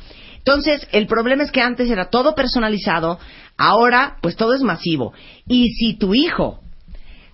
Entonces, 0.47 0.87
el 0.93 1.07
problema 1.07 1.43
es 1.43 1.51
que 1.51 1.59
antes 1.59 1.89
era 1.89 2.05
todo 2.09 2.33
personalizado, 2.33 3.19
ahora 3.57 4.15
pues 4.21 4.37
todo 4.37 4.53
es 4.53 4.61
masivo. 4.61 5.11
Y 5.45 5.71
si 5.71 5.97
tu 5.97 6.15
hijo 6.15 6.61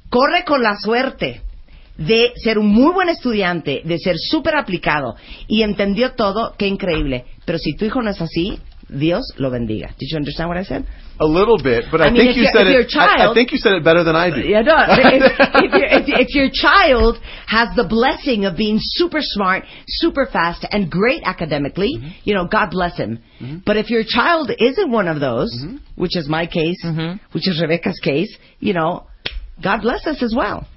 corre 0.10 0.44
con 0.45 0.64
la 0.64 0.76
suerte 0.77 1.44
de 1.95 2.34
ser 2.38 2.57
un 2.57 2.69
muy 2.69 2.91
buen 2.91 3.10
estudiante, 3.10 3.84
de 3.85 3.99
ser 3.99 4.15
súper 4.18 4.56
aplicado 4.56 5.15
y 5.48 5.61
entendió 5.61 6.14
todo, 6.14 6.56
qué 6.57 6.65
increíble. 6.65 7.26
Pero 7.45 7.60
si 7.60 7.76
tu 7.76 7.85
hijo 7.85 8.02
no 8.02 8.10
es 8.10 8.19
así, 8.19 8.57
Dios 8.90 9.22
lo 9.38 9.52
bendiga. 9.52 9.94
Did 9.99 10.07
you 10.10 10.18
understand 10.18 10.49
what 10.49 10.60
I 10.60 10.65
said? 10.65 10.84
A 11.19 11.26
little 11.26 11.61
bit, 11.61 11.85
but 11.91 12.02
I, 12.02 12.06
I 12.06 12.10
mean, 12.10 12.26
think 12.26 12.38
you 12.38 12.45
said 12.52 12.65
it. 12.65 12.91
I, 12.98 13.30
I 13.30 13.34
think 13.35 13.52
you 13.52 13.60
said 13.60 13.73
it 13.73 13.84
better 13.84 14.03
than 14.03 14.15
I 14.15 14.31
do. 14.34 14.41
Yeah, 14.41 14.61
no. 14.61 14.76
if, 14.90 15.31
if, 15.38 15.72
your, 15.72 15.85
if, 15.85 16.27
if 16.27 16.35
your 16.35 16.49
child 16.52 17.18
has 17.45 17.69
the 17.76 17.84
blessing 17.88 18.45
of 18.45 18.57
being 18.57 18.77
super 18.80 19.19
smart, 19.22 19.64
super 19.88 20.26
fast, 20.26 20.65
and 20.72 20.90
great 20.90 21.22
academically, 21.23 21.98
mm-hmm. 21.98 22.10
you 22.23 22.34
know, 22.34 22.48
God 22.48 22.72
bless 22.72 22.98
him. 22.98 23.19
Mm-hmm. 23.40 23.57
But 23.64 23.77
if 23.77 23.91
your 23.91 24.03
child 24.03 24.52
isn't 24.57 24.90
one 24.90 25.07
of 25.07 25.19
those, 25.19 25.53
mm-hmm. 25.64 25.77
which 25.95 26.18
is 26.18 26.27
my 26.27 26.48
case, 26.48 26.84
Mhm. 26.84 27.19
which 27.31 27.48
is 27.48 27.61
Rebecca's 27.61 27.99
case, 28.03 28.35
you 28.60 28.73
know, 28.73 29.06
God 29.64 29.81
bless 29.81 30.07
us 30.07 30.23
as 30.23 30.34
well. 30.35 30.68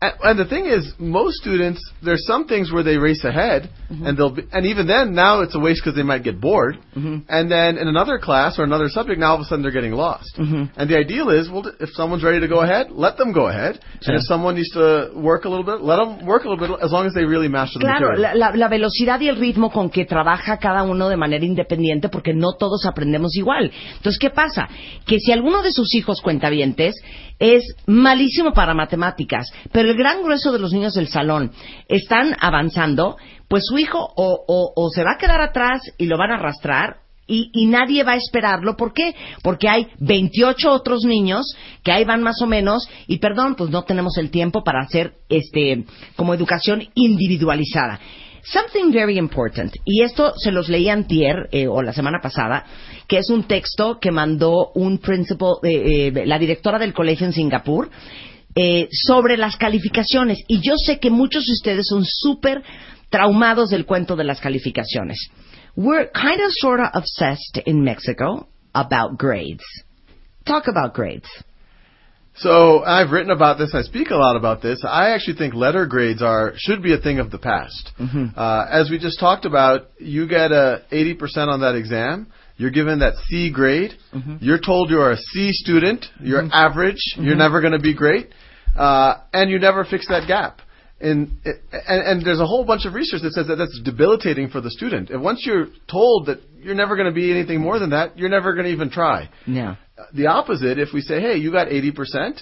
And, 0.00 0.38
the 0.38 0.44
thing 0.44 0.66
is, 0.66 0.94
most 1.00 1.38
students, 1.38 1.80
there's 2.04 2.24
some 2.24 2.46
things 2.46 2.70
where 2.70 2.84
they 2.84 2.98
race 2.98 3.24
ahead, 3.24 3.68
and 3.90 4.16
they'll 4.16 4.30
be, 4.30 4.42
and 4.52 4.64
even 4.64 4.86
then, 4.86 5.12
now 5.12 5.40
it's 5.40 5.56
a 5.56 5.58
waste 5.58 5.80
because 5.82 5.96
they 5.96 6.04
might 6.04 6.22
get 6.22 6.40
bored. 6.40 6.78
And 6.94 7.50
then 7.50 7.78
in 7.78 7.88
another 7.88 8.20
class 8.20 8.60
or 8.60 8.62
another 8.64 8.88
subject, 8.88 9.18
now 9.18 9.30
all 9.30 9.34
of 9.34 9.40
a 9.40 9.44
sudden 9.44 9.62
they're 9.64 9.72
getting 9.72 9.90
lost. 9.92 10.30
And 10.38 10.88
the 10.88 10.96
ideal 10.96 11.30
is, 11.30 11.50
well, 11.50 11.64
if 11.80 11.90
someone's 11.94 12.22
ready 12.22 12.38
to 12.38 12.46
go 12.46 12.60
ahead, 12.60 12.92
let 12.92 13.16
them 13.16 13.32
go 13.32 13.48
ahead. 13.48 13.80
And 14.06 14.14
if 14.16 14.22
someone 14.22 14.54
needs 14.54 14.70
to 14.70 15.10
work 15.16 15.46
a 15.46 15.48
little 15.48 15.64
bit, 15.64 15.80
let 15.80 15.96
them 15.96 16.24
work 16.24 16.44
a 16.44 16.48
little 16.48 16.64
bit, 16.68 16.78
as 16.80 16.92
long 16.92 17.06
as 17.06 17.14
they 17.14 17.24
really 17.24 17.48
master 17.48 17.80
the 17.80 17.86
Claro, 17.86 18.10
material. 18.10 18.38
la, 18.38 18.50
la- 18.50 18.56
la 18.56 18.68
velocidad 18.68 19.18
y 19.20 19.26
el 19.28 19.34
ritmo 19.36 19.72
con 19.72 19.90
que 19.90 20.04
trabaja 20.04 20.58
cada 20.58 20.84
uno 20.84 21.08
de 21.08 21.16
manera 21.16 21.44
independiente, 21.44 22.08
porque 22.08 22.32
no 22.34 22.52
todos 22.56 22.86
aprendemos 22.86 23.34
igual. 23.36 23.72
Entonces, 23.96 24.18
¿qué 24.20 24.30
pasa? 24.30 24.68
Que 25.06 25.18
si 25.18 25.32
alguno 25.32 25.60
de 25.62 25.72
sus 25.72 25.92
hijos 25.96 26.20
cuentavientes 26.20 26.94
es 27.40 27.64
malísimo 27.86 28.52
para 28.52 28.74
matemáticas, 28.74 29.46
pero 29.72 29.87
el 29.88 29.96
gran 29.96 30.22
grueso 30.22 30.52
de 30.52 30.58
los 30.58 30.72
niños 30.72 30.94
del 30.94 31.08
salón 31.08 31.52
están 31.88 32.36
avanzando, 32.40 33.16
pues 33.48 33.64
su 33.66 33.78
hijo 33.78 33.98
o, 34.16 34.44
o- 34.76 34.90
se 34.90 35.02
va 35.04 35.12
a 35.14 35.18
quedar 35.18 35.40
atrás 35.40 35.80
y 35.98 36.06
lo 36.06 36.18
van 36.18 36.30
a 36.32 36.34
arrastrar, 36.36 36.98
y, 37.30 37.50
y 37.52 37.66
nadie 37.66 38.04
va 38.04 38.12
a 38.12 38.16
esperarlo. 38.16 38.74
¿Por 38.74 38.94
qué? 38.94 39.14
Porque 39.42 39.68
hay 39.68 39.88
28 39.98 40.72
otros 40.72 41.04
niños 41.04 41.44
que 41.84 41.92
ahí 41.92 42.04
van 42.04 42.22
más 42.22 42.40
o 42.40 42.46
menos 42.46 42.88
y 43.06 43.18
perdón, 43.18 43.54
pues 43.54 43.68
no 43.68 43.84
tenemos 43.84 44.16
el 44.16 44.30
tiempo 44.30 44.64
para 44.64 44.80
hacer 44.80 45.12
este 45.28 45.84
como 46.16 46.32
educación 46.32 46.88
individualizada. 46.94 48.00
Something 48.44 48.92
very 48.92 49.18
important, 49.18 49.74
y 49.84 50.02
esto 50.02 50.32
se 50.38 50.52
los 50.52 50.70
leí 50.70 50.88
antier 50.88 51.48
eh, 51.52 51.66
o 51.68 51.82
la 51.82 51.92
semana 51.92 52.18
pasada, 52.22 52.64
que 53.06 53.18
es 53.18 53.28
un 53.28 53.42
texto 53.44 53.98
que 54.00 54.10
mandó 54.10 54.70
un 54.74 54.96
principal, 54.98 55.56
eh, 55.64 56.10
eh, 56.14 56.22
la 56.24 56.38
directora 56.38 56.78
del 56.78 56.94
colegio 56.94 57.26
en 57.26 57.34
Singapur, 57.34 57.90
eh, 58.54 58.88
sobre 58.90 59.36
las 59.36 59.56
calificaciones. 59.56 60.38
Y 60.48 60.60
yo 60.60 60.74
sé 60.76 60.98
que 60.98 61.10
muchos 61.10 61.46
de 61.46 61.52
ustedes 61.52 61.86
son 61.88 62.04
súper 62.04 62.62
traumados 63.10 63.70
del 63.70 63.86
cuento 63.86 64.16
de 64.16 64.24
las 64.24 64.40
calificaciones. 64.40 65.30
We're 65.76 66.10
kind 66.12 66.40
of 66.40 66.50
sort 66.50 66.80
of 66.80 66.88
obsessed 66.94 67.60
in 67.66 67.82
Mexico 67.82 68.48
about 68.74 69.16
grades. 69.16 69.62
Talk 70.44 70.66
about 70.66 70.94
grades. 70.94 71.28
So 72.38 72.84
I've 72.84 73.10
written 73.10 73.30
about 73.30 73.58
this. 73.58 73.74
I 73.74 73.82
speak 73.82 74.10
a 74.10 74.16
lot 74.16 74.36
about 74.36 74.62
this. 74.62 74.84
I 74.84 75.10
actually 75.10 75.38
think 75.38 75.54
letter 75.54 75.86
grades 75.86 76.22
are 76.22 76.52
should 76.56 76.82
be 76.82 76.94
a 76.94 76.98
thing 76.98 77.18
of 77.18 77.30
the 77.30 77.38
past. 77.38 77.90
Uh, 78.36 78.64
as 78.70 78.90
we 78.90 78.98
just 78.98 79.18
talked 79.18 79.44
about, 79.44 79.88
you 79.98 80.28
get 80.28 80.52
a 80.52 80.82
80% 80.92 81.48
on 81.48 81.60
that 81.62 81.74
exam. 81.74 82.28
You're 82.58 82.70
given 82.70 82.98
that 82.98 83.14
C 83.28 83.50
grade. 83.52 83.92
Mm-hmm. 84.12 84.36
You're 84.40 84.58
told 84.58 84.90
you're 84.90 85.12
a 85.12 85.16
C 85.16 85.52
student. 85.52 86.04
You're 86.20 86.42
mm-hmm. 86.42 86.52
average. 86.52 87.02
You're 87.16 87.30
mm-hmm. 87.30 87.38
never 87.38 87.60
going 87.60 87.72
to 87.72 87.78
be 87.78 87.94
great, 87.94 88.28
uh, 88.76 89.14
and 89.32 89.48
you 89.48 89.58
never 89.58 89.84
fix 89.84 90.06
that 90.08 90.26
gap. 90.26 90.60
And, 91.00 91.38
and 91.44 92.02
and 92.02 92.26
there's 92.26 92.40
a 92.40 92.46
whole 92.46 92.64
bunch 92.64 92.84
of 92.84 92.94
research 92.94 93.22
that 93.22 93.32
says 93.32 93.46
that 93.46 93.54
that's 93.54 93.80
debilitating 93.84 94.48
for 94.48 94.60
the 94.60 94.70
student. 94.70 95.10
And 95.10 95.22
once 95.22 95.44
you're 95.46 95.68
told 95.88 96.26
that 96.26 96.40
you're 96.60 96.74
never 96.74 96.96
going 96.96 97.06
to 97.06 97.14
be 97.14 97.30
anything 97.30 97.60
more 97.60 97.78
than 97.78 97.90
that, 97.90 98.18
you're 98.18 98.28
never 98.28 98.52
going 98.52 98.64
to 98.64 98.72
even 98.72 98.90
try 98.90 99.30
Yeah. 99.46 99.76
the 100.12 100.26
opposite, 100.26 100.78
if 100.80 100.88
we 100.92 101.00
say, 101.00 101.20
hey, 101.20 101.36
you 101.36 101.52
got 101.52 101.68
80%, 101.68 102.40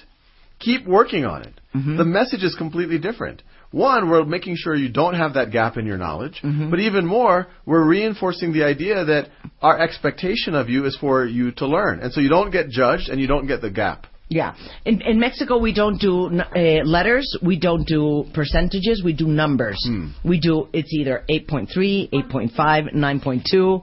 keep 0.59 0.87
working 0.87 1.27
on 1.27 1.43
it. 1.43 1.53
The 1.99 2.05
message 2.07 2.43
is 2.43 2.55
completely 2.55 2.99
different. 2.99 3.43
One, 3.71 4.09
we're 4.09 4.25
making 4.25 4.57
sure 4.57 4.75
you 4.75 4.89
don't 4.89 5.15
have 5.15 5.35
that 5.35 5.51
gap 5.51 5.77
in 5.77 5.87
your 5.87 5.99
knowledge, 5.99 6.41
but 6.71 6.81
even 6.81 7.05
more, 7.05 7.49
we're 7.65 7.87
reinforcing 7.87 8.53
the 8.53 8.65
idea 8.65 9.05
that 9.05 9.29
our 9.61 9.79
expectation 9.79 10.55
of 10.55 10.69
you 10.69 10.87
is 10.87 10.97
for 11.01 11.27
you 11.27 11.53
to 11.53 11.67
learn. 11.67 12.01
And 12.01 12.13
so 12.13 12.21
you 12.21 12.29
don't 12.29 12.51
get 12.51 12.69
judged 12.69 13.09
and 13.09 13.21
you 13.21 13.27
don't 13.27 13.47
get 13.47 13.61
the 13.61 13.71
gap. 13.71 14.07
Yeah. 14.29 14.55
In, 14.85 15.03
in 15.03 15.21
Mexico, 15.21 15.59
we 15.59 15.73
don't 15.73 16.01
do 16.01 16.27
uh, 16.41 16.85
letters. 16.85 17.39
We 17.43 17.59
don't 17.59 17.87
do 17.87 18.25
percentages. 18.35 19.03
We 19.05 19.13
do 19.13 19.29
numbers. 19.29 19.79
We 20.25 20.41
do, 20.41 20.69
it's 20.73 20.93
either 20.93 21.25
8.3, 21.31 22.11
8.5, 22.11 22.95
9.2, 22.95 23.83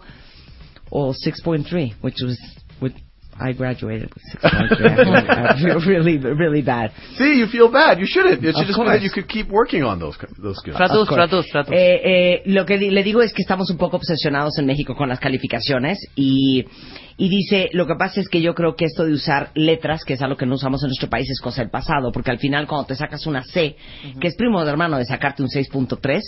or 0.91 1.13
6.3, 1.13 1.93
which 2.01 2.15
was, 2.21 2.39
I 3.39 3.51
graduated 3.53 4.09
with 4.13 4.23
6.3. 4.43 5.29
I 5.29 5.57
feel 5.59 5.79
really, 5.87 6.17
really 6.17 6.61
bad. 6.61 6.91
See, 7.17 7.35
you 7.37 7.47
feel 7.47 7.71
bad. 7.71 7.99
You 7.99 8.05
shouldn't. 8.07 8.43
It 8.43 8.53
should 8.53 8.61
Of 8.61 8.67
just 8.67 8.69
be 8.69 8.73
course. 8.75 8.89
that 8.89 9.01
you 9.01 9.09
could 9.11 9.27
keep 9.27 9.49
working 9.49 9.83
on 9.83 9.99
those 9.99 10.17
those 10.37 10.57
skills. 10.57 10.77
Tratus, 10.77 10.97
Of 11.01 11.07
course. 11.07 11.17
tratus, 11.29 11.45
tratus. 11.51 11.73
Eh, 11.73 12.01
eh, 12.03 12.41
lo 12.45 12.65
que 12.65 12.77
di- 12.77 12.91
le 12.91 13.03
digo 13.03 13.21
es 13.21 13.33
que 13.33 13.41
estamos 13.41 13.69
un 13.69 13.77
poco 13.77 13.97
obsesionados 13.97 14.57
en 14.59 14.65
México 14.65 14.95
con 14.95 15.09
las 15.09 15.19
calificaciones 15.19 15.97
y, 16.15 16.65
y 17.17 17.29
dice, 17.29 17.69
lo 17.73 17.85
que 17.85 17.95
pasa 17.95 18.19
es 18.19 18.29
que 18.29 18.41
yo 18.41 18.55
creo 18.55 18.75
que 18.75 18.85
esto 18.85 19.05
de 19.05 19.13
usar 19.13 19.51
letras, 19.55 20.03
que 20.03 20.13
es 20.13 20.21
algo 20.21 20.37
que 20.37 20.45
no 20.45 20.55
usamos 20.55 20.83
en 20.83 20.89
nuestro 20.89 21.09
país, 21.09 21.29
es 21.29 21.39
cosa 21.39 21.61
del 21.61 21.69
pasado, 21.69 22.11
porque 22.11 22.31
al 22.31 22.39
final 22.39 22.67
cuando 22.67 22.87
te 22.87 22.95
sacas 22.95 23.25
una 23.27 23.43
C, 23.43 23.75
que 24.19 24.27
es 24.27 24.35
primo 24.35 24.63
de 24.63 24.71
hermano 24.71 24.97
de 24.97 25.05
sacarte 25.05 25.43
un 25.43 25.49
6.3, 25.49 26.21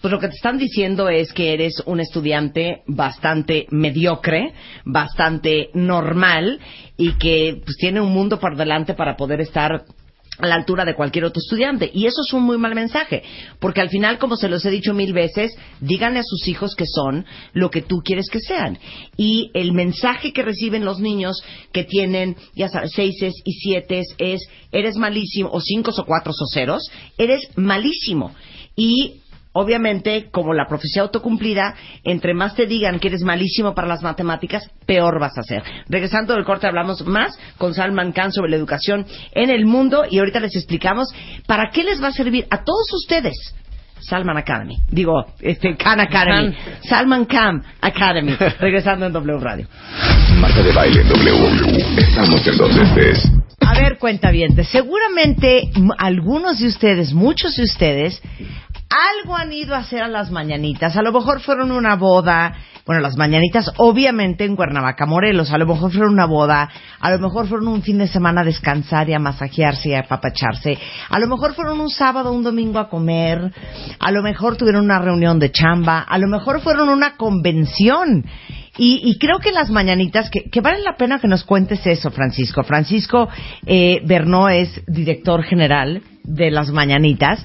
pues 0.00 0.10
lo 0.10 0.18
que 0.18 0.28
te 0.28 0.34
están 0.34 0.58
diciendo 0.58 1.08
es 1.08 1.32
que 1.32 1.54
eres 1.54 1.82
un 1.86 2.00
estudiante 2.00 2.82
bastante 2.86 3.66
mediocre, 3.70 4.52
bastante 4.84 5.70
normal 5.74 6.58
y 6.96 7.12
que 7.14 7.60
pues 7.64 7.76
tiene 7.76 8.00
un 8.00 8.12
mundo 8.12 8.40
por 8.40 8.56
delante 8.56 8.94
para 8.94 9.16
poder 9.16 9.40
estar 9.40 9.84
a 10.38 10.46
la 10.46 10.54
altura 10.54 10.84
de 10.84 10.94
cualquier 10.94 11.24
otro 11.24 11.40
estudiante. 11.40 11.90
Y 11.92 12.06
eso 12.06 12.22
es 12.26 12.32
un 12.32 12.42
muy 12.42 12.58
mal 12.58 12.74
mensaje, 12.74 13.22
porque 13.58 13.80
al 13.80 13.90
final, 13.90 14.18
como 14.18 14.36
se 14.36 14.48
los 14.48 14.64
he 14.64 14.70
dicho 14.70 14.94
mil 14.94 15.12
veces, 15.12 15.54
díganle 15.80 16.20
a 16.20 16.24
sus 16.24 16.48
hijos 16.48 16.74
que 16.74 16.86
son 16.86 17.26
lo 17.52 17.70
que 17.70 17.82
tú 17.82 18.02
quieres 18.04 18.28
que 18.30 18.40
sean. 18.40 18.78
Y 19.16 19.50
el 19.54 19.72
mensaje 19.72 20.32
que 20.32 20.42
reciben 20.42 20.84
los 20.84 21.00
niños 21.00 21.42
que 21.72 21.84
tienen, 21.84 22.36
ya 22.54 22.68
sabes, 22.68 22.92
seises 22.92 23.34
y 23.44 23.52
sietes 23.52 24.06
es, 24.18 24.40
eres 24.72 24.96
malísimo, 24.96 25.50
o 25.52 25.60
cinco 25.60 25.92
o 25.96 26.04
cuatro 26.04 26.32
o 26.32 26.46
ceros, 26.52 26.90
eres 27.18 27.48
malísimo. 27.56 28.34
Y 28.74 29.21
Obviamente, 29.54 30.28
como 30.30 30.54
la 30.54 30.66
profecía 30.66 31.02
autocumplida, 31.02 31.74
entre 32.04 32.32
más 32.34 32.54
te 32.54 32.66
digan 32.66 32.98
que 32.98 33.08
eres 33.08 33.22
malísimo 33.22 33.74
para 33.74 33.86
las 33.88 34.02
matemáticas, 34.02 34.68
peor 34.86 35.20
vas 35.20 35.36
a 35.36 35.42
ser. 35.42 35.62
Regresando 35.88 36.34
del 36.34 36.44
corte, 36.44 36.66
hablamos 36.66 37.06
más 37.06 37.38
con 37.58 37.74
Salman 37.74 38.12
Khan 38.12 38.32
sobre 38.32 38.50
la 38.50 38.56
educación 38.56 39.06
en 39.32 39.50
el 39.50 39.66
mundo 39.66 40.04
y 40.10 40.18
ahorita 40.18 40.40
les 40.40 40.56
explicamos 40.56 41.08
para 41.46 41.70
qué 41.70 41.84
les 41.84 42.02
va 42.02 42.08
a 42.08 42.12
servir 42.12 42.46
a 42.50 42.64
todos 42.64 42.86
ustedes 42.94 43.34
Salman 44.00 44.36
Academy. 44.36 44.76
Digo, 44.90 45.26
este, 45.40 45.76
Khan 45.76 46.00
Academy. 46.00 46.54
Salman 46.88 47.24
Khan 47.26 47.62
Academy. 47.80 48.32
Regresando 48.60 49.06
en 49.06 49.12
W 49.12 49.38
Radio. 49.38 49.68
Marta 50.40 50.60
de 50.62 50.72
baile 50.72 51.02
en 51.02 51.08
W. 51.08 51.84
Estamos 51.98 52.46
en 52.46 52.56
donde 52.56 52.82
estés. 52.82 53.30
A 53.60 53.74
ver, 53.74 53.98
cuentavientes, 53.98 54.66
seguramente 54.68 55.70
m- 55.76 55.94
algunos 55.98 56.58
de 56.58 56.66
ustedes, 56.66 57.12
muchos 57.12 57.54
de 57.54 57.62
ustedes, 57.62 58.20
algo 58.92 59.36
han 59.36 59.52
ido 59.52 59.74
a 59.74 59.78
hacer 59.78 60.02
a 60.02 60.08
las 60.08 60.30
mañanitas. 60.30 60.96
A 60.96 61.02
lo 61.02 61.12
mejor 61.12 61.40
fueron 61.40 61.72
una 61.72 61.96
boda, 61.96 62.54
bueno, 62.86 63.00
las 63.00 63.16
mañanitas 63.16 63.70
obviamente 63.78 64.44
en 64.44 64.56
Cuernavaca, 64.56 65.06
Morelos. 65.06 65.50
A 65.52 65.58
lo 65.58 65.66
mejor 65.66 65.92
fueron 65.92 66.12
una 66.12 66.26
boda, 66.26 66.68
a 67.00 67.10
lo 67.10 67.18
mejor 67.18 67.48
fueron 67.48 67.68
un 67.68 67.82
fin 67.82 67.98
de 67.98 68.08
semana 68.08 68.42
a 68.42 68.44
descansar 68.44 69.08
y 69.08 69.14
a 69.14 69.18
masajearse 69.18 69.90
y 69.90 69.94
a 69.94 70.00
apapacharse. 70.00 70.78
A 71.08 71.18
lo 71.18 71.26
mejor 71.26 71.54
fueron 71.54 71.80
un 71.80 71.90
sábado 71.90 72.32
un 72.32 72.42
domingo 72.42 72.78
a 72.78 72.88
comer. 72.88 73.52
A 73.98 74.10
lo 74.10 74.22
mejor 74.22 74.56
tuvieron 74.56 74.84
una 74.84 74.98
reunión 74.98 75.38
de 75.38 75.52
chamba. 75.52 76.00
A 76.00 76.18
lo 76.18 76.28
mejor 76.28 76.60
fueron 76.60 76.88
una 76.88 77.16
convención. 77.16 78.24
Y, 78.78 79.00
y 79.04 79.18
creo 79.18 79.38
que 79.38 79.52
las 79.52 79.70
mañanitas, 79.70 80.30
que, 80.30 80.48
que 80.50 80.60
vale 80.62 80.80
la 80.82 80.96
pena 80.96 81.18
que 81.18 81.28
nos 81.28 81.44
cuentes 81.44 81.86
eso, 81.86 82.10
Francisco. 82.10 82.62
Francisco 82.62 83.28
eh, 83.66 84.00
Bernó 84.06 84.48
es 84.48 84.82
director 84.86 85.42
general 85.42 86.02
de 86.24 86.50
las 86.50 86.70
mañanitas. 86.70 87.44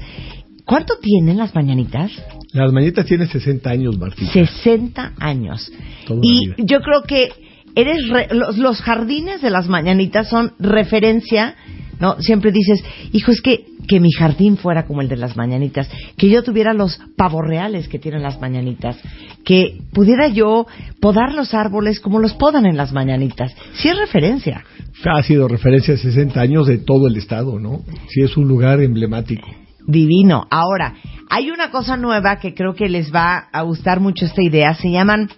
¿Cuánto 0.67 0.95
tienen 1.01 1.37
las 1.37 1.55
mañanitas? 1.55 2.11
Las 2.51 2.71
mañanitas 2.73 3.05
tienen 3.05 3.27
60 3.27 3.69
años, 3.69 3.97
Martín. 3.97 4.27
60 4.27 5.13
años. 5.17 5.71
Toda 6.05 6.19
Y 6.21 6.53
yo 6.57 6.81
creo 6.81 7.03
que 7.03 7.29
eres 7.73 8.07
re- 8.09 8.27
los, 8.31 8.57
los 8.57 8.81
jardines 8.81 9.41
de 9.41 9.49
las 9.49 9.69
mañanitas 9.69 10.27
son 10.29 10.51
referencia, 10.59 11.55
¿no? 12.01 12.19
Siempre 12.19 12.51
dices, 12.51 12.83
hijo, 13.13 13.31
es 13.31 13.41
que, 13.41 13.65
que 13.87 14.01
mi 14.01 14.11
jardín 14.11 14.57
fuera 14.57 14.85
como 14.85 15.01
el 15.01 15.07
de 15.07 15.15
las 15.15 15.37
mañanitas, 15.37 15.89
que 16.17 16.29
yo 16.29 16.43
tuviera 16.43 16.73
los 16.73 16.99
pavos 17.15 17.41
reales 17.47 17.87
que 17.87 17.97
tienen 17.97 18.21
las 18.21 18.41
mañanitas, 18.41 18.97
que 19.45 19.77
pudiera 19.93 20.27
yo 20.27 20.67
podar 20.99 21.33
los 21.33 21.53
árboles 21.53 22.01
como 22.01 22.19
los 22.19 22.33
podan 22.33 22.65
en 22.65 22.75
las 22.75 22.91
mañanitas. 22.91 23.55
Sí 23.75 23.87
es 23.87 23.97
referencia. 23.97 24.65
Ha 25.05 25.23
sido 25.23 25.47
referencia 25.47 25.93
a 25.93 25.97
60 25.97 26.41
años 26.41 26.67
de 26.67 26.79
todo 26.79 27.07
el 27.07 27.15
estado, 27.15 27.57
¿no? 27.57 27.83
Sí, 28.09 28.21
es 28.21 28.35
un 28.35 28.49
lugar 28.49 28.81
emblemático. 28.81 29.47
Divino. 29.87 30.45
Ahora, 30.51 30.93
hay 31.29 31.49
una 31.49 31.71
cosa 31.71 31.97
nueva 31.97 32.37
que 32.37 32.53
creo 32.53 32.75
que 32.75 32.89
les 32.89 33.13
va 33.13 33.47
a 33.51 33.61
gustar 33.63 33.99
mucho 33.99 34.25
esta 34.25 34.43
idea. 34.43 34.75
Se 34.75 34.91
llaman 34.91 35.29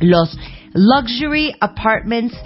los 0.00 0.38
Luxury 0.74 1.54
Apartments 1.60 2.36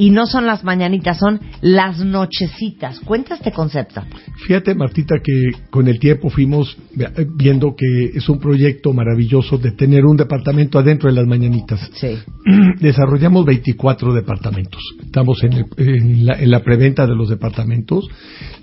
y 0.00 0.08
no 0.08 0.24
son 0.26 0.46
las 0.46 0.64
mañanitas, 0.64 1.18
son 1.18 1.40
las 1.60 1.98
nochecitas. 2.02 3.00
Cuenta 3.00 3.34
este 3.34 3.52
concepto. 3.52 4.02
Fíjate, 4.46 4.74
Martita, 4.74 5.16
que 5.22 5.50
con 5.68 5.88
el 5.88 5.98
tiempo 5.98 6.30
fuimos 6.30 6.74
eh, 6.98 7.26
viendo 7.36 7.74
que 7.76 8.04
es 8.16 8.26
un 8.30 8.38
proyecto 8.38 8.94
maravilloso 8.94 9.58
de 9.58 9.72
tener 9.72 10.06
un 10.06 10.16
departamento 10.16 10.78
adentro 10.78 11.10
de 11.10 11.16
las 11.16 11.26
mañanitas. 11.26 11.90
Sí. 11.96 12.16
Desarrollamos 12.80 13.44
24 13.44 14.14
departamentos. 14.14 14.80
Estamos 15.04 15.42
en, 15.44 15.52
el- 15.52 15.66
en 15.76 16.24
la, 16.24 16.32
en 16.40 16.50
la 16.50 16.60
preventa 16.62 17.06
de 17.06 17.14
los 17.14 17.28
departamentos. 17.28 18.08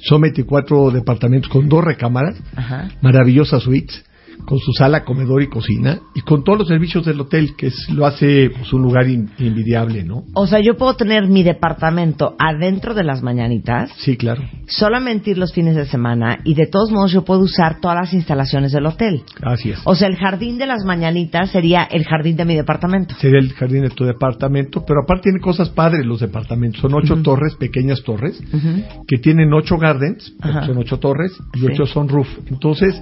Son 0.01 0.19
24 0.21 0.89
departamentos 0.89 1.51
con 1.51 1.69
dos 1.69 1.83
recámaras, 1.83 2.35
Ajá. 2.55 2.89
maravillosas 3.01 3.61
suites, 3.61 4.03
con 4.47 4.59
su 4.59 4.71
sala, 4.71 5.03
comedor 5.03 5.41
y 5.43 5.47
cocina, 5.49 5.99
y 6.15 6.21
con 6.21 6.41
todos 6.45 6.59
los 6.59 6.67
servicios 6.69 7.05
del 7.05 7.19
hotel, 7.19 7.53
que 7.57 7.67
es- 7.67 7.89
lo 7.89 8.05
hace 8.05 8.49
pues, 8.49 8.71
un 8.71 8.81
lugar 8.81 9.09
in- 9.09 9.29
invidiable, 9.39 10.05
¿no? 10.05 10.23
O 10.35 10.47
sea, 10.47 10.61
yo 10.61 10.77
puedo 10.77 10.95
tener 10.95 11.27
mi 11.27 11.43
departamento 11.43 12.33
adentro 12.39 12.93
de 12.93 13.03
las 13.03 13.21
mañanitas, 13.21 13.91
Sí, 13.97 14.15
claro. 14.15 14.41
solamente 14.69 15.31
ir 15.31 15.37
los 15.37 15.51
fines 15.51 15.75
de 15.75 15.85
semana 15.85 16.39
y 16.45 16.53
de 16.53 16.65
todos 16.65 16.91
modos 16.91 17.11
yo 17.11 17.25
puedo 17.25 17.41
usar 17.41 17.81
todas 17.81 17.97
las 17.97 18.13
instalaciones 18.13 18.71
del 18.71 18.85
hotel. 18.85 19.23
Así 19.43 19.71
es. 19.71 19.79
O 19.83 19.95
sea, 19.95 20.07
el 20.07 20.15
jardín 20.15 20.57
de 20.57 20.65
las 20.65 20.85
mañanitas 20.85 21.51
sería 21.51 21.83
el 21.83 22.05
jardín 22.05 22.37
de 22.37 22.45
mi 22.45 22.55
departamento. 22.55 23.15
sería 23.19 23.39
el 23.39 23.51
jardín 23.51 23.81
de 23.83 23.89
tu 23.89 24.05
departamento, 24.05 24.85
pero 24.87 25.01
aparte 25.03 25.23
tiene 25.23 25.41
cosas 25.41 25.67
padres 25.71 26.05
los 26.05 26.21
departamentos. 26.21 26.79
Son 26.79 26.93
ocho 26.93 27.17
torres, 27.21 27.55
pequeñas 27.55 28.01
torres, 28.03 28.41
que 29.07 29.17
tienen 29.17 29.51
ocho 29.53 29.75
gardens, 29.77 30.33
son 30.65 30.77
ocho 30.77 30.99
torres, 30.99 31.33
y 31.53 31.59
Sí. 31.59 31.65
ocho 31.69 31.85
son 31.85 32.07
roof. 32.07 32.29
Entonces, 32.49 33.01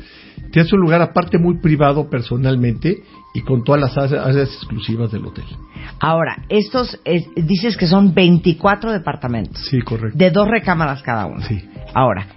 tienes 0.51 0.71
un 0.73 0.79
lugar 0.81 1.01
aparte 1.01 1.37
muy 1.37 1.59
privado 1.59 2.09
personalmente 2.09 3.03
y 3.33 3.41
con 3.41 3.63
todas 3.63 3.81
las 3.81 3.97
áreas 3.97 4.53
exclusivas 4.53 5.11
del 5.11 5.25
hotel. 5.25 5.45
Ahora, 5.99 6.43
estos, 6.49 6.99
es- 7.05 7.27
dices 7.35 7.77
que 7.77 7.87
son 7.87 8.13
24 8.13 8.91
departamentos. 8.91 9.65
Sí, 9.69 9.79
correcto. 9.81 10.17
De 10.17 10.31
dos 10.31 10.47
recámaras 10.47 11.01
cada 11.03 11.25
uno. 11.25 11.41
Sí. 11.41 11.61
Ahora, 11.93 12.27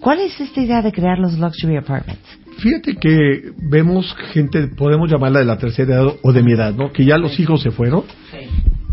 ¿cuál 0.00 0.20
es 0.20 0.40
esta 0.40 0.60
idea 0.60 0.82
de 0.82 0.92
crear 0.92 1.18
los 1.18 1.38
luxury 1.38 1.76
apartments? 1.76 2.22
Fíjate 2.58 2.94
que 2.96 3.50
vemos 3.70 4.16
gente, 4.32 4.66
podemos 4.68 5.10
llamarla 5.10 5.40
de 5.40 5.44
la 5.44 5.58
tercera 5.58 5.94
edad 5.96 6.06
o 6.22 6.32
de 6.32 6.42
mi 6.42 6.52
edad, 6.52 6.72
¿no? 6.74 6.90
Que 6.90 7.04
ya 7.04 7.18
los 7.18 7.38
hijos 7.38 7.60
se 7.62 7.70
fueron, 7.70 8.04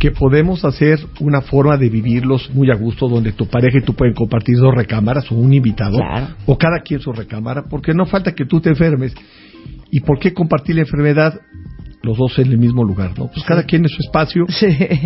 que 0.04 0.12
podemos 0.12 0.66
hacer 0.66 1.00
una 1.22 1.40
forma 1.40 1.78
de 1.78 1.88
vivirlos 1.88 2.50
muy 2.54 2.70
a 2.70 2.76
gusto, 2.76 3.08
donde 3.08 3.32
tu 3.32 3.46
pareja 3.48 3.78
y 3.78 3.84
tú 3.84 3.94
pueden 3.94 4.14
compartir 4.14 4.58
dos 4.58 4.76
recámaras 4.76 5.32
o 5.32 5.36
un 5.36 5.54
invitado, 5.54 5.96
Claro. 5.96 6.28
o 6.46 6.58
cada 6.58 6.82
quien 6.82 7.00
su 7.00 7.14
recámara, 7.14 7.64
porque 7.70 7.94
no 7.94 8.06
falta 8.06 8.34
que 8.34 8.44
tú 8.44 8.60
te 8.60 8.68
enfermes. 8.68 9.16
¿Y 9.92 10.02
por 10.02 10.20
qué 10.20 10.34
compartir 10.34 10.76
la 10.76 10.82
enfermedad 10.82 11.40
los 12.04 12.18
dos 12.18 12.38
en 12.40 12.52
el 12.52 12.58
mismo 12.58 12.84
lugar, 12.84 13.18
no? 13.18 13.28
Pues 13.28 13.46
cada 13.46 13.64
quien 13.64 13.84
en 13.84 13.90
su 13.90 14.02
espacio 14.02 14.46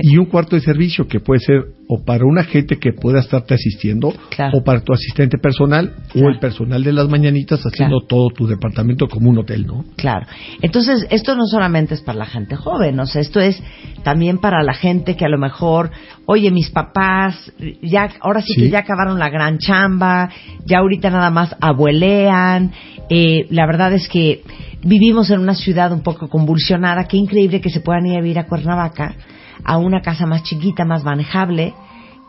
y 0.01 0.17
un 0.17 0.25
cuarto 0.25 0.55
de 0.55 0.61
servicio 0.63 1.07
que 1.07 1.19
puede 1.19 1.39
ser 1.41 1.57
o 1.87 2.03
para 2.03 2.25
una 2.25 2.43
gente 2.43 2.77
que 2.77 2.91
pueda 2.91 3.19
estarte 3.19 3.53
asistiendo 3.53 4.11
Claro. 4.29 4.57
o 4.57 4.63
para 4.63 4.81
tu 4.81 4.93
asistente 4.93 5.37
personal 5.37 5.93
o 6.15 6.27
el 6.27 6.39
personal 6.39 6.83
de 6.83 6.91
las 6.91 7.07
mañanitas 7.07 7.61
haciendo 7.65 7.99
todo 8.07 8.29
tu 8.29 8.47
departamento 8.47 9.07
como 9.07 9.29
un 9.29 9.37
hotel, 9.37 9.67
¿no? 9.67 9.85
Claro. 9.95 10.25
Entonces, 10.61 11.05
esto 11.11 11.35
no 11.35 11.45
solamente 11.45 11.93
es 11.93 12.01
para 12.01 12.17
la 12.17 12.25
gente 12.25 12.55
joven, 12.55 12.99
o 12.99 13.05
sea, 13.05 13.21
esto 13.21 13.39
es 13.39 13.61
también 14.03 14.39
para 14.39 14.63
la 14.63 14.73
gente 14.73 15.15
que 15.15 15.23
a 15.25 15.29
lo 15.29 15.37
mejor, 15.37 15.91
oye, 16.25 16.49
mis 16.49 16.71
papás, 16.71 17.53
ya, 17.83 18.09
ahora 18.21 18.41
sí, 18.41 18.53
Sí. 18.55 18.61
que 18.63 18.69
ya 18.71 18.79
acabaron 18.79 19.19
la 19.19 19.29
gran 19.29 19.59
chamba, 19.59 20.29
ya 20.65 20.79
ahorita 20.79 21.11
nada 21.11 21.29
más 21.29 21.55
abuelean. 21.61 22.71
Eh, 23.09 23.47
la 23.49 23.65
verdad 23.65 23.93
es 23.93 24.07
que 24.09 24.43
vivimos 24.83 25.29
en 25.29 25.39
una 25.39 25.55
ciudad 25.55 25.91
un 25.91 26.01
poco 26.01 26.27
convulsionada. 26.29 27.07
Qué 27.07 27.17
increíble 27.17 27.61
que 27.61 27.69
se 27.69 27.81
puedan 27.81 28.05
ir 28.05 28.17
a 28.17 28.21
vivir 28.21 28.39
a 28.39 28.47
Cuernavaca, 28.47 29.15
a 29.63 29.77
una 29.77 30.01
casa 30.01 30.25
más 30.25 30.43
chiquita, 30.43 30.85
más 30.85 31.03
manejable 31.03 31.73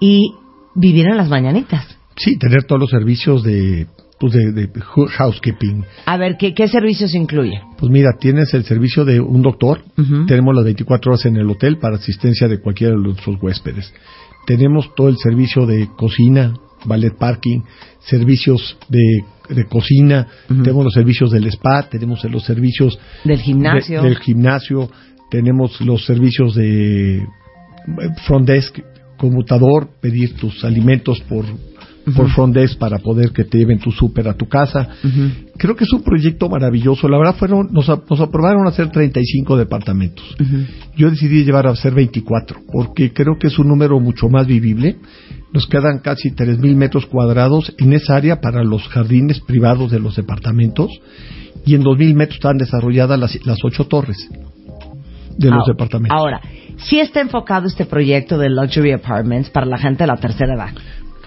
y 0.00 0.32
vivir 0.74 1.06
en 1.06 1.16
las 1.16 1.28
mañanitas. 1.28 1.98
Sí, 2.16 2.36
tener 2.38 2.64
todos 2.64 2.80
los 2.80 2.90
servicios 2.90 3.42
de, 3.42 3.86
pues 4.18 4.32
de, 4.32 4.68
housekeeping. 5.16 5.84
A 6.06 6.16
ver, 6.16 6.36
¿qué, 6.36 6.54
qué 6.54 6.66
servicios 6.68 7.14
incluye? 7.14 7.60
Pues 7.78 7.90
mira, 7.90 8.10
tienes 8.18 8.52
el 8.54 8.64
servicio 8.64 9.04
de 9.04 9.20
un 9.20 9.42
doctor, 9.42 9.82
tenemos 10.26 10.54
las 10.54 10.64
24 10.64 11.12
horas 11.12 11.26
en 11.26 11.36
el 11.36 11.48
hotel 11.48 11.78
para 11.78 11.96
asistencia 11.96 12.48
de 12.48 12.60
cualquiera 12.60 12.94
de 12.94 13.02
nuestros 13.02 13.40
huéspedes. 13.40 13.92
Tenemos 14.46 14.92
todo 14.96 15.08
el 15.08 15.16
servicio 15.18 15.66
de 15.66 15.88
cocina, 15.96 16.54
ballet 16.84 17.10
parking, 17.18 17.60
servicios 18.00 18.76
de, 18.88 19.54
de 19.54 19.64
cocina, 19.66 20.26
tenemos 20.48 20.84
los 20.84 20.94
servicios 20.94 21.30
del 21.30 21.46
spa, 21.48 21.88
tenemos 21.90 22.22
los 22.24 22.44
servicios 22.44 22.98
Del 23.24 23.40
gimnasio. 23.40 24.02
de- 24.02 24.08
del 24.08 24.18
gimnasio, 24.18 24.90
tenemos 25.30 25.80
los 25.80 26.04
servicios 26.06 26.54
de 26.54 27.18
eh, 27.18 27.24
front 28.26 28.46
desk, 28.46 28.78
conmutador, 29.16 29.88
pedir 30.00 30.34
tus 30.36 30.64
alimentos 30.64 31.20
por, 31.28 31.44
por 32.14 32.30
front 32.30 32.54
desk 32.54 32.78
para 32.78 32.98
poder 32.98 33.32
que 33.32 33.44
te 33.44 33.58
lleven 33.58 33.78
tu 33.80 33.90
súper 33.90 34.28
a 34.28 34.34
tu 34.34 34.46
casa. 34.48 34.88
Creo 35.58 35.74
que 35.76 35.84
es 35.84 35.92
un 35.92 36.02
proyecto 36.02 36.48
maravilloso. 36.48 37.08
La 37.08 37.18
verdad 37.18 37.34
fueron, 37.34 37.68
nos, 37.72 37.88
nos 37.88 38.20
aprobaron 38.20 38.64
a 38.66 38.70
hacer 38.70 38.90
35 38.90 39.56
departamentos. 39.56 40.24
Yo 40.96 41.10
decidí 41.10 41.44
llevar 41.44 41.66
a 41.66 41.70
hacer 41.72 41.92
24 41.94 42.60
porque 42.72 43.12
creo 43.12 43.36
que 43.38 43.48
es 43.48 43.58
un 43.58 43.68
número 43.68 43.98
mucho 44.00 44.28
más 44.28 44.46
vivible. 44.46 44.96
Nos 45.52 45.66
quedan 45.66 46.00
casi 46.00 46.30
3.000 46.30 46.76
metros 46.76 47.06
cuadrados 47.06 47.74
en 47.78 47.92
esa 47.94 48.16
área 48.16 48.40
para 48.40 48.62
los 48.64 48.86
jardines 48.88 49.40
privados 49.40 49.90
de 49.90 49.98
los 49.98 50.14
departamentos 50.16 50.90
y 51.64 51.74
en 51.74 51.82
2.000 51.82 52.14
metros 52.14 52.36
están 52.36 52.58
desarrolladas 52.58 53.18
las, 53.18 53.46
las 53.46 53.58
ocho 53.64 53.86
torres 53.86 54.16
de 55.38 55.48
los 55.50 55.60
Ahora- 55.60 55.72
departamentos. 55.72 56.18
Ahora, 56.18 56.40
sí 56.78 57.00
está 57.00 57.20
enfocado 57.20 57.66
este 57.66 57.86
proyecto 57.86 58.38
de 58.38 58.50
Luxury 58.50 58.92
Apartments 58.92 59.50
para 59.50 59.66
la 59.66 59.78
gente 59.78 60.02
de 60.04 60.08
la 60.08 60.16
tercera 60.16 60.54
edad. 60.54 60.70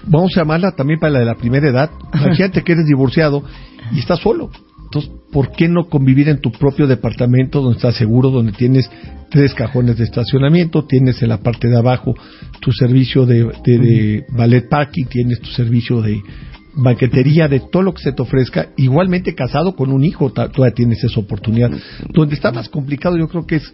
Vamos 0.03 0.31
a 0.35 0.41
llamarla 0.41 0.72
también 0.72 0.99
para 0.99 1.14
la 1.14 1.19
de 1.19 1.26
la 1.26 1.35
primera 1.35 1.68
edad. 1.68 1.89
Imagínate 2.14 2.64
que 2.64 2.72
eres 2.73 2.85
divorciado 2.85 3.43
y 3.91 3.99
estás 3.99 4.19
solo. 4.19 4.49
Entonces, 4.93 5.11
¿por 5.31 5.53
qué 5.53 5.69
no 5.69 5.85
convivir 5.88 6.27
en 6.27 6.41
tu 6.41 6.51
propio 6.51 6.85
departamento 6.85 7.61
donde 7.61 7.77
estás 7.77 7.95
seguro, 7.95 8.30
donde 8.30 8.51
tienes 8.51 8.89
tres 9.30 9.53
cajones 9.53 9.95
de 9.97 10.03
estacionamiento, 10.03 10.84
tienes 10.85 11.22
en 11.23 11.30
la 11.30 11.38
parte 11.38 11.69
de 11.69 11.77
abajo 11.77 12.13
tu 12.59 12.73
servicio 12.73 13.26
de, 13.26 13.45
de- 13.63 13.77
de 13.80 14.23
ballet 14.35 14.68
parking, 14.68 15.05
tienes 15.05 15.39
tu 15.39 15.49
servicio 15.51 16.01
de 16.01 16.19
banquetería, 16.73 17.48
de 17.48 17.60
todo 17.60 17.81
lo 17.84 17.93
que 17.93 18.02
se 18.02 18.11
te 18.14 18.22
ofrezca, 18.22 18.69
igualmente 18.77 19.35
casado 19.35 19.76
con 19.76 19.91
un 19.91 20.03
hijo, 20.03 20.31
todavía 20.31 20.73
tienes 20.73 21.03
esa 21.03 21.19
oportunidad. 21.19 21.72
Donde 22.14 22.35
está 22.35 22.52
más 22.52 22.69
complicado 22.69 23.18
yo 23.18 23.27
creo 23.27 23.45
que 23.45 23.56
es 23.57 23.73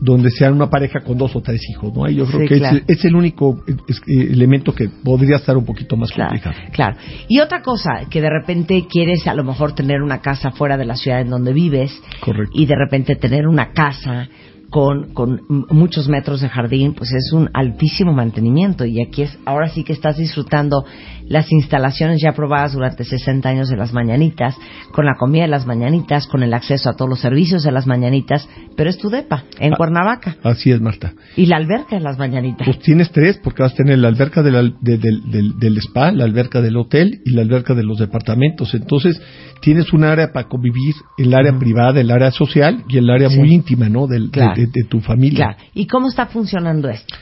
donde 0.00 0.30
sean 0.30 0.52
una 0.52 0.68
pareja 0.68 1.00
con 1.00 1.16
dos 1.16 1.34
o 1.36 1.40
tres 1.40 1.60
hijos, 1.70 1.94
¿no? 1.94 2.04
Ahí 2.04 2.16
yo 2.16 2.26
creo 2.26 2.40
Sí, 2.40 2.46
que 2.48 2.58
claro. 2.58 2.76
es, 2.76 2.98
es 2.98 3.04
el 3.06 3.16
único 3.16 3.62
eh, 3.66 3.74
es- 3.88 4.02
elemento 4.06 4.74
que 4.74 4.88
podría 4.90 5.36
estar 5.36 5.56
un 5.56 5.64
poquito 5.64 5.96
más 5.96 6.12
complicado. 6.12 6.54
Claro. 6.72 6.96
Y 7.28 7.40
otra 7.40 7.62
cosa, 7.62 8.00
que 8.10 8.20
de 8.20 8.28
repente 8.28 8.86
quieres 8.90 9.26
a 9.26 9.32
lo 9.34 9.42
mejor 9.44 9.74
tener 9.74 10.02
una 10.02 10.20
casa 10.20 10.50
fuera 10.50 10.76
de 10.76 10.84
la 10.84 10.96
ciudad 10.96 11.22
en 11.22 11.30
donde 11.30 11.54
vives 11.54 11.98
Correcto. 12.20 12.52
y 12.54 12.66
de 12.66 12.74
repente 12.76 13.16
tener 13.16 13.46
una 13.48 13.72
casa 13.72 14.28
con, 14.68 15.14
con 15.14 15.40
muchos 15.70 16.08
metros 16.08 16.40
de 16.40 16.48
jardín, 16.48 16.92
pues 16.92 17.12
es 17.12 17.32
un 17.32 17.48
altísimo 17.54 18.12
mantenimiento 18.12 18.84
y 18.84 19.00
aquí 19.00 19.22
es 19.22 19.38
ahora 19.46 19.68
sí 19.68 19.84
que 19.84 19.92
estás 19.94 20.18
disfrutando 20.18 20.84
las 21.28 21.50
instalaciones 21.52 22.20
ya 22.22 22.30
aprobadas 22.30 22.72
durante 22.72 23.04
60 23.04 23.48
años 23.48 23.68
de 23.68 23.76
las 23.76 23.92
mañanitas, 23.92 24.56
con 24.92 25.04
la 25.06 25.14
comida 25.18 25.42
de 25.42 25.48
las 25.48 25.66
mañanitas, 25.66 26.26
con 26.26 26.42
el 26.42 26.54
acceso 26.54 26.88
a 26.90 26.94
todos 26.96 27.08
los 27.08 27.20
servicios 27.20 27.62
de 27.64 27.72
las 27.72 27.86
mañanitas, 27.86 28.48
pero 28.76 28.90
es 28.90 28.98
tu 28.98 29.08
depa 29.08 29.44
en 29.58 29.72
Ah. 29.72 29.76
Cuernavaca 29.76 30.36
Así 30.42 30.70
es, 30.70 30.80
Marta. 30.80 31.14
y 31.36 31.46
la 31.46 31.56
alberca 31.56 31.96
de 31.96 32.02
las 32.02 32.18
mañanitas. 32.18 32.64
Pues 32.66 32.78
tienes 32.80 33.10
tres, 33.10 33.38
porque 33.42 33.62
vas 33.62 33.72
a 33.72 33.76
tener 33.76 33.98
la 33.98 34.08
alberca 34.08 34.42
de 34.42 34.50
la- 34.52 34.62
de- 34.62 34.98
del- 34.98 35.30
del, 35.30 35.58
del 35.58 35.78
spa, 35.78 36.12
la 36.12 36.24
alberca 36.24 36.60
del 36.60 36.76
hotel 36.76 37.20
y 37.24 37.32
la 37.32 37.42
alberca 37.42 37.74
de 37.74 37.82
los 37.82 37.98
departamentos. 37.98 38.72
Entonces, 38.74 39.20
tienes 39.60 39.92
un 39.92 40.04
área 40.04 40.32
para 40.32 40.48
convivir, 40.48 40.94
el 41.18 41.34
área 41.34 41.58
privada, 41.58 42.00
el 42.00 42.10
área 42.10 42.30
social 42.30 42.84
y 42.88 42.98
el 42.98 43.10
área 43.10 43.30
Sí. 43.30 43.38
muy 43.38 43.52
íntima, 43.52 43.88
¿no? 43.88 44.06
Del- 44.06 44.26
de- 44.26 44.30
Claro. 44.30 44.54
de, 44.54 44.66
de 44.66 44.84
tu 44.88 45.00
familia. 45.00 45.54
Claro. 45.54 45.58
¿Y 45.74 45.86
cómo 45.86 46.08
está 46.08 46.26
funcionando 46.26 46.88
esto? 46.88 47.14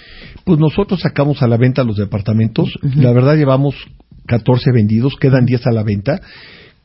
Pues 0.45 0.59
nosotros 0.59 1.01
sacamos 1.01 1.43
a 1.43 1.47
la 1.49 1.57
venta 1.57 1.85
los 1.85 1.97
departamentos. 1.97 2.69
La 2.97 3.13
verdad, 3.13 3.37
llevamos 3.37 3.75
14 4.27 4.73
vendidos, 4.73 5.15
quedan 5.21 5.45
10 5.47 5.67
a 5.67 5.73
la 5.73 5.83
venta. 5.83 6.21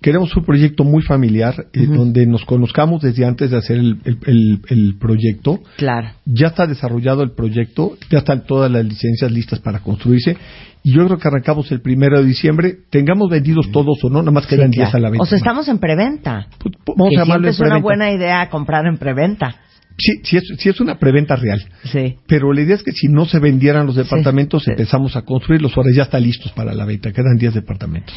Queremos 0.01 0.33
un 0.37 0.45
proyecto 0.45 0.85
muy 0.85 1.03
familiar, 1.03 1.65
eh, 1.73 1.85
donde 1.85 2.25
nos 2.25 2.45
conozcamos 2.45 3.01
desde 3.01 3.25
antes 3.25 3.51
de 3.51 3.57
hacer 3.57 3.77
el, 3.79 3.97
el- 4.05 4.17
el- 4.27 4.61
el 4.69 4.95
proyecto. 4.97 5.59
Claro. 5.75 6.11
Ya 6.25 6.47
está 6.47 6.65
desarrollado 6.67 7.21
el 7.21 7.31
proyecto, 7.31 7.97
ya 8.09 8.19
están 8.19 8.45
todas 8.45 8.71
las 8.71 8.85
licencias 8.85 9.29
listas 9.29 9.59
para 9.59 9.79
construirse. 9.79 10.37
Y 10.83 10.95
yo 10.95 11.05
creo 11.05 11.17
que 11.17 11.27
arrancamos 11.27 11.69
el 11.73 11.81
primero 11.81 12.17
de 12.21 12.25
diciembre. 12.25 12.77
Tengamos 12.89 13.29
vendidos 13.29 13.69
todos 13.73 14.01
o 14.01 14.09
no, 14.09 14.19
nada 14.19 14.31
más 14.31 14.47
quedan 14.47 14.71
Sí, 14.71 14.77
10 14.77 14.89
claro. 14.91 14.97
a 14.97 15.01
la 15.01 15.09
venta. 15.09 15.23
O 15.23 15.25
sea, 15.25 15.37
estamos 15.37 15.67
en 15.67 15.79
preventa. 15.79 16.47
vamos 16.95 17.09
que 17.09 17.17
a 17.17 17.19
llamarlo 17.19 17.25
siempre 17.25 17.49
en 17.49 17.49
es 17.49 17.59
una 17.59 17.67
preventa. 17.67 17.83
buena 17.83 18.11
idea 18.13 18.49
comprar 18.49 18.85
en 18.85 18.97
preventa. 18.97 19.55
Sí, 19.99 20.21
sí 20.23 20.37
es, 20.37 20.43
sí 20.57 20.69
es 20.69 20.79
una 20.79 20.97
preventa 20.97 21.35
real. 21.35 21.61
Sí. 21.83 22.15
Pero 22.27 22.53
la 22.53 22.61
idea 22.61 22.75
es 22.75 22.83
que 22.83 22.91
si 22.91 23.07
no 23.07 23.25
se 23.25 23.39
vendieran 23.39 23.85
los 23.85 23.95
departamentos, 23.95 24.67
empezamos 24.67 25.15
a 25.15 25.23
construirlos. 25.23 25.75
Ahora 25.75 25.89
ya 25.95 26.03
están 26.03 26.23
listos 26.23 26.51
para 26.53 26.73
la 26.73 26.85
venta. 26.85 27.11
Quedan 27.11 27.37
10 27.37 27.55
departamentos. 27.55 28.15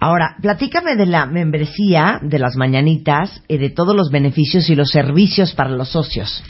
Ahora, 0.00 0.36
platícame 0.40 0.96
de 0.96 1.06
la 1.06 1.26
membresía 1.26 2.18
de 2.22 2.38
las 2.38 2.56
mañanitas 2.56 3.42
y 3.46 3.58
de 3.58 3.70
todos 3.70 3.94
los 3.94 4.10
beneficios 4.10 4.68
y 4.70 4.74
los 4.74 4.90
servicios 4.90 5.52
para 5.52 5.70
los 5.70 5.90
socios. 5.90 6.42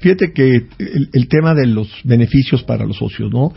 Fíjate 0.00 0.32
que 0.32 0.66
el, 0.78 1.10
el 1.12 1.28
tema 1.28 1.54
de 1.54 1.66
los 1.66 1.88
beneficios 2.04 2.62
para 2.64 2.84
los 2.84 2.96
socios, 2.96 3.30
¿no? 3.32 3.52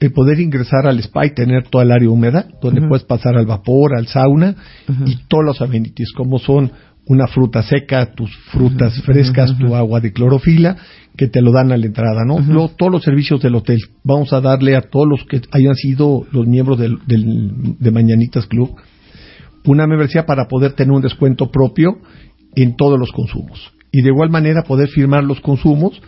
El 0.00 0.12
poder 0.12 0.40
ingresar 0.40 0.86
al 0.86 0.98
spa 0.98 1.26
y 1.26 1.34
tener 1.34 1.68
toda 1.68 1.84
el 1.84 1.92
área 1.92 2.10
húmeda, 2.10 2.48
donde 2.60 2.86
puedes 2.88 3.04
pasar 3.04 3.36
al 3.36 3.46
vapor, 3.46 3.94
al 3.96 4.08
sauna 4.08 4.56
y 5.06 5.16
todos 5.28 5.44
los 5.44 5.62
amenities, 5.62 6.10
como 6.12 6.40
son 6.40 6.72
una 7.06 7.26
fruta 7.26 7.62
seca, 7.62 8.12
tus 8.14 8.30
frutas 8.52 9.00
frescas, 9.02 9.56
tu 9.58 9.74
agua 9.74 10.00
de 10.00 10.12
clorofila, 10.12 10.76
que 11.16 11.26
te 11.26 11.42
lo 11.42 11.52
dan 11.52 11.72
a 11.72 11.76
la 11.76 11.86
entrada, 11.86 12.24
¿no? 12.26 12.38
Luego, 12.40 12.70
todos 12.78 12.92
los 12.92 13.02
servicios 13.02 13.42
del 13.42 13.54
hotel. 13.56 13.78
Vamos 14.04 14.32
a 14.32 14.40
darle 14.40 14.76
a 14.76 14.82
todos 14.82 15.06
los 15.08 15.24
que 15.24 15.40
hayan 15.50 15.74
sido 15.74 16.24
los 16.30 16.46
miembros 16.46 16.78
del, 16.78 16.98
del- 17.06 17.76
de 17.78 17.90
Mañanitas 17.90 18.46
Club 18.46 18.74
una 19.64 19.86
membresía 19.86 20.26
para 20.26 20.48
poder 20.48 20.72
tener 20.72 20.92
un 20.92 21.02
descuento 21.02 21.50
propio 21.50 21.98
en 22.56 22.74
todos 22.76 22.98
los 22.98 23.12
consumos. 23.12 23.72
Y 23.92 24.02
de 24.02 24.08
igual 24.08 24.30
manera 24.30 24.62
poder 24.62 24.88
firmar 24.88 25.22
los 25.22 25.40
consumos 25.40 26.00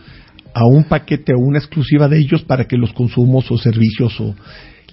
a 0.53 0.65
un 0.65 0.85
paquete 0.85 1.33
o 1.33 1.39
una 1.39 1.59
exclusiva 1.59 2.07
de 2.07 2.17
ellos 2.17 2.43
para 2.43 2.65
que 2.65 2.77
los 2.77 2.91
consumos 2.93 3.49
o 3.51 3.57
servicios 3.57 4.19
o 4.19 4.35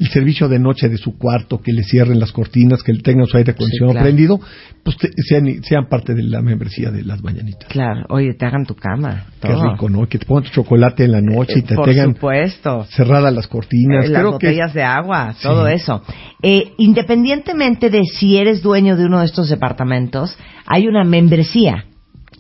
el 0.03 0.09
servicio 0.11 0.49
de 0.49 0.59
noche 0.59 0.89
de 0.89 0.97
su 0.99 1.17
cuarto, 1.17 1.61
que 1.61 1.73
le 1.73 1.83
cierren 1.85 2.19
las 2.19 2.33
cortinas, 2.33 2.83
que 2.83 2.93
le 2.93 3.01
tengan 3.03 3.27
su 3.27 3.37
aire 3.37 3.53
acondicionado 3.53 3.93
claro. 3.93 4.05
prendido, 4.07 4.41
pues 4.83 4.97
te- 4.97 5.11
sean, 5.29 5.63
sean 5.63 5.89
parte 5.89 6.15
de 6.15 6.23
la 6.25 6.43
membresía 6.43 6.91
de 6.91 7.05
las 7.05 7.23
mañanitas. 7.23 7.69
Claro, 7.69 8.05
oye, 8.09 8.35
te 8.35 8.45
hagan 8.45 8.67
tu 8.67 8.75
cama. 8.75 9.27
Qué 9.41 9.49
rico, 9.55 9.89
¿no? 9.89 10.09
Que 10.09 10.19
te 10.19 10.27
pongan 10.27 10.45
tu 10.45 10.51
chocolate 10.51 11.05
en 11.05 11.13
la 11.13 11.21
noche 11.21 11.61
y 11.61 11.63
te 11.63 11.75
Por 11.75 11.85
tengan 11.89 12.15
supuesto. 12.15 12.85
cerradas 12.91 13.33
las 13.33 13.47
cortinas. 13.47 14.07
Eh, 14.07 14.09
las 14.09 14.21
Creo 14.23 14.39
que 14.39 14.47
botellas 14.49 14.75
de 14.75 14.83
agua, 14.83 15.35
todo 15.43 15.67
Sí. 15.69 15.75
eso. 15.75 16.03
Eh, 16.43 16.73
independientemente 16.79 17.91
de 17.91 18.03
si 18.05 18.37
eres 18.39 18.63
dueño 18.63 18.97
de 18.97 19.07
uno 19.07 19.21
de 19.21 19.27
estos 19.27 19.49
departamentos, 19.49 20.37
hay 20.67 20.87
una 20.89 21.05
membresía 21.05 21.85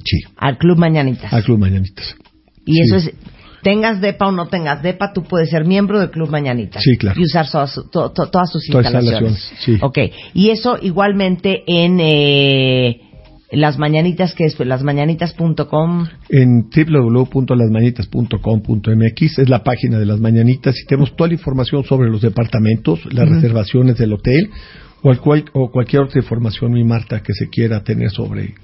Sí. 0.04 0.18
al 0.36 0.58
Club 0.58 0.78
Mañanitas. 0.78 1.32
al 1.32 1.44
Club 1.44 1.58
Mañanitas. 1.60 2.16
Y 2.64 2.74
Sí. 2.74 2.80
eso 2.82 2.96
es, 2.96 3.12
tengas 3.62 4.00
DEPA 4.00 4.28
o 4.28 4.32
no 4.32 4.46
tengas 4.48 4.82
DEPA, 4.82 5.12
tú 5.12 5.22
puedes 5.24 5.50
ser 5.50 5.64
miembro 5.64 6.00
del 6.00 6.10
Club 6.10 6.30
Mañanitas. 6.30 6.82
Sí, 6.82 6.96
claro. 6.96 7.20
Y 7.20 7.24
usar 7.24 7.46
so- 7.46 7.66
to- 7.90 8.10
to- 8.10 8.28
todas 8.30 8.50
sus 8.50 8.66
Todas 8.66 8.86
instalaciones. 8.86 9.32
instalaciones, 9.32 9.64
sí. 9.64 9.78
Ok. 9.82 9.98
Y 10.34 10.50
eso 10.50 10.76
igualmente 10.80 11.62
en 11.66 11.98
eh, 12.00 13.00
las 13.52 13.78
mañanitas, 13.78 14.34
que 14.34 14.44
es 14.46 14.58
lasmañanitas.com. 14.58 16.06
en 16.30 16.68
www.lasmañanitas.com.mx 16.74 19.38
es 19.38 19.48
la 19.48 19.62
página 19.62 19.98
de 19.98 20.06
las 20.06 20.20
mañanitas 20.20 20.74
y 20.80 20.86
tenemos 20.86 21.14
toda 21.16 21.28
la 21.28 21.34
información 21.34 21.84
sobre 21.84 22.10
los 22.10 22.22
departamentos, 22.22 23.00
las 23.12 23.28
reservaciones 23.28 23.98
del 23.98 24.12
hotel 24.14 24.50
o, 25.02 25.10
al 25.10 25.20
cual- 25.20 25.44
o 25.52 25.70
cualquier 25.70 26.02
otra 26.02 26.20
información, 26.20 26.72
mi 26.72 26.84
Marta, 26.84 27.22
que 27.22 27.32
se 27.34 27.48
quiera 27.48 27.82
tener 27.82 28.10
sobre 28.10 28.54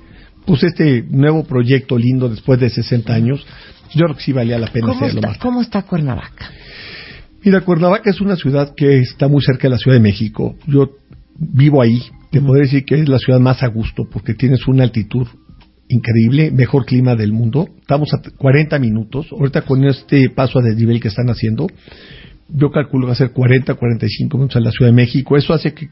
pues 0.46 0.62
este 0.62 1.02
nuevo 1.10 1.44
proyecto 1.44 1.98
lindo 1.98 2.30
después 2.30 2.58
de 2.58 2.70
60 2.70 3.12
años. 3.12 3.44
Yo 3.94 4.04
creo 4.04 4.16
que 4.16 4.22
sí 4.22 4.32
valía 4.32 4.58
la 4.58 4.68
pena 4.68 4.88
¿Cómo 4.88 4.98
hacerlo, 4.98 5.18
está, 5.20 5.28
Marta. 5.28 5.42
¿Cómo 5.42 5.60
está 5.62 5.82
Cuernavaca? 5.82 6.50
Mira, 7.44 7.60
Cuernavaca 7.62 8.10
es 8.10 8.20
una 8.20 8.36
ciudad 8.36 8.74
que 8.76 8.98
está 9.00 9.28
muy 9.28 9.40
cerca 9.42 9.62
de 9.68 9.70
la 9.70 9.78
Ciudad 9.78 9.96
de 9.96 10.02
México. 10.02 10.56
Yo 10.66 10.90
vivo 11.38 11.80
ahí. 11.82 12.02
Te 12.30 12.40
podría 12.40 12.64
decir 12.64 12.84
que 12.84 12.96
es 13.00 13.08
la 13.08 13.18
ciudad 13.18 13.38
más 13.40 13.62
a 13.62 13.68
gusto 13.68 14.04
porque 14.10 14.34
tienes 14.34 14.66
una 14.66 14.82
altitud 14.84 15.26
increíble, 15.88 16.50
mejor 16.50 16.84
clima 16.84 17.14
del 17.16 17.32
mundo. 17.32 17.68
Estamos 17.80 18.10
a 18.12 18.20
40 18.36 18.78
minutos. 18.78 19.28
Ahorita 19.32 19.62
con 19.62 19.84
este 19.84 20.28
paso 20.30 20.58
a 20.58 20.62
desnivel 20.62 21.00
que 21.00 21.08
están 21.08 21.30
haciendo, 21.30 21.66
yo 22.50 22.70
calculo 22.70 23.06
que 23.06 23.08
va 23.08 23.12
a 23.12 23.16
ser 23.16 23.30
40, 23.32 23.74
45 23.74 24.36
minutos 24.36 24.56
a 24.56 24.60
la 24.60 24.70
Ciudad 24.72 24.90
de 24.90 24.96
México. 24.96 25.36
Eso 25.36 25.54
hace 25.54 25.72
que 25.72 25.88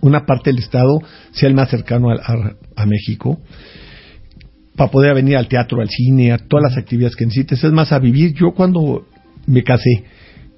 una 0.00 0.24
parte 0.26 0.50
del 0.50 0.58
estado 0.58 1.00
sea 1.32 1.48
el 1.48 1.54
más 1.54 1.68
cercano 1.70 2.10
a, 2.10 2.14
a- 2.14 2.56
a 2.76 2.86
México 2.86 3.40
para 4.76 4.90
poder 4.90 5.14
venir 5.14 5.36
al 5.36 5.48
teatro, 5.48 5.80
al 5.80 5.88
cine, 5.88 6.32
a 6.32 6.38
todas 6.38 6.70
las 6.70 6.78
actividades 6.78 7.16
que 7.16 7.26
necesites. 7.26 7.62
Es 7.62 7.72
más, 7.72 7.92
a 7.92 7.98
vivir. 7.98 8.34
Yo 8.34 8.52
cuando 8.52 9.06
me 9.46 9.62
casé, 9.62 10.04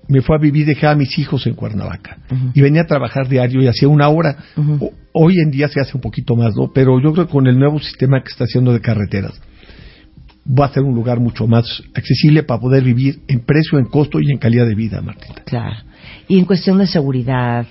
me 0.08 0.22
fui 0.22 0.36
a 0.36 0.38
vivir, 0.38 0.66
dejé 0.66 0.86
a 0.86 0.94
mis 0.94 1.18
hijos 1.18 1.46
en 1.46 1.54
Cuernavaca 1.54 2.18
y 2.54 2.60
venía 2.60 2.82
a 2.82 2.86
trabajar 2.86 3.28
diario 3.28 3.62
y 3.62 3.66
hacía 3.66 3.88
una 3.88 4.08
hora. 4.08 4.36
Hoy 5.12 5.40
en 5.40 5.50
día 5.50 5.68
se 5.68 5.80
hace 5.80 5.92
un 5.94 6.00
poquito 6.00 6.36
más, 6.36 6.54
¿no? 6.54 6.70
Pero 6.72 7.00
yo 7.00 7.12
creo 7.12 7.26
que 7.26 7.32
con 7.32 7.46
el 7.46 7.58
nuevo 7.58 7.80
sistema 7.80 8.22
que 8.22 8.28
está 8.28 8.44
haciendo 8.44 8.72
de 8.72 8.80
carreteras, 8.80 9.40
va 10.46 10.66
a 10.66 10.72
ser 10.72 10.84
un 10.84 10.94
lugar 10.94 11.18
mucho 11.18 11.46
más 11.46 11.82
accesible 11.94 12.44
para 12.44 12.60
poder 12.60 12.84
vivir 12.84 13.20
en 13.26 13.40
precio, 13.40 13.78
en 13.78 13.86
costo 13.86 14.20
y 14.20 14.30
en 14.30 14.38
calidad 14.38 14.66
de 14.66 14.74
vida, 14.74 15.00
Martita. 15.00 15.42
Claro. 15.44 15.76
Y 16.28 16.38
en 16.38 16.44
cuestión 16.44 16.78
de 16.78 16.86
seguridad, 16.86 17.66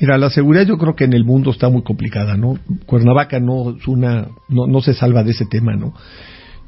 Mira, 0.00 0.16
la 0.18 0.30
seguridad 0.30 0.66
yo 0.66 0.78
creo 0.78 0.94
que 0.96 1.04
en 1.04 1.12
el 1.12 1.24
mundo 1.24 1.50
está 1.50 1.68
muy 1.68 1.82
complicada, 1.82 2.36
¿no? 2.36 2.58
Cuernavaca 2.86 3.38
no 3.38 3.76
es 3.76 3.86
una, 3.86 4.28
no, 4.48 4.66
no 4.66 4.80
se 4.80 4.94
salva 4.94 5.22
de 5.22 5.32
ese 5.32 5.44
tema, 5.46 5.74
¿no? 5.76 5.92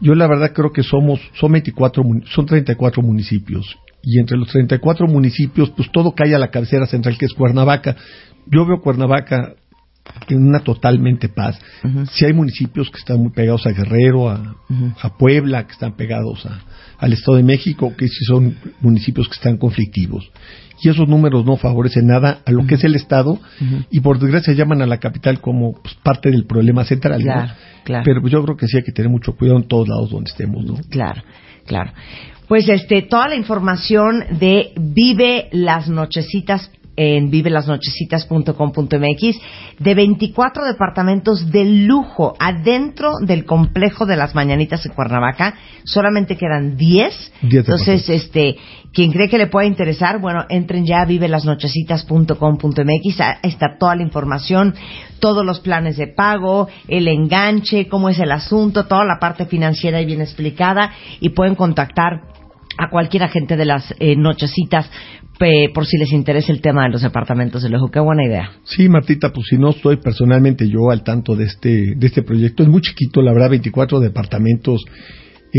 Yo 0.01 0.15
la 0.15 0.27
verdad 0.27 0.53
creo 0.53 0.73
que 0.73 0.83
somos, 0.83 1.21
son 1.41 1.53
24, 1.53 2.03
mun- 2.05 2.25
son 2.35 2.45
34 2.47 3.03
municipios. 3.03 3.77
Y 4.03 4.19
entre 4.19 4.37
los 4.37 4.49
34 4.49 5.07
municipios, 5.07 5.71
pues 5.71 5.91
todo 5.93 6.13
cae 6.13 6.35
a 6.35 6.39
la 6.39 6.51
cabecera 6.51 6.87
central 6.87 7.17
que 7.17 7.27
es 7.27 7.33
Cuernavaca. 7.33 7.97
Yo 8.47 8.67
veo 8.67 8.81
Cuernavaca 8.81 9.55
en 10.29 10.45
una 10.49 10.59
totalmente 10.59 11.29
paz. 11.29 11.57
Si 12.13 12.25
hay 12.25 12.33
municipios 12.33 12.91
que 12.91 12.99
están 12.99 13.19
muy 13.21 13.31
pegados 13.31 13.65
a 13.67 13.71
Guerrero, 13.71 14.29
a, 14.29 14.57
a 15.01 15.17
Puebla, 15.17 15.65
que 15.67 15.73
están 15.73 15.93
pegados 15.97 16.45
a- 16.47 16.61
al 16.99 17.13
Estado 17.13 17.37
de 17.37 17.45
México, 17.45 17.95
que 17.97 18.09
sí 18.09 18.25
son 18.27 18.57
municipios 18.81 19.29
que 19.29 19.35
están 19.35 19.57
conflictivos. 19.57 20.29
Y 20.83 20.89
esos 20.89 21.09
números 21.09 21.45
no 21.45 21.57
favorecen 21.57 22.09
nada 22.09 22.41
a 22.45 22.51
lo 22.51 22.67
que 22.67 22.75
es 22.75 22.85
el 22.85 22.97
Estado 22.97 23.39
y 23.91 24.01
por 24.01 24.19
desgracia 24.19 24.53
llaman 24.53 24.83
a 24.83 24.87
la 24.87 24.99
capital 24.99 25.41
como 25.41 25.75
pues, 25.81 25.95
parte 26.03 26.31
del 26.31 26.45
problema 26.45 26.85
central. 26.85 27.21
¿no? 27.21 27.33
Claro, 27.33 27.53
claro. 27.85 28.05
Pero 28.05 28.29
yo 28.29 28.43
creo 28.43 28.57
que 28.57 28.67
sí 28.67 28.79
hay 28.79 28.83
que 28.83 28.93
tener 28.93 29.11
mucho 29.11 29.37
cuidado 29.37 29.59
en 29.59 29.69
todos 29.69 29.89
lados 29.89 30.11
donde 30.11 30.31
estemos. 30.31 30.65
¿no? 30.65 30.75
Claro, 30.91 31.23
claro. 31.67 31.93
Pues 32.49 32.69
este, 32.69 33.03
toda 33.03 33.29
la 33.29 33.37
información 33.37 34.25
de 34.39 34.73
en 36.97 37.31
vivelasnochecitas.com.mx 37.31 39.41
de 39.79 39.95
24 39.95 40.65
departamentos 40.65 41.49
de 41.51 41.65
lujo 41.65 42.35
adentro 42.39 43.19
del 43.21 43.45
complejo 43.45 44.07
de 44.07 44.17
las 44.17 44.35
Mañanitas 44.35 44.87
en 44.87 44.93
Cuernavaca. 44.93 45.55
Solamente 45.85 46.37
quedan 46.37 46.77
10. 46.77 47.33
10 47.43 47.55
Entonces, 47.55 48.09
este, 48.09 48.57
quien 48.93 49.13
cree 49.13 49.29
que 49.29 49.39
le 49.39 49.47
pueda 49.47 49.67
interesar, 49.67 50.21
bueno, 50.21 50.45
entren 50.49 50.85
ya 50.85 51.03
a 51.03 51.07
vivelasnochecitas.com.mx. 51.07 53.21
Está 53.43 53.77
toda 53.79 53.95
la 53.97 54.03
información, 54.03 54.75
todos 55.19 55.47
los 55.47 55.61
planes 55.61 55.97
de 55.97 56.09
pago, 56.09 56.69
el 56.89 57.09
enganche, 57.09 57.89
cómo 57.89 58.11
es 58.11 58.19
el 58.19 58.33
asunto, 58.33 58.87
toda 58.87 59.05
la 59.05 59.19
parte 59.19 59.47
financiera 59.47 60.01
y 60.01 60.07
bien 60.07 60.21
explicada 60.21 60.93
y 61.21 61.29
pueden 61.31 61.55
contactar 61.55 62.33
a 62.79 62.89
cualquier 62.91 63.25
agente 63.25 63.57
de 63.57 63.65
las 63.65 63.95
eh, 63.99 64.15
nochecitas 64.17 64.91
por 65.75 65.87
si 65.87 65.99
les 65.99 66.13
interesa 66.13 66.53
el 66.53 66.61
tema 66.61 66.85
de 66.85 66.91
los 66.91 67.03
departamentos 67.03 67.63
de 67.63 67.69
lujo. 67.69 67.91
Qué 67.91 68.01
buena 68.01 68.25
idea. 68.25 68.53
Sí, 68.65 68.89
Martita, 68.89 69.33
pues 69.33 69.47
si 69.49 69.57
no 69.57 69.71
estoy 69.71 69.97
personalmente 69.97 70.69
yo 70.69 70.91
al 70.91 71.03
tanto 71.03 71.35
de 71.35 71.45
este, 71.45 71.95
de 71.97 72.07
este 72.07 72.23
proyecto, 72.23 72.63
es 72.63 72.69
muy 72.69 72.81
chiquito, 72.81 73.23
la 73.23 73.33
verdad, 73.33 73.51
24 73.51 74.01
departamentos 74.01 74.85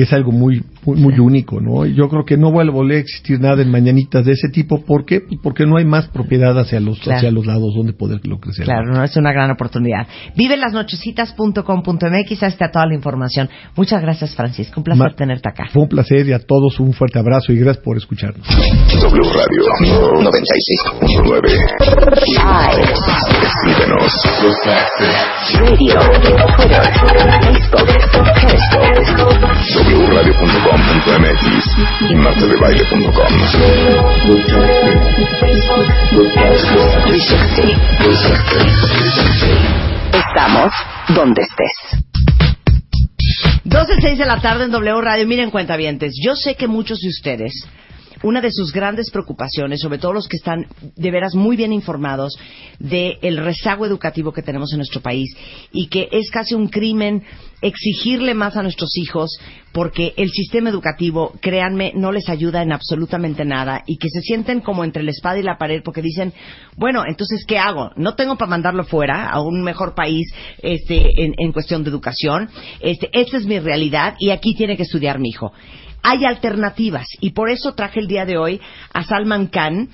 es 0.01 0.11
algo 0.13 0.31
muy, 0.31 0.63
muy, 0.85 0.99
muy 0.99 1.19
único, 1.19 1.61
¿no? 1.61 1.85
Y 1.85 1.93
Yo 1.93 2.09
creo 2.09 2.25
que 2.25 2.35
no 2.37 2.51
va 2.51 2.63
a 2.63 2.69
volver 2.71 2.97
a 2.97 3.01
existir 3.01 3.39
nada 3.39 3.61
en 3.61 3.69
mañanitas 3.69 4.25
de 4.25 4.31
ese 4.31 4.47
tipo, 4.49 4.83
¿por 4.83 5.05
qué? 5.05 5.21
Pues 5.21 5.39
porque 5.43 5.65
no 5.65 5.77
hay 5.77 5.85
más 5.85 6.07
propiedad 6.07 6.57
hacia 6.59 6.79
los, 6.79 6.99
Claro. 6.99 7.17
hacia 7.17 7.31
los 7.31 7.45
lados 7.45 7.73
donde 7.75 7.93
poderlo 7.93 8.39
crecer. 8.39 8.65
Claro, 8.65 8.91
no 8.91 9.03
es 9.03 9.15
una 9.17 9.31
gran 9.31 9.51
oportunidad. 9.51 10.07
Vivelasnochecitas.com.mx, 10.35 12.43
ahí 12.43 12.49
está 12.49 12.71
toda 12.71 12.87
la 12.87 12.95
información. 12.95 13.49
Muchas 13.75 14.01
gracias, 14.01 14.35
Francisco. 14.35 14.79
Un 14.79 14.83
placer 14.83 15.03
Ma- 15.09 15.15
tenerte 15.15 15.47
acá. 15.49 15.65
Fue 15.71 15.83
un 15.83 15.89
placer 15.89 16.25
y 16.27 16.33
a 16.33 16.39
todos 16.39 16.79
un 16.79 16.93
fuerte 16.93 17.19
abrazo 17.19 17.51
y 17.53 17.57
gracias 17.59 17.83
por 17.83 17.97
escucharnos. 17.97 18.47
W 18.47 19.23
Radio 19.23 19.63
96.9. 20.21 21.49
Escríbenos. 23.43 24.11
Radio, 25.53 25.99
Twitter, 26.55 26.83
Facebook, 27.43 27.89
Periscope. 28.73 29.82
wradio.com.mx 29.91 31.43
y 32.10 32.15
martadebaile.com. 32.15 33.31
360. 37.07 37.73
Estamos 40.14 40.72
donde 41.10 41.41
estés. 41.41 42.03
12, 43.64 43.93
6 44.01 44.18
de 44.18 44.26
la 44.26 44.41
tarde 44.41 44.65
en 44.65 44.72
W 44.72 45.01
Radio. 45.01 45.27
Miren, 45.27 45.51
cuentavientes, 45.51 46.14
yo 46.23 46.35
sé 46.35 46.55
que 46.55 46.68
muchos 46.68 46.99
de 46.99 47.10
ustedes, 47.10 47.68
una 48.23 48.41
de 48.41 48.51
sus 48.51 48.71
grandes 48.71 49.11
preocupaciones, 49.11 49.81
sobre 49.81 49.99
todo 49.99 50.13
los 50.13 50.27
que 50.27 50.37
están 50.37 50.65
de 50.95 51.11
veras 51.11 51.35
muy 51.35 51.55
bien 51.55 51.71
informados 51.73 52.35
del 52.79 53.37
rezago 53.37 53.85
educativo 53.85 54.31
que 54.31 54.41
tenemos 54.41 54.71
en 54.71 54.77
nuestro 54.77 55.01
país 55.01 55.29
y 55.71 55.87
que 55.87 56.09
es 56.11 56.31
casi 56.31 56.55
un 56.55 56.69
crimen 56.69 57.23
exigirle 57.61 58.33
más 58.33 58.57
a 58.57 58.63
nuestros 58.63 58.97
hijos 58.97 59.37
porque 59.71 60.13
el 60.17 60.29
sistema 60.29 60.69
educativo, 60.69 61.33
créanme, 61.41 61.93
no 61.95 62.11
les 62.11 62.29
ayuda 62.29 62.61
en 62.61 62.71
absolutamente 62.71 63.45
nada 63.45 63.83
y 63.87 63.97
que 63.97 64.09
se 64.09 64.21
sienten 64.21 64.61
como 64.61 64.83
entre 64.83 65.03
la 65.03 65.11
espada 65.11 65.39
y 65.39 65.43
la 65.43 65.57
pared 65.57 65.81
porque 65.83 66.01
dicen, 66.01 66.33
bueno, 66.77 67.03
entonces, 67.07 67.45
¿qué 67.45 67.57
hago? 67.57 67.91
No 67.95 68.15
tengo 68.15 68.37
para 68.37 68.49
mandarlo 68.49 68.83
fuera 68.83 69.29
a 69.29 69.41
un 69.41 69.63
mejor 69.63 69.95
país 69.95 70.31
este, 70.61 71.23
en, 71.23 71.33
en 71.37 71.51
cuestión 71.51 71.83
de 71.83 71.89
educación. 71.89 72.49
Este, 72.79 73.09
esta 73.13 73.37
es 73.37 73.45
mi 73.45 73.59
realidad 73.59 74.15
y 74.19 74.29
aquí 74.29 74.53
tiene 74.55 74.77
que 74.77 74.83
estudiar 74.83 75.19
mi 75.19 75.29
hijo. 75.29 75.53
Hay 76.03 76.25
alternativas 76.25 77.07
y 77.21 77.31
por 77.31 77.49
eso 77.49 77.73
traje 77.73 77.99
el 77.99 78.07
día 78.07 78.25
de 78.25 78.38
hoy 78.38 78.59
a 78.93 79.03
Salman 79.03 79.47
Khan, 79.47 79.89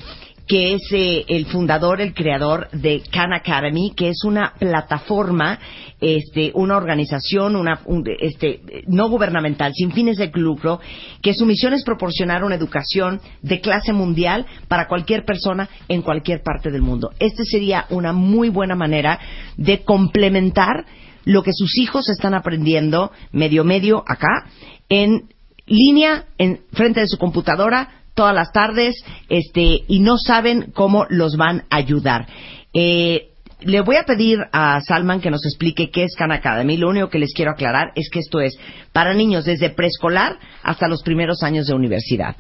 que 0.48 0.74
es 0.74 0.82
eh, 0.92 1.26
el 1.28 1.46
fundador, 1.46 2.02
el 2.02 2.16
creador 2.16 2.70
de 2.72 3.04
Khan 3.12 3.34
Academy, 3.34 3.94
que 3.96 4.10
es 4.10 4.24
una 4.24 4.54
plataforma, 4.58 5.60
este, 6.02 6.52
una 6.56 6.76
organización, 6.76 7.56
una, 7.56 7.82
un- 7.86 8.04
este, 8.20 8.60
no 8.88 9.10
gubernamental, 9.10 9.72
sin 9.76 9.92
fines 9.92 10.18
de 10.18 10.32
lucro, 10.34 10.80
que 11.22 11.36
su 11.36 11.46
misión 11.46 11.74
es 11.74 11.84
proporcionar 11.84 12.44
una 12.44 12.56
educación 12.56 13.22
de 13.44 13.62
clase 13.62 13.94
mundial 13.94 14.48
para 14.68 14.88
cualquier 14.88 15.24
persona 15.24 15.70
en 15.88 16.02
cualquier 16.02 16.42
parte 16.42 16.72
del 16.72 16.82
mundo. 16.82 17.12
Este 17.20 17.46
sería 17.46 17.86
una 17.92 18.12
muy 18.12 18.50
buena 18.50 18.74
manera 18.76 19.20
de 19.56 19.84
complementar 19.84 20.84
lo 21.26 21.44
que 21.44 21.52
sus 21.54 21.78
hijos 21.78 22.10
están 22.10 22.34
aprendiendo 22.34 23.12
medio 23.32 23.64
medio 23.64 24.04
acá 24.08 24.48
en 24.90 25.30
línea 25.70 26.26
en 26.38 26.60
frente 26.74 27.00
de 27.00 27.08
su 27.08 27.18
computadora 27.18 27.90
todas 28.14 28.36
las 28.36 28.52
tardes 28.52 28.96
este 29.30 29.84
y 29.88 30.00
no 30.00 30.18
saben 30.18 30.72
cómo 30.74 31.06
los 31.10 31.38
van 31.38 31.64
a 31.70 31.78
ayudar 31.78 32.28
Eh, 32.74 33.30
le 33.62 33.82
voy 33.82 33.98
a 33.98 34.04
pedir 34.04 34.40
a 34.52 34.80
Salman 34.82 35.20
que 35.20 35.32
nos 35.32 35.46
explique 35.46 35.90
qué 35.92 36.04
es 36.06 36.16
Khan 36.16 36.32
Academy. 36.32 36.78
Lo 36.78 36.90
único 36.90 37.10
que 37.10 37.20
les 37.20 37.34
quiero 37.34 37.52
aclarar 37.52 37.92
es 37.96 38.10
que 38.10 38.20
esto 38.20 38.40
es 38.40 38.58
para 38.94 39.14
niños 39.14 39.46
desde 39.46 39.70
preescolar 39.70 40.38
hasta 40.64 40.88
los 40.88 41.04
primeros 41.04 41.44
años 41.44 41.68
de 41.68 41.74
universidad. 41.74 42.36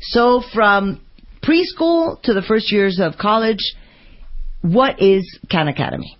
So, 0.00 0.40
from 0.40 1.00
preschool 1.40 2.20
to 2.22 2.32
the 2.32 2.42
first 2.42 2.72
years 2.72 3.00
of 3.00 3.16
college, 3.18 3.76
what 4.62 4.98
is 4.98 5.24
Khan 5.50 5.68
Academy? 5.68 6.16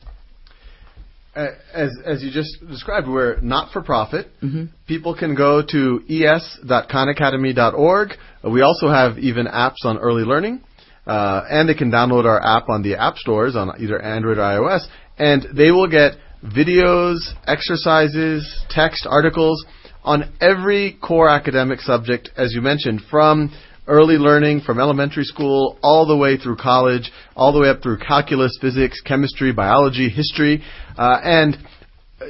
As 1.34 1.90
as 2.04 2.22
you 2.22 2.30
just 2.30 2.60
described, 2.68 3.08
we're 3.08 3.40
not 3.40 3.72
for 3.72 3.80
profit. 3.80 4.28
Mm-hmm. 4.42 4.64
People 4.86 5.16
can 5.16 5.34
go 5.34 5.62
to 5.62 6.02
es.khanacademy.org. 6.06 8.10
We 8.44 8.60
also 8.60 8.88
have 8.88 9.18
even 9.18 9.46
apps 9.46 9.82
on 9.84 9.96
early 9.96 10.24
learning, 10.24 10.60
uh, 11.06 11.44
and 11.48 11.66
they 11.66 11.74
can 11.74 11.90
download 11.90 12.26
our 12.26 12.44
app 12.44 12.68
on 12.68 12.82
the 12.82 12.96
app 12.96 13.16
stores 13.16 13.56
on 13.56 13.70
either 13.80 13.98
Android 13.98 14.36
or 14.36 14.42
iOS, 14.42 14.86
and 15.16 15.46
they 15.56 15.70
will 15.70 15.88
get 15.88 16.16
videos, 16.44 17.16
exercises, 17.46 18.66
text, 18.68 19.06
articles 19.08 19.64
on 20.04 20.30
every 20.40 20.98
core 21.00 21.30
academic 21.30 21.80
subject, 21.80 22.28
as 22.36 22.52
you 22.52 22.60
mentioned, 22.60 23.00
from 23.10 23.50
early 23.86 24.16
learning 24.16 24.60
from 24.60 24.78
elementary 24.78 25.24
school 25.24 25.78
all 25.82 26.06
the 26.06 26.16
way 26.16 26.36
through 26.36 26.56
college, 26.56 27.10
all 27.34 27.52
the 27.52 27.60
way 27.60 27.68
up 27.68 27.82
through 27.82 27.98
calculus, 27.98 28.56
physics, 28.60 29.00
chemistry, 29.00 29.52
biology, 29.52 30.08
history, 30.08 30.62
uh, 30.96 31.18
and 31.22 31.56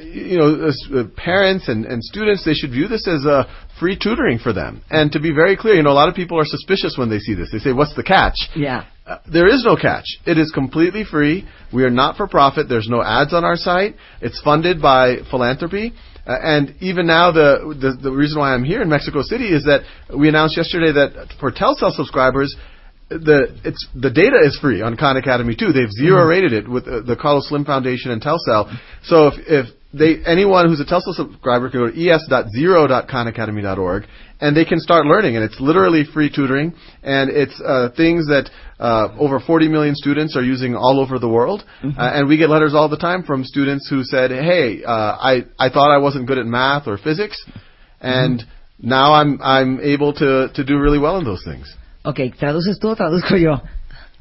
you 0.01 0.37
know, 0.37 0.67
as, 0.67 0.87
uh, 0.93 1.03
parents 1.15 1.67
and, 1.67 1.85
and 1.85 2.03
students, 2.03 2.43
they 2.45 2.53
should 2.53 2.71
view 2.71 2.87
this 2.87 3.07
as 3.07 3.25
a 3.25 3.47
free 3.79 3.97
tutoring 3.97 4.39
for 4.39 4.53
them. 4.53 4.81
And 4.89 5.11
to 5.11 5.19
be 5.19 5.31
very 5.33 5.55
clear, 5.55 5.75
you 5.75 5.83
know, 5.83 5.91
a 5.91 5.93
lot 5.93 6.09
of 6.09 6.15
people 6.15 6.39
are 6.39 6.45
suspicious 6.45 6.95
when 6.97 7.09
they 7.09 7.19
see 7.19 7.33
this. 7.33 7.49
They 7.51 7.59
say, 7.59 7.73
"What's 7.73 7.95
the 7.95 8.03
catch?" 8.03 8.35
Yeah. 8.55 8.85
Uh, 9.05 9.17
there 9.31 9.47
is 9.47 9.63
no 9.65 9.75
catch. 9.75 10.05
It 10.25 10.37
is 10.37 10.51
completely 10.51 11.03
free. 11.03 11.45
We 11.73 11.83
are 11.83 11.89
not 11.89 12.15
for 12.15 12.27
profit. 12.27 12.69
There's 12.69 12.87
no 12.89 13.03
ads 13.03 13.33
on 13.33 13.43
our 13.43 13.57
site. 13.57 13.95
It's 14.21 14.39
funded 14.41 14.81
by 14.81 15.17
philanthropy. 15.29 15.93
Uh, 16.25 16.37
and 16.41 16.75
even 16.79 17.05
now, 17.05 17.31
the, 17.31 17.75
the 17.79 18.09
the 18.09 18.11
reason 18.11 18.39
why 18.39 18.53
I'm 18.53 18.63
here 18.63 18.81
in 18.81 18.89
Mexico 18.89 19.21
City 19.21 19.47
is 19.47 19.65
that 19.65 19.81
we 20.15 20.29
announced 20.29 20.55
yesterday 20.55 20.91
that 20.93 21.33
for 21.39 21.51
Telcel 21.51 21.91
subscribers, 21.91 22.55
the 23.09 23.59
it's 23.65 23.87
the 23.93 24.09
data 24.09 24.39
is 24.43 24.57
free 24.59 24.81
on 24.81 24.95
Khan 24.95 25.17
Academy 25.17 25.55
too. 25.55 25.73
They've 25.73 25.91
0 25.91 26.23
rated 26.25 26.53
it 26.53 26.67
with 26.67 26.87
uh, 26.87 27.01
the 27.01 27.17
Carlos 27.19 27.49
Slim 27.49 27.65
Foundation 27.65 28.11
and 28.11 28.21
Telcel. 28.21 28.73
So 29.03 29.27
if 29.27 29.33
if 29.47 29.65
they 29.93 30.23
anyone 30.25 30.67
who's 30.69 30.79
a 30.79 30.85
Telcel 30.85 31.13
subscriber 31.13 31.69
can 31.69 31.79
go 31.81 31.91
to 31.91 32.09
es.0.khanacademy.org 32.09 34.03
and 34.43 34.57
they 34.57 34.65
can 34.65 34.79
start 34.79 35.05
learning 35.05 35.35
and 35.37 35.43
it's 35.43 35.59
literally 35.59 36.03
free 36.13 36.29
tutoring 36.29 36.73
and 37.01 37.29
it's 37.29 37.57
uh, 37.65 37.89
things 37.95 38.27
that 38.27 38.49
uh, 38.77 39.07
over 39.17 39.39
40 39.39 39.69
million 39.69 39.95
students 39.95 40.35
are 40.35 40.43
using 40.43 40.75
all 40.75 40.99
over 40.99 41.17
the 41.17 41.29
world 41.29 41.63
uh, 41.83 42.11
and 42.15 42.27
we 42.27 42.35
get 42.35 42.49
letters 42.49 42.73
all 42.75 42.89
the 42.89 42.97
time 42.97 43.23
from 43.23 43.45
students 43.45 43.89
who 43.89 44.03
said 44.03 44.31
hey 44.31 44.83
uh, 44.83 45.15
I 45.31 45.45
I 45.57 45.69
thought 45.69 45.91
I 45.95 45.99
wasn't 45.99 46.27
good 46.27 46.37
at 46.37 46.45
math 46.45 46.87
or 46.87 46.97
physics 46.97 47.37
and 48.01 48.43
now 48.79 49.13
I'm 49.13 49.39
I'm 49.41 49.79
able 49.79 50.11
to 50.13 50.49
to 50.53 50.63
do 50.63 50.77
really 50.77 50.99
well 50.99 51.17
in 51.17 51.23
those 51.23 51.43
things. 51.45 51.73
Ok, 52.03 52.19
¿traduces 52.37 52.79
tú 52.79 52.93
traduzco 52.97 53.37
yo? 53.37 53.61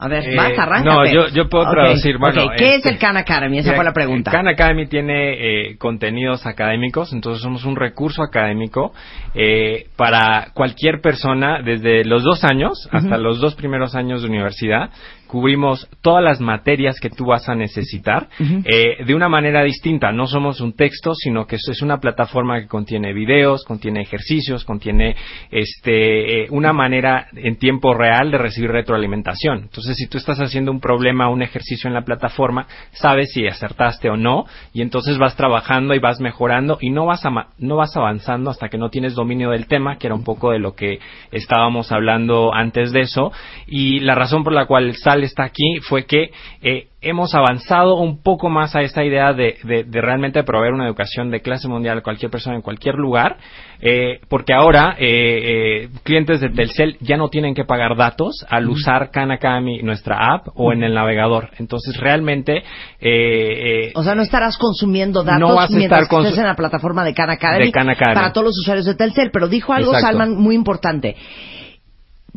A 0.05 0.09
ver, 0.09 0.25
Eh, 0.29 0.37
vas, 0.37 0.59
arráncate. 0.59 0.85
no, 0.85 1.07
yo- 1.07 1.29
yo 1.29 1.49
puedo 1.49 1.71
traducir, 1.71 2.19
bueno, 2.19 2.49
¿qué 2.57 2.75
este- 2.75 2.89
es 2.89 2.95
el 2.95 2.99
Khan 2.99 3.17
Academy? 3.17 3.59
Esa 3.59 3.75
fue 3.75 3.85
la 3.85 3.93
pregunta. 3.93 4.33
Khan 4.33 4.49
Academy 4.49 4.87
tiene 4.87 5.35
eh, 5.71 5.77
contenidos 5.79 6.45
académicos, 6.45 7.13
entonces 7.13 7.41
somos 7.43 7.65
un 7.65 7.77
recurso 7.77 8.23
académico 8.25 8.93
eh, 9.35 9.87
para 9.97 10.49
cualquier 10.55 11.01
persona 11.01 11.63
desde 11.63 12.05
los 12.05 12.25
dos 12.25 12.43
años 12.45 12.89
hasta 12.91 13.17
los 13.17 13.39
dos 13.41 13.55
primeros 13.55 13.95
años 13.95 14.23
de 14.23 14.29
universidad. 14.29 14.91
Cubrimos 15.33 15.89
todas 16.03 16.23
las 16.23 16.41
materias 16.43 17.01
que 17.01 17.09
tú 17.09 17.25
vas 17.25 17.49
a 17.49 17.55
necesitar 17.55 18.29
eh, 18.67 19.03
de 19.03 19.15
una 19.15 19.31
manera 19.31 19.63
distinta. 19.63 20.13
No 20.13 20.27
somos 20.27 20.61
un 20.61 20.75
texto, 20.75 21.15
sino 21.15 21.47
que 21.47 21.57
es 21.57 21.81
una 21.81 22.01
plataforma 22.01 22.61
que 22.61 22.67
contiene 22.67 23.15
videos, 23.15 23.65
contiene 23.65 24.03
ejercicios, 24.03 24.63
contiene 24.67 25.17
este, 25.51 26.43
eh, 26.43 26.49
una 26.51 26.75
manera 26.75 27.29
en 27.35 27.57
tiempo 27.57 27.95
real 27.95 28.31
de 28.31 28.37
recibir 28.37 28.73
retroalimentación. 28.73 29.61
Entonces, 29.63 29.97
si 29.97 30.07
tú 30.07 30.19
estás 30.19 30.39
haciendo 30.39 30.71
un 30.71 30.81
problema 30.81 31.31
un 31.31 31.41
ejercicio 31.41 31.89
en 31.89 31.95
la 31.95 32.05
plataforma, 32.05 32.67
sabes 32.91 33.33
si 33.33 33.47
acertaste 33.47 34.11
o 34.11 34.19
no, 34.19 34.45
y 34.75 34.83
entonces 34.83 35.17
vas 35.17 35.35
trabajando 35.35 35.95
y 35.95 35.99
vas 35.99 36.21
mejorando 36.21 36.77
y 36.79 36.91
no 36.91 37.07
vas, 37.07 37.25
ama- 37.25 37.55
no 37.57 37.77
vas 37.77 37.97
avanzando 37.97 38.51
hasta 38.51 38.69
que 38.69 38.77
no 38.77 38.91
tienes 38.91 39.15
dominio 39.15 39.49
del 39.53 39.67
tema, 39.67 39.97
que 39.97 40.09
era 40.09 40.15
un 40.15 40.25
poco 40.25 40.51
de 40.51 40.59
lo 40.59 40.75
que 40.75 40.99
estábamos 41.31 41.91
hablando 41.91 42.53
antes 42.53 42.93
de 42.93 43.01
eso. 43.01 43.33
Y 43.67 44.01
la 44.01 44.15
razón 44.15 44.45
por 44.45 44.53
la 44.53 44.67
cual 44.67 44.95
Salman 44.95 45.22
Está 45.25 45.45
aquí 45.45 45.79
fue 45.83 46.05
que 46.05 46.31
eh, 46.63 46.87
hemos 47.01 47.35
avanzado 47.35 47.97
un 47.97 48.23
poco 48.23 48.49
más 48.49 48.77
a 48.77 48.83
esta 48.83 49.05
idea 49.05 49.33
de, 49.33 49.57
de- 49.65 49.85
de 49.85 50.01
realmente 50.01 50.43
proveer 50.45 50.73
una 50.73 50.87
educación 50.87 51.31
de 51.31 51.41
clase 51.41 51.67
mundial 51.69 51.99
a 51.99 52.03
cualquier 52.03 52.31
persona 52.31 52.55
en 52.57 52.63
cualquier 52.63 52.95
lugar, 52.95 53.37
eh, 53.81 54.21
porque 54.29 54.53
ahora 54.55 54.95
eh, 54.99 55.85
eh, 55.85 55.89
clientes 56.05 56.41
de 56.41 56.51
Telcel 56.51 56.97
ya 57.01 57.17
no 57.17 57.29
tienen 57.29 57.55
que 57.55 57.65
pagar 57.65 57.97
datos 57.97 58.47
al 58.49 58.69
usar 58.69 59.11
Khan 59.11 59.31
Academy, 59.33 59.83
nuestra 59.83 60.35
app, 60.35 60.47
o 60.55 60.73
en 60.73 60.85
el 60.85 60.95
navegador. 60.95 61.51
Entonces, 61.59 61.97
realmente... 61.97 62.63
eh, 63.01 63.91
O 63.95 64.03
sea, 64.05 64.15
no 64.15 64.23
estarás 64.23 64.57
consumiendo 64.59 65.23
datos 65.25 65.41
No 65.49 65.55
vas 65.57 65.71
a 65.73 65.77
mientras 65.77 66.03
estar 66.05 66.21
estés 66.23 66.39
en 66.39 66.47
la 66.47 66.55
plataforma 66.57 67.05
de 67.05 67.15
Khan 67.15 67.31
Academy, 67.31 67.67
De 67.67 67.73
Khan 67.73 67.91
Academy. 67.91 68.15
para 68.15 68.33
todos 68.33 68.47
los 68.47 68.59
usuarios 68.61 68.87
de 68.87 68.95
Telcel. 68.95 69.31
Pero 69.33 69.49
dijo 69.49 69.73
algo, 69.73 69.93
Exacto. 69.93 70.19
Salman, 70.19 70.37
muy 70.41 70.55
importante. 70.55 71.17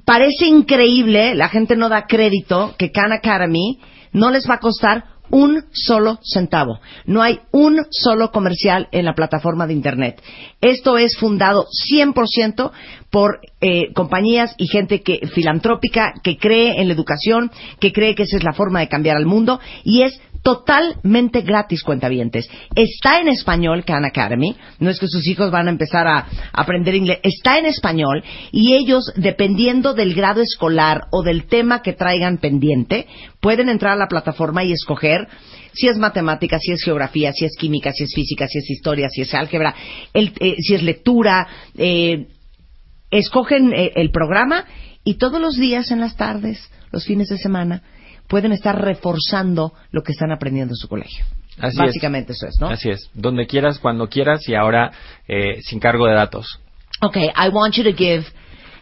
Parece 0.05 0.45
increíble, 0.45 1.33
la 1.33 1.49
gente 1.49 1.75
no 1.75 1.89
da 1.89 2.05
crédito, 2.05 2.75
que 2.77 2.91
Khan 2.91 3.11
Academy 3.11 3.79
no 4.13 4.29
les 4.29 4.47
va 4.47 4.55
a 4.55 4.59
costar 4.59 5.15
un 5.31 5.63
solo 5.73 6.19
centavo. 6.23 6.79
No 7.05 7.23
hay 7.23 7.39
un 7.51 7.81
solo 7.89 8.31
comercial 8.31 8.87
en 8.91 9.05
la 9.05 9.15
plataforma 9.15 9.65
de 9.65 9.73
Internet. 9.73 10.21
Esto 10.61 10.97
es 10.97 11.17
fundado 11.17 11.65
100% 11.91 12.71
por 13.09 13.39
eh, 13.61 13.91
compañías 13.93 14.53
y 14.57 14.67
gente 14.67 15.01
que, 15.01 15.27
filantrópica 15.33 16.13
que 16.23 16.37
cree 16.37 16.79
en 16.79 16.87
la 16.87 16.93
educación, 16.93 17.51
que 17.79 17.91
cree 17.91 18.15
que 18.15 18.23
esa 18.23 18.37
es 18.37 18.43
la 18.43 18.53
forma 18.53 18.81
de 18.81 18.87
cambiar 18.87 19.17
al 19.17 19.25
mundo 19.25 19.59
y 19.83 20.03
es 20.03 20.19
totalmente 20.45 21.41
gratis, 21.41 21.81
cuentavientes. 21.81 22.47
Está 22.75 23.19
en 23.19 23.29
español 23.29 23.83
Khan 23.83 24.05
Academy, 24.05 24.55
no 24.77 24.91
es 24.91 24.99
que 24.99 25.07
sus 25.07 25.25
hijos 25.27 25.49
van 25.49 25.65
a 25.67 25.71
empezar 25.71 26.05
a 26.07 26.27
aprender 26.53 26.93
inglés, 26.93 27.17
está 27.23 27.57
en 27.57 27.65
español 27.65 28.23
y 28.51 28.75
ellos, 28.75 29.11
dependiendo 29.15 29.95
del 29.95 30.13
grado 30.13 30.41
escolar 30.43 31.05
o 31.11 31.23
del 31.23 31.47
tema 31.47 31.81
que 31.81 31.93
traigan 31.93 32.37
pendiente, 32.37 33.07
pueden 33.41 33.69
entrar 33.69 33.93
a 33.93 33.95
la 33.95 34.07
plataforma 34.07 34.63
y 34.63 34.71
escoger 34.71 35.27
si 35.73 35.87
es 35.87 35.97
matemática, 35.97 36.59
si 36.59 36.73
es 36.73 36.83
geografía, 36.83 37.33
si 37.33 37.45
es 37.45 37.55
química, 37.57 37.91
si 37.91 38.03
es 38.03 38.13
física, 38.13 38.47
si 38.47 38.59
es 38.59 38.69
historia, 38.69 39.09
si 39.09 39.21
es 39.21 39.33
álgebra, 39.33 39.73
el- 40.13 40.31
eh, 40.39 40.57
si 40.61 40.75
es 40.75 40.83
lectura, 40.83 41.47
eh, 41.75 42.27
escogen 43.09 43.73
eh, 43.73 43.93
el 43.95 44.11
programa 44.11 44.65
y 45.03 45.15
todos 45.15 45.41
los 45.41 45.55
días 45.57 45.89
en 45.89 46.01
las 46.01 46.15
tardes, 46.17 46.59
los 46.91 47.03
fines 47.03 47.29
de 47.29 47.39
semana, 47.39 47.81
pueden 48.27 48.51
estar 48.51 48.79
reforzando 48.81 49.73
lo 49.91 50.03
que 50.03 50.11
están 50.11 50.31
aprendiendo 50.31 50.73
en 50.73 50.77
su 50.77 50.87
colegio. 50.87 51.25
Así 51.57 51.77
Básicamente 51.77 52.33
eso 52.33 52.47
es, 52.47 52.59
¿no? 52.59 52.67
Así 52.67 52.89
es. 52.89 53.09
Donde 53.13 53.47
quieras, 53.47 53.79
cuando 53.79 54.07
quieras 54.07 54.47
y 54.47 54.55
ahora 54.55 54.91
eh, 55.27 55.61
sin 55.61 55.79
cargo 55.79 56.05
de 56.07 56.13
datos. 56.13 56.59
Okay, 57.01 57.29
I 57.35 57.49
want 57.49 57.75
you 57.75 57.83
to 57.83 57.93
give 57.93 58.25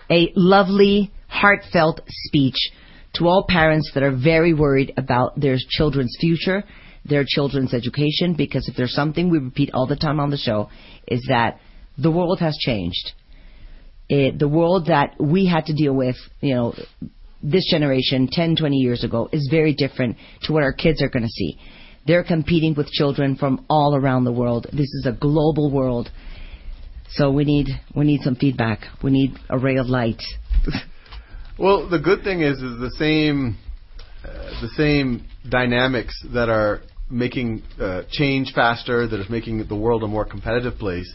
a 0.10 0.32
lovely, 0.36 1.11
heartfelt 1.28 2.02
speech 2.07 2.56
to 3.14 3.28
all 3.28 3.45
parents 3.48 3.91
that 3.94 4.03
are 4.03 4.15
very 4.15 4.53
worried 4.53 4.94
about 4.98 5.40
their 5.40 5.57
children's 5.70 6.15
future, 6.20 6.64
their 7.06 7.26
children's 7.28 7.74
education, 7.74 8.34
because 8.36 8.68
if 8.68 8.76
there's 8.76 8.94
something 8.94 9.30
we 9.30 9.38
repeat 9.38 9.70
all 9.74 9.86
the 9.86 9.95
time 9.95 10.20
on 10.20 10.30
the 10.30 10.38
show, 10.38 10.70
is 11.07 11.24
that 11.30 11.60
the 11.98 12.10
world 12.10 12.40
has 12.40 12.57
changed. 12.57 13.14
Eh, 14.10 14.32
the 14.38 14.48
world 14.48 14.88
that 14.88 15.15
we 15.20 15.48
had 15.48 15.65
to 15.65 15.74
deal 15.74 15.94
with, 15.94 16.15
you 16.41 16.56
know, 16.56 16.74
this 17.44 17.70
generation 17.70 18.28
10, 18.32 18.56
20 18.56 18.78
years 18.78 19.03
ago 19.03 19.30
is 19.32 19.48
very 19.52 19.74
different 19.74 20.18
to 20.44 20.53
what 20.53 20.64
our 20.64 20.74
kids 20.74 21.02
are 21.02 21.10
going 21.10 21.24
to 21.24 21.30
see. 21.30 21.57
They're 22.07 22.24
competing 22.24 22.74
with 22.76 22.88
children 22.88 23.36
from 23.36 23.65
all 23.70 23.95
around 23.95 24.24
the 24.24 24.32
world. 24.32 24.68
This 24.72 24.91
is 24.94 25.06
a 25.06 25.11
global 25.11 25.72
world. 25.72 26.10
So 27.10 27.32
we 27.32 27.44
need 27.44 27.68
we 27.95 28.06
need 28.06 28.22
some 28.22 28.36
feedback. 28.36 28.80
We 29.03 29.11
need 29.11 29.36
a 29.49 29.60
ray 29.60 29.78
of 29.78 29.88
light. 29.88 30.22
Well, 31.60 31.88
the 31.88 31.99
good 31.99 32.24
thing 32.24 32.41
is, 32.41 32.57
is 32.57 32.80
the 32.80 32.90
same, 32.98 33.57
uh, 34.26 34.61
the 34.61 34.70
same 34.70 35.28
dynamics 35.48 36.20
that 36.34 36.49
are 36.49 36.82
making 37.11 37.61
uh, 37.80 38.02
change 38.10 38.53
faster, 38.56 39.07
that 39.07 39.20
is 39.20 39.30
making 39.30 39.68
the 39.68 39.76
world 39.76 40.02
a 40.02 40.07
more 40.07 40.26
competitive 40.26 40.80
place. 40.80 41.14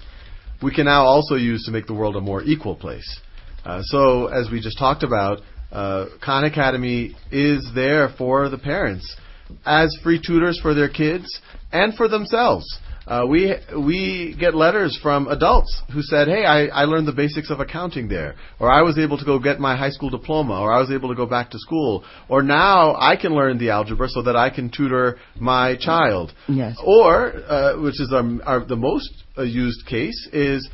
We 0.62 0.72
can 0.72 0.84
now 0.84 1.04
also 1.06 1.34
use 1.34 1.64
to 1.64 1.72
make 1.72 1.88
the 1.88 1.94
world 1.94 2.14
a 2.14 2.20
more 2.20 2.42
equal 2.44 2.76
place. 2.76 3.20
Uh, 3.64 3.82
so, 3.82 4.28
as 4.28 4.48
we 4.48 4.60
just 4.60 4.78
talked 4.78 5.02
about, 5.02 5.40
uh, 5.72 6.06
Khan 6.24 6.44
Academy 6.44 7.14
is 7.30 7.70
there 7.74 8.08
for 8.16 8.48
the 8.48 8.58
parents 8.58 9.16
as 9.64 9.96
free 10.02 10.20
tutors 10.24 10.58
for 10.60 10.74
their 10.74 10.88
kids 10.88 11.40
and 11.72 11.94
for 11.94 12.08
themselves. 12.08 12.64
Uh, 13.06 13.24
we 13.26 13.54
we 13.74 14.36
get 14.38 14.54
letters 14.54 14.98
from 15.02 15.28
adults 15.28 15.82
who 15.94 16.02
said, 16.02 16.28
"Hey, 16.28 16.44
I, 16.44 16.66
I 16.66 16.84
learned 16.84 17.08
the 17.08 17.12
basics 17.12 17.48
of 17.48 17.58
accounting 17.58 18.06
there, 18.06 18.34
or 18.60 18.70
I 18.70 18.82
was 18.82 18.98
able 18.98 19.16
to 19.16 19.24
go 19.24 19.38
get 19.38 19.58
my 19.58 19.76
high 19.76 19.88
school 19.88 20.10
diploma, 20.10 20.60
or 20.60 20.70
I 20.70 20.78
was 20.78 20.90
able 20.90 21.08
to 21.08 21.14
go 21.14 21.24
back 21.24 21.50
to 21.52 21.58
school, 21.58 22.04
or 22.28 22.42
now 22.42 22.94
I 22.96 23.16
can 23.16 23.34
learn 23.34 23.56
the 23.56 23.70
algebra 23.70 24.10
so 24.10 24.20
that 24.22 24.36
I 24.36 24.50
can 24.50 24.68
tutor 24.68 25.16
my 25.36 25.76
child." 25.80 26.34
Yes. 26.48 26.76
Or, 26.84 27.32
uh, 27.48 27.80
which 27.80 27.98
is 27.98 28.12
our, 28.12 28.42
our, 28.44 28.64
the 28.66 28.76
most 28.76 29.10
uh, 29.38 29.42
used 29.42 29.86
case, 29.86 30.28
is 30.30 30.68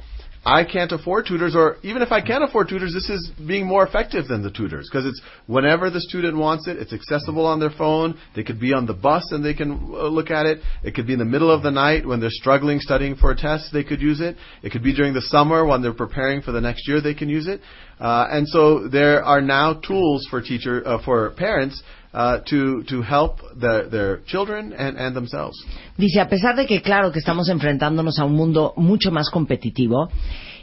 I 0.45 0.65
can't 0.65 0.93
afford 0.93 1.27
tutors, 1.27 1.57
or 1.57 1.77
even 1.83 2.03
if 2.03 2.13
I 2.13 2.21
can 2.21 2.43
afford 2.43 2.69
tutors, 2.69 2.93
this 2.93 3.09
is 3.09 3.31
being 3.47 3.67
more 3.67 3.87
effective 3.87 4.29
than 4.29 4.43
the 4.43 4.51
tutors 4.51 4.89
because 4.91 5.07
it's 5.07 5.21
whenever 5.47 5.89
the 5.89 6.01
student 6.01 6.37
wants 6.37 6.69
it, 6.69 6.77
it's 6.77 6.93
accessible 6.93 7.47
on 7.47 7.61
their 7.61 7.71
phone. 7.71 8.19
They 8.37 8.43
could 8.43 8.61
be 8.61 8.75
on 8.75 8.87
the 8.87 8.93
bus 8.93 9.27
and 9.31 9.43
they 9.43 9.55
can 9.55 9.73
uh, 9.73 10.09
look 10.09 10.31
at 10.31 10.45
it. 10.45 10.59
It 10.83 10.95
could 10.95 11.07
be 11.07 11.15
in 11.15 11.19
the 11.19 11.25
middle 11.25 11.51
of 11.51 11.63
the 11.63 11.71
night 11.71 12.07
when 12.07 12.21
they're 12.21 12.29
struggling 12.31 12.81
studying 12.81 13.17
for 13.17 13.31
a 13.31 13.37
test, 13.37 13.73
they 13.73 13.85
could 13.85 14.03
use 14.03 14.21
it. 14.21 14.37
It 14.63 14.71
could 14.71 14.83
be 14.83 14.95
during 14.95 15.15
the 15.15 15.23
summer 15.23 15.65
when 15.65 15.81
they're 15.81 15.95
preparing 15.95 16.43
for 16.43 16.53
the 16.53 16.61
next 16.61 16.87
year, 16.87 17.01
they 17.01 17.15
can 17.15 17.29
use 17.29 17.47
it. 17.47 17.61
Uh, 17.99 18.27
and 18.31 18.47
so 18.49 18.89
there 18.89 19.25
are 19.25 19.41
now 19.41 19.75
tools 19.75 20.27
for 20.29 20.43
teacher 20.43 20.87
uh, 20.87 21.03
for 21.05 21.31
parents 21.33 21.83
uh, 22.15 22.39
to 22.45 22.83
to 22.85 23.03
help 23.03 23.41
their 23.61 23.89
their 23.91 24.21
children 24.27 24.73
and, 24.73 24.97
and 24.97 25.15
themselves. 25.15 25.57
Dice, 25.99 26.21
a 26.21 26.29
pesar 26.29 26.57
de 26.57 26.67
que 26.67 26.81
claro 26.81 27.13
que 27.13 27.19
estamos 27.19 27.49
enfrentándonos 27.49 28.19
a 28.19 28.25
un 28.25 28.35
mundo 28.35 28.73
mucho 28.77 29.11
más 29.11 29.31
competitivo, 29.31 30.09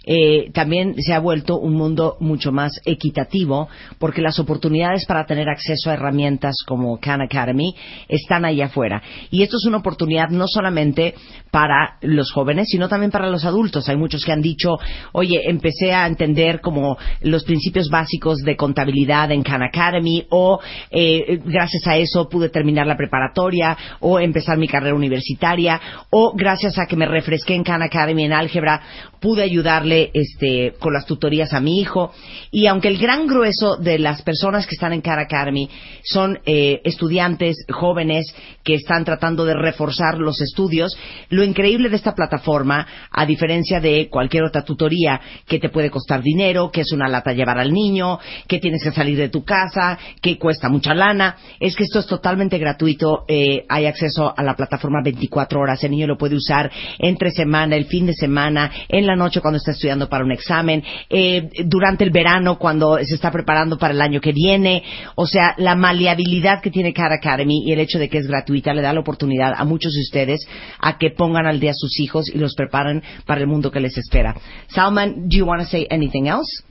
eh, 0.03 0.49
también 0.51 0.95
se 0.97 1.13
ha 1.13 1.19
vuelto 1.19 1.59
un 1.59 1.75
mundo 1.75 2.17
mucho 2.19 2.51
más 2.51 2.71
equitativo 2.85 3.69
porque 3.99 4.21
las 4.21 4.39
oportunidades 4.39 5.05
para 5.05 5.27
tener 5.27 5.47
acceso 5.47 5.89
a 5.89 5.93
herramientas 5.93 6.55
como 6.65 6.99
Khan 6.99 7.21
Academy 7.21 7.75
están 8.07 8.45
allá 8.45 8.65
afuera. 8.65 9.03
Y 9.29 9.43
esto 9.43 9.57
es 9.57 9.65
una 9.65 9.77
oportunidad 9.77 10.29
no 10.29 10.47
solamente 10.47 11.13
para 11.51 11.97
los 12.01 12.31
jóvenes, 12.31 12.69
sino 12.69 12.89
también 12.89 13.11
para 13.11 13.29
los 13.29 13.45
adultos. 13.45 13.89
Hay 13.89 13.97
muchos 13.97 14.25
que 14.25 14.31
han 14.31 14.41
dicho, 14.41 14.77
oye, 15.11 15.39
empecé 15.45 15.91
a 15.93 16.07
entender 16.07 16.61
como 16.61 16.97
los 17.21 17.43
principios 17.43 17.89
básicos 17.89 18.39
de 18.39 18.55
contabilidad 18.55 19.31
en 19.31 19.43
Khan 19.43 19.61
Academy 19.61 20.25
o 20.29 20.59
eh, 20.89 21.40
gracias 21.45 21.85
a 21.87 21.97
eso 21.97 22.29
pude 22.29 22.49
terminar 22.49 22.87
la 22.87 22.97
preparatoria 22.97 23.77
o 23.99 24.19
empezar 24.19 24.57
mi 24.57 24.67
carrera 24.67 24.95
universitaria 24.95 25.79
o 26.09 26.33
gracias 26.35 26.77
a 26.77 26.85
que 26.85 26.95
me 26.95 27.05
refresqué 27.05 27.55
en 27.55 27.63
Khan 27.63 27.81
Academy 27.81 28.25
en 28.25 28.33
álgebra 28.33 28.81
pude 29.19 29.43
ayudarle 29.43 30.09
este 30.13 30.73
con 30.79 30.93
las 30.93 31.05
tutorías 31.05 31.53
a 31.53 31.59
mi 31.59 31.79
hijo. 31.79 32.11
Y 32.49 32.65
aunque 32.65 32.87
el 32.87 32.97
gran 32.97 33.27
grueso 33.27 33.77
de 33.77 33.99
las 33.99 34.23
personas 34.23 34.65
que 34.65 34.75
están 34.75 34.93
en 34.93 35.01
Khan 35.01 35.19
Academy 35.19 35.69
son 36.03 36.39
eh, 36.45 36.81
estudiantes 36.83 37.57
jóvenes 37.69 38.33
que 38.63 38.73
están 38.73 39.05
tratando 39.05 39.45
de 39.45 39.53
reforzar 39.53 40.17
los 40.17 40.41
estudios 40.41 40.97
lo 41.29 41.43
increíble 41.43 41.89
de 41.89 41.95
esta 41.95 42.15
plataforma 42.15 42.87
a 43.11 43.25
diferencia 43.25 43.79
de 43.79 44.07
cualquier 44.09 44.43
otra 44.43 44.63
tutoría 44.63 45.21
que 45.47 45.59
te 45.59 45.69
puede 45.69 45.89
costar 45.89 46.21
dinero 46.21 46.71
que 46.71 46.81
es 46.81 46.91
una 46.91 47.07
lata 47.07 47.33
llevar 47.33 47.59
al 47.59 47.71
niño 47.71 48.19
que 48.47 48.59
tienes 48.59 48.83
que 48.83 48.91
salir 48.91 49.17
de 49.17 49.29
tu 49.29 49.43
casa 49.43 49.97
que 50.21 50.37
cuesta 50.37 50.69
mucha 50.69 50.93
lana 50.93 51.30
es 51.59 51.75
que 51.75 51.83
esto 51.83 51.99
es 51.99 52.07
totalmente 52.07 52.57
gratuito 52.57 53.25
eh, 53.27 53.65
hay 53.69 53.85
acceso 53.85 54.33
a 54.35 54.43
la 54.43 54.55
plataforma 54.55 55.01
24 55.03 55.59
horas 55.59 55.83
el 55.83 55.91
niño 55.91 56.07
lo 56.07 56.17
puede 56.17 56.35
usar 56.35 56.71
entre 56.99 57.31
semana 57.31 57.75
el 57.75 57.85
fin 57.85 58.05
de 58.05 58.13
semana 58.13 58.71
en 58.87 59.05
la 59.05 59.15
noche 59.15 59.41
cuando 59.41 59.57
está 59.57 59.71
estudiando 59.71 60.09
para 60.09 60.23
un 60.23 60.31
examen 60.31 60.83
eh, 61.09 61.49
durante 61.65 62.03
el 62.03 62.11
verano 62.11 62.57
cuando 62.57 62.97
se 63.03 63.15
está 63.15 63.31
preparando 63.31 63.77
para 63.77 63.93
el 63.93 64.01
año 64.01 64.21
que 64.21 64.31
viene. 64.31 64.83
O 65.15 65.25
sea 65.25 65.55
la 65.57 65.75
maleabilidad 65.75 66.61
que 66.61 66.71
tiene 66.71 66.93
Khan 66.93 67.11
Academy 67.11 67.63
y 67.65 67.71
el 67.71 67.79
hecho 67.79 67.99
de 67.99 68.09
que 68.09 68.17
es 68.17 68.27
gratuita 68.27 68.73
le 68.73 68.81
da 68.81 68.93
la 68.93 68.99
oportunidad 68.99 69.53
a 69.55 69.63
muchos 69.65 69.93
de 69.93 70.01
ustedes 70.01 70.47
a 70.79 70.97
que 70.97 71.11
pongan 71.11 71.45
al 71.45 71.59
día 71.59 71.71
a 71.71 71.75
sus 71.75 71.99
hijos 71.99 72.29
y 72.29 72.37
los 72.37 72.55
preparen 72.55 73.03
para 73.25 73.41
el 73.41 73.47
mundo 73.47 73.71
que 73.71 73.79
les 73.79 73.97
espera. 73.97 74.35
Salman 74.67 75.27
do 75.27 75.37
you 75.37 75.45
want 75.45 75.61
to 75.61 75.67
say 75.67 75.87
anything 75.89 76.27
else 76.27 76.63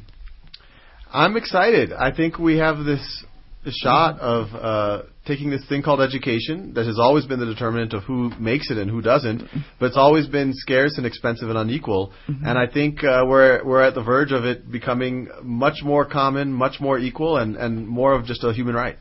I'm 1.13 1.37
excited. 1.37 1.93
I 1.93 2.13
think 2.13 2.39
we 2.39 2.59
have 2.59 2.85
this 2.85 3.25
shot 3.69 4.19
of 4.21 4.47
uh, 4.55 5.03
taking 5.27 5.51
this 5.51 5.63
thing 5.69 5.83
called 5.83 6.01
education 6.01 6.73
that 6.75 6.87
has 6.87 6.99
always 6.99 7.27
been 7.27 7.39
the 7.39 7.47
determinant 7.47 7.93
of 7.93 8.03
who 8.05 8.31
makes 8.39 8.71
it 8.71 8.79
and 8.79 8.91
who 8.91 9.03
doesn't, 9.03 9.43
but 9.79 9.87
it's 9.87 9.97
always 9.97 10.27
been 10.27 10.53
scarce 10.55 10.97
and 10.97 11.07
expensive 11.07 11.49
and 11.51 11.59
unequal. 11.59 12.13
And 12.27 12.59
I 12.59 12.67
think 12.67 13.05
uh, 13.05 13.25
we're 13.27 13.63
we're 13.65 13.83
at 13.83 13.95
the 13.95 14.03
verge 14.03 14.33
of 14.33 14.45
it 14.45 14.71
becoming 14.71 15.29
much 15.43 15.83
more 15.83 16.07
common, 16.07 16.53
much 16.53 16.81
more 16.81 16.99
equal, 16.99 17.37
and 17.37 17.57
and 17.57 17.87
more 17.87 18.15
of 18.15 18.25
just 18.25 18.43
a 18.45 18.53
human 18.53 18.75
right. 18.75 18.97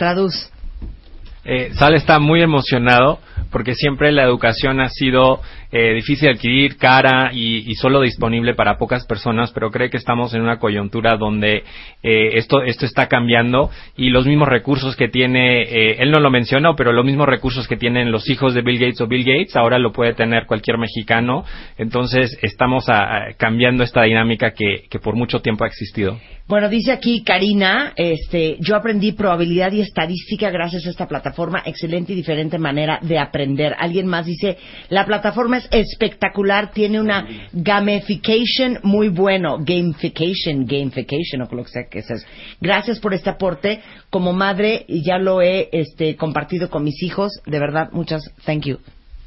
Traduz 0.00 0.48
Eh, 1.44 1.70
Sal 1.74 1.94
está 1.94 2.18
muy 2.18 2.42
emocionado 2.42 3.18
porque 3.50 3.74
siempre 3.74 4.12
la 4.12 4.24
educación 4.24 4.80
ha 4.80 4.90
sido 4.90 5.40
eh, 5.72 5.94
difícil 5.94 6.28
de 6.28 6.34
adquirir, 6.34 6.76
cara 6.76 7.30
y, 7.32 7.70
y 7.70 7.74
solo 7.74 8.00
disponible 8.00 8.54
para 8.54 8.76
pocas 8.76 9.04
personas, 9.06 9.52
pero 9.52 9.70
creo 9.70 9.90
que 9.90 9.96
estamos 9.96 10.34
en 10.34 10.42
una 10.42 10.58
coyuntura 10.58 11.16
donde 11.16 11.62
eh, 12.02 12.30
esto, 12.34 12.62
esto 12.62 12.86
está 12.86 13.06
cambiando 13.06 13.70
y 13.96 14.10
los 14.10 14.26
mismos 14.26 14.48
recursos 14.48 14.96
que 14.96 15.08
tiene, 15.08 15.62
eh, 15.62 15.96
él 16.00 16.10
no 16.10 16.20
lo 16.20 16.30
mencionó, 16.30 16.74
pero 16.76 16.92
los 16.92 17.04
mismos 17.04 17.26
recursos 17.28 17.68
que 17.68 17.76
tienen 17.76 18.10
los 18.10 18.28
hijos 18.30 18.54
de 18.54 18.62
Bill 18.62 18.78
Gates 18.78 19.00
o 19.00 19.06
Bill 19.06 19.24
Gates, 19.24 19.56
ahora 19.56 19.78
lo 19.78 19.92
puede 19.92 20.14
tener 20.14 20.46
cualquier 20.46 20.78
mexicano. 20.78 21.44
Entonces 21.78 22.38
estamos 22.42 22.88
a- 22.88 23.34
cambiando 23.36 23.84
esta 23.84 24.02
dinámica 24.02 24.52
que, 24.52 24.84
que 24.90 24.98
por 24.98 25.14
mucho 25.14 25.40
tiempo 25.40 25.64
ha 25.64 25.68
existido. 25.68 26.18
Bueno, 26.48 26.68
dice 26.68 26.90
aquí 26.90 27.22
Karina, 27.22 27.92
este, 27.94 28.56
yo 28.58 28.74
aprendí 28.74 29.12
probabilidad 29.12 29.70
y 29.70 29.82
estadística 29.82 30.50
gracias 30.50 30.84
a 30.84 30.90
esta 30.90 31.06
plataforma, 31.06 31.62
excelente 31.64 32.12
y 32.12 32.16
diferente 32.16 32.58
manera 32.58 32.98
de 33.02 33.20
aprender. 33.20 33.76
Alguien 33.78 34.08
más 34.08 34.26
dice, 34.26 34.58
la 34.88 35.06
plataforma 35.06 35.58
es 35.70 35.88
espectacular, 35.88 36.72
tiene 36.72 37.00
una 37.00 37.26
gamification 37.52 38.78
muy 38.82 39.08
bueno, 39.08 39.58
gamification, 39.58 40.66
gamification 40.66 41.42
o 41.42 41.54
lo 41.54 41.64
que 41.64 41.70
sea 41.70 41.82
que 41.90 42.00
es 42.00 42.10
eso. 42.10 42.26
Gracias 42.60 43.00
por 43.00 43.14
este 43.14 43.30
aporte. 43.30 43.80
Como 44.10 44.32
madre 44.32 44.84
ya 44.88 45.18
lo 45.18 45.42
he 45.42 45.68
este, 45.72 46.16
compartido 46.16 46.70
con 46.70 46.84
mis 46.84 47.02
hijos, 47.02 47.32
de 47.46 47.58
verdad, 47.58 47.90
muchas 47.92 48.22
thank 48.44 48.64
you. 48.64 48.78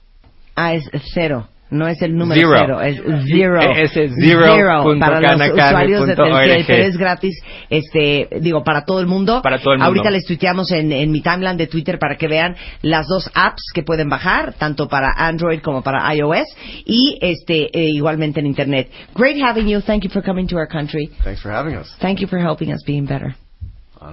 Ah, 0.56 0.74
es 0.74 0.90
cero. 1.14 1.48
No 1.70 1.88
es 1.88 2.02
el 2.02 2.16
número 2.16 2.50
Zero. 2.50 2.80
cero, 2.80 2.82
es 2.82 3.02
zero. 3.26 3.62
Ese 3.62 4.06
es 4.06 4.12
zero 4.20 4.84
punto 4.84 5.00
para 5.06 5.20
los 5.20 5.52
usuarios 5.52 6.08
de 6.08 6.16
Telcel, 6.16 6.64
pero 6.66 6.84
es 6.84 6.98
gratis, 6.98 7.36
este, 7.70 8.30
digo, 8.40 8.64
para 8.64 8.86
todo 8.86 9.02
el 9.02 9.08
mundo. 9.08 9.42
Para 9.42 9.60
todo 9.60 9.74
el 9.74 9.80
mundo. 9.80 9.88
Ahorita 9.88 10.10
les 10.10 10.26
tuiteamos 10.26 10.72
en, 10.72 10.92
en 10.94 11.12
mi 11.12 11.22
timeline 11.22 11.58
de 11.58 11.68
Twitter 11.68 12.00
para 12.00 12.16
que 12.16 12.28
vean 12.28 12.56
las 12.82 13.08
dos 13.08 13.30
apps 13.34 13.64
que 13.74 13.84
pueden 13.84 14.08
bajar, 14.08 14.54
tanto 14.54 14.88
para 14.88 15.12
Android 15.18 15.60
como 15.62 15.82
para 15.82 16.14
iOS, 16.16 16.48
y 16.86 17.18
este, 17.22 17.68
eh, 17.78 17.90
igualmente 17.90 18.40
en 18.40 18.46
Internet. 18.46 18.90
Great 19.14 19.38
having 19.42 19.68
you. 19.68 19.82
Thank 19.82 20.04
you 20.04 20.10
for 20.10 20.24
coming 20.24 20.48
to 20.48 20.56
our 20.56 20.68
country. 20.68 21.10
Thanks 21.24 21.42
for 21.42 21.52
having 21.52 21.76
us. 21.76 21.94
Thank 22.00 22.22
you 22.22 22.28
for 22.28 22.40
helping 22.40 22.72
us 22.72 22.82
being 22.86 23.06
better. 23.06 23.36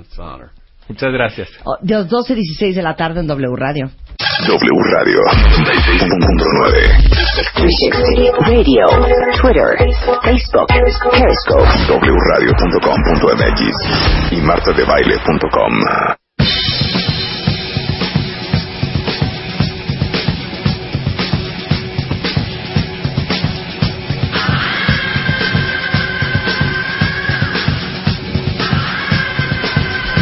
It's 0.00 0.18
an 0.18 0.24
honor. 0.24 0.50
Muchas 0.88 1.12
gracias. 1.12 1.48
Oh, 1.64 1.76
De 1.80 1.94
las 1.94 2.10
12.16 2.10 2.74
de 2.74 2.82
la 2.82 2.94
tarde 2.94 3.20
en 3.20 3.26
W 3.26 3.56
Radio. 3.56 3.90
W 4.18 4.76
Radio 4.92 5.18
96.9. 5.58 7.04
360 7.54 8.30
Radio, 8.46 8.86
Twitter, 9.40 9.76
Facebook, 10.22 10.68
Periscope. 10.68 11.64
wradio.com.mx 11.98 13.60
y 14.32 14.40
martadebaile.com. 14.40 16.23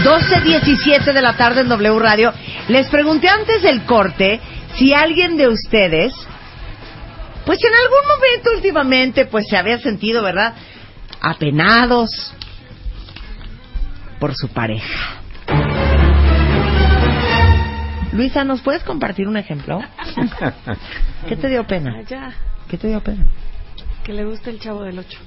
Doce 0.02 0.40
diecisiete 0.40 1.12
de 1.12 1.22
la 1.22 1.36
tarde 1.36 1.60
en 1.60 1.68
W 1.68 1.98
Radio. 1.98 2.32
Les 2.68 2.88
pregunté 2.88 3.28
antes 3.28 3.62
del 3.62 3.84
corte 3.84 4.40
si 4.74 4.92
alguien 4.92 5.36
de 5.36 5.48
ustedes, 5.48 6.12
pues 7.46 7.58
en 7.62 7.72
algún 7.74 8.08
momento 8.08 8.50
últimamente, 8.56 9.26
pues 9.26 9.46
se 9.48 9.56
había 9.56 9.78
sentido, 9.78 10.22
¿verdad? 10.22 10.54
Apenados 11.20 12.34
por 14.18 14.34
su 14.34 14.48
pareja. 14.48 15.20
Luisa, 18.12 18.44
¿nos 18.44 18.60
puedes 18.60 18.82
compartir 18.82 19.28
un 19.28 19.36
ejemplo? 19.36 19.80
¿Qué 21.28 21.36
te 21.36 21.48
dio 21.48 21.66
pena? 21.66 22.02
¿Qué 22.68 22.76
te 22.76 22.88
dio 22.88 23.00
pena? 23.00 23.26
Que 24.04 24.12
le 24.12 24.24
gusta 24.24 24.50
el 24.50 24.58
chavo 24.60 24.82
del 24.82 24.98
8. 24.98 25.18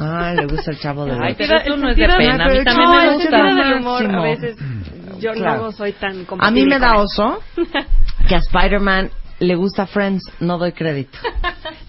Ay, 0.00 0.36
le 0.36 0.46
gusta 0.46 0.70
el 0.72 0.78
chavo 0.78 1.04
de 1.04 1.12
Ay, 1.12 1.18
los- 1.30 1.36
pero 1.36 1.58
eso 1.60 1.76
no 1.76 1.88
es 1.90 1.96
de 1.96 2.06
pena. 2.06 2.44
A 2.44 2.48
mí 2.48 2.64
también 2.64 2.88
no, 2.90 2.96
me 2.96 3.06
el 3.08 3.14
gusta. 3.14 3.42
del 3.44 3.72
humor, 3.80 4.14
a 4.14 4.22
veces 4.22 4.56
yo 5.18 5.32
Claro. 5.32 5.62
no 5.62 5.72
soy 5.72 5.92
tan 5.92 6.26
A 6.38 6.50
mí 6.50 6.64
me 6.66 6.78
da 6.78 6.96
oso 6.98 7.40
que 8.28 8.34
a 8.34 8.38
Spider-Man 8.38 9.10
le 9.40 9.54
gusta 9.54 9.86
Friends. 9.86 10.24
No 10.40 10.58
doy 10.58 10.72
crédito. 10.72 11.16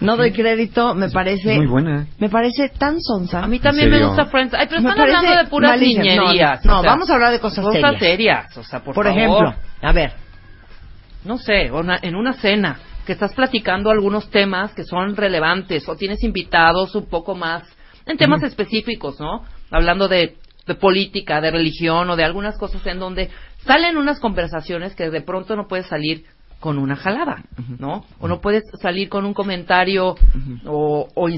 No 0.02 0.16
doy 0.18 0.32
crédito, 0.32 0.94
me 0.96 1.10
parece... 1.10 1.56
Muy 1.56 1.66
buena. 1.66 2.06
Me 2.20 2.30
parece 2.30 2.70
tan 2.70 3.02
sonsa. 3.02 3.44
A 3.44 3.48
mí 3.48 3.60
también 3.60 3.92
¿En 3.92 4.00
me 4.00 4.06
gusta 4.06 4.26
Friends. 4.28 4.54
Ay, 4.54 4.68
pero 4.70 4.82
Me 4.82 4.90
están 4.90 5.02
hablando 5.02 5.36
de 5.36 5.46
puras. 5.50 5.72
No, 5.72 5.78
niñerías. 5.86 6.64
no, 6.64 6.80
o 6.80 6.82
sea, 6.84 6.92
vamos 6.92 7.10
a 7.10 7.14
hablar 7.16 7.32
de 7.32 7.40
cosas 7.40 7.66
Cosas 7.66 7.82
serias. 7.82 8.00
serias, 8.00 8.58
o 8.58 8.64
sea, 8.64 8.80
por, 8.82 8.94
Por 8.96 9.06
favor. 9.06 9.20
ejemplo, 9.20 9.54
a 9.82 9.92
ver, 9.92 10.14
no 11.26 11.38
sé, 11.38 11.70
una- 11.72 12.00
en 12.02 12.16
una 12.16 12.34
cena 12.34 12.78
que 13.10 13.14
estás 13.14 13.34
platicando 13.34 13.90
algunos 13.90 14.30
temas 14.30 14.72
que 14.76 14.84
son 14.84 15.16
relevantes 15.16 15.90
o 15.90 15.96
tienes 15.96 16.24
invitados 16.24 16.94
un 16.94 17.08
poco 17.08 17.34
más 17.34 17.64
en 18.06 18.18
temas 18.18 18.44
específicos, 18.44 19.20
¿no? 19.20 19.46
Hablando 19.72 20.08
de, 20.08 20.38
de 20.68 20.76
política, 20.76 21.42
de 21.42 21.50
religión 21.50 22.08
o 22.12 22.16
de 22.16 22.24
algunas 22.24 22.56
cosas 22.60 22.86
en 22.86 23.00
donde 23.00 23.32
salen 23.66 23.98
unas 23.98 24.20
conversaciones 24.20 24.94
que 24.94 25.10
de 25.10 25.22
pronto 25.22 25.56
no 25.56 25.68
puedes 25.68 25.88
salir 25.88 26.26
con 26.60 26.78
una 26.78 26.96
jalada, 26.96 27.46
¿no? 27.80 28.06
O 28.20 28.28
no 28.28 28.42
puedes 28.42 28.64
salir 28.80 29.10
con 29.10 29.26
un 29.26 29.34
comentario 29.34 30.16
o, 30.68 31.08
o 31.16 31.30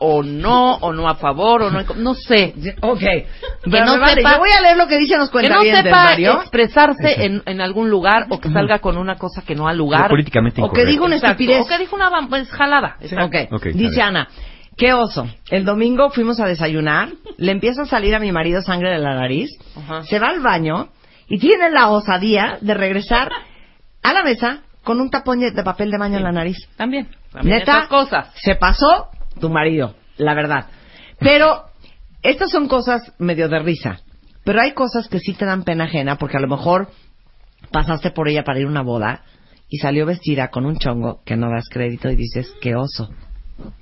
o 0.00 0.22
no, 0.22 0.74
o 0.76 0.92
no 0.92 1.08
a 1.08 1.14
favor 1.14 1.62
o 1.62 1.70
no, 1.70 1.82
no 1.96 2.14
sé. 2.14 2.54
ok. 2.82 2.98
Que 3.00 3.26
Pero 3.70 3.86
no 3.86 3.98
vale, 3.98 4.22
sepa- 4.22 4.32
yo 4.34 4.38
voy 4.38 4.50
a 4.50 4.60
leer 4.60 4.76
lo 4.76 4.86
que 4.86 4.98
dicen 4.98 5.18
los 5.18 5.30
que 5.30 5.38
no 5.42 5.56
cuentavientes, 5.56 5.84
sepa 5.84 6.04
Mario. 6.04 6.40
expresarse 6.42 7.24
en, 7.24 7.42
en 7.46 7.60
algún 7.60 7.88
lugar 7.90 8.26
o 8.28 8.38
que 8.40 8.50
salga 8.50 8.80
con 8.80 8.98
una 8.98 9.16
cosa 9.16 9.42
que 9.42 9.54
no 9.54 9.66
ha 9.68 9.72
lugar. 9.72 10.08
Políticamente 10.10 10.60
O 10.60 10.64
que 10.64 10.82
incorrecto. 10.82 10.90
diga 10.90 11.04
una 11.06 11.16
estupidez. 11.16 11.60
O 11.62 11.66
que 11.66 11.78
dijo 11.78 11.96
una 11.96 12.10
pues, 12.28 12.50
jalada. 12.50 12.96
Exacto. 13.00 13.24
Ok, 13.26 13.52
Ok, 13.52 13.66
dice. 13.74 14.02
Ana, 14.02 14.28
qué 14.76 14.92
oso. 14.92 15.26
El 15.50 15.64
domingo 15.64 16.10
fuimos 16.10 16.38
a 16.40 16.46
desayunar, 16.46 17.08
le 17.38 17.52
empieza 17.52 17.82
a 17.82 17.86
salir 17.86 18.14
a 18.14 18.18
mi 18.18 18.32
marido 18.32 18.60
sangre 18.62 18.90
de 18.90 18.98
la 18.98 19.14
nariz, 19.14 19.48
Ajá. 19.76 20.02
se 20.04 20.18
va 20.18 20.28
al 20.28 20.40
baño 20.40 20.88
y 21.28 21.38
tiene 21.38 21.70
la 21.70 21.88
osadía 21.88 22.58
de 22.60 22.74
regresar 22.74 23.30
a 24.02 24.12
la 24.12 24.22
mesa 24.22 24.58
con 24.84 25.00
un 25.00 25.08
tapón 25.10 25.40
de 25.40 25.52
papel 25.62 25.90
de 25.90 25.96
baño 25.98 26.18
en 26.18 26.24
la 26.24 26.32
nariz. 26.32 26.56
También. 26.76 27.08
También 27.32 27.58
Neta, 27.60 27.86
cosas. 27.88 28.28
se 28.34 28.56
pasó 28.56 29.08
tu 29.42 29.50
marido, 29.50 29.96
la 30.18 30.34
verdad. 30.34 30.66
Pero 31.18 31.64
estas 32.22 32.50
son 32.52 32.68
cosas 32.68 33.12
medio 33.18 33.48
de 33.48 33.58
risa. 33.58 33.98
Pero 34.44 34.60
hay 34.60 34.72
cosas 34.72 35.08
que 35.08 35.18
sí 35.18 35.34
te 35.34 35.44
dan 35.44 35.64
pena 35.64 35.84
ajena 35.84 36.16
porque 36.16 36.36
a 36.36 36.40
lo 36.40 36.46
mejor 36.46 36.88
pasaste 37.72 38.12
por 38.12 38.28
ella 38.28 38.44
para 38.44 38.60
ir 38.60 38.66
a 38.66 38.70
una 38.70 38.82
boda 38.82 39.22
y 39.68 39.78
salió 39.78 40.06
vestida 40.06 40.48
con 40.48 40.64
un 40.64 40.78
chongo 40.78 41.22
que 41.24 41.36
no 41.36 41.50
das 41.50 41.68
crédito 41.68 42.08
y 42.08 42.14
dices, 42.14 42.54
qué 42.60 42.76
oso. 42.76 43.10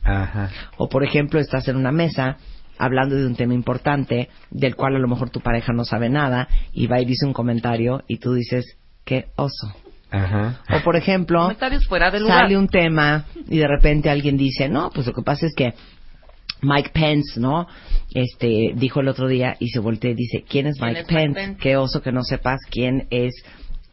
Ajá. 0.03 0.51
O 0.79 0.89
por 0.89 1.05
ejemplo, 1.05 1.39
estás 1.39 1.69
en 1.69 1.77
una 1.77 1.93
mesa 1.93 2.39
hablando 2.79 3.17
de 3.17 3.27
un 3.27 3.37
tema 3.37 3.53
importante 3.53 4.31
del 4.51 4.77
cual 4.77 4.97
a 4.97 4.99
lo 4.99 5.09
mejor 5.09 5.29
tu 5.29 5.41
pareja 5.41 5.75
no 5.75 5.85
sabe 5.85 6.09
nada 6.09 6.49
y 6.73 6.87
va 6.87 7.01
y 7.01 7.05
dice 7.05 7.27
un 7.27 7.35
comentario 7.35 8.03
y 8.09 8.19
tú 8.19 8.33
dices, 8.33 8.79
qué 9.05 9.27
oso. 9.37 9.75
Ajá. 10.11 10.61
O 10.75 10.83
por 10.83 10.97
ejemplo, 10.97 11.41
Comentarios 11.43 11.87
fuera 11.87 12.11
de 12.11 12.21
lugar. 12.21 12.43
sale 12.43 12.57
un 12.57 12.69
tema 12.69 13.27
y 13.49 13.59
de 13.59 13.69
repente 13.69 14.11
alguien 14.11 14.37
dice, 14.37 14.69
no, 14.69 14.91
pues 14.91 15.07
lo 15.07 15.13
que 15.13 15.23
pasa 15.23 15.47
es 15.47 15.55
que 15.55 15.75
Mike 16.63 16.91
Pence, 16.93 17.41
¿no? 17.41 17.67
Este, 18.13 18.73
dijo 18.75 19.01
el 19.01 19.09
otro 19.09 19.29
día 19.29 19.57
y 19.61 19.69
se 19.69 19.79
voltea 19.79 20.11
y 20.11 20.15
dice, 20.15 20.45
¿quién 20.49 20.67
es 20.67 20.79
¿Quién 20.79 20.89
Mike 20.89 21.01
es 21.01 21.07
Mike 21.09 21.23
Pence? 21.23 21.41
Pence? 21.41 21.61
Qué 21.63 21.77
oso 21.77 22.03
que 22.03 22.13
no 22.13 22.23
sepas 22.23 22.59
quién 22.71 23.07
es 23.11 23.33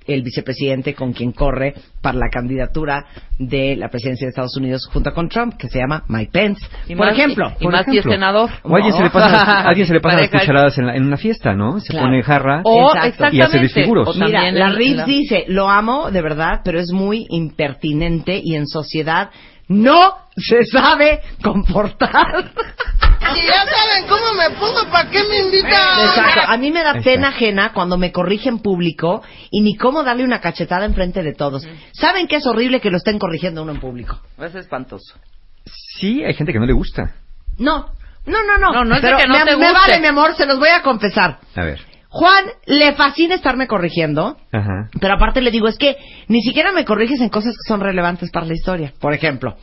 el 0.07 0.21
vicepresidente 0.23 0.93
con 0.93 1.13
quien 1.13 1.31
corre 1.31 1.73
para 2.01 2.17
la 2.17 2.29
candidatura 2.31 3.05
de 3.37 3.75
la 3.75 3.89
presidencia 3.89 4.25
de 4.25 4.29
Estados 4.29 4.55
Unidos 4.57 4.87
junto 4.91 5.13
con 5.13 5.29
Trump, 5.29 5.55
que 5.57 5.67
se 5.67 5.79
llama 5.79 6.03
Mike 6.07 6.31
Pence. 6.31 6.65
Y 6.87 6.95
por 6.95 7.07
más- 7.07 7.17
ejemplo. 7.17 7.51
y 7.59 7.63
Por 7.63 7.71
más 7.73 7.85
si 7.85 7.91
es 7.91 7.97
ejemplo. 7.97 8.11
senador. 8.13 8.49
O 8.63 8.75
alguien 8.75 8.93
se 8.93 9.03
le 9.03 9.09
pasa, 9.09 9.59
a 9.61 9.61
alguien 9.69 9.85
se 9.87 9.93
le 9.93 9.99
pasa 10.01 10.19
las 10.19 10.29
cucharadas 10.29 10.77
en, 10.77 10.87
la- 10.87 10.95
en 10.95 11.05
una 11.05 11.17
fiesta, 11.17 11.53
¿no? 11.53 11.79
Se 11.79 11.91
Claro. 11.93 12.07
pone 12.07 12.23
jarra. 12.23 12.61
O. 12.63 12.91
Y 13.31 13.41
hace 13.41 13.59
disfiguros. 13.59 14.17
Mira, 14.17 14.51
la 14.51 14.69
Reeves 14.69 15.05
dice, 15.05 15.45
lo 15.47 15.69
amo 15.69 16.09
de 16.11 16.21
verdad, 16.21 16.61
pero 16.63 16.79
es 16.79 16.91
muy 16.91 17.25
impertinente 17.29 18.39
y 18.43 18.55
en 18.55 18.67
sociedad 18.67 19.29
no 19.67 20.17
se 20.35 20.65
sabe 20.65 21.21
comportar. 21.43 22.51
Si 23.33 23.41
ya 23.45 23.65
saben 23.65 24.07
cómo 24.07 24.33
me 24.33 24.49
pongo, 24.57 24.89
¿para 24.91 25.09
qué 25.09 25.23
me 25.27 25.39
invitan? 25.39 25.71
Exacto. 25.71 26.41
A 26.47 26.57
mí 26.57 26.71
me 26.71 26.83
da 26.83 26.93
pena 27.01 27.29
ajena 27.29 27.73
cuando 27.73 27.97
me 27.97 28.11
corrige 28.11 28.49
en 28.49 28.59
público 28.59 29.21
y 29.51 29.61
ni 29.61 29.75
cómo 29.75 30.03
darle 30.03 30.23
una 30.23 30.39
cachetada 30.39 30.85
enfrente 30.85 31.23
de 31.23 31.33
todos. 31.33 31.67
¿Saben 31.93 32.27
que 32.27 32.37
es 32.37 32.45
horrible 32.45 32.79
que 32.79 32.91
lo 32.91 32.97
estén 32.97 33.19
corrigiendo 33.19 33.63
uno 33.63 33.71
en 33.73 33.79
público? 33.79 34.19
Es 34.39 34.55
espantoso. 34.55 35.15
Sí, 35.99 36.23
hay 36.23 36.33
gente 36.35 36.53
que 36.53 36.59
no 36.59 36.65
le 36.65 36.73
gusta. 36.73 37.15
No, 37.57 37.91
no, 38.25 38.43
no, 38.43 38.57
no. 38.57 38.71
No, 38.71 38.85
no 38.85 38.95
es 38.95 39.01
de 39.01 39.07
Pero 39.07 39.17
que 39.17 39.27
no 39.27 39.33
me, 39.33 39.45
te 39.45 39.57
me 39.57 39.69
guste. 39.71 39.73
vale, 39.73 39.99
mi 39.99 40.07
amor, 40.07 40.35
se 40.35 40.45
los 40.45 40.59
voy 40.59 40.69
a 40.69 40.81
confesar. 40.81 41.39
A 41.55 41.63
ver. 41.63 41.81
Juan 42.09 42.45
le 42.65 42.93
fascina 42.93 43.35
estarme 43.35 43.67
corrigiendo, 43.67 44.37
Ajá. 44.51 44.89
pero 44.99 45.15
aparte 45.15 45.41
le 45.41 45.51
digo, 45.51 45.67
es 45.67 45.77
que 45.77 45.97
ni 46.27 46.41
siquiera 46.41 46.71
me 46.71 46.85
corriges 46.85 47.19
en 47.19 47.29
cosas 47.29 47.53
que 47.53 47.67
son 47.67 47.81
relevantes 47.81 48.31
para 48.31 48.45
la 48.45 48.53
historia. 48.53 48.93
Por 48.99 49.13
ejemplo, 49.13 49.57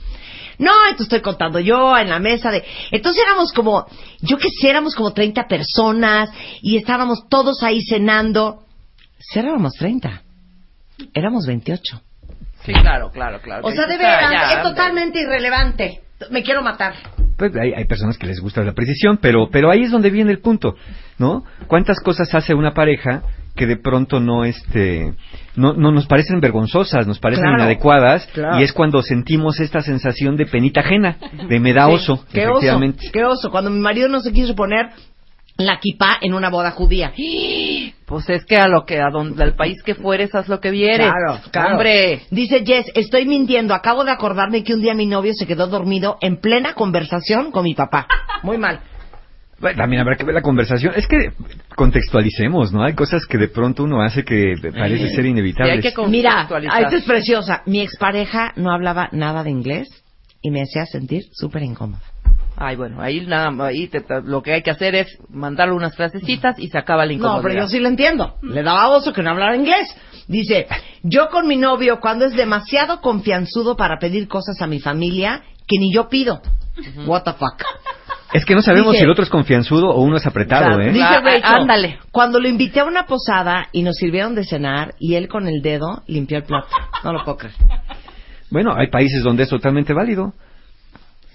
no, 0.58 0.72
esto 0.90 1.04
estoy 1.04 1.20
contando 1.20 1.58
yo 1.58 1.96
en 1.96 2.10
la 2.10 2.18
mesa 2.18 2.50
de... 2.50 2.64
Entonces 2.90 3.22
éramos 3.26 3.52
como, 3.52 3.86
yo 4.20 4.36
qué 4.36 4.48
sé, 4.60 4.70
éramos 4.70 4.94
como 4.94 5.12
30 5.12 5.46
personas 5.46 6.30
y 6.60 6.76
estábamos 6.76 7.28
todos 7.28 7.62
ahí 7.62 7.82
cenando. 7.82 8.64
Sí, 9.18 9.38
éramos 9.38 9.72
30. 9.74 10.22
Éramos 11.12 11.46
28. 11.46 12.02
Sí, 12.64 12.72
claro, 12.72 13.10
claro, 13.10 13.40
claro. 13.42 13.66
O 13.66 13.70
sea, 13.72 13.86
de 13.86 13.96
veras, 13.98 14.54
es 14.54 14.62
totalmente 14.62 15.20
irrelevante. 15.20 16.03
Me 16.30 16.42
quiero 16.42 16.62
matar. 16.62 16.94
Pues 17.36 17.54
hay, 17.56 17.72
hay 17.72 17.84
personas 17.86 18.16
que 18.16 18.26
les 18.26 18.40
gusta 18.40 18.62
la 18.62 18.72
precisión, 18.72 19.18
pero, 19.20 19.48
pero 19.50 19.70
ahí 19.70 19.82
es 19.82 19.90
donde 19.90 20.10
viene 20.10 20.30
el 20.30 20.38
punto, 20.38 20.76
¿no? 21.18 21.44
¿Cuántas 21.66 21.98
cosas 22.00 22.32
hace 22.34 22.54
una 22.54 22.72
pareja 22.72 23.22
que 23.56 23.66
de 23.66 23.76
pronto 23.76 24.20
no, 24.20 24.44
este, 24.44 25.14
no, 25.56 25.74
no 25.74 25.90
nos 25.92 26.06
parecen 26.06 26.40
vergonzosas, 26.40 27.06
nos 27.06 27.18
parecen 27.20 27.44
Claro, 27.44 27.58
inadecuadas, 27.58 28.26
claro. 28.32 28.58
y 28.60 28.62
es 28.64 28.72
cuando 28.72 29.00
sentimos 29.02 29.60
esta 29.60 29.80
sensación 29.80 30.36
de 30.36 30.46
penita 30.46 30.80
ajena, 30.80 31.16
de 31.48 31.60
me 31.60 31.72
da 31.72 31.86
Sí, 31.86 31.92
oso, 31.94 32.24
Qué 32.32 32.46
oso, 32.46 32.52
efectivamente. 32.58 33.10
qué 33.12 33.24
oso. 33.24 33.50
Cuando 33.50 33.70
mi 33.70 33.80
marido 33.80 34.08
no 34.08 34.20
se 34.20 34.32
quiso 34.32 34.54
poner 34.54 34.90
la 35.56 35.78
kipá 35.78 36.18
en 36.20 36.34
una 36.34 36.50
boda 36.50 36.70
judía. 36.70 37.12
Pues 38.06 38.28
es 38.28 38.44
que 38.44 38.58
a 38.58 38.68
lo 38.68 38.84
que, 38.84 39.00
a 39.00 39.08
donde, 39.10 39.42
al 39.42 39.56
país 39.56 39.82
que 39.82 39.94
fueres, 39.94 40.34
haz 40.34 40.46
lo 40.46 40.60
que 40.60 40.70
vieres. 40.70 41.10
Claro, 41.10 41.40
claro. 41.50 41.70
Hombre. 41.72 42.20
Dice 42.30 42.62
Jess, 42.62 42.92
estoy 42.94 43.24
mintiendo. 43.24 43.72
Acabo 43.72 44.04
de 44.04 44.10
acordarme 44.10 44.62
que 44.62 44.74
un 44.74 44.82
día 44.82 44.92
mi 44.92 45.06
novio 45.06 45.32
se 45.32 45.46
quedó 45.46 45.68
dormido 45.68 46.18
en 46.20 46.36
plena 46.36 46.74
conversación 46.74 47.50
con 47.50 47.64
mi 47.64 47.74
papá. 47.74 48.06
Muy 48.42 48.58
mal. 48.58 48.80
Bueno, 49.58 49.78
también 49.78 50.02
habrá 50.02 50.16
que 50.16 50.24
ver 50.24 50.34
la 50.34 50.42
conversación. 50.42 50.92
Es 50.94 51.06
que 51.06 51.32
contextualicemos, 51.74 52.74
¿no? 52.74 52.82
Hay 52.82 52.92
cosas 52.92 53.24
que 53.24 53.38
de 53.38 53.48
pronto 53.48 53.84
uno 53.84 54.02
hace 54.02 54.22
que 54.22 54.54
parece 54.60 55.08
ser 55.08 55.24
inevitables. 55.24 55.94
Mira, 56.06 56.46
ah, 56.70 56.80
esto 56.82 56.96
es 56.96 57.04
preciosa. 57.04 57.62
Mi 57.64 57.80
expareja 57.80 58.52
no 58.56 58.70
hablaba 58.70 59.08
nada 59.12 59.42
de 59.42 59.50
inglés 59.50 59.88
y 60.42 60.50
me 60.50 60.60
hacía 60.60 60.84
sentir 60.84 61.22
súper 61.32 61.62
incómoda. 61.62 62.02
Ay, 62.56 62.76
bueno, 62.76 63.02
ahí 63.02 63.26
nada, 63.26 63.50
ahí 63.66 63.88
te- 63.88 64.00
te- 64.00 64.22
lo 64.22 64.40
que 64.42 64.52
hay 64.52 64.62
que 64.62 64.70
hacer 64.70 64.94
es 64.94 65.08
mandarle 65.28 65.74
unas 65.74 65.96
frasecitas 65.96 66.56
y 66.58 66.68
se 66.68 66.78
acaba 66.78 67.04
la 67.04 67.12
incomodidad. 67.12 67.42
No, 67.42 67.42
pero 67.48 67.60
yo 67.62 67.68
sí 67.68 67.80
lo 67.80 67.88
entiendo. 67.88 68.36
Le 68.42 68.62
daba 68.62 68.88
oso 68.90 69.12
que 69.12 69.22
no 69.22 69.30
hablara 69.30 69.56
inglés. 69.56 69.88
Dice, 70.28 70.66
yo 71.02 71.28
con 71.30 71.48
mi 71.48 71.56
novio 71.56 71.98
cuando 72.00 72.24
es 72.26 72.34
demasiado 72.34 73.00
confianzudo 73.00 73.76
para 73.76 73.98
pedir 73.98 74.28
cosas 74.28 74.60
a 74.62 74.66
mi 74.68 74.78
familia 74.80 75.42
que 75.66 75.78
ni 75.78 75.92
yo 75.92 76.08
pido. 76.08 76.40
What 77.06 77.22
the 77.24 77.32
fuck. 77.32 77.62
Es 78.32 78.44
que 78.44 78.54
no 78.54 78.62
sabemos 78.62 78.92
Dice- 78.92 78.98
si 79.00 79.04
el 79.04 79.10
otro 79.10 79.22
es 79.24 79.30
confianzudo 79.30 79.90
o 79.90 80.00
uno 80.02 80.16
es 80.16 80.26
apretado, 80.26 80.80
¿eh? 80.80 80.92
Dice 80.92 81.20
Rachel, 81.20 81.42
ándale. 81.44 81.98
Cuando 82.10 82.40
lo 82.40 82.48
invité 82.48 82.80
a 82.80 82.84
una 82.84 83.06
posada 83.06 83.68
y 83.72 83.82
nos 83.82 83.96
sirvieron 83.96 84.34
de 84.34 84.44
cenar 84.44 84.94
y 84.98 85.14
él 85.14 85.28
con 85.28 85.46
el 85.46 85.60
dedo 85.62 86.02
limpió 86.06 86.38
el 86.38 86.44
plato. 86.44 86.68
No 87.04 87.12
lo 87.12 87.24
puedo 87.24 87.36
creer. 87.38 87.54
Bueno, 88.50 88.74
hay 88.76 88.88
países 88.88 89.22
donde 89.22 89.44
es 89.44 89.48
totalmente 89.48 89.92
válido. 89.92 90.32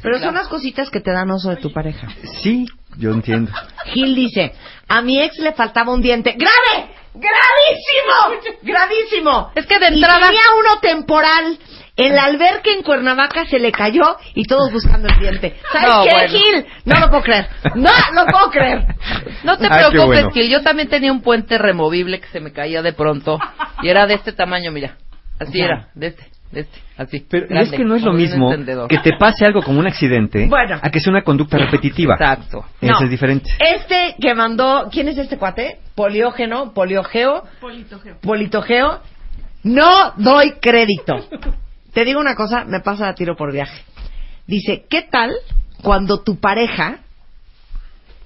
Pero 0.02 0.20
son 0.20 0.34
las 0.36 0.48
cositas 0.48 0.90
que 0.90 1.02
te 1.02 1.12
dan 1.12 1.30
oso 1.32 1.50
de 1.50 1.58
tu 1.58 1.72
pareja. 1.74 2.08
Sí, 2.42 2.66
yo 2.98 3.12
entiendo. 3.12 3.52
Gil 3.86 4.16
dice, 4.16 4.54
a 4.88 5.02
mi 5.02 5.20
ex 5.22 5.38
le 5.40 5.54
faltaba 5.54 5.94
un 5.94 6.02
diente. 6.02 6.36
¡Grave! 6.38 6.90
¡Gravísimo! 7.14 8.58
¡Gravísimo! 8.64 9.52
Es 9.56 9.66
que 9.66 9.80
de 9.80 9.88
Y 9.92 9.94
entrada- 9.96 10.28
tenía 10.28 10.42
uno 10.60 10.80
temporal. 10.82 11.58
En 11.96 12.16
la 12.16 12.24
alberca 12.24 12.70
en 12.72 12.82
Cuernavaca 12.82 13.46
se 13.46 13.60
le 13.60 13.74
cayó 13.74 14.16
y 14.34 14.46
todos 14.46 14.72
buscando 14.72 15.10
el 15.10 15.20
diente. 15.20 15.58
¿Sabes 15.70 15.90
No, 15.90 16.04
qué, 16.06 16.12
bueno. 16.12 16.30
Gil? 16.40 16.66
No 16.86 16.98
lo 16.98 17.10
puedo 17.10 17.24
creer. 17.24 17.50
No 17.76 17.92
lo 18.14 18.26
puedo 18.26 18.50
creer. 18.52 18.86
No 19.44 19.58
te 19.58 19.66
Ah, 19.70 19.78
preocupes, 19.80 20.06
bueno. 20.24 20.32
Gil. 20.32 20.50
Yo 20.50 20.62
también 20.62 20.88
tenía 20.88 21.12
un 21.12 21.22
puente 21.22 21.58
removible 21.58 22.22
que 22.22 22.28
se 22.30 22.40
me 22.40 22.54
caía 22.54 22.82
de 22.82 22.94
pronto. 22.94 23.38
Y 23.82 23.90
era 23.90 24.08
de 24.08 24.14
este 24.14 24.32
tamaño, 24.32 24.72
mira. 24.72 24.96
Así 25.42 25.60
Ajá. 25.62 25.66
era. 25.74 25.90
De 25.94 26.08
este, 26.08 26.26
este. 26.52 26.80
Así. 26.98 27.26
Pero 27.30 27.46
es 27.60 27.72
que 27.72 27.86
no 27.86 27.96
es 27.96 28.02
lo 28.04 28.14
mismo 28.14 28.52
que 28.88 28.98
te 29.00 29.12
pase 29.20 29.46
algo 29.46 29.62
como 29.62 29.80
un 29.80 29.88
accidente 29.88 30.48
Bueno. 30.48 30.80
a 30.82 30.90
que 30.90 31.00
sea 31.00 31.12
una 31.12 31.24
conducta 31.24 31.58
repetitiva. 31.66 32.16
Exacto. 32.16 32.66
Eso 32.82 32.94
No. 33.00 33.04
es 33.06 33.10
diferente. 33.10 33.50
Este 33.60 34.16
que 34.20 34.34
mandó, 34.34 34.90
¿quién 34.92 35.08
es 35.08 35.18
este 35.18 35.38
cuate? 35.38 35.80
Poliógeno, 35.96 36.74
poliogeo, 36.74 37.44
politogeo. 38.22 39.00
No 39.64 40.14
doy 40.18 40.54
crédito. 40.62 41.16
Te 41.94 42.06
digo 42.06 42.20
una 42.20 42.36
cosa, 42.36 42.64
me 42.66 42.80
pasa 42.80 43.10
a 43.10 43.14
tiro 43.16 43.36
por 43.36 43.52
viaje. 43.52 43.84
Dice, 44.48 44.86
¿qué 44.90 45.04
tal 45.04 45.32
cuando 45.84 46.22
tu 46.24 46.40
pareja 46.40 47.00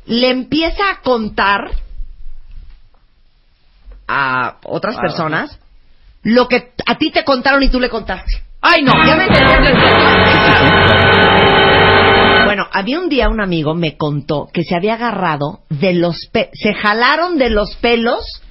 le 0.06 0.30
empieza 0.30 0.92
a 0.92 1.02
contar 1.02 1.72
a 4.08 4.58
otras 4.64 4.96
Ah, 4.98 5.02
personas 5.02 5.60
lo 6.24 6.48
que 6.48 6.74
a 6.86 6.98
ti 6.98 7.12
te 7.12 7.24
contaron 7.24 7.62
y 7.64 7.70
tú 7.70 7.80
le 7.80 7.90
contaste? 7.90 8.42
Ay, 8.62 8.82
no, 8.82 8.94
ya 9.06 9.16
me 9.16 9.26
entendí. 9.26 9.48
Bueno, 12.46 12.68
había 12.72 13.00
un 13.00 13.10
día 13.10 13.30
un 13.30 13.42
amigo 13.42 13.74
me 13.74 13.98
contó 13.98 14.48
que 14.54 14.64
se 14.64 14.76
había 14.76 14.94
agarrado 14.94 15.62
de 15.70 15.94
los 15.94 16.28
pe 16.32 16.50
se 16.54 16.74
jalaron 16.74 17.38
de 17.38 17.50
los 17.50 17.76
pelos 17.78 18.42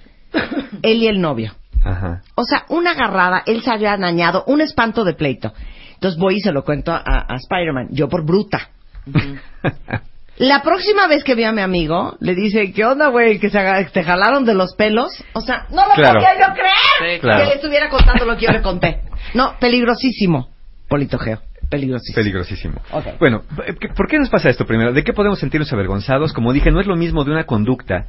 él 0.83 1.03
y 1.03 1.07
el 1.09 1.21
novio. 1.21 1.53
Ajá. 1.85 2.23
O 2.37 2.45
sea, 2.45 2.65
una 2.69 2.93
agarrada, 2.93 3.43
él 3.47 3.63
se 3.63 3.71
había 3.71 3.97
dañado, 3.97 4.45
un 4.47 4.61
espanto 4.61 5.05
de 5.05 5.15
pleito. 5.15 5.53
Entonces 5.95 6.19
voy 6.19 6.37
y 6.37 6.41
se 6.41 6.53
lo 6.53 6.65
cuento 6.65 6.93
a, 6.93 7.01
a 7.05 7.37
Spider-Man, 7.37 7.89
yo 7.91 8.09
por 8.09 8.25
bruta. 8.25 8.71
La 10.39 10.63
próxima 10.63 11.07
vez 11.09 11.23
que 11.25 11.35
vi 11.35 11.45
a 11.45 11.53
mi 11.53 11.61
amigo, 11.61 12.17
le 12.21 12.35
dice, 12.35 12.73
¿qué 12.73 12.85
onda, 12.85 13.09
güey? 13.09 13.39
Que 13.39 13.51
se 13.51 13.59
te 13.93 14.03
jalaron 14.03 14.45
de 14.45 14.55
los 14.55 14.75
pelos. 14.75 15.23
O 15.35 15.41
sea, 15.41 15.67
no 15.71 15.87
lo 15.87 15.95
Claro. 15.95 16.15
podía 16.21 16.35
yo 16.49 16.55
creer 16.55 17.15
Sí, 17.17 17.21
claro. 17.21 17.41
que 17.43 17.49
le 17.49 17.55
estuviera 17.57 17.89
contando 17.91 18.25
lo 18.25 18.37
que 18.37 18.47
yo 18.47 18.53
le 18.53 18.63
conté. 18.63 19.03
No, 19.35 19.55
peligrosísimo. 19.61 20.49
Politogeo, 20.89 21.41
peligrosísimo. 21.71 22.17
Peligrosísimo. 22.17 22.75
Ok. 22.93 23.07
Bueno, 23.21 23.43
¿por 23.95 24.09
qué 24.09 24.19
nos 24.19 24.31
pasa 24.31 24.49
esto 24.49 24.65
primero? 24.67 24.93
¿De 24.93 25.05
qué 25.05 25.13
podemos 25.13 25.39
sentirnos 25.39 25.73
avergonzados? 25.73 26.33
Como 26.33 26.53
dije, 26.53 26.71
no 26.71 26.81
es 26.81 26.87
lo 26.87 26.97
mismo 26.97 27.25
de 27.25 27.31
una 27.31 27.45
conducta 27.45 28.07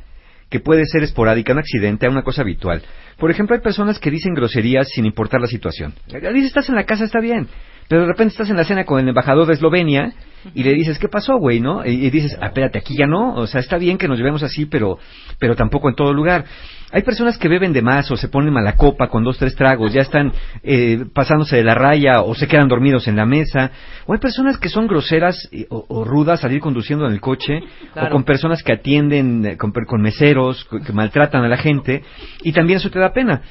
que 0.50 0.60
puede 0.60 0.86
ser 0.86 1.04
esporádica, 1.04 1.52
un 1.54 1.60
accidente, 1.60 2.06
a 2.06 2.10
una 2.10 2.24
cosa 2.24 2.42
habitual. 2.42 2.84
Por 3.18 3.32
ejemplo, 3.32 3.56
hay 3.56 3.62
personas 3.62 4.00
que 4.00 4.12
dicen 4.12 4.34
groserías 4.34 4.88
sin 4.90 5.06
importar 5.06 5.40
la 5.42 5.48
situación. 5.48 5.94
Dices, 6.08 6.46
estás 6.46 6.70
en 6.70 6.76
la 6.76 6.84
casa, 6.86 7.04
está 7.06 7.20
bien. 7.20 7.48
Pero 7.88 8.02
de 8.02 8.08
repente 8.08 8.32
estás 8.32 8.50
en 8.50 8.58
la 8.58 8.64
cena 8.64 8.86
con 8.86 9.00
el 9.00 9.08
embajador 9.10 9.48
de 9.48 9.54
Eslovenia 9.54 10.14
y 10.54 10.64
le 10.64 10.74
dices, 10.74 11.00
¿qué 11.00 11.08
pasó, 11.08 11.38
güey? 11.38 11.60
¿No? 11.60 11.86
Y, 11.86 12.10
dices, 12.10 12.38
ah, 12.42 12.48
espérate, 12.48 12.80
aquí 12.80 12.96
ya 12.98 13.08
no. 13.08 13.36
O 13.36 13.48
sea, 13.48 13.62
está 13.62 13.78
bien 13.78 13.98
que 13.98 14.08
nos 14.08 14.18
llevemos 14.18 14.44
así, 14.44 14.66
pero, 14.66 14.98
pero 15.40 15.56
tampoco 15.56 15.90
en 15.90 15.96
todo 15.96 16.14
lugar. 16.14 16.46
Hay 16.92 17.02
personas 17.02 17.38
que 17.38 17.48
beben 17.48 17.74
de 17.74 17.82
más 17.82 18.12
o 18.12 18.18
se 18.18 18.28
ponen 18.28 18.54
mala 18.54 18.76
copa 18.76 19.08
con 19.08 19.24
dos, 19.24 19.38
tres 19.38 19.56
tragos, 19.56 19.94
ya 19.94 20.02
están 20.02 20.32
eh, 20.62 21.06
pasándose 21.14 21.56
de 21.56 21.64
la 21.64 21.74
raya 21.74 22.22
o 22.22 22.36
se 22.36 22.48
quedan 22.48 22.68
dormidos 22.68 23.08
en 23.08 23.16
la 23.16 23.26
mesa. 23.26 23.72
O 24.06 24.14
hay 24.14 24.20
personas 24.20 24.58
que 24.58 24.70
son 24.70 24.86
groseras 24.86 25.50
eh, 25.52 25.66
o, 25.70 25.86
o 25.88 26.04
rudas 26.04 26.44
al 26.44 26.52
ir 26.52 26.60
conduciendo 26.60 27.08
en 27.08 27.14
el 27.14 27.22
coche 27.22 27.62
Claro. 27.94 28.08
o 28.08 28.12
con 28.12 28.24
personas 28.24 28.64
que 28.64 28.74
atienden 28.74 29.46
eh, 29.46 29.58
con, 29.58 29.72
con 29.72 30.02
meseros, 30.02 30.68
que 30.86 30.94
maltratan 30.94 31.44
a 31.44 31.48
la 31.48 31.58
gente 31.58 32.04
y 32.44 32.52
también 32.52 32.78
eso 32.78 32.90
te 32.90 33.00
da 33.00 33.12
pena. 33.12 33.42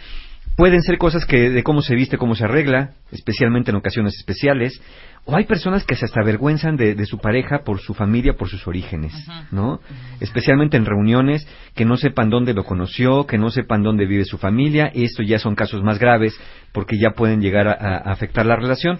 Pueden 0.56 0.82
ser 0.82 0.98
cosas 0.98 1.24
que 1.24 1.48
de 1.50 1.62
cómo 1.62 1.80
se 1.80 1.94
viste, 1.94 2.18
cómo 2.18 2.34
se 2.34 2.44
arregla, 2.44 2.90
especialmente 3.10 3.70
en 3.70 3.76
ocasiones 3.76 4.14
especiales. 4.16 4.80
O 5.24 5.34
hay 5.36 5.44
personas 5.44 5.84
que 5.84 5.94
se 5.94 6.04
hasta 6.04 6.20
avergüenzan 6.20 6.76
de, 6.76 6.94
de 6.94 7.06
su 7.06 7.18
pareja 7.18 7.60
por 7.64 7.80
su 7.80 7.94
familia, 7.94 8.34
por 8.34 8.48
sus 8.48 8.66
orígenes, 8.66 9.12
¿no? 9.50 9.80
Especialmente 10.20 10.76
en 10.76 10.84
reuniones, 10.84 11.46
que 11.74 11.84
no 11.84 11.96
sepan 11.96 12.28
dónde 12.28 12.54
lo 12.54 12.64
conoció, 12.64 13.24
que 13.26 13.38
no 13.38 13.50
sepan 13.50 13.82
dónde 13.82 14.04
vive 14.04 14.24
su 14.24 14.36
familia. 14.36 14.90
Esto 14.94 15.22
ya 15.22 15.38
son 15.38 15.54
casos 15.54 15.82
más 15.82 15.98
graves 15.98 16.38
porque 16.72 16.98
ya 16.98 17.10
pueden 17.12 17.40
llegar 17.40 17.68
a- 17.68 17.98
afectar 18.10 18.44
la 18.44 18.56
relación. 18.56 18.98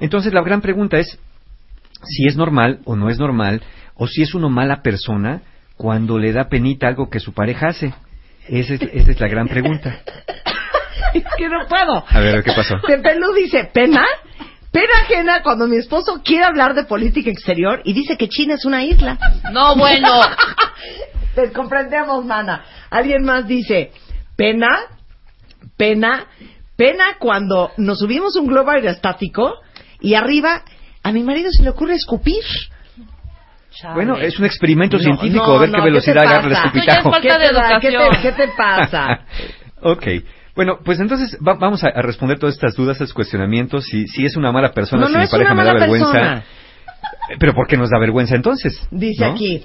Entonces 0.00 0.34
la 0.34 0.42
gran 0.42 0.60
pregunta 0.60 0.98
es 0.98 1.18
si 2.02 2.26
es 2.26 2.36
normal 2.36 2.80
o 2.84 2.94
no 2.96 3.08
es 3.08 3.18
normal, 3.18 3.62
o 3.94 4.06
si 4.06 4.22
es 4.22 4.34
uno 4.34 4.50
mala 4.50 4.82
persona 4.82 5.42
cuando 5.76 6.18
le 6.18 6.32
da 6.32 6.48
penita 6.48 6.88
algo 6.88 7.08
que 7.08 7.20
su 7.20 7.32
pareja 7.32 7.68
hace. 7.68 7.94
Esa 8.48 8.74
es, 8.74 8.82
esa 8.82 9.10
es 9.12 9.20
la 9.20 9.28
gran 9.28 9.48
pregunta. 9.48 10.00
Es 11.14 11.24
que 11.36 11.48
no 11.48 11.66
puedo. 11.68 12.04
A 12.08 12.20
ver, 12.20 12.42
¿qué 12.42 12.52
pasó? 12.52 12.76
Pepelu 12.86 13.32
dice, 13.34 13.64
¿pena? 13.72 14.04
Pena 14.72 14.92
ajena 15.02 15.42
cuando 15.42 15.66
mi 15.68 15.76
esposo 15.76 16.20
quiere 16.24 16.44
hablar 16.44 16.74
de 16.74 16.84
política 16.84 17.30
exterior 17.30 17.80
y 17.84 17.92
dice 17.92 18.16
que 18.16 18.28
China 18.28 18.54
es 18.54 18.64
una 18.64 18.82
isla. 18.82 19.18
No, 19.52 19.76
bueno. 19.76 20.08
Les 21.36 21.52
comprendemos, 21.52 22.24
mana. 22.24 22.64
Alguien 22.90 23.22
más 23.24 23.46
dice, 23.46 23.92
pena, 24.36 24.68
pena, 25.76 26.26
pena 26.76 27.04
cuando 27.18 27.70
nos 27.76 27.98
subimos 28.00 28.36
un 28.36 28.46
globo 28.46 28.70
aerostático 28.70 29.54
y 30.00 30.14
arriba 30.14 30.62
a 31.02 31.12
mi 31.12 31.22
marido 31.22 31.50
se 31.52 31.62
le 31.62 31.70
ocurre 31.70 31.94
escupir. 31.94 32.42
Bueno, 33.94 34.16
es 34.16 34.38
un 34.38 34.44
experimento 34.44 34.96
No, 34.96 35.02
científico, 35.02 35.46
no, 35.46 35.56
a 35.56 35.60
ver 35.60 35.68
no, 35.70 35.74
qué 35.76 35.80
¿qué 35.82 35.84
velocidad 35.84 36.18
agarra 36.22 36.46
el 36.46 36.52
pasa? 36.52 36.64
escupitajo. 36.66 37.10
¿Qué 37.20 37.28
te 37.28 37.52
da- 37.52 37.80
¿Qué 37.80 37.90
te, 37.90 38.22
qué 38.22 38.32
te 38.32 38.48
pasa? 38.56 39.20
ok. 39.82 40.06
Bueno, 40.54 40.78
pues 40.84 41.00
entonces 41.00 41.36
va- 41.46 41.54
vamos 41.54 41.82
a, 41.84 41.88
a 41.88 42.02
responder 42.02 42.38
todas 42.38 42.54
estas 42.54 42.74
dudas, 42.74 42.96
estos 42.96 43.12
cuestionamientos. 43.14 43.84
Si, 43.86 44.06
si 44.06 44.24
es 44.24 44.36
una 44.36 44.52
mala 44.52 44.72
persona, 44.72 45.02
No, 45.02 45.08
si 45.08 45.14
no 45.14 45.20
mi 45.20 45.26
pareja 45.26 45.52
una 45.52 45.62
me 45.62 45.66
da 45.66 45.72
mala 45.74 45.80
vergüenza. 45.80 46.12
persona. 46.12 46.44
Eh, 47.30 47.36
Pero 47.38 47.54
¿por 47.54 47.66
qué 47.66 47.76
nos 47.76 47.90
da 47.90 47.98
vergüenza 47.98 48.34
entonces? 48.36 48.80
Dice 48.90 49.24
¿No? 49.26 49.32
aquí, 49.32 49.64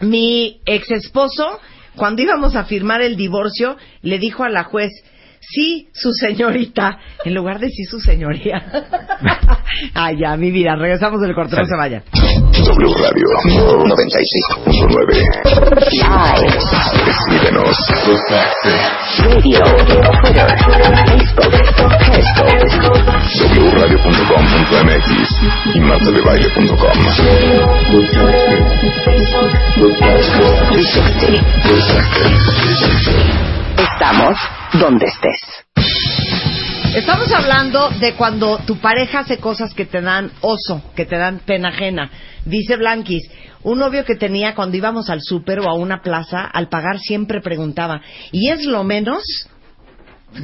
mi 0.00 0.60
ex 0.64 0.90
esposo, 0.90 1.58
cuando 1.96 2.22
íbamos 2.22 2.54
a 2.56 2.64
firmar 2.64 3.02
el 3.02 3.16
divorcio, 3.16 3.76
le 4.02 4.18
dijo 4.18 4.44
a 4.44 4.48
la 4.48 4.64
juez, 4.64 4.90
sí, 5.40 5.88
su 5.92 6.12
señorita, 6.12 6.98
en 7.24 7.34
lugar 7.34 7.58
de 7.58 7.68
sí, 7.70 7.84
su 7.84 7.98
señoría. 7.98 8.64
Ay, 9.94 10.18
ya, 10.20 10.36
mi 10.36 10.50
vida, 10.50 10.76
regresamos 10.76 11.20
del 11.20 11.34
corte, 11.34 11.56
no 11.56 11.64
se 11.64 11.76
vayan. 11.76 12.02
W 12.52 12.84
Radio 13.00 13.24
96.9. 13.88 15.16
Live. 15.90 16.52
Escríbenos. 17.08 17.72
Radio. 19.18 19.64
Twitter. 20.20 20.52
Facebook. 21.06 21.54
Periscope. 22.36 23.00
wradio.com.mx 23.72 25.08
y 25.74 25.80
martadebaile.com. 25.80 26.96
360. 30.72 31.28
Estamos 33.78 34.36
donde 34.74 35.06
estés. 35.06 35.40
Estamos 36.94 37.32
hablando 37.32 37.88
de 38.00 38.12
cuando 38.12 38.58
tu 38.66 38.76
pareja 38.76 39.20
hace 39.20 39.38
cosas 39.38 39.72
que 39.72 39.86
te 39.86 40.02
dan 40.02 40.30
oso, 40.42 40.82
que 40.94 41.06
te 41.06 41.16
dan 41.16 41.38
pena 41.38 41.70
ajena. 41.70 42.10
Dice 42.44 42.76
Blanquis, 42.76 43.30
un 43.62 43.78
novio 43.78 44.04
que 44.04 44.14
tenía 44.14 44.54
cuando 44.54 44.76
íbamos 44.76 45.08
al 45.08 45.22
súper 45.22 45.60
o 45.60 45.70
a 45.70 45.74
una 45.74 46.02
plaza, 46.02 46.44
al 46.44 46.68
pagar 46.68 46.98
siempre 46.98 47.40
preguntaba, 47.40 48.02
¿y 48.30 48.50
es 48.50 48.66
lo 48.66 48.84
menos? 48.84 49.22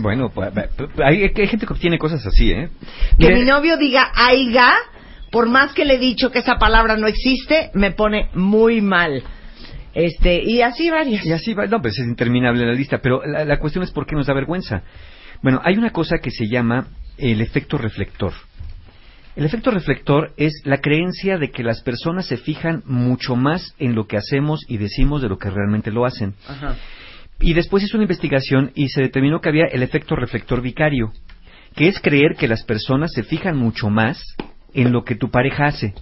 Bueno, 0.00 0.30
pues, 0.34 0.50
hay, 1.04 1.24
hay 1.24 1.46
gente 1.48 1.66
que 1.66 1.74
tiene 1.74 1.98
cosas 1.98 2.24
así, 2.24 2.50
¿eh? 2.50 2.70
Que 3.18 3.28
Mire, 3.28 3.40
mi 3.40 3.44
novio 3.44 3.76
diga 3.76 4.10
aiga, 4.14 4.74
por 5.30 5.50
más 5.50 5.74
que 5.74 5.84
le 5.84 5.96
he 5.96 5.98
dicho 5.98 6.30
que 6.30 6.38
esa 6.38 6.56
palabra 6.56 6.96
no 6.96 7.08
existe, 7.08 7.70
me 7.74 7.90
pone 7.90 8.30
muy 8.32 8.80
mal. 8.80 9.22
Este, 9.92 10.42
y 10.42 10.62
así 10.62 10.88
varias. 10.88 11.26
Y 11.26 11.32
así 11.32 11.54
no, 11.54 11.82
pues 11.82 11.98
es 11.98 12.06
interminable 12.06 12.64
la 12.64 12.72
lista, 12.72 13.00
pero 13.02 13.20
la, 13.26 13.44
la 13.44 13.58
cuestión 13.58 13.84
es 13.84 13.90
por 13.90 14.06
qué 14.06 14.16
nos 14.16 14.26
da 14.26 14.32
vergüenza. 14.32 14.82
Bueno, 15.42 15.60
hay 15.64 15.76
una 15.76 15.90
cosa 15.90 16.18
que 16.18 16.30
se 16.30 16.48
llama 16.48 16.88
el 17.16 17.40
efecto 17.40 17.78
reflector. 17.78 18.32
El 19.36 19.44
efecto 19.44 19.70
reflector 19.70 20.32
es 20.36 20.62
la 20.64 20.78
creencia 20.78 21.38
de 21.38 21.50
que 21.50 21.62
las 21.62 21.80
personas 21.82 22.26
se 22.26 22.38
fijan 22.38 22.82
mucho 22.86 23.36
más 23.36 23.74
en 23.78 23.94
lo 23.94 24.06
que 24.06 24.16
hacemos 24.16 24.60
y 24.68 24.78
decimos 24.78 25.22
de 25.22 25.28
lo 25.28 25.38
que 25.38 25.50
realmente 25.50 25.92
lo 25.92 26.04
hacen. 26.04 26.34
Ajá. 26.48 26.76
Y 27.40 27.54
después 27.54 27.84
hizo 27.84 27.96
una 27.96 28.04
investigación 28.04 28.72
y 28.74 28.88
se 28.88 29.00
determinó 29.00 29.40
que 29.40 29.48
había 29.48 29.66
el 29.66 29.84
efecto 29.84 30.16
reflector 30.16 30.60
vicario, 30.60 31.12
que 31.76 31.86
es 31.86 32.00
creer 32.00 32.34
que 32.36 32.48
las 32.48 32.64
personas 32.64 33.12
se 33.12 33.22
fijan 33.22 33.56
mucho 33.56 33.90
más 33.90 34.20
en 34.74 34.92
lo 34.92 35.04
que 35.04 35.14
tu 35.14 35.30
pareja 35.30 35.66
hace. 35.66 35.94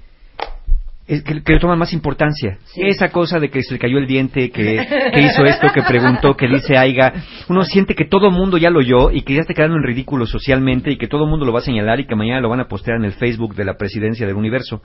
Es 1.09 1.23
que, 1.23 1.41
que 1.41 1.53
le 1.53 1.61
toman 1.61 1.79
más 1.79 1.93
importancia. 1.93 2.59
Esa 2.75 3.11
cosa 3.11 3.39
de 3.39 3.49
que 3.49 3.63
se 3.63 3.75
le 3.75 3.79
cayó 3.79 3.99
el 3.99 4.09
diente, 4.09 4.51
que, 4.51 4.85
que 5.15 5.21
hizo 5.23 5.45
esto, 5.45 5.69
que 5.73 5.83
preguntó, 5.83 6.37
que 6.37 6.49
dice 6.49 6.77
aiga. 6.77 7.13
Uno 7.49 7.65
siente 7.65 7.95
que 7.95 8.07
todo 8.07 8.27
el 8.27 8.33
mundo 8.33 8.59
ya 8.59 8.71
lo 8.71 8.81
oyó 8.81 9.13
y 9.13 9.23
que 9.23 9.35
ya 9.35 9.43
está 9.43 9.55
quedando 9.55 9.77
en 9.77 9.85
ridículo 9.85 10.27
socialmente 10.27 10.91
y 10.91 10.97
que 10.99 11.07
todo 11.07 11.25
el 11.25 11.31
mundo 11.31 11.47
lo 11.47 11.53
va 11.53 11.61
a 11.61 11.63
señalar 11.63 12.01
y 12.01 12.07
que 12.07 12.17
mañana 12.17 12.41
lo 12.41 12.49
van 12.49 12.59
a 12.61 12.67
postear 12.67 12.97
en 12.97 13.05
el 13.05 13.13
Facebook 13.13 13.55
de 13.55 13.65
la 13.65 13.75
presidencia 13.77 14.27
del 14.27 14.35
universo. 14.35 14.83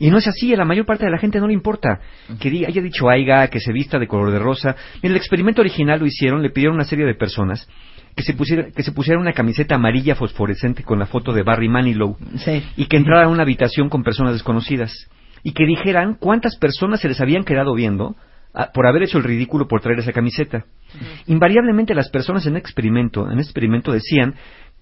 Y 0.00 0.10
no 0.10 0.18
es 0.18 0.26
así, 0.26 0.52
a 0.52 0.56
la 0.56 0.64
mayor 0.64 0.86
parte 0.86 1.04
de 1.04 1.12
la 1.12 1.18
gente 1.18 1.38
no 1.38 1.46
le 1.46 1.54
importa 1.54 2.00
que 2.40 2.50
diga, 2.50 2.66
haya 2.68 2.82
dicho 2.82 3.08
aiga, 3.08 3.46
que 3.48 3.60
se 3.60 3.72
vista 3.72 3.98
de 4.00 4.08
color 4.08 4.32
de 4.32 4.40
rosa. 4.40 4.74
En 5.02 5.12
el 5.12 5.16
experimento 5.16 5.60
original 5.60 6.00
lo 6.00 6.06
hicieron, 6.06 6.42
le 6.42 6.50
pidieron 6.50 6.74
a 6.74 6.78
una 6.78 6.84
serie 6.84 7.04
de 7.06 7.14
personas 7.14 7.68
que 8.16 8.22
se 8.22 8.34
pusiera, 8.34 8.66
que 8.74 8.82
se 8.82 8.92
pusiera 8.92 9.20
una 9.20 9.32
camiseta 9.32 9.76
amarilla 9.76 10.14
fosforescente 10.16 10.82
con 10.82 10.98
la 10.98 11.06
foto 11.06 11.32
de 11.32 11.42
Barry 11.42 11.68
Manilow 11.68 12.16
Sí. 12.38 12.62
y 12.76 12.86
que 12.86 12.96
entraran 12.96 13.26
a 13.26 13.28
una 13.28 13.42
habitación 13.42 13.88
con 13.88 14.02
personas 14.02 14.32
desconocidas 14.32 14.92
y 15.44 15.52
que 15.52 15.66
dijeran 15.66 16.14
cuántas 16.14 16.56
personas 16.56 17.00
se 17.00 17.08
les 17.08 17.20
habían 17.20 17.44
quedado 17.44 17.74
viendo 17.74 18.16
ah, 18.54 18.70
por 18.74 18.86
haber 18.86 19.04
hecho 19.04 19.18
el 19.18 19.24
ridículo 19.24 19.68
por 19.68 19.80
traer 19.80 20.00
esa 20.00 20.12
camiseta. 20.12 20.64
Invariablemente 21.26 21.94
las 21.94 22.08
personas 22.08 22.46
en 22.46 22.54
el 22.54 22.58
experimento, 22.58 23.30
en 23.30 23.38
experimento 23.38 23.92
decían 23.92 24.34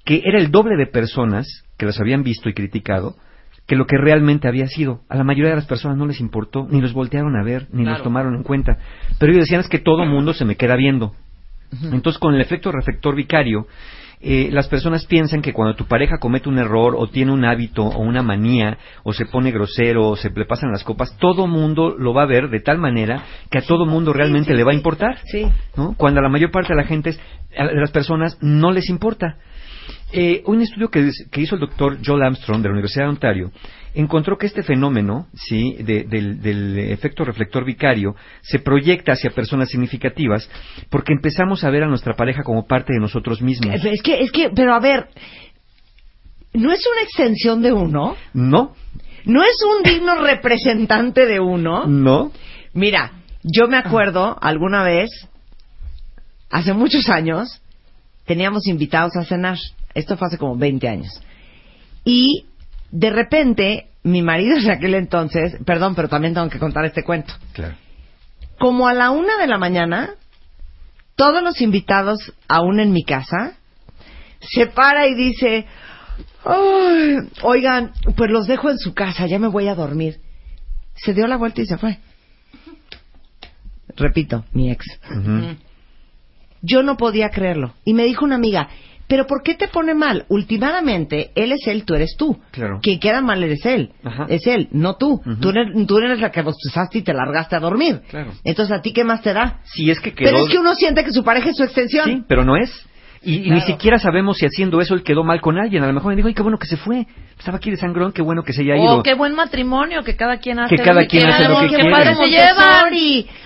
que 0.05 0.23
era 0.25 0.39
el 0.39 0.51
doble 0.51 0.77
de 0.77 0.87
personas 0.87 1.47
que 1.77 1.85
las 1.85 2.01
habían 2.01 2.23
visto 2.23 2.49
y 2.49 2.55
criticado 2.55 3.17
que 3.67 3.77
lo 3.77 3.87
que 3.87 3.97
realmente 3.97 4.49
había 4.49 4.67
sido. 4.67 5.03
A 5.09 5.17
la 5.17 5.25
mayoría 5.25 5.51
de 5.51 5.57
las 5.57 5.67
personas 5.67 5.97
no 5.97 6.07
les 6.07 6.21
importó, 6.21 6.67
ni 6.69 6.81
los 6.81 6.93
voltearon 6.93 7.37
a 7.37 7.45
ver, 7.45 7.69
ni 7.73 7.85
los 7.85 8.03
tomaron 8.03 8.35
en 8.35 8.43
cuenta. 8.43 8.79
Pero 9.19 9.33
ellos 9.33 9.45
decían 9.45 9.61
es 9.61 9.69
que 9.69 9.79
todo 9.79 10.05
mundo 10.05 10.35
se 10.35 10.45
me 10.45 10.57
queda 10.57 10.77
viendo. 10.77 11.15
Entonces, 11.91 12.19
con 12.19 12.35
el 12.35 12.41
efecto 12.41 12.71
reflector 12.71 13.15
vicario, 13.15 13.67
eh, 14.25 14.51
las 14.53 14.69
personas 14.69 15.05
piensan 15.07 15.43
que 15.43 15.53
cuando 15.53 15.75
tu 15.75 15.87
pareja 15.87 16.19
comete 16.19 16.49
un 16.49 16.59
error 16.59 16.95
o 16.97 17.09
tiene 17.09 17.33
un 17.33 17.45
hábito 17.45 17.83
o 17.83 18.03
una 18.03 18.23
manía 18.23 18.79
o 19.03 19.13
se 19.13 19.27
pone 19.27 19.51
grosero 19.51 20.11
o 20.11 20.17
se 20.17 20.31
le 20.31 20.45
pasan 20.45 20.71
las 20.71 20.85
copas, 20.85 21.17
todo 21.19 21.49
mundo 21.49 21.97
lo 21.99 22.15
va 22.15 22.23
a 22.23 22.27
ver 22.27 22.49
de 22.49 22.61
tal 22.61 22.79
manera 22.79 23.25
que 23.51 23.59
a 23.59 23.63
todo 23.63 23.85
mundo 23.85 24.13
realmente 24.13 24.55
le 24.55 24.63
va 24.63 24.71
a 24.71 24.75
importar. 24.75 25.19
Sí. 25.25 25.47
¿no? 25.77 25.97
Cuando 25.97 26.21
a 26.21 26.23
la 26.23 26.29
mayor 26.29 26.53
parte 26.53 26.73
de 26.73 26.77
la 26.77 26.87
gente, 26.87 27.17
a 27.57 27.65
las 27.65 27.91
personas 27.91 28.39
no 28.41 28.71
les 28.71 28.89
importa. 28.89 29.39
Eh, 30.13 30.43
un 30.47 30.61
estudio 30.61 30.89
que, 30.89 31.11
que 31.31 31.41
hizo 31.41 31.57
el 31.57 31.61
doctor 31.63 31.99
Joel 32.05 32.23
Armstrong 32.23 32.63
de 32.63 32.69
la 32.69 32.75
Universidad 32.75 33.07
de 33.07 33.11
Ontario 33.11 33.51
encontró 33.95 34.39
que 34.39 34.47
este 34.47 34.63
fenómeno 34.63 35.27
sí, 35.35 35.75
de- 35.81 36.05
del, 36.05 36.41
del 36.41 36.79
efecto 36.79 37.25
reflector 37.25 37.65
vicario 37.65 38.15
se 38.43 38.59
proyecta 38.59 39.13
hacia 39.13 39.31
personas 39.31 39.69
significativas 39.69 40.49
porque 40.91 41.13
empezamos 41.13 41.63
a 41.65 41.71
ver 41.71 41.83
a 41.85 41.89
nuestra 41.89 42.15
pareja 42.15 42.43
como 42.43 42.67
parte 42.67 42.93
de 42.95 43.01
nosotros 43.01 43.43
mismos. 43.43 43.75
Es 43.85 44.03
que, 44.03 44.21
es 44.21 44.31
que, 44.33 44.51
pero 44.55 44.75
a 44.75 44.81
ver, 44.81 45.09
¿no 46.55 46.73
es 46.73 46.85
una 46.91 47.03
extensión 47.03 47.63
de 47.63 47.73
uno? 47.73 48.17
¿No? 48.33 48.75
¿No 49.25 49.43
es 49.43 49.57
un 49.77 49.83
digno 49.83 50.17
representante 50.23 51.27
de 51.27 51.39
uno? 51.41 51.87
¿No? 51.87 52.33
Mira, 52.75 53.13
yo 53.43 53.69
me 53.69 53.77
acuerdo 53.77 54.37
alguna 54.41 54.83
vez, 54.83 55.11
hace 56.51 56.73
muchos 56.73 57.09
años, 57.09 57.61
teníamos 58.27 58.67
invitados 58.67 59.13
a 59.17 59.25
cenar. 59.25 59.59
Esto 59.95 60.17
fue 60.17 60.29
hace 60.29 60.39
como 60.39 60.57
20 60.57 60.89
años. 60.89 61.23
Y 62.05 62.47
de 62.93 63.11
repente, 63.11 63.89
mi 64.05 64.23
marido 64.23 64.57
en 64.59 64.71
aquel 64.71 64.95
entonces, 64.95 65.57
perdón, 65.65 65.95
pero 65.95 66.09
también 66.09 66.35
tengo 66.35 66.49
que 66.49 66.59
contar 66.59 66.85
este 66.85 67.03
cuento. 67.03 67.35
Claro. 67.53 67.75
Como 68.59 68.87
a 68.87 68.95
la 68.95 69.11
una 69.11 69.39
de 69.39 69.47
la 69.47 69.59
mañana, 69.59 70.11
todos 71.17 71.43
los 71.43 71.61
invitados, 71.61 72.33
aún 72.49 72.79
en 72.81 72.93
mi 72.93 73.03
casa, 73.03 73.55
se 74.41 74.67
para 74.67 75.07
y 75.07 75.15
dice, 75.15 75.67
"Ay, 76.45 77.17
oigan, 77.43 77.93
pues 78.17 78.31
los 78.31 78.47
dejo 78.47 78.71
en 78.71 78.79
su 78.79 78.93
casa, 78.93 79.27
ya 79.27 79.39
me 79.39 79.49
voy 79.49 79.69
a 79.69 79.75
dormir. 79.75 80.21
Se 80.95 81.15
dio 81.15 81.27
la 81.27 81.37
vuelta 81.37 81.63
y 81.63 81.67
se 81.67 81.79
fue. 81.79 81.99
Repito, 83.97 84.45
mi 84.53 84.71
ex. 84.71 84.85
Yo 86.61 86.83
no 86.83 86.97
podía 86.97 87.31
creerlo. 87.31 87.75
Y 87.85 87.95
me 87.95 88.05
dijo 88.05 88.25
una 88.25 88.37
amiga, 88.37 88.69
pero 89.13 89.27
¿por 89.27 89.43
qué 89.43 89.55
te 89.55 89.69
pone 89.69 89.93
mal? 89.93 90.25
Últimamente, 90.31 91.33
él 91.35 91.53
es 91.53 91.67
él, 91.67 91.85
tú 91.85 91.95
eres 91.95 92.17
tú. 92.17 92.39
Claro. 92.51 92.81
Quien 92.83 92.99
queda 92.99 93.21
mal 93.21 93.45
eres 93.45 93.63
él. 93.67 93.91
Ajá. 94.03 94.25
Es 94.31 94.47
él, 94.47 94.69
no 94.73 94.97
tú. 94.97 95.21
Tú, 95.39 95.51
eres, 95.51 95.87
tú 95.87 95.99
eres 95.99 96.19
la 96.19 96.31
que 96.31 96.41
bostezaste 96.41 96.97
y 97.01 97.03
te 97.03 97.13
largaste 97.13 97.55
a 97.57 97.61
dormir. 97.61 98.01
Claro. 98.09 98.31
Entonces, 98.43 98.75
¿a 98.75 98.81
ti 98.81 98.95
qué 98.95 99.05
más 99.05 99.21
te 99.21 99.35
da? 99.35 99.59
Si 99.65 99.91
es 99.91 100.01
que 100.01 100.15
quedó... 100.15 100.31
Pero 100.31 100.45
es 100.47 100.51
que 100.51 100.59
uno 100.59 100.75
siente 100.75 101.05
que 101.05 101.11
su 101.13 101.23
pareja 101.25 101.51
es 101.51 101.57
su 101.59 101.63
extensión. 101.65 102.07
Sí, 102.07 102.23
pero 102.27 102.43
no 102.43 102.57
es. 102.57 102.71
Y, 103.25 103.47
y 103.47 103.51
ni 103.51 103.61
siquiera 103.61 103.99
sabemos 104.01 104.39
si 104.39 104.47
haciendo 104.47 104.81
eso 104.81 104.95
él 104.95 105.05
quedó 105.05 105.23
mal 105.23 105.41
con 105.41 105.57
alguien. 105.57 105.85
A 105.85 105.87
lo 105.87 105.93
mejor 105.93 106.11
me 106.11 106.17
dijo, 106.17 106.27
ay, 106.29 106.35
qué 106.35 106.43
bueno 106.43 106.59
que 106.59 106.67
se 106.67 106.77
fue. 106.77 107.07
Estaba 107.39 107.59
aquí 107.59 107.71
de 107.71 107.77
sangrón, 107.77 108.11
qué 108.13 108.21
bueno 108.23 108.43
que 108.43 108.53
se 108.53 108.63
haya 108.63 108.75
ido. 108.77 108.97
Oh, 108.99 109.03
qué 109.05 109.15
buen 109.15 109.35
matrimonio, 109.35 110.03
que 110.03 110.17
cada 110.17 110.39
quien 110.39 110.59
hace 110.59 110.75
Que 110.75 110.83
cada 110.83 111.03
lo 111.03 111.07
quien 111.07 111.23
quiera. 111.23 111.37
hace 111.37 111.49
lo 111.49 111.61
que 111.61 111.69
qué 111.69 111.75
quiere. 111.77 111.91
padre 111.91 112.15
se 112.17 112.29
llevan. 112.29 112.93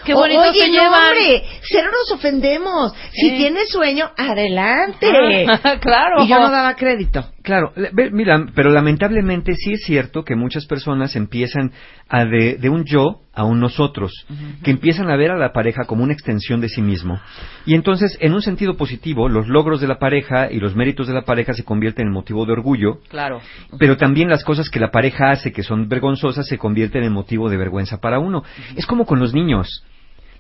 Qué 0.07 0.15
bonito 0.15 0.41
Oye, 0.41 0.61
se 0.61 0.69
no, 0.69 0.73
llevan. 0.73 1.09
hombre, 1.09 1.43
cero 1.69 1.89
nos 1.93 2.19
ofendemos. 2.19 2.93
Si 3.13 3.31
Sí. 3.31 3.37
tienes 3.37 3.71
sueño, 3.71 4.11
adelante. 4.17 5.07
Ah, 5.49 5.77
claro. 5.81 6.25
Y 6.25 6.29
yo 6.29 6.39
no 6.39 6.51
daba 6.51 6.75
crédito. 6.75 7.25
Claro, 7.43 7.73
mira, 8.13 8.45
pero 8.57 8.71
lamentablemente 8.71 9.55
sí 9.55 9.73
es 9.75 9.83
cierto 9.85 10.25
que 10.25 10.35
muchas 10.35 10.67
personas 10.67 11.15
empiezan 11.15 11.71
a 12.09 12.25
de, 12.25 12.57
de 12.57 12.69
un 12.69 12.85
yo 12.85 13.21
a 13.33 13.45
un 13.45 13.61
nosotros, 13.61 14.11
que 14.65 14.71
empiezan 14.71 15.11
a 15.11 15.17
ver 15.17 15.31
a 15.31 15.37
la 15.37 15.53
pareja 15.53 15.85
como 15.85 16.03
una 16.03 16.13
extensión 16.15 16.61
de 16.61 16.69
sí 16.71 16.81
mismo. 16.83 17.21
Y 17.67 17.75
entonces, 17.75 18.17
en 18.21 18.33
un 18.33 18.41
sentido 18.43 18.77
positivo, 18.77 19.29
los 19.29 19.47
logros 19.47 19.81
de 19.81 19.87
la 19.87 19.99
pareja 19.99 20.51
y 20.51 20.59
los 20.59 20.75
méritos 20.75 21.07
de 21.07 21.13
la 21.15 21.23
pareja 21.23 21.53
se 21.53 21.63
convierten 21.63 22.07
en 22.07 22.13
motivo 22.15 22.47
de 22.47 22.53
orgullo, 22.53 22.99
Claro. 23.09 23.41
pero 23.79 23.97
también 23.97 24.29
las 24.29 24.43
cosas 24.43 24.69
que 24.71 24.81
la 24.81 24.91
pareja 24.91 25.31
hace 25.31 25.53
que 25.53 25.63
son 25.63 25.89
vergonzosas 25.89 26.47
se 26.49 26.59
convierten 26.59 27.05
en 27.05 27.13
motivo 27.13 27.49
de 27.51 27.59
vergüenza 27.59 27.99
para 28.01 28.19
uno. 28.19 28.43
Es 28.75 28.87
como 28.87 29.05
con 29.07 29.19
los 29.21 29.35
niños. 29.35 29.85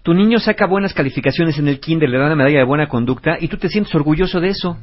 Tu 0.06 0.14
niño 0.14 0.38
saca 0.38 0.66
buenas 0.66 0.94
calificaciones 0.94 1.58
en 1.58 1.66
el 1.66 1.80
kinder, 1.80 2.08
le 2.08 2.16
dan 2.16 2.28
la 2.28 2.36
medalla 2.36 2.58
de 2.58 2.64
buena 2.64 2.86
conducta 2.86 3.38
y 3.40 3.48
tú 3.48 3.56
te 3.56 3.68
sientes 3.68 3.92
orgulloso 3.92 4.38
de 4.38 4.50
eso. 4.50 4.76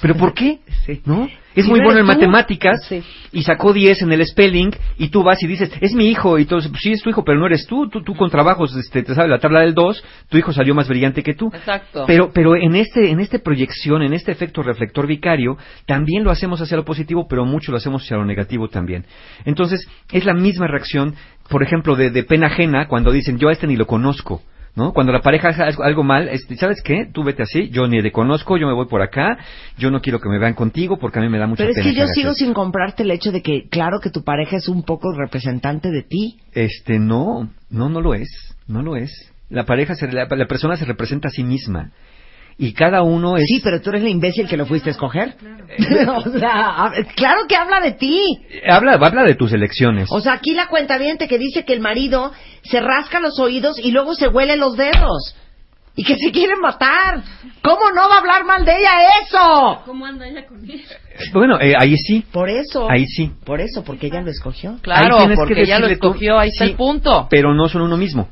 ¿Pero 0.00 0.14
por 0.14 0.32
qué? 0.32 0.60
¿No? 1.04 1.28
Es 1.54 1.66
muy 1.66 1.80
no 1.80 1.84
bueno 1.84 2.00
en 2.00 2.06
tú. 2.06 2.12
matemáticas 2.14 2.90
y 3.32 3.42
sacó 3.42 3.74
10 3.74 4.00
en 4.00 4.12
el 4.12 4.24
spelling 4.24 4.70
y 4.96 5.10
tú 5.10 5.22
vas 5.22 5.42
y 5.42 5.46
dices, 5.46 5.70
es 5.82 5.92
mi 5.92 6.08
hijo. 6.08 6.38
Y 6.38 6.42
entonces, 6.44 6.70
pues 6.70 6.80
sí, 6.80 6.92
es 6.92 7.02
tu 7.02 7.10
hijo, 7.10 7.22
pero 7.22 7.38
no 7.38 7.44
eres 7.44 7.66
tú. 7.66 7.90
Tú, 7.90 8.02
tú 8.02 8.14
con 8.14 8.30
trabajos 8.30 8.74
este, 8.74 9.02
te 9.02 9.14
sabes 9.14 9.28
la 9.28 9.38
tabla 9.38 9.60
del 9.60 9.74
2, 9.74 10.04
tu 10.30 10.38
hijo 10.38 10.54
salió 10.54 10.74
más 10.74 10.88
brillante 10.88 11.22
que 11.22 11.34
tú. 11.34 11.50
Exacto. 11.52 12.04
Pero, 12.06 12.30
pero 12.32 12.56
en 12.56 12.74
este, 12.74 13.10
en 13.10 13.20
esta 13.20 13.40
proyección, 13.40 14.00
en 14.00 14.14
este 14.14 14.32
efecto 14.32 14.62
reflector 14.62 15.06
vicario, 15.06 15.58
también 15.84 16.24
lo 16.24 16.30
hacemos 16.30 16.62
hacia 16.62 16.78
lo 16.78 16.86
positivo, 16.86 17.26
pero 17.28 17.44
mucho 17.44 17.72
lo 17.72 17.76
hacemos 17.76 18.04
hacia 18.04 18.16
lo 18.16 18.24
negativo 18.24 18.68
también. 18.68 19.04
Entonces, 19.44 19.86
es 20.10 20.24
la 20.24 20.32
misma 20.32 20.66
reacción, 20.66 21.14
por 21.50 21.62
ejemplo, 21.62 21.94
de, 21.94 22.08
de 22.08 22.22
pena 22.22 22.46
ajena 22.46 22.88
cuando 22.88 23.12
dicen, 23.12 23.36
yo 23.36 23.50
a 23.50 23.52
este 23.52 23.66
ni 23.66 23.76
lo 23.76 23.86
conozco. 23.86 24.40
¿No? 24.74 24.94
Cuando 24.94 25.12
la 25.12 25.20
pareja 25.20 25.48
hace 25.50 25.62
algo- 25.62 25.82
algo 25.84 26.02
mal, 26.02 26.28
este, 26.28 26.56
¿sabes 26.56 26.80
qué? 26.82 27.06
Tú 27.12 27.22
vete 27.24 27.42
así, 27.42 27.68
yo 27.68 27.86
ni 27.88 28.00
te 28.02 28.10
conozco, 28.10 28.56
yo 28.56 28.66
me 28.66 28.72
voy 28.72 28.86
por 28.86 29.02
acá, 29.02 29.36
yo 29.76 29.90
no 29.90 30.00
quiero 30.00 30.18
que 30.18 30.30
me 30.30 30.38
vean 30.38 30.54
contigo 30.54 30.96
porque 30.98 31.18
a 31.18 31.22
mí 31.22 31.28
me 31.28 31.36
da 31.38 31.46
mucha 31.46 31.58
Pero 31.64 31.72
es 31.72 31.76
pena. 31.76 31.90
que 31.90 31.94
yo 31.94 32.06
sigo 32.06 32.30
eso. 32.30 32.38
sin 32.38 32.54
comprarte 32.54 33.02
el 33.02 33.10
hecho 33.10 33.32
de 33.32 33.42
que, 33.42 33.68
claro 33.68 34.00
que 34.00 34.08
tu 34.08 34.24
pareja 34.24 34.56
es 34.56 34.68
un 34.68 34.82
poco 34.82 35.12
representante 35.12 35.90
de 35.90 36.02
ti. 36.02 36.38
Este, 36.52 36.98
no, 36.98 37.50
no, 37.68 37.90
no 37.90 38.00
lo 38.00 38.14
es, 38.14 38.30
no 38.66 38.82
lo 38.82 38.96
es. 38.96 39.10
La 39.50 39.66
pareja, 39.66 39.94
se, 39.94 40.10
la, 40.10 40.24
la 40.24 40.46
persona 40.46 40.76
se 40.76 40.86
representa 40.86 41.28
a 41.28 41.30
sí 41.30 41.44
misma. 41.44 41.90
Y 42.58 42.72
cada 42.74 43.02
uno 43.02 43.36
es... 43.36 43.44
Sí, 43.46 43.60
pero 43.62 43.80
tú 43.80 43.90
eres 43.90 44.02
el 44.02 44.08
imbécil 44.08 44.46
que 44.46 44.56
lo 44.56 44.66
fuiste 44.66 44.90
a 44.90 44.92
escoger. 44.92 45.34
o 46.08 46.38
sea, 46.38 46.92
claro 47.16 47.46
que 47.48 47.56
habla 47.56 47.80
de 47.80 47.92
ti. 47.92 48.22
Habla, 48.68 48.94
habla 48.94 49.24
de 49.24 49.34
tus 49.34 49.52
elecciones. 49.52 50.08
O 50.10 50.20
sea, 50.20 50.34
aquí 50.34 50.54
la 50.54 50.68
cuenta 50.68 50.92
que 51.28 51.38
dice 51.38 51.64
que 51.64 51.72
el 51.72 51.80
marido 51.80 52.32
se 52.62 52.80
rasca 52.80 53.20
los 53.20 53.38
oídos 53.38 53.78
y 53.78 53.90
luego 53.90 54.14
se 54.14 54.28
huele 54.28 54.56
los 54.56 54.76
dedos. 54.76 55.36
Y 55.94 56.04
que 56.04 56.16
se 56.16 56.30
quiere 56.30 56.56
matar. 56.56 57.22
¿Cómo 57.62 57.90
no 57.94 58.08
va 58.08 58.14
a 58.14 58.18
hablar 58.18 58.44
mal 58.44 58.64
de 58.64 58.72
ella 58.78 58.90
eso? 59.22 59.82
¿Cómo 59.84 60.06
anda 60.06 60.26
ella 60.26 60.46
con 60.46 60.58
él? 60.64 60.82
Bueno, 61.34 61.60
eh, 61.60 61.74
ahí 61.78 61.96
sí. 61.98 62.24
Por 62.32 62.48
eso. 62.48 62.90
Ahí 62.90 63.06
sí. 63.06 63.30
Por 63.44 63.60
eso, 63.60 63.84
porque 63.84 64.06
ella 64.06 64.22
lo 64.22 64.30
escogió. 64.30 64.78
Claro, 64.80 65.16
Ahí 65.16 65.18
tienes 65.18 65.38
que 65.38 65.44
porque 65.44 65.62
ella 65.62 65.78
lo 65.78 65.86
escogió, 65.88 66.38
ahí 66.38 66.48
está 66.48 66.64
sí, 66.64 66.70
el 66.70 66.76
punto. 66.76 67.26
Pero 67.30 67.54
no 67.54 67.68
son 67.68 67.82
uno 67.82 67.98
mismo. 67.98 68.28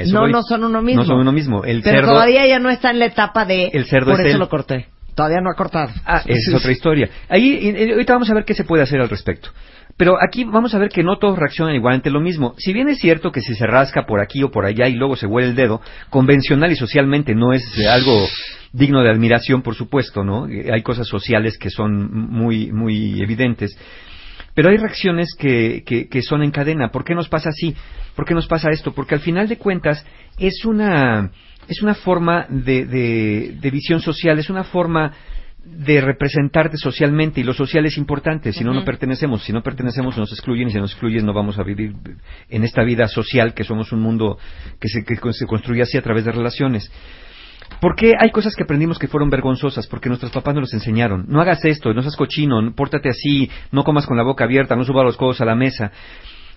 Eso 0.00 0.12
No, 0.14 0.20
voy. 0.20 0.32
no 0.32 0.42
son 0.42 0.64
uno 0.64 0.80
mismo. 0.82 1.02
No 1.02 1.08
son 1.08 1.18
uno 1.20 1.32
mismo. 1.32 1.64
El 1.64 1.82
Pero 1.82 1.98
cerdo, 1.98 2.12
todavía 2.12 2.44
ella 2.44 2.58
no 2.58 2.70
está 2.70 2.90
en 2.90 2.98
la 2.98 3.06
etapa 3.06 3.44
de... 3.44 3.66
El 3.72 3.84
cerdo 3.86 4.12
Por 4.12 4.20
es 4.20 4.28
eso 4.28 4.38
lo 4.38 4.48
corté. 4.48 4.86
Todavía 5.14 5.40
no 5.42 5.50
ha 5.50 5.54
cortado. 5.54 5.90
Ah, 6.06 6.22
es 6.26 6.52
otra 6.54 6.72
historia. 6.72 7.10
Ahí, 7.28 7.58
y- 7.60 7.70
y 7.70 7.90
ahorita 7.92 8.14
vamos 8.14 8.30
a 8.30 8.34
ver 8.34 8.44
qué 8.44 8.54
se 8.54 8.64
puede 8.64 8.82
hacer 8.82 9.00
al 9.00 9.08
respecto. 9.10 9.50
Pero 9.98 10.16
aquí 10.26 10.44
vamos 10.44 10.74
a 10.74 10.78
ver 10.78 10.88
que 10.88 11.02
no 11.02 11.18
todos 11.18 11.38
reaccionan 11.38 11.74
igual 11.74 11.94
ante 11.96 12.08
lo 12.10 12.20
mismo. 12.20 12.54
Si 12.56 12.72
bien 12.72 12.88
es 12.88 12.98
cierto 12.98 13.30
que 13.30 13.42
si 13.42 13.54
se 13.54 13.66
rasca 13.66 14.06
por 14.06 14.20
aquí 14.20 14.42
o 14.42 14.50
por 14.50 14.64
allá 14.64 14.88
y 14.88 14.94
luego 14.94 15.16
se 15.16 15.26
huele 15.26 15.48
el 15.48 15.54
dedo, 15.54 15.82
convencional 16.08 16.72
y 16.72 16.76
socialmente 16.76 17.34
no 17.34 17.52
es 17.52 17.62
algo 17.90 18.26
digno 18.72 19.02
de 19.02 19.10
admiración, 19.10 19.60
por 19.60 19.74
supuesto, 19.74 20.24
¿no? 20.24 20.48
Eh, 20.48 20.70
Hay 20.72 20.80
cosas 20.82 21.06
sociales 21.06 21.58
que 21.58 21.68
son 21.68 22.10
muy, 22.30 22.72
muy 22.72 23.20
evidentes. 23.20 23.76
Pero 24.54 24.68
hay 24.68 24.76
reacciones 24.76 25.34
que, 25.38 25.82
que, 25.86 26.08
que 26.08 26.22
son 26.22 26.42
en 26.42 26.50
cadena. 26.50 26.90
¿Por 26.90 27.04
qué 27.04 27.14
nos 27.14 27.28
pasa 27.28 27.48
así? 27.50 27.74
¿Por 28.14 28.26
qué 28.26 28.34
nos 28.34 28.46
pasa 28.46 28.70
esto? 28.70 28.92
Porque 28.92 29.14
al 29.14 29.20
final 29.20 29.48
de 29.48 29.56
cuentas 29.56 30.04
es 30.38 30.64
una, 30.64 31.30
es 31.68 31.82
una 31.82 31.94
forma 31.94 32.46
de, 32.48 32.84
de, 32.84 33.56
de 33.60 33.70
visión 33.70 34.00
social, 34.00 34.38
es 34.38 34.50
una 34.50 34.64
forma 34.64 35.12
de 35.64 36.00
representarte 36.00 36.76
socialmente 36.76 37.40
y 37.40 37.44
lo 37.44 37.54
social 37.54 37.86
es 37.86 37.96
importante, 37.96 38.52
si 38.52 38.64
no, 38.64 38.72
no 38.72 38.78
Ujú. 38.78 38.86
pertenecemos, 38.86 39.44
si 39.44 39.52
no 39.52 39.62
pertenecemos 39.62 40.18
nos 40.18 40.32
excluyen 40.32 40.68
y 40.68 40.72
si 40.72 40.78
nos 40.78 40.90
excluyen 40.90 41.24
no 41.24 41.32
vamos 41.32 41.56
a 41.56 41.62
vivir 41.62 41.94
en 42.50 42.64
esta 42.64 42.82
vida 42.82 43.06
social 43.06 43.54
que 43.54 43.62
somos 43.62 43.92
un 43.92 44.00
mundo 44.00 44.38
que 44.80 44.88
se, 44.88 45.04
que 45.04 45.16
se 45.32 45.46
construye 45.46 45.82
así 45.82 45.96
a 45.96 46.02
través 46.02 46.24
de 46.24 46.32
relaciones. 46.32 46.90
¿Por 47.82 47.96
qué 47.96 48.12
hay 48.16 48.30
cosas 48.30 48.54
que 48.54 48.62
aprendimos 48.62 48.96
que 48.96 49.08
fueron 49.08 49.28
vergonzosas? 49.28 49.88
Porque 49.88 50.08
nuestros 50.08 50.30
papás 50.30 50.54
nos 50.54 50.60
los 50.62 50.74
enseñaron. 50.74 51.24
No 51.26 51.40
hagas 51.40 51.64
esto, 51.64 51.92
no 51.92 52.00
seas 52.02 52.14
cochino, 52.14 52.62
no- 52.62 52.72
pórtate 52.76 53.08
así, 53.08 53.50
no 53.72 53.82
comas 53.82 54.06
con 54.06 54.16
la 54.16 54.22
boca 54.22 54.44
abierta, 54.44 54.76
no 54.76 54.84
subas 54.84 55.04
los 55.04 55.16
codos 55.16 55.40
a 55.40 55.44
la 55.44 55.56
mesa. 55.56 55.90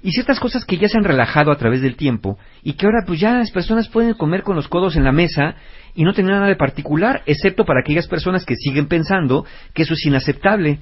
Y 0.04 0.12
ciertas 0.12 0.40
cosas 0.40 0.66
que 0.66 0.78
ya 0.78 0.88
se 0.88 1.00
han 1.00 1.04
relajado 1.04 1.52
a 1.52 1.56
través 1.58 1.82
del 1.82 1.96
tiempo 1.96 2.38
y 2.62 2.74
que 2.74 2.86
ahora 2.86 3.00
pues 3.08 3.20
ya 3.20 3.34
las 3.34 3.50
personas 3.50 3.90
pueden 3.90 4.14
comer 4.14 4.44
con 4.44 4.56
los 4.56 4.68
codos 4.68 4.96
en 4.98 5.04
la 5.04 5.12
mesa 5.12 5.56
y 5.96 6.04
no 6.04 6.14
tener 6.14 6.30
nada 6.30 6.46
de 6.46 6.56
particular, 6.58 7.24
excepto 7.26 7.66
para 7.66 7.80
aquellas 7.80 8.06
personas 8.08 8.46
que 8.46 8.56
siguen 8.56 8.86
pensando 8.86 9.48
que 9.74 9.82
eso 9.82 9.96
es 9.96 10.06
inaceptable. 10.06 10.78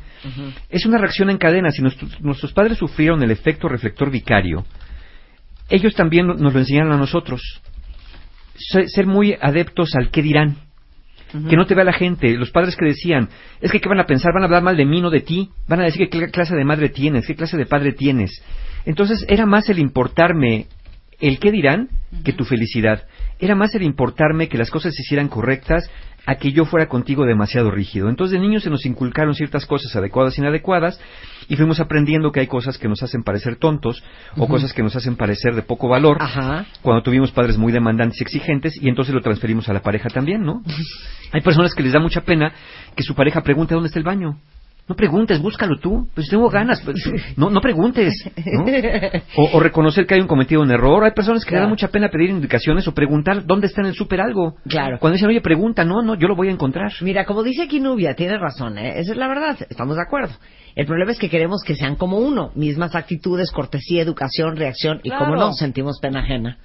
Es 0.69 0.85
una 0.85 0.97
reacción 0.97 1.29
en 1.29 1.37
cadena. 1.37 1.71
Si 1.71 1.81
nuestros, 1.81 2.19
nuestros 2.19 2.51
padres 2.51 2.79
sufrieron 2.79 3.23
el 3.23 3.31
efecto 3.31 3.69
reflector 3.69 4.11
vicario, 4.11 4.65
ellos 5.69 5.95
también 5.95 6.27
nos 6.27 6.53
lo 6.53 6.59
enseñaron 6.59 6.91
a 6.91 6.97
nosotros. 6.97 7.61
Se- 8.55 8.87
Ser 8.87 9.05
muy 9.07 9.35
adeptos 9.39 9.95
al 9.95 10.09
qué 10.11 10.21
dirán. 10.21 10.57
Que 11.49 11.55
no 11.57 11.65
te 11.65 11.73
vea 11.73 11.83
la 11.83 11.93
gente. 11.93 12.37
Los 12.37 12.51
padres 12.51 12.75
que 12.75 12.85
decían, 12.85 13.27
es 13.59 13.71
que 13.71 13.79
¿qué 13.81 13.89
van 13.89 13.99
a 13.99 14.05
pensar? 14.05 14.31
Van 14.33 14.43
a 14.43 14.45
hablar 14.45 14.61
mal 14.61 14.77
de 14.77 14.85
mí, 14.85 15.01
no 15.01 15.09
de 15.09 15.21
ti. 15.21 15.49
Van 15.67 15.79
a 15.79 15.83
decir 15.85 16.07
qué 16.07 16.19
cl- 16.19 16.29
clase 16.31 16.55
de 16.55 16.63
madre 16.63 16.89
tienes, 16.89 17.25
qué 17.25 17.33
clase 17.35 17.57
de 17.57 17.65
padre 17.65 17.93
tienes. 17.93 18.43
Entonces 18.85 19.25
era 19.27 19.47
más 19.47 19.67
el 19.69 19.79
importarme 19.79 20.67
el 21.19 21.39
qué 21.39 21.51
dirán 21.51 21.89
que 22.23 22.33
tu 22.33 22.43
felicidad. 22.45 23.07
Era 23.39 23.55
más 23.55 23.73
el 23.73 23.81
importarme 23.81 24.47
que 24.47 24.57
las 24.59 24.69
cosas 24.69 24.93
se 24.93 25.01
hicieran 25.01 25.27
correctas 25.27 25.89
a 26.25 26.35
que 26.35 26.51
yo 26.51 26.65
fuera 26.65 26.87
contigo 26.87 27.25
demasiado 27.25 27.71
rígido. 27.71 28.09
Entonces 28.09 28.33
de 28.33 28.39
niños 28.39 28.63
se 28.63 28.69
nos 28.69 28.85
inculcaron 28.85 29.35
ciertas 29.35 29.65
cosas 29.65 29.95
adecuadas 29.95 30.37
e 30.37 30.41
inadecuadas 30.41 30.99
y 31.49 31.55
fuimos 31.55 31.79
aprendiendo 31.79 32.31
que 32.31 32.39
hay 32.39 32.47
cosas 32.47 32.77
que 32.77 32.87
nos 32.87 33.03
hacen 33.03 33.23
parecer 33.23 33.57
tontos 33.57 34.03
o 34.37 34.47
cosas 34.47 34.73
que 34.73 34.83
nos 34.83 34.95
hacen 34.95 35.15
parecer 35.15 35.55
de 35.55 35.63
poco 35.63 35.89
valor 35.89 36.17
Ajá. 36.21 36.65
cuando 36.81 37.03
tuvimos 37.03 37.31
padres 37.31 37.57
muy 37.57 37.71
demandantes 37.71 38.19
y 38.21 38.23
exigentes 38.23 38.81
y 38.81 38.87
entonces 38.87 39.13
lo 39.13 39.21
transferimos 39.21 39.67
a 39.69 39.73
la 39.73 39.81
pareja 39.81 40.09
también, 40.09 40.43
¿no? 40.43 40.61
Hay 41.31 41.41
personas 41.41 41.73
que 41.73 41.83
les 41.83 41.93
da 41.93 41.99
mucha 41.99 42.21
pena 42.21 42.53
que 42.95 43.03
su 43.03 43.15
pareja 43.15 43.41
pregunte 43.41 43.73
dónde 43.73 43.87
está 43.87 43.99
el 43.99 44.05
baño. 44.05 44.37
No 44.87 44.95
preguntes, 44.95 45.41
búscalo 45.41 45.79
tú. 45.79 46.07
Pues 46.13 46.27
tengo 46.27 46.49
ganas. 46.49 46.81
pues, 46.81 47.01
no, 47.37 47.49
no 47.49 47.61
preguntes. 47.61 48.13
¿no? 48.35 48.65
O, 49.37 49.57
o 49.57 49.59
reconocer 49.59 50.05
que 50.05 50.15
hay 50.15 50.21
un 50.21 50.27
cometido 50.27 50.61
un 50.61 50.71
error. 50.71 51.03
Hay 51.03 51.11
personas 51.11 51.45
que 51.45 51.51
les 51.55 51.61
da 51.63 51.67
mucha 51.69 51.87
pena 51.87 52.09
pedir 52.09 52.29
indicaciones 52.29 52.87
o 52.87 52.93
preguntar 52.93 53.45
dónde 53.45 53.67
está 53.67 53.81
en 53.81 53.87
el 53.87 53.93
súper 53.95 54.19
algo. 54.21 54.55
Claro. 54.67 54.97
Cuando 54.99 55.13
dicen, 55.15 55.29
oye, 55.29 55.41
pregunta, 55.41 55.85
no, 55.85 56.01
no, 56.01 56.15
yo 56.15 56.27
lo 56.27 56.35
voy 56.35 56.49
a 56.49 56.51
encontrar. 56.51 56.91
Mira, 57.01 57.25
como 57.25 57.43
dice 57.43 57.63
aquí 57.63 57.79
Nubia, 57.79 58.13
tiene 58.15 58.37
razón, 58.37 58.77
¿eh? 58.77 58.99
Esa 58.99 59.13
es 59.13 59.17
la 59.17 59.27
verdad, 59.27 59.57
estamos 59.69 59.95
de 59.95 60.01
acuerdo. 60.03 60.33
El 60.75 60.85
problema 60.85 61.11
es 61.11 61.19
que 61.19 61.29
queremos 61.29 61.63
que 61.63 61.75
sean 61.75 61.95
como 61.95 62.17
uno, 62.17 62.51
mismas 62.55 62.93
actitudes, 62.95 63.51
cortesía, 63.51 64.01
educación, 64.01 64.55
reacción, 64.57 64.99
y 65.03 65.09
como 65.09 65.33
Claro. 65.33 65.37
no, 65.47 65.53
sentimos 65.53 65.99
pena 66.01 66.19
ajena. 66.21 66.57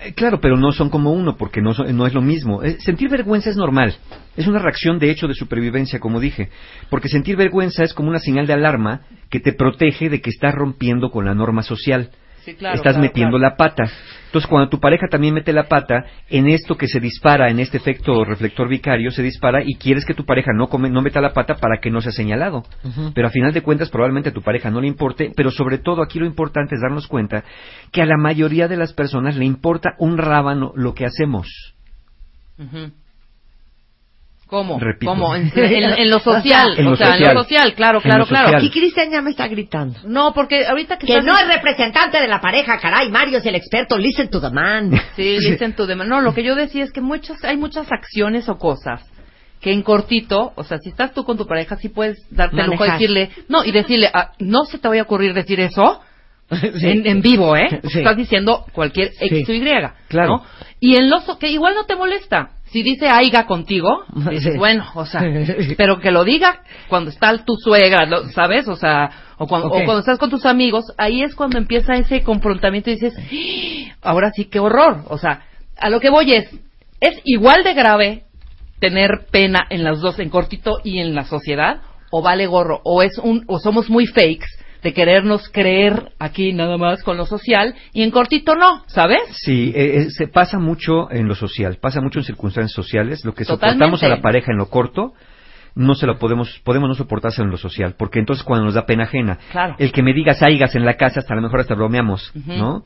Eh, 0.00 0.12
Claro, 0.14 0.40
pero 0.40 0.56
no 0.56 0.72
son 0.72 0.90
como 0.90 1.12
uno, 1.12 1.36
porque 1.36 1.60
no, 1.60 1.74
son- 1.74 1.94
no 1.96 2.06
es 2.06 2.14
lo 2.14 2.22
mismo. 2.22 2.62
Eh, 2.62 2.76
sentir 2.80 3.08
vergüenza 3.10 3.50
es 3.50 3.56
normal. 3.56 3.96
Es 4.36 4.46
una 4.46 4.58
reacción 4.60 4.98
de 4.98 5.10
hecho 5.10 5.26
de 5.26 5.34
supervivencia, 5.34 5.98
como 5.98 6.20
dije. 6.20 6.50
Porque 6.90 7.08
sentir 7.08 7.36
vergüenza 7.36 7.82
es 7.84 7.92
como 7.94 8.08
una 8.08 8.20
señal 8.20 8.46
de 8.46 8.52
alarma 8.52 9.02
que 9.30 9.40
te 9.40 9.52
protege 9.52 10.08
de 10.08 10.20
que 10.20 10.30
estás 10.30 10.54
rompiendo 10.54 11.10
con 11.10 11.24
la 11.24 11.34
norma 11.34 11.62
social. 11.62 12.10
Sí, 12.48 12.54
claro, 12.54 12.76
estás 12.76 12.94
claro, 12.94 13.02
metiendo 13.02 13.36
claro. 13.36 13.50
la 13.50 13.56
pata. 13.56 13.84
Entonces, 14.26 14.48
cuando 14.48 14.70
tu 14.70 14.80
pareja 14.80 15.06
también 15.10 15.34
mete 15.34 15.52
la 15.52 15.64
pata, 15.68 16.06
en 16.30 16.48
esto 16.48 16.76
que 16.76 16.86
se 16.88 16.98
dispara, 16.98 17.50
en 17.50 17.60
este 17.60 17.76
efecto 17.76 18.24
reflector 18.24 18.68
vicario, 18.68 19.10
se 19.10 19.22
dispara 19.22 19.62
y 19.62 19.74
quieres 19.74 20.06
que 20.06 20.14
tu 20.14 20.24
pareja 20.24 20.52
no, 20.54 20.68
come- 20.68 20.88
no 20.88 21.02
meta 21.02 21.20
la 21.20 21.34
pata 21.34 21.56
para 21.56 21.78
que 21.78 21.90
no 21.90 22.00
sea 22.00 22.12
señalado. 22.12 22.62
Pero 23.14 23.26
a 23.26 23.30
final 23.30 23.52
de 23.52 23.60
cuentas, 23.60 23.90
probablemente 23.90 24.30
a 24.30 24.32
tu 24.32 24.40
pareja 24.40 24.70
no 24.70 24.80
le 24.80 24.86
importe, 24.88 25.30
pero 25.36 25.50
sobre 25.50 25.76
todo 25.76 26.02
aquí 26.02 26.18
lo 26.18 26.24
importante 26.24 26.74
es 26.74 26.80
darnos 26.80 27.06
cuenta 27.06 27.44
que 27.92 28.00
a 28.00 28.06
la 28.06 28.16
mayoría 28.16 28.66
de 28.66 28.78
las 28.78 28.94
personas 28.94 29.36
le 29.36 29.44
importa 29.44 29.90
un 29.98 30.16
rábano 30.16 30.72
lo 30.74 30.94
que 30.94 31.04
hacemos. 31.04 31.74
¿Cómo? 34.48 34.80
Repito. 34.80 35.12
¿Cómo? 35.12 35.34
En, 35.36 35.52
en- 35.54 35.84
en 35.98 36.10
lo 36.10 36.18
social. 36.20 36.74
En 36.78 36.86
o 36.86 36.90
lo 36.90 36.96
sea, 36.96 37.08
en 37.08 37.12
social. 37.18 37.34
lo 37.34 37.42
social, 37.42 37.74
claro, 37.74 37.98
En 37.98 38.02
claro, 38.02 38.26
claro. 38.26 38.46
social. 38.46 38.60
Aquí 38.66 38.70
Cristian 38.70 39.10
ya 39.10 39.20
me 39.22 39.30
está 39.30 39.46
gritando. 39.46 39.98
No, 40.04 40.32
porque 40.32 40.66
ahorita 40.66 40.96
que, 40.98 41.06
Que 41.06 41.12
estás- 41.18 41.26
no 41.26 41.38
es 41.38 41.46
representante 41.48 42.18
de 42.20 42.26
la 42.28 42.40
pareja, 42.40 42.78
caray, 42.80 43.10
Mario 43.10 43.38
es 43.38 43.46
el 43.46 43.54
experto, 43.54 43.96
listen 43.98 44.28
to 44.30 44.40
the 44.40 44.50
man. 44.50 44.90
Sí, 45.16 45.38
listen 45.38 45.74
to 45.74 45.86
them. 45.86 45.98
No, 46.08 46.20
lo 46.22 46.32
que 46.34 46.42
yo 46.42 46.54
decía 46.54 46.82
es 46.84 46.92
que 46.92 47.00
muchas, 47.02 47.44
hay 47.44 47.56
muchas 47.58 47.92
acciones 47.92 48.48
o 48.48 48.56
cosas 48.58 49.02
que 49.60 49.72
en 49.72 49.82
cortito, 49.82 50.52
o 50.54 50.62
sea, 50.64 50.78
si 50.78 50.88
estás 50.90 51.12
tú 51.12 51.24
con 51.24 51.36
tu 51.36 51.44
pareja, 51.46 51.76
sí 51.76 51.88
puedes 51.88 52.16
darte 52.30 52.60
el 52.60 52.66
lujo 52.68 52.84
de 52.84 52.92
decirle, 52.92 53.30
no, 53.48 53.64
y 53.64 53.72
decirle, 53.72 54.08
ah, 54.14 54.30
no 54.38 54.64
se 54.64 54.78
te 54.78 54.86
vaya 54.88 55.02
a 55.02 55.04
ocurrir 55.04 55.34
decir 55.34 55.58
eso 55.60 56.00
en, 56.50 57.06
en 57.06 57.20
vivo, 57.20 57.56
¿eh? 57.56 57.80
Sí. 57.82 57.98
Estás 57.98 58.16
diciendo 58.16 58.64
cualquier 58.72 59.10
X 59.20 59.46
Sí. 59.46 59.52
o 59.52 59.54
Y. 59.54 59.68
Claro. 60.08 60.28
¿no? 60.28 60.44
Y 60.80 60.94
en 60.96 61.10
los 61.10 61.24
que 61.38 61.48
igual 61.48 61.74
no 61.74 61.84
te 61.84 61.96
molesta. 61.96 62.50
Si 62.70 62.82
dice 62.82 63.08
aiga 63.08 63.46
contigo, 63.46 64.04
dices, 64.30 64.56
bueno, 64.58 64.84
o 64.94 65.06
sea, 65.06 65.22
pero 65.76 66.00
que 66.00 66.10
lo 66.10 66.24
diga 66.24 66.60
cuando 66.88 67.10
está 67.10 67.36
tu 67.44 67.56
suegra, 67.56 68.04
lo- 68.06 68.28
¿sabes? 68.28 68.68
O 68.68 68.76
sea, 68.76 69.10
o 69.38 69.46
cuando, 69.46 69.68
o 69.68 69.84
cuando 69.84 70.00
estás 70.00 70.18
con 70.18 70.30
tus 70.30 70.44
amigos, 70.46 70.84
ahí 70.98 71.22
es 71.22 71.34
cuando 71.34 71.58
empieza 71.58 71.94
ese 71.94 72.22
confrontamiento 72.22 72.90
y 72.90 72.94
dices, 72.94 73.14
"¡Ah! 73.16 74.10
ahora 74.10 74.30
sí, 74.34 74.46
qué 74.46 74.58
horror. 74.58 75.04
O 75.08 75.18
sea, 75.18 75.42
a 75.78 75.90
lo 75.90 76.00
que 76.00 76.10
voy 76.10 76.32
es, 76.34 76.50
es 77.00 77.20
igual 77.24 77.62
de 77.64 77.74
grave 77.74 78.24
tener 78.80 79.26
pena 79.30 79.66
en 79.70 79.82
las 79.84 80.00
dos, 80.00 80.18
en 80.18 80.28
cortito 80.30 80.80
y 80.84 80.98
en 80.98 81.14
la 81.14 81.24
sociedad, 81.24 81.80
o 82.10 82.22
vale 82.22 82.46
gorro, 82.46 82.80
o 82.84 83.02
es 83.02 83.18
un, 83.18 83.44
o 83.48 83.58
somos 83.58 83.88
muy 83.90 84.06
fakes 84.06 84.46
de 84.82 84.92
querernos 84.92 85.48
creer 85.48 86.12
aquí 86.18 86.52
nada 86.52 86.76
más 86.76 87.02
con 87.02 87.16
lo 87.16 87.26
social 87.26 87.74
y 87.92 88.02
en 88.02 88.10
cortito 88.10 88.54
no, 88.54 88.84
¿sabes? 88.86 89.20
Sí, 89.32 89.72
eh, 89.74 89.96
eh, 90.02 90.10
se 90.10 90.28
pasa 90.28 90.58
mucho 90.58 91.10
en 91.10 91.26
lo 91.28 91.34
social, 91.34 91.78
pasa 91.80 92.00
mucho 92.00 92.20
en 92.20 92.24
circunstancias 92.24 92.72
sociales. 92.72 93.24
Lo 93.24 93.34
que 93.34 93.44
Totalmente. 93.44 93.84
soportamos 93.84 94.02
a 94.02 94.08
la 94.08 94.22
pareja 94.22 94.52
en 94.52 94.58
lo 94.58 94.66
corto, 94.70 95.12
no 95.74 95.94
se 95.94 96.06
lo 96.06 96.18
podemos, 96.18 96.58
podemos 96.64 96.88
no 96.88 96.94
soportárselo 96.94 97.44
en 97.44 97.50
lo 97.52 97.56
social, 97.56 97.94
porque 97.96 98.18
entonces 98.18 98.44
cuando 98.44 98.64
nos 98.64 98.74
da 98.74 98.84
pena 98.86 99.04
ajena, 99.04 99.38
Claro. 99.52 99.76
el 99.78 99.92
que 99.92 100.02
me 100.02 100.12
digas 100.12 100.42
aigas 100.42 100.74
en 100.74 100.84
la 100.84 100.94
casa, 100.94 101.20
hasta 101.20 101.34
a 101.34 101.36
lo 101.36 101.42
mejor 101.42 101.60
hasta 101.60 101.74
bromeamos. 101.74 102.32
¿no? 102.46 102.84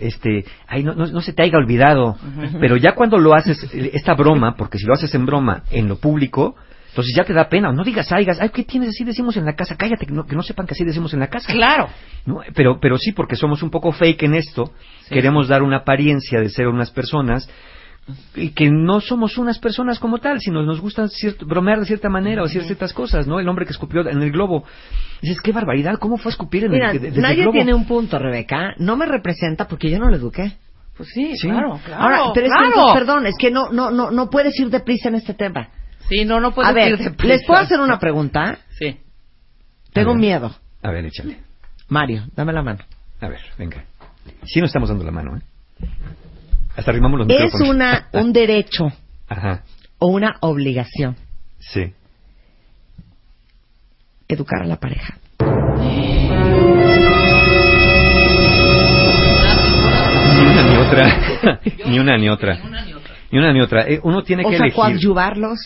Este, 0.00 0.44
ay, 0.66 0.82
no, 0.82 0.94
no, 0.94 1.06
no 1.06 1.20
se 1.20 1.32
te 1.32 1.42
haya 1.42 1.56
olvidado, 1.56 2.16
pero 2.60 2.76
ya 2.76 2.94
cuando 2.94 3.18
lo 3.18 3.34
haces, 3.34 3.62
eh, 3.74 3.90
esta 3.94 4.14
broma, 4.14 4.56
porque 4.56 4.78
si 4.78 4.86
lo 4.86 4.94
haces 4.94 5.14
en 5.14 5.24
broma 5.24 5.62
en 5.70 5.88
lo 5.88 5.96
público, 5.96 6.56
entonces 6.92 7.14
ya 7.16 7.24
te 7.24 7.32
da 7.32 7.48
pena, 7.48 7.72
no 7.72 7.82
digas 7.84 8.12
aigas, 8.12 8.38
ay, 8.40 8.50
¿qué 8.50 8.64
tienes? 8.64 8.90
Así 8.90 9.02
decimos 9.04 9.36
en 9.38 9.46
la 9.46 9.54
casa, 9.56 9.76
cállate, 9.76 10.04
que 10.06 10.12
no, 10.12 10.24
que 10.26 10.36
no 10.36 10.42
sepan 10.42 10.66
que 10.66 10.74
así 10.74 10.84
decimos 10.84 11.14
en 11.14 11.20
la 11.20 11.28
casa. 11.28 11.50
Claro. 11.50 11.88
¿no? 12.26 12.40
Pero, 12.54 12.78
pero 12.80 12.98
sí, 12.98 13.12
porque 13.12 13.34
somos 13.36 13.62
un 13.62 13.70
poco 13.70 13.92
fake 13.92 14.24
en 14.24 14.34
esto, 14.34 14.72
Sí. 15.04 15.14
queremos 15.14 15.48
dar 15.48 15.62
una 15.62 15.78
apariencia 15.78 16.38
de 16.40 16.50
ser 16.50 16.68
unas 16.68 16.90
personas 16.90 17.48
y 18.34 18.50
que 18.50 18.68
no 18.70 19.00
somos 19.00 19.38
unas 19.38 19.58
personas 19.58 19.98
como 20.00 20.18
tal, 20.18 20.40
sino 20.40 20.62
nos 20.64 20.80
gusta 20.80 21.06
cierto- 21.08 21.46
bromear 21.46 21.78
de 21.80 21.86
cierta 21.86 22.08
manera 22.08 22.42
o 22.42 22.46
decir 22.46 22.62
ciertas 22.64 22.92
cosas, 22.92 23.26
¿no? 23.26 23.38
El 23.40 23.48
hombre 23.48 23.64
que 23.64 23.72
escupió 23.72 24.06
en 24.06 24.20
el 24.22 24.32
globo. 24.32 24.64
Dices, 25.22 25.40
qué 25.40 25.52
barbaridad, 25.52 25.98
¿cómo 25.98 26.18
fue 26.18 26.30
a 26.30 26.32
escupir 26.32 26.64
en 26.64 26.72
Mira, 26.72 26.90
el, 26.90 26.98
de- 26.98 27.06
desde 27.06 27.16
el 27.16 27.22
nadie 27.22 27.36
globo? 27.42 27.52
tiene 27.52 27.74
un 27.74 27.86
punto, 27.86 28.18
Rebeca. 28.18 28.74
No 28.78 28.96
me 28.96 29.06
representa 29.06 29.66
porque 29.68 29.88
yo 29.88 29.98
no 29.98 30.08
lo 30.10 30.16
eduqué. 30.16 30.52
Pues 30.96 31.08
sí, 31.14 31.36
Sí. 31.36 31.48
claro, 31.48 31.80
claro. 31.84 32.02
Ahora, 32.02 32.18
pero 32.34 32.46
es 32.48 32.52
que 32.52 32.58
claro. 32.58 32.66
entonces, 32.74 32.94
perdón, 32.94 33.26
es 33.26 33.34
que 33.38 33.50
no, 33.50 33.70
no, 33.70 33.90
no, 33.90 34.10
no 34.10 34.28
puedes 34.28 34.58
ir 34.60 34.68
deprisa 34.68 35.08
en 35.08 35.14
este 35.14 35.32
tema. 35.34 35.68
Sí, 36.12 36.26
no, 36.26 36.40
no 36.40 36.52
puedes 36.52 36.70
A 36.70 36.74
ver, 36.74 36.90
ir 36.92 36.98
deprisa. 36.98 37.26
¿les 37.34 37.46
puedo 37.46 37.58
hacer 37.60 37.80
una 37.80 37.98
pregunta? 37.98 38.58
Sí. 38.78 38.98
Tengo 39.94 40.10
A 40.10 40.12
ver. 40.12 40.20
miedo. 40.20 40.54
A 40.82 40.90
ver, 40.90 41.06
échale. 41.06 41.38
Mario, 41.88 42.24
dame 42.36 42.52
la 42.52 42.62
mano. 42.62 42.80
A 43.20 43.28
ver, 43.28 43.40
venga. 43.56 43.82
Sí 44.44 44.60
nos 44.60 44.68
estamos 44.68 44.90
dando 44.90 45.04
la 45.04 45.10
mano, 45.10 45.38
¿eh? 45.38 45.40
Hasta 46.76 46.90
arrimamos 46.90 47.20
los 47.20 47.28
¿Es 47.30 47.44
micrófonos. 47.44 47.68
una, 47.74 48.08
un 48.12 48.32
derecho 48.34 48.92
Ajá, 49.26 49.62
o 49.98 50.08
una 50.08 50.36
obligación 50.40 51.16
sí. 51.58 51.94
educar 54.28 54.62
a 54.62 54.66
la 54.66 54.76
pareja? 54.76 55.14
Ni 60.36 60.46
una 60.46 60.62
ni 60.62 60.76
otra. 60.76 61.60
ni 61.86 61.98
una 61.98 62.16
ni 62.18 62.28
otra. 62.28 62.58
Ni 63.32 63.38
una 63.38 63.52
ni 63.52 63.60
otra. 63.60 63.88
Eh, 63.88 63.98
uno 64.04 64.22
tiene 64.22 64.44
O 64.44 64.50
que 64.50 64.56
sea, 64.56 64.66
elegir. 64.66 64.76
coadyuvarlos. 64.76 65.58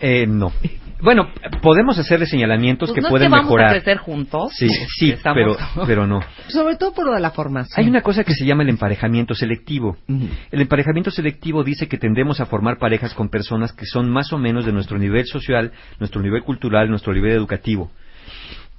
Eh, 0.00 0.26
no. 0.26 0.52
Bueno, 1.00 1.28
podemos 1.62 1.96
hacerle 1.96 2.26
señalamientos 2.26 2.88
Pues 2.88 2.96
que 2.96 3.00
no 3.02 3.06
es 3.06 3.10
pueden 3.12 3.28
que 3.28 3.30
vamos 3.30 3.46
mejorar. 3.46 3.68
a 3.68 3.70
crecer 3.74 3.98
juntos. 3.98 4.52
Sí, 4.56 4.68
sí, 4.96 5.10
Estamos- 5.12 5.56
pero, 5.76 5.86
pero 5.86 6.06
no. 6.08 6.18
Sobre 6.48 6.74
todo 6.74 6.92
por 6.92 7.06
lo 7.06 7.12
de 7.14 7.20
la 7.20 7.30
formación. 7.30 7.74
Hay 7.76 7.88
una 7.88 8.00
cosa 8.02 8.24
que 8.24 8.32
se 8.34 8.44
llama 8.44 8.64
el 8.64 8.68
emparejamiento 8.70 9.32
selectivo. 9.34 9.96
El 10.08 10.60
emparejamiento 10.60 11.12
selectivo 11.12 11.62
dice 11.62 11.86
que 11.86 11.98
tendemos 11.98 12.40
a 12.40 12.46
formar 12.46 12.78
parejas 12.78 13.14
con 13.14 13.28
personas 13.28 13.72
que 13.72 13.86
son 13.86 14.10
más 14.10 14.32
o 14.32 14.38
menos 14.38 14.66
de 14.66 14.72
nuestro 14.72 14.98
nivel 14.98 15.24
social, 15.26 15.70
nuestro 16.00 16.20
nivel 16.20 16.42
cultural, 16.42 16.90
nuestro 16.90 17.12
nivel 17.14 17.30
educativo. 17.30 17.92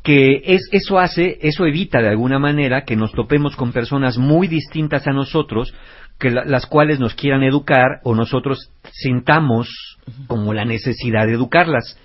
Que 0.03 0.41
es, 0.45 0.67
eso 0.71 0.97
hace, 0.99 1.37
eso 1.41 1.65
evita 1.65 2.01
de 2.01 2.07
alguna 2.09 2.39
manera 2.39 2.83
que 2.83 2.95
nos 2.95 3.11
topemos 3.13 3.55
con 3.55 3.71
personas 3.71 4.17
muy 4.17 4.47
distintas 4.47 5.05
a 5.07 5.11
nosotros, 5.11 5.73
que 6.19 6.29
la- 6.31 6.45
las 6.45 6.65
cuales 6.65 6.99
nos 6.99 7.15
quieran 7.15 7.43
educar 7.43 7.99
o 8.03 8.13
nosotros 8.15 8.71
sintamos 8.91 9.97
como 10.27 10.53
la 10.53 10.65
necesidad 10.65 11.25
de 11.25 11.33
educarlas. 11.33 11.97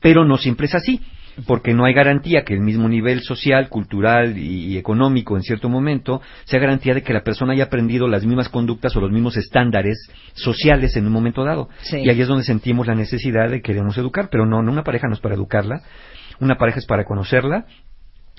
Pero 0.00 0.24
no 0.24 0.36
siempre 0.38 0.66
es 0.66 0.74
así, 0.74 1.00
porque 1.46 1.72
no 1.72 1.84
hay 1.84 1.94
garantía 1.94 2.44
que 2.44 2.52
el 2.54 2.60
mismo 2.60 2.88
nivel 2.88 3.22
social, 3.22 3.68
cultural 3.68 4.36
y, 4.36 4.66
y 4.74 4.76
económico 4.78 5.36
en 5.36 5.42
cierto 5.42 5.68
momento 5.68 6.20
sea 6.44 6.60
garantía 6.60 6.92
de 6.94 7.02
que 7.02 7.12
la 7.14 7.22
persona 7.22 7.52
haya 7.54 7.64
aprendido 7.64 8.06
las 8.06 8.24
mismas 8.26 8.48
conductas 8.48 8.94
o 8.96 9.00
los 9.00 9.10
mismos 9.10 9.36
estándares 9.36 9.96
sociales 10.34 10.94
en 10.96 11.06
un 11.06 11.12
momento 11.12 11.42
dado. 11.44 11.68
Sí. 11.82 11.98
Y 12.00 12.10
ahí 12.10 12.20
es 12.20 12.28
donde 12.28 12.44
sentimos 12.44 12.86
la 12.86 12.94
necesidad 12.94 13.48
de 13.48 13.62
queremos 13.62 13.96
educar, 13.96 14.28
pero 14.30 14.44
no, 14.46 14.62
no 14.62 14.70
una 14.72 14.84
pareja 14.84 15.08
no 15.08 15.14
es 15.14 15.20
para 15.20 15.34
educarla, 15.34 15.82
una 16.38 16.56
pareja 16.56 16.80
es 16.80 16.86
para 16.86 17.04
conocerla 17.04 17.64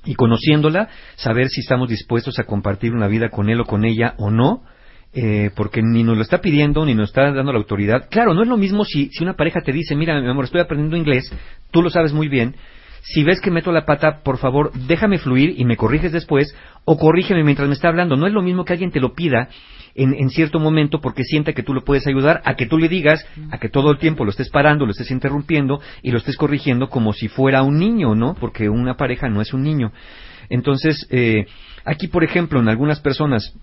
y 0.05 0.15
conociéndola, 0.15 0.89
saber 1.15 1.47
si 1.49 1.61
estamos 1.61 1.89
dispuestos 1.89 2.37
a 2.37 2.43
compartir 2.43 2.93
una 2.93 3.07
vida 3.07 3.29
con 3.29 3.49
él 3.49 3.61
o 3.61 3.65
con 3.65 3.85
ella 3.85 4.13
o 4.17 4.29
no, 4.29 4.63
eh, 5.13 5.51
porque 5.55 5.81
ni 5.81 6.03
nos 6.03 6.15
lo 6.15 6.23
está 6.23 6.39
pidiendo 6.39 6.85
ni 6.85 6.95
nos 6.95 7.09
está 7.09 7.31
dando 7.31 7.51
la 7.51 7.59
autoridad. 7.59 8.07
Claro, 8.09 8.33
no 8.33 8.41
es 8.41 8.47
lo 8.47 8.57
mismo 8.57 8.83
si, 8.83 9.09
si 9.11 9.23
una 9.23 9.35
pareja 9.35 9.61
te 9.61 9.71
dice, 9.71 9.95
mira, 9.95 10.19
mi 10.19 10.27
amor, 10.27 10.45
estoy 10.45 10.61
aprendiendo 10.61 10.97
inglés, 10.97 11.31
tú 11.71 11.81
lo 11.81 11.89
sabes 11.89 12.13
muy 12.13 12.27
bien, 12.27 12.55
si 13.03 13.23
ves 13.23 13.41
que 13.41 13.51
meto 13.51 13.71
la 13.73 13.85
pata, 13.85 14.21
por 14.23 14.37
favor, 14.37 14.71
déjame 14.87 15.17
fluir 15.17 15.55
y 15.57 15.65
me 15.65 15.75
corriges 15.75 16.13
después, 16.13 16.55
o 16.85 16.97
corrígeme 16.97 17.43
mientras 17.43 17.67
me 17.67 17.73
está 17.73 17.89
hablando. 17.89 18.15
No 18.15 18.27
es 18.27 18.33
lo 18.33 18.41
mismo 18.41 18.63
que 18.63 18.71
alguien 18.71 18.91
te 18.91 19.01
lo 19.01 19.13
pida 19.13 19.49
en, 19.93 20.13
en 20.13 20.29
cierto 20.29 20.57
momento 20.57 21.01
porque 21.01 21.25
sienta 21.25 21.51
que 21.51 21.63
tú 21.63 21.73
lo 21.73 21.83
puedes 21.83 22.07
ayudar, 22.07 22.41
a 22.45 22.55
que 22.55 22.65
tú 22.65 22.77
le 22.77 22.87
digas, 22.87 23.25
a 23.51 23.57
que 23.57 23.67
todo 23.67 23.91
el 23.91 23.97
tiempo 23.97 24.23
lo 24.23 24.31
estés 24.31 24.49
parando, 24.49 24.85
lo 24.85 24.91
estés 24.91 25.11
interrumpiendo 25.11 25.81
y 26.01 26.11
lo 26.11 26.17
estés 26.17 26.37
corrigiendo 26.37 26.87
como 26.87 27.11
si 27.11 27.27
fuera 27.27 27.61
un 27.61 27.77
niño, 27.77 28.15
¿no? 28.15 28.35
Porque 28.35 28.69
una 28.69 28.95
pareja 28.95 29.27
no 29.27 29.41
es 29.41 29.53
un 29.53 29.63
niño. 29.63 29.91
Entonces, 30.49 31.05
eh, 31.09 31.45
aquí, 31.83 32.07
por 32.07 32.23
ejemplo, 32.23 32.61
en 32.61 32.69
algunas 32.69 33.01
personas 33.01 33.53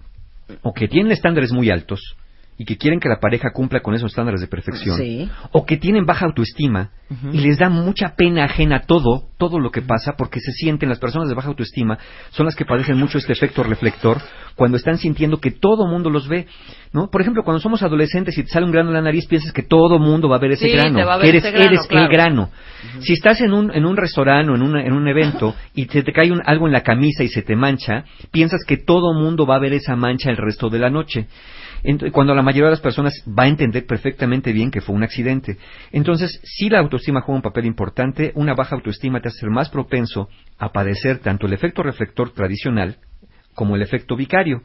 o 0.63 0.73
que 0.73 0.89
tienen 0.89 1.13
estándares 1.13 1.53
muy 1.53 1.71
altos 1.71 2.17
y 2.61 2.67
que 2.67 2.77
quieren 2.77 3.01
que 3.01 3.09
la 3.09 3.21
pareja 3.21 3.53
cumpla 3.55 3.81
con 3.81 3.95
esos 3.95 4.11
estándares 4.13 4.43
de 4.43 4.47
perfección, 4.47 4.99
Sí. 4.99 5.31
o 5.53 5.65
que 5.65 5.79
tienen 5.79 6.05
baja 6.05 6.27
autoestima 6.27 6.91
y 7.33 7.39
les 7.39 7.57
da 7.59 7.71
mucha 7.71 8.15
pena 8.17 8.45
ajena 8.45 8.83
todo, 8.83 9.25
todo 9.39 9.59
lo 9.59 9.71
que 9.71 9.81
pasa, 9.81 10.13
porque 10.17 10.41
se 10.41 10.53
sienten, 10.53 10.91
las 10.91 10.99
personas 10.99 11.29
de 11.29 11.35
baja 11.35 11.49
autoestima 11.49 11.99
son 12.33 12.45
las 12.45 12.55
que 12.55 12.67
padecen 12.67 12.99
mucho 12.99 13.17
este 13.17 13.33
efecto 13.33 13.63
reflector 13.63 14.19
cuando 14.57 14.77
están 14.77 14.99
sintiendo 14.99 15.39
que 15.41 15.51
todo 15.53 15.87
mundo 15.87 16.11
los 16.11 16.29
ve, 16.29 16.47
¿no? 16.93 17.09
Por 17.11 17.23
ejemplo, 17.23 17.45
cuando 17.45 17.61
somos 17.61 17.83
adolescentes 17.83 18.37
y 18.37 18.43
te 18.43 18.51
sale 18.51 18.67
un 18.67 18.73
grano 18.73 18.91
en 18.91 18.95
la 18.95 19.01
nariz, 19.03 19.27
piensas 19.27 19.53
que 19.53 19.63
todo 19.63 19.99
mundo 19.99 20.29
va 20.29 20.37
a 20.37 20.39
ver 20.39 20.53
ese 20.53 20.67
Sí, 20.67 20.73
grano, 20.73 20.99
ver 21.19 21.29
eres, 21.31 21.43
ese 21.45 21.53
grano, 21.53 21.67
eres 21.71 21.87
claro. 21.87 22.07
el 22.07 22.13
grano. 22.13 22.51
Si 23.01 23.15
estás 23.15 23.41
en 23.41 23.55
un, 23.55 23.75
en 23.75 23.87
un 23.87 23.97
restaurante 23.97 24.53
o 24.53 24.55
en, 24.55 24.63
una- 24.63 24.85
en 24.85 24.93
un 24.93 25.09
evento 25.09 25.55
y 25.75 25.87
te, 25.87 26.03
te 26.03 26.13
cae 26.13 26.31
un- 26.31 26.43
algo 26.45 26.67
en 26.67 26.73
la 26.75 26.83
camisa 26.83 27.25
y 27.25 27.29
se 27.29 27.41
te 27.41 27.57
mancha, 27.57 28.05
piensas 28.31 28.61
que 28.67 28.77
todo 28.77 29.15
mundo 29.15 29.47
va 29.47 29.57
a 29.57 29.61
ver 29.61 29.73
esa 29.73 29.97
mancha 29.97 30.31
el 30.31 30.37
resto 30.37 30.69
de 30.69 30.79
la 30.79 30.91
noche. 30.91 31.27
Cuando 32.13 32.35
la 32.35 32.43
mayoría 32.43 32.67
de 32.67 32.71
las 32.73 32.81
personas 32.81 33.15
va 33.27 33.45
a 33.45 33.49
entender 33.49 33.87
perfectamente 33.87 34.53
bien 34.53 34.71
que 34.71 34.81
fue 34.81 34.95
un 34.95 35.03
accidente. 35.03 35.57
Entonces, 35.93 36.41
si 36.45 36.69
la 36.69 36.79
autoestima 36.79 37.21
juega 37.23 37.37
un 37.37 37.43
papel 37.43 37.67
importante, 37.67 38.33
una 38.35 38.55
baja 38.55 38.75
autoestima 38.77 39.21
te 39.21 39.29
hace 39.29 39.39
ser 39.41 39.51
más 39.51 39.71
propenso 39.71 40.29
a 40.59 40.71
padecer 40.73 41.19
tanto 41.19 41.47
el 41.47 41.53
efecto 41.53 41.83
reflector 41.83 42.31
tradicional 42.33 42.97
como 43.55 43.77
el 43.77 43.83
efecto 43.83 44.17
vicario. 44.17 44.63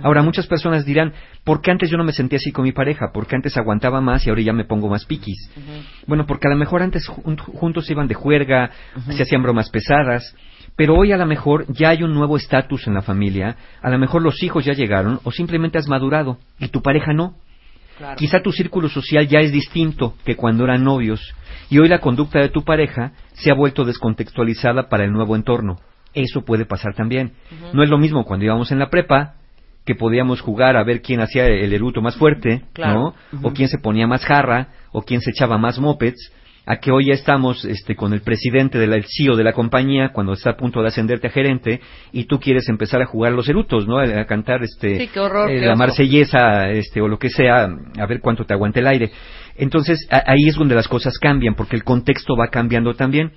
Ahora, 0.00 0.22
muchas 0.22 0.46
personas 0.46 0.84
dirán, 0.84 1.12
¿por 1.42 1.60
qué 1.60 1.72
antes 1.72 1.90
yo 1.90 1.96
no 1.96 2.04
me 2.04 2.12
sentía 2.12 2.36
así 2.36 2.52
con 2.52 2.62
mi 2.64 2.70
pareja? 2.70 3.10
¿Por 3.12 3.26
qué 3.26 3.34
antes 3.34 3.56
aguantaba 3.56 4.00
más 4.00 4.24
y 4.24 4.30
ahora 4.30 4.42
ya 4.42 4.52
me 4.52 4.64
pongo 4.64 4.88
más 4.88 5.04
piquis? 5.06 5.50
Bueno, 6.06 6.24
porque 6.24 6.46
a 6.46 6.50
lo 6.50 6.56
mejor 6.56 6.82
antes 6.82 7.04
jun- 7.08 7.36
juntos 7.36 7.86
se 7.86 7.94
iban 7.94 8.06
de 8.06 8.14
juerga, 8.14 8.70
se 9.16 9.22
hacían 9.24 9.42
bromas 9.42 9.70
pesadas, 9.70 10.36
pero 10.78 10.94
hoy 10.94 11.10
a 11.10 11.16
lo 11.16 11.26
mejor 11.26 11.66
ya 11.72 11.88
hay 11.88 12.04
un 12.04 12.14
nuevo 12.14 12.36
estatus 12.36 12.86
en 12.86 12.94
la 12.94 13.02
familia, 13.02 13.56
a 13.82 13.90
lo 13.90 13.98
mejor 13.98 14.22
los 14.22 14.40
hijos 14.44 14.64
ya 14.64 14.74
llegaron 14.74 15.18
o 15.24 15.32
simplemente 15.32 15.76
has 15.76 15.88
madurado 15.88 16.38
y 16.60 16.68
tu 16.68 16.82
pareja 16.82 17.12
no. 17.12 17.34
Quizá 18.16 18.42
tu 18.42 18.52
círculo 18.52 18.88
social 18.88 19.26
ya 19.26 19.40
es 19.40 19.50
distinto 19.50 20.14
que 20.24 20.36
cuando 20.36 20.62
eran 20.62 20.84
novios 20.84 21.34
y 21.68 21.80
hoy 21.80 21.88
la 21.88 21.98
conducta 21.98 22.38
de 22.38 22.50
tu 22.50 22.62
pareja 22.62 23.10
se 23.32 23.50
ha 23.50 23.54
vuelto 23.54 23.84
descontextualizada 23.84 24.88
para 24.88 25.02
el 25.02 25.10
nuevo 25.10 25.34
entorno. 25.34 25.80
Eso 26.14 26.44
puede 26.44 26.64
pasar 26.64 26.94
también. 26.94 27.32
No 27.72 27.82
es 27.82 27.90
lo 27.90 27.98
mismo 27.98 28.24
cuando 28.24 28.44
íbamos 28.44 28.70
en 28.70 28.78
la 28.78 28.88
prepa 28.88 29.34
que 29.84 29.96
podíamos 29.96 30.40
jugar 30.42 30.76
a 30.76 30.84
ver 30.84 31.02
quién 31.02 31.20
hacía 31.20 31.46
el 31.46 31.72
eruto 31.72 32.00
más 32.00 32.14
fuerte, 32.14 32.62
Claro. 32.72 33.14
¿no? 33.32 33.42
O 33.42 33.52
quién 33.52 33.68
se 33.68 33.78
ponía 33.78 34.06
más 34.06 34.24
jarra, 34.24 34.68
o 34.92 35.02
quién 35.02 35.22
se 35.22 35.30
echaba 35.30 35.58
más 35.58 35.80
mopeds, 35.80 36.32
a 36.70 36.76
que 36.80 36.90
hoy 36.92 37.06
ya 37.06 37.14
estamos 37.14 37.64
este, 37.64 37.96
con 37.96 38.12
el 38.12 38.20
presidente 38.20 38.76
del 38.78 39.02
CEO 39.06 39.36
de 39.36 39.42
la 39.44 39.54
compañía 39.54 40.10
cuando 40.12 40.34
está 40.34 40.50
a 40.50 40.56
punto 40.58 40.82
de 40.82 40.88
ascenderte 40.88 41.28
a 41.28 41.30
gerente 41.30 41.80
y 42.12 42.24
tú 42.24 42.38
quieres 42.38 42.68
empezar 42.68 43.00
a 43.00 43.06
jugar 43.06 43.32
los 43.32 43.48
erutos, 43.48 43.86
¿no? 43.88 43.96
A, 43.98 44.04
a 44.04 44.26
cantar 44.26 44.62
este 44.62 45.08
Sí, 45.08 45.18
horror, 45.18 45.50
eh, 45.50 45.62
la 45.66 45.74
marsellesa 45.76 46.68
este 46.68 47.00
o 47.00 47.08
lo 47.08 47.18
que 47.18 47.30
sea, 47.30 47.64
a 47.98 48.06
ver 48.06 48.20
cuánto 48.20 48.44
te 48.44 48.52
aguante 48.52 48.80
el 48.80 48.86
aire. 48.86 49.10
Entonces, 49.56 50.06
a- 50.10 50.24
ahí 50.30 50.46
es 50.46 50.56
donde 50.56 50.74
las 50.74 50.88
cosas 50.88 51.18
cambian 51.18 51.54
porque 51.54 51.74
el 51.74 51.84
contexto 51.84 52.36
va 52.36 52.48
cambiando 52.48 52.92
también. 52.94 53.32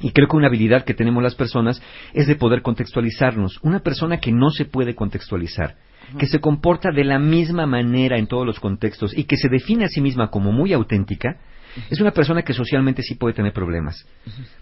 Y 0.00 0.10
creo 0.12 0.26
que 0.26 0.36
una 0.36 0.48
habilidad 0.48 0.84
que 0.84 0.94
tenemos 0.94 1.22
las 1.22 1.34
personas 1.34 1.82
es 2.14 2.26
de 2.26 2.34
poder 2.34 2.62
contextualizarnos. 2.62 3.58
Una 3.62 3.80
persona 3.80 4.18
que 4.20 4.32
no 4.32 4.48
se 4.50 4.64
puede 4.64 4.94
contextualizar, 4.94 5.74
que 6.18 6.26
se 6.26 6.40
comporta 6.40 6.90
de 6.90 7.04
la 7.04 7.18
misma 7.18 7.66
manera 7.66 8.18
en 8.18 8.26
todos 8.26 8.46
los 8.46 8.58
contextos 8.58 9.16
y 9.16 9.24
que 9.24 9.36
se 9.36 9.48
define 9.48 9.84
a 9.84 9.88
sí 9.88 10.00
misma 10.00 10.30
como 10.30 10.50
muy 10.50 10.72
auténtica, 10.72 11.36
es 11.90 12.00
una 12.00 12.10
persona 12.12 12.42
que 12.42 12.52
socialmente 12.52 13.02
sí 13.02 13.14
puede 13.14 13.34
tener 13.34 13.52
problemas. 13.52 14.06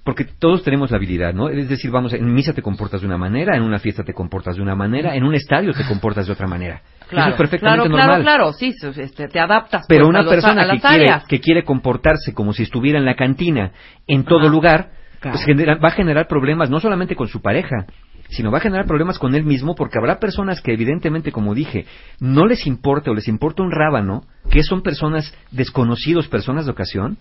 Porque 0.05 0.25
todos 0.25 0.63
tenemos 0.63 0.91
la 0.91 0.97
habilidad, 0.97 1.33
¿no? 1.35 1.49
Es 1.49 1.69
decir, 1.69 1.91
vamos, 1.91 2.13
en 2.13 2.33
misa 2.33 2.53
te 2.53 2.63
comportas 2.63 3.01
de 3.01 3.07
una 3.07 3.17
manera, 3.19 3.57
en 3.57 3.63
una 3.63 3.79
fiesta 3.79 4.03
te 4.05 4.15
comportas 4.15 4.57
de 4.57 4.63
una 4.63 4.75
manera, 4.75 5.15
en 5.15 5.25
un 5.25 5.35
estadio 5.35 5.73
te 5.73 5.85
comportas 5.85 6.27
de 6.27 6.33
otra 6.33 6.47
manera. 6.47 6.83
Claro, 7.09 7.27
Eso 7.27 7.35
es 7.35 7.39
perfectamente 7.39 7.89
claro, 7.89 7.91
normal. 7.91 8.23
claro, 8.23 8.53
claro, 8.53 8.53
sí, 8.55 8.75
este, 9.01 9.29
te 9.29 9.39
adaptas. 9.41 9.85
Pero 9.89 10.05
pues, 10.07 10.09
una 10.11 10.23
los- 10.23 10.33
persona 10.33 10.71
que 10.71 10.81
quiere, 10.81 11.07
que 11.29 11.41
quiere 11.41 11.65
comportarse 11.65 12.33
como 12.33 12.53
si 12.53 12.63
estuviera 12.63 12.99
en 12.99 13.05
la 13.05 13.15
cantina 13.17 13.73
en 14.07 14.25
todo 14.25 14.49
lugar, 14.49 14.91
pues 15.21 15.45
genera- 15.45 15.77
va 15.77 15.89
a 15.89 15.93
generar 15.93 16.27
problemas 16.27 16.69
no 16.71 16.81
solamente 16.81 17.15
con 17.15 17.29
su 17.29 17.41
pareja, 17.43 17.87
sino 18.33 18.51
va 18.51 18.59
a 18.59 18.63
generar 18.63 18.87
problemas 18.87 19.19
con 19.19 19.35
él 19.35 19.45
mismo 19.45 19.75
porque 19.75 19.99
habrá 19.99 20.19
personas 20.19 20.61
que 20.61 20.73
evidentemente, 20.73 21.33
como 21.33 21.55
dije, 21.55 21.87
no 22.19 22.47
les 22.47 22.67
importa 22.67 23.11
o 23.11 23.15
les 23.15 23.29
importa 23.29 23.63
un 23.63 23.71
rábano, 23.71 24.25
que 24.51 24.63
son 24.63 24.83
personas 24.83 25.33
desconocidos, 25.51 26.29
personas 26.29 26.65
de 26.65 26.73
ocasión, 26.73 27.19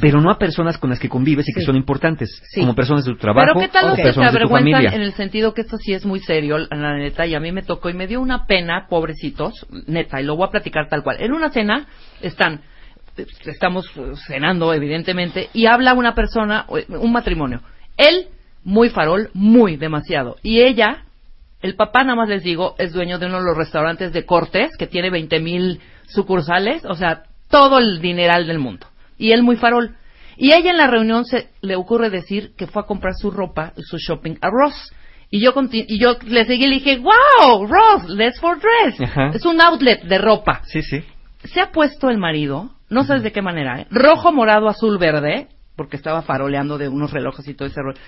pero 0.00 0.20
no 0.20 0.30
a 0.30 0.38
personas 0.38 0.78
con 0.78 0.90
las 0.90 1.00
que 1.00 1.08
convives 1.08 1.48
y 1.48 1.52
que 1.52 1.62
son 1.62 1.76
importantes, 1.76 2.42
como 2.54 2.74
personas 2.74 3.04
de 3.04 3.12
tu 3.12 3.18
trabajo 3.18 3.52
Pero 3.54 3.66
qué 3.66 3.72
tal 3.72 3.84
o 3.84 3.88
los 3.88 3.96
que 3.96 4.02
se 4.02 4.08
personas 4.08 4.32
de 4.32 4.38
tu 4.38 4.44
avergüenzan 4.44 4.72
familia. 4.72 4.96
en 4.96 5.02
el 5.02 5.14
sentido 5.14 5.54
que 5.54 5.62
esto 5.62 5.78
sí 5.78 5.92
es 5.92 6.04
muy 6.04 6.20
serio, 6.20 6.58
la 6.58 6.96
neta, 6.96 7.26
y 7.26 7.34
a 7.34 7.40
mí 7.40 7.52
me 7.52 7.62
tocó 7.62 7.90
y 7.90 7.94
me 7.94 8.06
dio 8.06 8.20
una 8.20 8.46
pena, 8.46 8.86
pobrecitos, 8.88 9.66
neta, 9.86 10.20
y 10.20 10.24
lo 10.24 10.36
voy 10.36 10.46
a 10.46 10.50
platicar 10.50 10.88
tal 10.88 11.02
cual. 11.02 11.16
En 11.20 11.32
una 11.32 11.50
cena 11.50 11.86
están, 12.20 12.60
estamos 13.44 13.90
cenando, 14.26 14.72
evidentemente, 14.72 15.48
y 15.52 15.66
habla 15.66 15.94
una 15.94 16.14
persona, 16.14 16.66
un 16.68 17.12
matrimonio. 17.12 17.62
Él, 17.96 18.28
muy 18.64 18.90
farol, 18.90 19.30
muy 19.34 19.76
demasiado. 19.76 20.36
Y 20.42 20.60
ella, 20.62 21.04
el 21.60 21.74
papá, 21.74 22.04
nada 22.04 22.16
más 22.16 22.28
les 22.28 22.42
digo, 22.42 22.74
es 22.78 22.92
dueño 22.92 23.18
de 23.18 23.26
uno 23.26 23.38
de 23.38 23.44
los 23.44 23.56
restaurantes 23.56 24.12
de 24.12 24.24
Cortés, 24.24 24.76
que 24.76 24.86
tiene 24.86 25.10
20 25.10 25.40
mil 25.40 25.80
sucursales, 26.06 26.84
o 26.84 26.94
sea, 26.94 27.24
todo 27.50 27.78
el 27.78 28.00
dineral 28.00 28.46
del 28.46 28.58
mundo. 28.58 28.86
Y 29.18 29.32
él 29.32 29.42
muy 29.42 29.56
farol. 29.56 29.96
Y 30.36 30.52
ella 30.52 30.70
en 30.70 30.78
la 30.78 30.86
reunión 30.86 31.24
se 31.24 31.48
le 31.60 31.76
ocurre 31.76 32.10
decir 32.10 32.52
que 32.56 32.66
fue 32.66 32.82
a 32.82 32.86
comprar 32.86 33.14
su 33.14 33.30
ropa, 33.30 33.72
su 33.76 33.98
shopping 33.98 34.36
a 34.40 34.48
Ross. 34.50 34.92
Y 35.30 35.40
yo, 35.40 35.54
y 35.70 35.98
yo 35.98 36.16
le 36.26 36.44
seguí 36.44 36.64
y 36.64 36.68
le 36.68 36.74
dije, 36.76 36.98
wow, 36.98 37.66
Ross, 37.66 38.08
let's 38.08 38.40
for 38.40 38.58
dress. 38.58 39.00
Ajá. 39.00 39.30
Es 39.34 39.46
un 39.46 39.60
outlet 39.60 40.02
de 40.02 40.18
ropa. 40.18 40.62
Sí, 40.64 40.82
sí. 40.82 41.02
Se 41.44 41.60
ha 41.60 41.72
puesto 41.72 42.10
el 42.10 42.18
marido, 42.18 42.70
no 42.88 43.04
sabes 43.04 43.22
de 43.22 43.32
qué 43.32 43.42
manera, 43.42 43.80
¿eh? 43.80 43.86
rojo, 43.90 44.32
morado, 44.32 44.68
azul, 44.68 44.98
verde, 44.98 45.48
porque 45.82 45.96
estaba 45.96 46.22
faroleando 46.22 46.78
de 46.78 46.88
unos 46.88 47.10
relojes 47.10 47.46
y 47.48 47.54
todo 47.54 47.66
ese 47.66 47.80
rollo. 47.82 47.98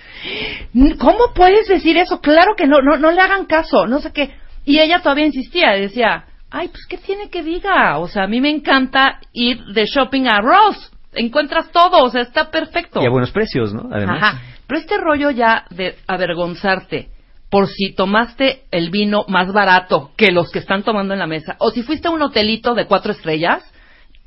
¿Cómo 0.97 1.33
puedes 1.33 1.67
decir 1.67 1.97
eso? 1.97 2.21
Claro 2.21 2.55
que 2.55 2.67
no, 2.67 2.81
no, 2.81 2.95
no 2.95 3.11
le 3.11 3.19
hagan 3.19 3.45
caso, 3.45 3.85
no 3.85 3.99
sé 3.99 4.13
qué. 4.13 4.33
Y 4.63 4.79
ella 4.79 5.01
todavía 5.01 5.25
insistía 5.25 5.77
y 5.77 5.81
decía, 5.81 6.25
ay, 6.49 6.69
pues 6.69 6.85
¿qué 6.87 6.97
tiene 6.97 7.29
que 7.29 7.43
diga? 7.43 7.97
O 7.97 8.07
sea, 8.07 8.23
a 8.23 8.27
mí 8.27 8.39
me 8.39 8.49
encanta 8.49 9.19
ir 9.33 9.61
de 9.73 9.85
shopping 9.85 10.25
a 10.27 10.39
Ross. 10.39 10.89
Encuentras 11.11 11.69
todo, 11.71 12.01
o 12.01 12.09
sea, 12.09 12.21
está 12.21 12.49
perfecto. 12.49 13.01
Y 13.01 13.05
a 13.05 13.09
buenos 13.09 13.31
precios, 13.31 13.73
¿no? 13.73 13.89
Además. 13.91 14.23
Ajá. 14.23 14.41
Pero 14.67 14.79
este 14.79 14.97
rollo 14.97 15.31
ya 15.31 15.65
de 15.69 15.95
avergonzarte 16.07 17.09
por 17.49 17.67
si 17.67 17.93
tomaste 17.93 18.63
el 18.71 18.89
vino 18.89 19.25
más 19.27 19.51
barato 19.51 20.11
que 20.15 20.31
los 20.31 20.49
que 20.49 20.59
están 20.59 20.83
tomando 20.83 21.13
en 21.13 21.19
la 21.19 21.27
mesa, 21.27 21.57
o 21.59 21.71
si 21.71 21.83
fuiste 21.83 22.07
a 22.07 22.11
un 22.11 22.21
hotelito 22.21 22.73
de 22.73 22.85
cuatro 22.85 23.11
estrellas, 23.11 23.63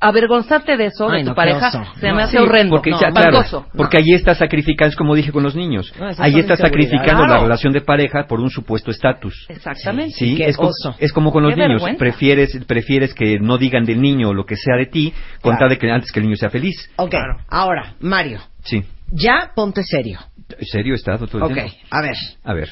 avergonzarte 0.01 0.77
de 0.77 0.85
eso, 0.85 1.09
Ay, 1.09 1.17
de 1.19 1.23
tu 1.25 1.29
no, 1.31 1.35
pareja, 1.35 1.67
oso. 1.67 1.83
se 1.99 2.13
me 2.13 2.23
hace 2.23 2.37
Sí, 2.37 2.43
horrendo. 2.43 2.75
Porque, 2.77 2.91
No, 2.91 3.01
ya, 3.01 3.11
claro, 3.11 3.65
porque 3.75 3.97
allí 3.97 4.13
estás 4.13 4.37
sacrificando, 4.37 4.89
es 4.89 4.95
como 4.95 5.13
dije 5.13 5.31
con 5.33 5.43
los 5.43 5.55
niños, 5.55 5.87
estás 5.87 6.19
inseguridades. 6.19 6.59
sacrificando 6.59 7.23
Claro. 7.25 7.33
la 7.33 7.39
relación 7.41 7.73
de 7.73 7.81
pareja 7.81 8.25
por 8.27 8.39
un 8.39 8.49
supuesto 8.49 8.91
estatus. 8.91 9.45
Exactamente. 9.49 10.13
Sí, 10.13 10.37
es, 10.41 10.55
co- 10.55 10.67
oso. 10.67 10.95
es 10.99 11.11
como 11.11 11.31
con 11.33 11.43
los 11.43 11.53
Qué 11.53 11.61
niños. 11.61 11.73
vergüenza. 11.81 11.99
Prefieres, 11.99 12.57
prefieres 12.65 13.13
que 13.13 13.39
no 13.39 13.57
digan 13.57 13.83
del 13.83 14.01
niño 14.01 14.33
lo 14.33 14.45
que 14.45 14.55
sea 14.55 14.77
de 14.77 14.85
ti, 14.85 15.13
con 15.41 15.51
Claro. 15.51 15.59
tal 15.59 15.69
de 15.69 15.77
que 15.77 15.91
antes 15.91 16.11
que 16.13 16.19
el 16.19 16.25
niño 16.27 16.37
sea 16.37 16.49
feliz. 16.49 16.89
Ok, 16.95 17.15
ahora, 17.49 17.95
Mario, 17.99 18.39
Sí. 18.63 18.83
ya 19.11 19.51
ponte 19.53 19.83
serio. 19.83 20.19
¿Serio 20.61 20.95
Ok, 20.95 21.53
tiempo? 21.53 21.71
a 21.91 22.01
ver, 22.01 22.15
A 22.43 22.53
ver. 22.53 22.69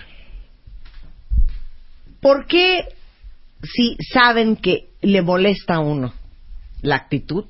¿por 2.21 2.45
qué 2.47 2.85
si 3.63 3.97
saben 4.13 4.55
que 4.55 4.87
le 5.01 5.21
molesta 5.21 5.75
a 5.75 5.79
uno 5.79 6.13
la 6.81 6.95
actitud, 6.95 7.45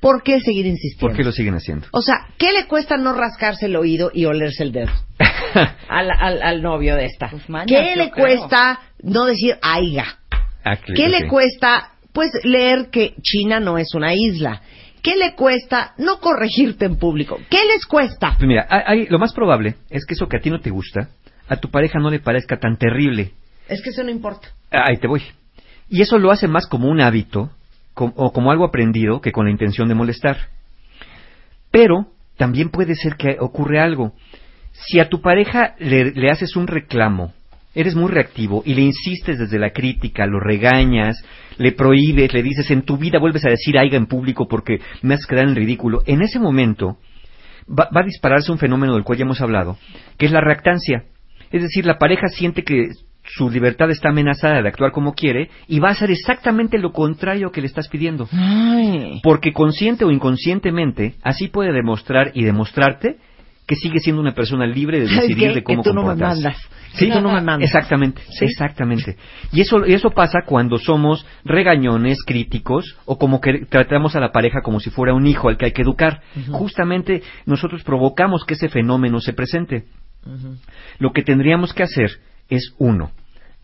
por 0.00 0.22
qué 0.22 0.40
seguir 0.40 0.66
insistiendo? 0.66 1.08
¿Por 1.08 1.16
qué 1.16 1.24
lo 1.24 1.32
siguen 1.32 1.54
haciendo? 1.54 1.86
O 1.92 2.00
sea, 2.00 2.26
¿qué 2.38 2.52
le 2.52 2.66
cuesta 2.66 2.96
no 2.96 3.12
rascarse 3.12 3.66
el 3.66 3.76
oído 3.76 4.10
y 4.14 4.24
olerse 4.24 4.62
el 4.62 4.72
dedo 4.72 4.92
al, 5.88 6.10
al- 6.10 6.42
al 6.42 6.62
novio 6.62 6.94
de 6.96 7.06
esta? 7.06 7.30
mañas, 7.48 7.66
¿Qué 7.66 7.96
le 7.96 8.10
creo. 8.10 8.26
cuesta 8.26 8.80
no 9.02 9.26
decir 9.26 9.56
aiga? 9.62 10.18
Ah, 10.64 10.76
que- 10.76 10.94
¿Qué 10.94 11.08
le 11.08 11.24
ok. 11.24 11.28
cuesta, 11.28 11.92
pues, 12.12 12.30
leer 12.44 12.88
que 12.90 13.14
China 13.22 13.60
no 13.60 13.78
es 13.78 13.94
una 13.94 14.14
isla? 14.14 14.62
¿Qué 15.02 15.16
le 15.16 15.34
cuesta 15.34 15.94
no 15.98 16.18
corregirte 16.20 16.84
en 16.84 16.96
público? 16.96 17.38
¿Qué 17.48 17.64
les 17.66 17.86
cuesta? 17.86 18.34
Pues 18.36 18.46
mira, 18.46 18.66
hay- 18.68 19.06
lo 19.06 19.18
más 19.18 19.32
probable 19.32 19.76
es 19.88 20.04
que 20.06 20.14
eso 20.14 20.28
que 20.28 20.36
a 20.36 20.40
ti 20.40 20.50
no 20.50 20.60
te 20.60 20.70
gusta, 20.70 21.08
a 21.48 21.56
tu 21.56 21.70
pareja 21.70 21.98
no 21.98 22.10
le 22.10 22.20
parezca 22.20 22.58
tan 22.58 22.76
terrible. 22.76 23.32
Es 23.68 23.82
que 23.82 23.90
eso 23.90 24.04
no 24.04 24.10
importa. 24.10 24.48
Ah, 24.70 24.84
Ahí 24.88 24.98
te 24.98 25.08
voy. 25.08 25.22
Y 25.88 26.02
eso 26.02 26.18
lo 26.18 26.30
hace 26.30 26.46
más 26.48 26.66
como 26.66 26.88
un 26.88 27.00
hábito 27.00 27.50
o 28.00 28.32
como 28.32 28.50
algo 28.50 28.64
aprendido 28.64 29.20
que 29.20 29.32
con 29.32 29.46
la 29.46 29.50
intención 29.50 29.88
de 29.88 29.94
molestar. 29.94 30.36
Pero 31.70 32.08
también 32.36 32.70
puede 32.70 32.94
ser 32.94 33.16
que 33.16 33.36
ocurre 33.38 33.80
algo. 33.80 34.14
Si 34.72 34.98
a 34.98 35.08
tu 35.08 35.20
pareja 35.20 35.74
le, 35.78 36.30
haces 36.30 36.56
un 36.56 36.66
reclamo, 36.66 37.34
eres 37.74 37.94
muy 37.94 38.10
reactivo 38.10 38.62
y 38.64 38.74
le 38.74 38.82
insistes 38.82 39.38
desde 39.38 39.58
la 39.58 39.70
crítica, 39.70 40.26
lo 40.26 40.40
regañas, 40.40 41.22
le 41.58 41.72
prohíbes, 41.72 42.32
le 42.32 42.42
dices 42.42 42.70
en 42.70 42.82
tu 42.82 42.96
vida 42.96 43.18
vuelves 43.18 43.44
a 43.44 43.50
decir 43.50 43.78
aiga 43.78 43.96
en 43.96 44.06
público 44.06 44.48
porque 44.48 44.80
me 45.02 45.14
has 45.14 45.26
quedado 45.26 45.48
en 45.48 45.54
ridículo, 45.54 46.02
en 46.06 46.22
ese 46.22 46.38
momento 46.38 46.96
va, 47.68 47.90
va 47.94 48.00
a 48.00 48.06
dispararse 48.06 48.50
un 48.50 48.58
fenómeno 48.58 48.94
del 48.94 49.04
cual 49.04 49.18
ya 49.18 49.24
hemos 49.24 49.40
hablado, 49.40 49.76
que 50.16 50.26
es 50.26 50.32
la 50.32 50.40
reactancia. 50.40 51.04
Es 51.52 51.62
decir, 51.62 51.84
la 51.84 51.98
pareja 51.98 52.28
siente 52.28 52.62
que 52.64 52.88
su 53.34 53.50
libertad 53.50 53.90
está 53.90 54.10
amenazada 54.10 54.62
de 54.62 54.68
actuar 54.68 54.92
como 54.92 55.14
quiere 55.14 55.50
y 55.68 55.78
va 55.78 55.88
a 55.88 55.92
hacer 55.92 56.10
exactamente 56.10 56.78
lo 56.78 56.92
contrario 56.92 57.50
que 57.52 57.60
le 57.60 57.66
estás 57.66 57.88
pidiendo. 57.88 58.28
Porque 59.22 59.52
consciente 59.52 60.04
o 60.04 60.10
inconscientemente, 60.10 61.14
así 61.22 61.48
puede 61.48 61.72
demostrar 61.72 62.32
y 62.34 62.44
demostrarte 62.44 63.18
que 63.70 63.76
sigue 63.76 64.00
siendo 64.00 64.20
una 64.20 64.34
persona 64.34 64.66
libre 64.66 64.98
de 64.98 65.06
¿Sabes 65.08 65.28
decidir 65.28 65.54
de 65.54 65.62
cómo 65.62 65.82
que 65.82 65.90
tú 65.90 65.94
no 65.94 66.02
me 66.02 66.16
mandas. 66.16 66.56
Sí, 66.94 67.08
tú 67.08 67.20
no 67.20 67.32
me 67.32 67.40
mandas. 67.40 67.68
Exactamente, 67.68 68.20
¿Sí? 68.28 68.46
exactamente. 68.46 69.16
Y 69.52 69.60
eso, 69.60 69.86
y 69.86 69.92
eso 69.92 70.10
pasa 70.10 70.40
cuando 70.44 70.76
somos 70.76 71.24
regañones, 71.44 72.18
críticos, 72.26 72.96
o 73.04 73.16
como 73.16 73.40
que 73.40 73.66
tratamos 73.66 74.16
a 74.16 74.20
la 74.20 74.32
pareja 74.32 74.60
como 74.62 74.80
si 74.80 74.90
fuera 74.90 75.14
un 75.14 75.24
hijo 75.28 75.48
al 75.48 75.56
que 75.56 75.66
hay 75.66 75.72
que 75.72 75.82
educar. 75.82 76.20
Justamente 76.50 77.22
nosotros 77.46 77.84
provocamos 77.84 78.44
que 78.44 78.54
ese 78.54 78.68
fenómeno 78.68 79.20
se 79.20 79.34
presente. 79.34 79.84
Lo 80.98 81.12
que 81.12 81.22
tendríamos 81.22 81.72
que 81.72 81.84
hacer 81.84 82.10
es, 82.50 82.74
uno, 82.78 83.12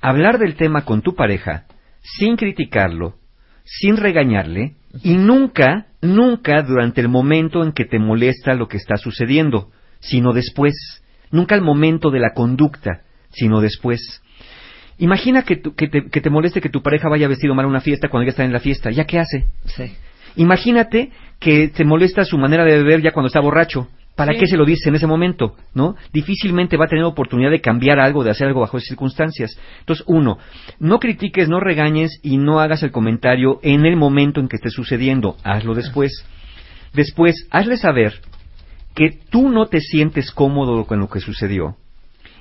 hablar 0.00 0.38
del 0.38 0.54
tema 0.54 0.84
con 0.84 1.02
tu 1.02 1.14
pareja 1.14 1.64
sin 2.00 2.36
criticarlo, 2.36 3.16
sin 3.64 3.96
regañarle, 3.96 4.74
y 5.02 5.14
nunca, 5.16 5.86
nunca 6.00 6.62
durante 6.62 7.00
el 7.00 7.08
momento 7.08 7.62
en 7.64 7.72
que 7.72 7.84
te 7.84 7.98
molesta 7.98 8.54
lo 8.54 8.68
que 8.68 8.76
está 8.76 8.96
sucediendo, 8.96 9.70
sino 10.00 10.32
después. 10.32 10.74
Nunca 11.30 11.54
al 11.56 11.62
momento 11.62 12.10
de 12.10 12.20
la 12.20 12.32
conducta, 12.32 13.02
sino 13.30 13.60
después. 13.60 14.22
Imagina 14.98 15.42
que, 15.42 15.56
tu- 15.56 15.74
que, 15.74 15.88
te, 15.88 16.06
que 16.08 16.20
te 16.20 16.30
moleste 16.30 16.60
que 16.60 16.68
tu 16.70 16.80
pareja 16.82 17.08
vaya 17.08 17.28
vestido 17.28 17.54
mal 17.54 17.66
a 17.66 17.68
una 17.68 17.80
fiesta 17.80 18.08
cuando 18.08 18.24
ya 18.24 18.30
está 18.30 18.44
en 18.44 18.52
la 18.52 18.60
fiesta. 18.60 18.90
¿Ya 18.90 19.04
qué 19.04 19.18
hace? 19.18 19.46
Sí. 19.64 19.92
Imagínate 20.36 21.10
que 21.40 21.68
te 21.68 21.84
molesta 21.84 22.24
su 22.24 22.38
manera 22.38 22.64
de 22.64 22.76
beber 22.76 23.02
ya 23.02 23.12
cuando 23.12 23.26
está 23.26 23.40
borracho. 23.40 23.88
¿Para 24.16 24.32
Sí. 24.32 24.38
qué 24.40 24.46
se 24.46 24.56
lo 24.56 24.64
dice 24.64 24.88
en 24.88 24.94
ese 24.94 25.06
momento? 25.06 25.54
¿No? 25.74 25.94
Difícilmente 26.12 26.76
va 26.76 26.86
a 26.86 26.88
tener 26.88 27.04
oportunidad 27.04 27.50
de 27.50 27.60
cambiar 27.60 28.00
algo, 28.00 28.24
de 28.24 28.30
hacer 28.30 28.48
algo 28.48 28.60
bajo 28.60 28.78
esas 28.78 28.88
circunstancias. 28.88 29.58
Entonces, 29.80 30.04
uno, 30.08 30.38
no 30.80 30.98
critiques, 30.98 31.48
no 31.48 31.60
regañes 31.60 32.18
y 32.22 32.38
no 32.38 32.58
hagas 32.58 32.82
el 32.82 32.90
comentario 32.90 33.60
en 33.62 33.84
el 33.84 33.96
momento 33.96 34.40
en 34.40 34.48
que 34.48 34.56
esté 34.56 34.70
sucediendo. 34.70 35.36
Hazlo 35.44 35.74
después. 35.74 36.24
Después, 36.94 37.46
hazle 37.50 37.76
saber 37.76 38.14
que 38.94 39.10
tú 39.30 39.50
no 39.50 39.66
te 39.66 39.80
sientes 39.80 40.32
cómodo 40.32 40.86
con 40.86 40.98
lo 40.98 41.08
que 41.10 41.20
sucedió 41.20 41.76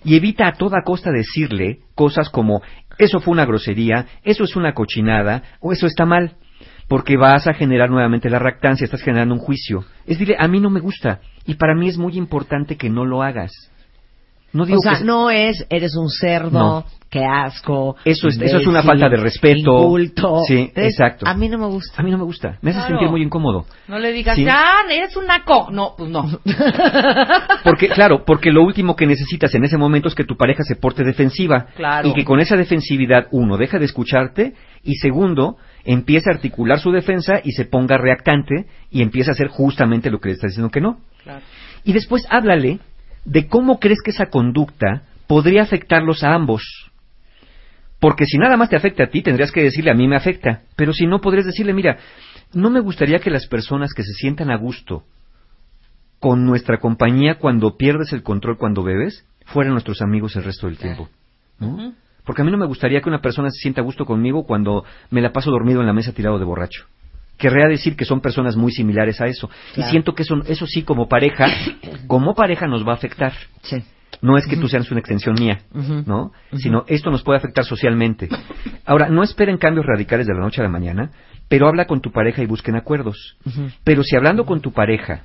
y 0.05 0.15
evita 0.15 0.47
a 0.47 0.53
toda 0.53 0.83
costa 0.85 1.11
decirle 1.11 1.79
cosas 1.95 2.29
como 2.29 2.61
eso 2.97 3.19
fue 3.19 3.33
una 3.33 3.45
grosería, 3.45 4.05
eso 4.23 4.45
es 4.45 4.55
una 4.55 4.73
cochinada 4.73 5.43
o 5.59 5.73
eso 5.73 5.87
está 5.87 6.05
mal, 6.05 6.35
porque 6.87 7.17
vas 7.17 7.47
a 7.47 7.53
generar 7.53 7.89
nuevamente 7.89 8.29
la 8.29 8.39
reactancia, 8.39 8.85
estás 8.85 9.01
generando 9.01 9.33
un 9.33 9.41
juicio. 9.41 9.83
Es 10.05 10.17
decir, 10.19 10.35
a 10.37 10.47
mí 10.47 10.61
no 10.61 10.69
me 10.69 10.79
gusta 10.79 11.19
y 11.45 11.55
para 11.55 11.75
mí 11.75 11.87
es 11.89 11.97
muy 11.97 12.17
importante 12.17 12.75
que 12.77 12.89
no 12.89 13.05
lo 13.05 13.21
hagas. 13.23 13.51
No 14.53 14.65
digo 14.65 14.79
o 14.79 14.81
sea, 14.81 14.99
que 14.99 15.03
no 15.03 15.29
es, 15.29 15.65
eres 15.69 15.97
un 15.97 16.07
cerdo, 16.09 16.57
No. 16.57 16.85
qué 17.09 17.25
asco. 17.25 17.97
Eso 18.05 18.29
es- 18.29 18.39
eso 18.39 18.57
es 18.57 18.65
una 18.67 18.83
falta 18.83 19.09
de 19.09 19.17
respeto. 19.17 19.79
inculto. 19.79 20.43
Sí, 20.47 20.71
exacto. 20.73 21.27
A 21.27 21.33
mí 21.33 21.49
no 21.49 21.57
me 21.57 21.65
gusta. 21.65 21.99
a 21.99 22.03
mí 22.05 22.09
no 22.09 22.17
me 22.17 22.23
gusta, 22.23 22.57
me 22.61 22.69
hace 22.71 22.79
Claro. 22.79 22.95
sentir 22.95 23.09
muy 23.09 23.21
incómodo. 23.21 23.65
No 23.89 23.99
le 23.99 24.13
digas, 24.13 24.37
Sí. 24.37 24.45
ah, 24.49 24.83
eres 24.89 25.13
un 25.17 25.25
naco. 25.27 25.67
No, 25.71 25.93
pues 25.97 26.09
no. 26.09 26.23
Porque, 27.63 27.89
claro, 27.89 28.23
porque 28.25 28.51
lo 28.51 28.63
último 28.63 28.95
que 28.95 29.05
necesitas 29.05 29.53
en 29.55 29.63
ese 29.65 29.77
momento 29.77 30.07
es 30.07 30.15
que 30.15 30.23
tu 30.23 30.37
pareja 30.37 30.63
se 30.63 30.75
porte 30.75 31.03
defensiva. 31.03 31.65
Claro. 31.75 32.07
Y 32.07 32.13
que 32.13 32.23
con 32.23 32.39
esa 32.39 32.55
defensividad, 32.55 33.27
uno, 33.31 33.57
deja 33.57 33.77
de 33.79 33.85
escucharte 33.85 34.53
y 34.83 34.95
segundo, 34.95 35.57
empieza 35.85 36.31
a 36.31 36.33
articular 36.33 36.79
su 36.79 36.91
defensa 36.91 37.39
y 37.43 37.51
se 37.51 37.65
ponga 37.65 37.97
reactante 37.97 38.65
y 38.89 39.01
empieza 39.01 39.31
a 39.31 39.33
hacer 39.33 39.47
justamente 39.47 40.09
lo 40.09 40.19
que 40.19 40.29
le 40.29 40.35
estás 40.35 40.51
diciendo 40.51 40.71
que 40.71 40.81
no. 40.81 40.99
Claro. 41.23 41.41
Y 41.83 41.93
después 41.93 42.25
háblale 42.29 42.79
de 43.23 43.47
cómo 43.47 43.79
crees 43.79 43.99
que 44.03 44.11
esa 44.11 44.27
conducta 44.27 45.03
podría 45.27 45.61
afectarlos 45.61 46.23
a 46.23 46.33
ambos. 46.33 46.63
Porque 47.99 48.25
si 48.25 48.37
nada 48.37 48.57
más 48.57 48.69
te 48.69 48.75
afecta 48.75 49.05
a 49.05 49.07
ti, 49.07 49.21
tendrías 49.21 49.51
que 49.51 49.63
decirle 49.63 49.91
a 49.91 49.95
mí 49.95 50.07
me 50.07 50.15
afecta. 50.15 50.61
Pero 50.75 50.93
si 50.93 51.07
no, 51.07 51.21
podrías 51.21 51.45
decirle, 51.45 51.73
mira, 51.73 51.97
no 52.53 52.69
me 52.69 52.79
gustaría 52.79 53.19
que 53.19 53.29
las 53.29 53.47
personas 53.47 53.93
que 53.93 54.03
se 54.03 54.13
sientan 54.13 54.51
a 54.51 54.57
gusto 54.57 55.03
con 56.19 56.45
nuestra 56.45 56.79
compañía 56.79 57.35
cuando 57.35 57.77
pierdes 57.77 58.13
el 58.13 58.23
control 58.23 58.57
cuando 58.57 58.83
bebes, 58.83 59.25
fueran 59.45 59.73
nuestros 59.73 60.01
amigos 60.01 60.35
el 60.35 60.43
resto 60.43 60.67
del 60.67 60.77
tiempo. 60.77 61.09
¿no? 61.59 61.93
Porque 62.25 62.41
a 62.41 62.45
mí 62.45 62.51
no 62.51 62.57
me 62.57 62.65
gustaría 62.65 63.01
que 63.01 63.09
una 63.09 63.21
persona 63.21 63.49
se 63.49 63.59
sienta 63.59 63.81
a 63.81 63.83
gusto 63.83 64.05
conmigo 64.05 64.45
cuando 64.45 64.83
me 65.11 65.21
la 65.21 65.31
paso 65.31 65.51
dormido 65.51 65.81
en 65.81 65.87
la 65.87 65.93
mesa 65.93 66.11
tirado 66.11 66.39
de 66.39 66.45
borracho. 66.45 66.85
querría 67.37 67.67
decir 67.67 67.95
que 67.95 68.05
son 68.05 68.21
personas 68.21 68.55
muy 68.55 68.71
similares 68.71 69.19
a 69.21 69.25
eso. 69.25 69.49
Claro. 69.73 69.87
Y 69.87 69.91
siento 69.91 70.15
que 70.15 70.23
eso, 70.23 70.41
eso 70.47 70.65
sí, 70.65 70.83
como 70.83 71.07
pareja, 71.07 71.47
como 72.07 72.33
pareja 72.33 72.67
nos 72.67 72.85
va 72.87 72.91
a 72.91 72.95
afectar. 72.95 73.33
Sí. 73.61 73.83
No 74.21 74.37
es 74.37 74.47
que 74.47 74.55
tú 74.57 74.67
seas 74.67 74.89
una 74.91 75.01
extensión 75.01 75.35
mía. 75.37 75.59
¿no? 76.05 76.31
Sino 76.53 76.85
esto 76.87 77.11
nos 77.11 77.23
puede 77.23 77.37
afectar 77.37 77.65
socialmente. 77.65 78.29
Ahora, 78.85 79.09
no 79.09 79.23
esperen 79.23 79.57
cambios 79.57 79.85
radicales 79.85 80.25
de 80.25 80.33
la 80.33 80.39
noche 80.39 80.61
a 80.61 80.63
la 80.63 80.69
mañana, 80.69 81.11
pero 81.49 81.67
habla 81.67 81.85
con 81.85 82.01
tu 82.01 82.11
pareja 82.11 82.41
y 82.41 82.45
busquen 82.45 82.75
acuerdos. 82.75 83.37
Pero 83.83 84.03
si 84.03 84.15
hablando 84.15 84.45
con 84.45 84.61
tu 84.61 84.71
pareja, 84.71 85.23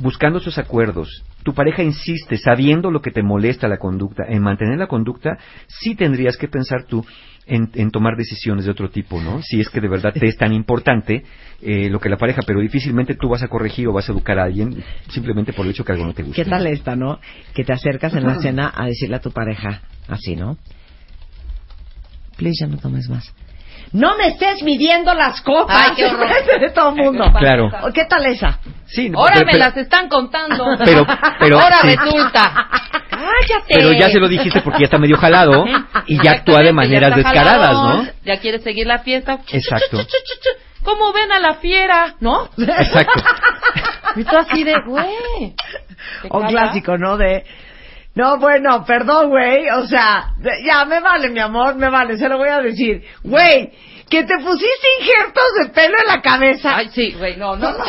buscando 0.00 0.38
esos 0.38 0.58
acuerdos, 0.58 1.24
tu 1.42 1.54
pareja 1.54 1.82
insiste, 1.82 2.36
sabiendo 2.36 2.90
lo 2.90 3.00
que 3.00 3.10
te 3.10 3.22
molesta 3.22 3.68
la 3.68 3.78
conducta, 3.78 4.24
en 4.28 4.42
mantener 4.42 4.78
la 4.78 4.86
conducta, 4.86 5.38
sí 5.66 5.94
tendrías 5.94 6.36
que 6.36 6.48
pensar 6.48 6.84
tú 6.84 7.04
en, 7.46 7.70
en 7.74 7.90
tomar 7.90 8.16
decisiones 8.16 8.64
de 8.64 8.72
otro 8.72 8.90
tipo, 8.90 9.20
¿no? 9.20 9.40
Si 9.42 9.60
es 9.60 9.70
que 9.70 9.80
de 9.80 9.88
verdad 9.88 10.12
te 10.12 10.26
es 10.26 10.36
tan 10.36 10.52
importante 10.52 11.24
eh, 11.62 11.88
lo 11.88 12.00
que 12.00 12.08
la 12.08 12.16
pareja, 12.16 12.42
pero 12.44 12.60
difícilmente 12.60 13.14
tú 13.14 13.28
vas 13.28 13.42
a 13.42 13.48
corregir 13.48 13.86
o 13.88 13.92
vas 13.92 14.08
a 14.08 14.12
educar 14.12 14.38
a 14.38 14.44
alguien 14.44 14.82
simplemente 15.08 15.52
por 15.52 15.64
el 15.64 15.70
hecho 15.70 15.84
que 15.84 15.92
algo 15.92 16.04
no 16.04 16.14
te 16.14 16.24
gusta. 16.24 16.42
¿Qué 16.42 16.50
tal 16.50 16.66
esta, 16.66 16.96
no? 16.96 17.20
Que 17.54 17.64
te 17.64 17.72
acercas 17.72 18.14
en 18.14 18.24
la 18.24 18.40
cena 18.40 18.72
a 18.74 18.86
decirle 18.86 19.16
a 19.16 19.20
tu 19.20 19.30
pareja, 19.30 19.82
así, 20.08 20.34
¿no? 20.34 20.58
Please, 22.36 22.56
ya 22.60 22.66
no 22.66 22.76
tomes 22.76 23.08
más. 23.08 23.32
No 23.92 24.16
me 24.16 24.28
estés 24.28 24.62
midiendo 24.62 25.14
las 25.14 25.40
copas 25.40 25.88
Ay, 25.90 25.92
qué 25.96 26.06
horror. 26.06 26.60
de 26.60 26.70
todo 26.70 26.88
el 26.90 26.94
mundo. 26.96 27.32
Claro. 27.38 27.70
¿O 27.82 27.92
¿Qué 27.92 28.04
tal 28.04 28.26
esa? 28.26 28.58
Sí, 28.86 29.10
Ahora 29.14 29.34
pero- 29.34 29.46
me 29.46 29.52
pero- 29.52 29.64
las 29.64 29.76
están 29.76 30.08
contando. 30.08 30.64
Pero- 30.84 31.06
pero- 31.38 31.60
Ahora 31.60 31.78
sí. 31.82 31.88
resulta. 31.96 32.68
Cállate. 33.10 33.74
Pero 33.74 33.92
ya 33.92 34.10
se 34.10 34.18
lo 34.20 34.28
dijiste 34.28 34.60
porque 34.60 34.80
ya 34.80 34.84
está 34.86 34.98
medio 34.98 35.16
jalado 35.16 35.64
y 36.06 36.22
ya 36.22 36.32
actúa 36.32 36.60
de 36.62 36.72
maneras 36.72 37.14
descaradas, 37.16 37.72
¿no? 37.72 38.06
Ya 38.24 38.38
quiere 38.38 38.60
seguir 38.60 38.86
la 38.86 38.98
fiesta. 38.98 39.38
Exacto. 39.50 39.98
¿Cómo 40.82 41.12
ven 41.12 41.32
a 41.32 41.40
la 41.40 41.54
fiera? 41.54 42.14
¿No? 42.20 42.48
Exacto. 42.58 43.22
Y 44.16 44.24
tú 44.24 44.36
así 44.36 44.62
de, 44.62 44.74
güey. 44.86 45.54
¿te 46.22 46.28
O 46.30 46.38
caga? 46.40 46.48
clásico, 46.48 46.96
¿no? 46.96 47.16
De, 47.16 47.44
no, 48.16 48.38
bueno, 48.38 48.84
perdón, 48.84 49.28
güey. 49.28 49.68
O 49.70 49.86
sea, 49.86 50.32
ya, 50.64 50.84
me 50.86 51.00
vale, 51.00 51.28
mi 51.30 51.38
amor, 51.38 51.76
me 51.76 51.88
vale. 51.90 52.16
Se 52.18 52.28
lo 52.28 52.38
voy 52.38 52.48
a 52.48 52.60
decir. 52.60 53.02
Güey, 53.22 53.70
que 54.08 54.24
te 54.24 54.34
pusiste 54.38 54.86
injertos 55.00 55.44
de 55.62 55.68
pelo 55.70 55.94
en 56.00 56.06
la 56.16 56.20
cabeza. 56.22 56.76
Ay, 56.76 56.88
sí, 56.92 57.12
güey, 57.18 57.36
no, 57.36 57.56
no, 57.56 57.72
no. 57.72 57.78
no, 57.78 57.84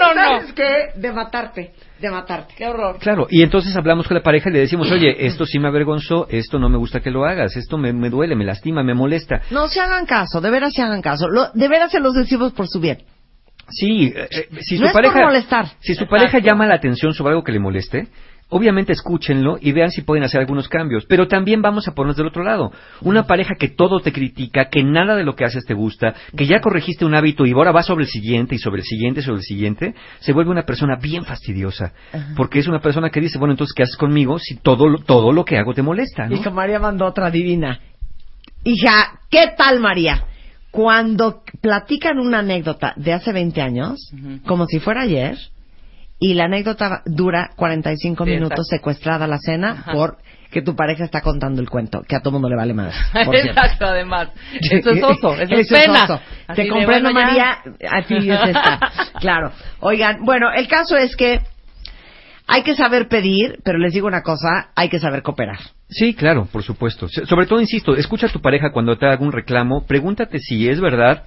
no, 0.00 0.14
no, 0.14 0.38
no. 0.40 0.46
De 0.96 1.12
matarte, 1.12 1.72
de 2.00 2.10
matarte. 2.10 2.54
Qué 2.56 2.66
horror. 2.66 2.98
Claro, 2.98 3.26
y 3.30 3.42
entonces 3.42 3.76
hablamos 3.76 4.08
con 4.08 4.16
la 4.16 4.22
pareja 4.22 4.50
y 4.50 4.54
le 4.54 4.58
decimos, 4.60 4.90
oye, 4.90 5.26
esto 5.26 5.46
sí 5.46 5.58
me 5.58 5.68
avergonzó, 5.68 6.26
esto 6.30 6.58
no 6.58 6.68
me 6.68 6.76
gusta 6.78 7.00
que 7.00 7.10
lo 7.10 7.24
hagas, 7.24 7.56
esto 7.56 7.78
me, 7.78 7.92
me 7.92 8.10
duele, 8.10 8.34
me 8.36 8.44
lastima, 8.44 8.82
me 8.82 8.94
molesta. 8.94 9.42
No 9.50 9.68
se 9.68 9.80
hagan 9.80 10.04
caso, 10.06 10.40
de 10.40 10.50
veras 10.50 10.72
se 10.74 10.82
hagan 10.82 11.00
caso. 11.00 11.28
Lo- 11.28 11.50
de 11.52 11.68
veras 11.68 11.92
se 11.92 12.00
los 12.00 12.14
decimos 12.14 12.52
por 12.52 12.66
su 12.66 12.80
bien. 12.80 12.98
Sí, 13.68 14.12
eh, 14.14 14.28
eh, 14.30 14.48
si 14.60 14.74
No 14.78 14.88
su 14.90 14.98
es 14.98 15.08
por 15.10 15.22
molestar. 15.22 15.66
si 15.80 15.94
su 15.94 16.06
pareja 16.06 16.38
llama 16.38 16.66
la 16.66 16.74
atención 16.74 17.14
sobre 17.14 17.30
algo 17.30 17.44
que 17.44 17.52
le 17.52 17.60
moleste, 17.60 18.08
obviamente 18.48 18.92
escúchenlo 18.92 19.58
y 19.60 19.72
vean 19.72 19.90
si 19.90 20.02
pueden 20.02 20.24
hacer 20.24 20.40
algunos 20.40 20.68
cambios. 20.68 21.04
Pero 21.06 21.26
también 21.28 21.62
vamos 21.62 21.88
a 21.88 21.94
ponernos 21.94 22.16
del 22.16 22.26
otro 22.26 22.42
lado. 22.44 22.72
Una 23.00 23.26
pareja 23.26 23.54
que 23.58 23.68
todo 23.68 24.00
te 24.00 24.12
critica, 24.12 24.68
que 24.70 24.84
nada 24.84 25.16
de 25.16 25.24
lo 25.24 25.34
que 25.34 25.44
haces 25.44 25.64
te 25.64 25.74
gusta, 25.74 26.14
que 26.36 26.46
ya 26.46 26.60
corregiste 26.60 27.04
un 27.04 27.14
hábito 27.14 27.46
y 27.46 27.52
ahora 27.52 27.72
va 27.72 27.82
sobre 27.82 28.04
el 28.04 28.10
siguiente 28.10 28.54
y 28.54 28.58
sobre 28.58 28.80
el 28.82 28.86
siguiente 28.86 29.20
y 29.20 29.22
sobre 29.24 29.38
el 29.38 29.44
siguiente, 29.44 29.94
se 30.20 30.32
vuelve 30.32 30.50
una 30.50 30.62
persona 30.64 30.96
bien 30.96 31.24
fastidiosa. 31.24 31.92
Porque 32.36 32.58
es 32.60 32.68
una 32.68 32.80
persona 32.80 33.10
que 33.10 33.20
dice, 33.20 33.38
bueno, 33.38 33.52
entonces, 33.52 33.74
¿qué 33.74 33.82
haces 33.84 33.96
conmigo 33.96 34.38
si 34.38 34.56
todo, 34.56 34.88
lo- 34.88 34.98
todo 34.98 35.32
lo 35.32 35.44
que 35.44 35.58
hago 35.58 35.74
te 35.74 35.82
molesta? 35.82 36.28
¿no? 36.28 36.34
Hija, 36.36 36.50
María 36.50 36.78
mandó 36.78 37.06
otra 37.06 37.30
divina. 37.30 37.80
Hija, 38.64 39.20
¿qué 39.30 39.52
tal, 39.56 39.80
María? 39.80 40.24
Cuando 40.70 41.42
platican 41.60 42.18
una 42.18 42.38
anécdota 42.40 42.94
de 42.96 43.12
hace 43.12 43.32
20 43.32 43.60
años, 43.60 44.10
como 44.46 44.66
si 44.66 44.80
fuera 44.80 45.02
ayer, 45.02 45.36
y 46.26 46.32
la 46.32 46.44
anécdota 46.44 47.02
dura 47.04 47.50
45 47.54 48.24
Sí, 48.24 48.30
minutos 48.30 48.50
exacto. 48.52 48.64
secuestrada 48.76 49.26
la 49.26 49.36
cena 49.38 49.70
Ajá. 49.72 49.92
por 49.92 50.16
que 50.50 50.62
tu 50.62 50.74
pareja 50.74 51.04
está 51.04 51.20
contando 51.20 51.60
el 51.60 51.68
cuento, 51.68 52.00
que 52.08 52.16
a 52.16 52.20
todo 52.20 52.32
mundo 52.34 52.48
le 52.48 52.56
vale 52.56 52.72
más. 52.72 52.94
por. 53.26 53.36
Exacto, 53.36 53.84
además. 53.86 54.28
Eso 54.58 54.90
es 54.90 55.02
oso, 55.02 55.34
eso, 55.34 55.42
es 55.54 55.66
Eso 55.66 55.76
es 55.76 55.84
pena. 55.86 56.04
oso. 56.04 56.20
Te 56.54 56.66
comprendo, 56.68 57.12
bueno. 57.12 57.28
María. 57.28 57.58
Así 57.90 58.14
es 58.16 58.40
esta. 58.46 58.78
Claro. 59.20 59.52
Oigan, 59.80 60.24
bueno, 60.24 60.50
el 60.54 60.66
caso 60.66 60.96
es 60.96 61.14
que 61.16 61.40
hay 62.46 62.62
que 62.62 62.74
saber 62.74 63.08
pedir, 63.08 63.58
pero 63.64 63.78
les 63.78 63.92
digo 63.92 64.06
una 64.06 64.22
cosa, 64.22 64.68
hay 64.74 64.88
que 64.88 64.98
saber 64.98 65.22
cooperar. 65.22 65.58
Sí, 65.88 66.14
claro, 66.14 66.46
por 66.50 66.62
supuesto. 66.62 67.06
Sobre 67.08 67.46
todo, 67.46 67.60
insisto, 67.60 67.94
escucha 67.96 68.26
a 68.28 68.30
tu 68.30 68.40
pareja 68.40 68.70
cuando 68.72 68.96
te 68.96 69.06
haga 69.06 69.22
un 69.22 69.32
reclamo, 69.32 69.84
pregúntate 69.86 70.38
si 70.38 70.68
es 70.68 70.80
verdad 70.80 71.24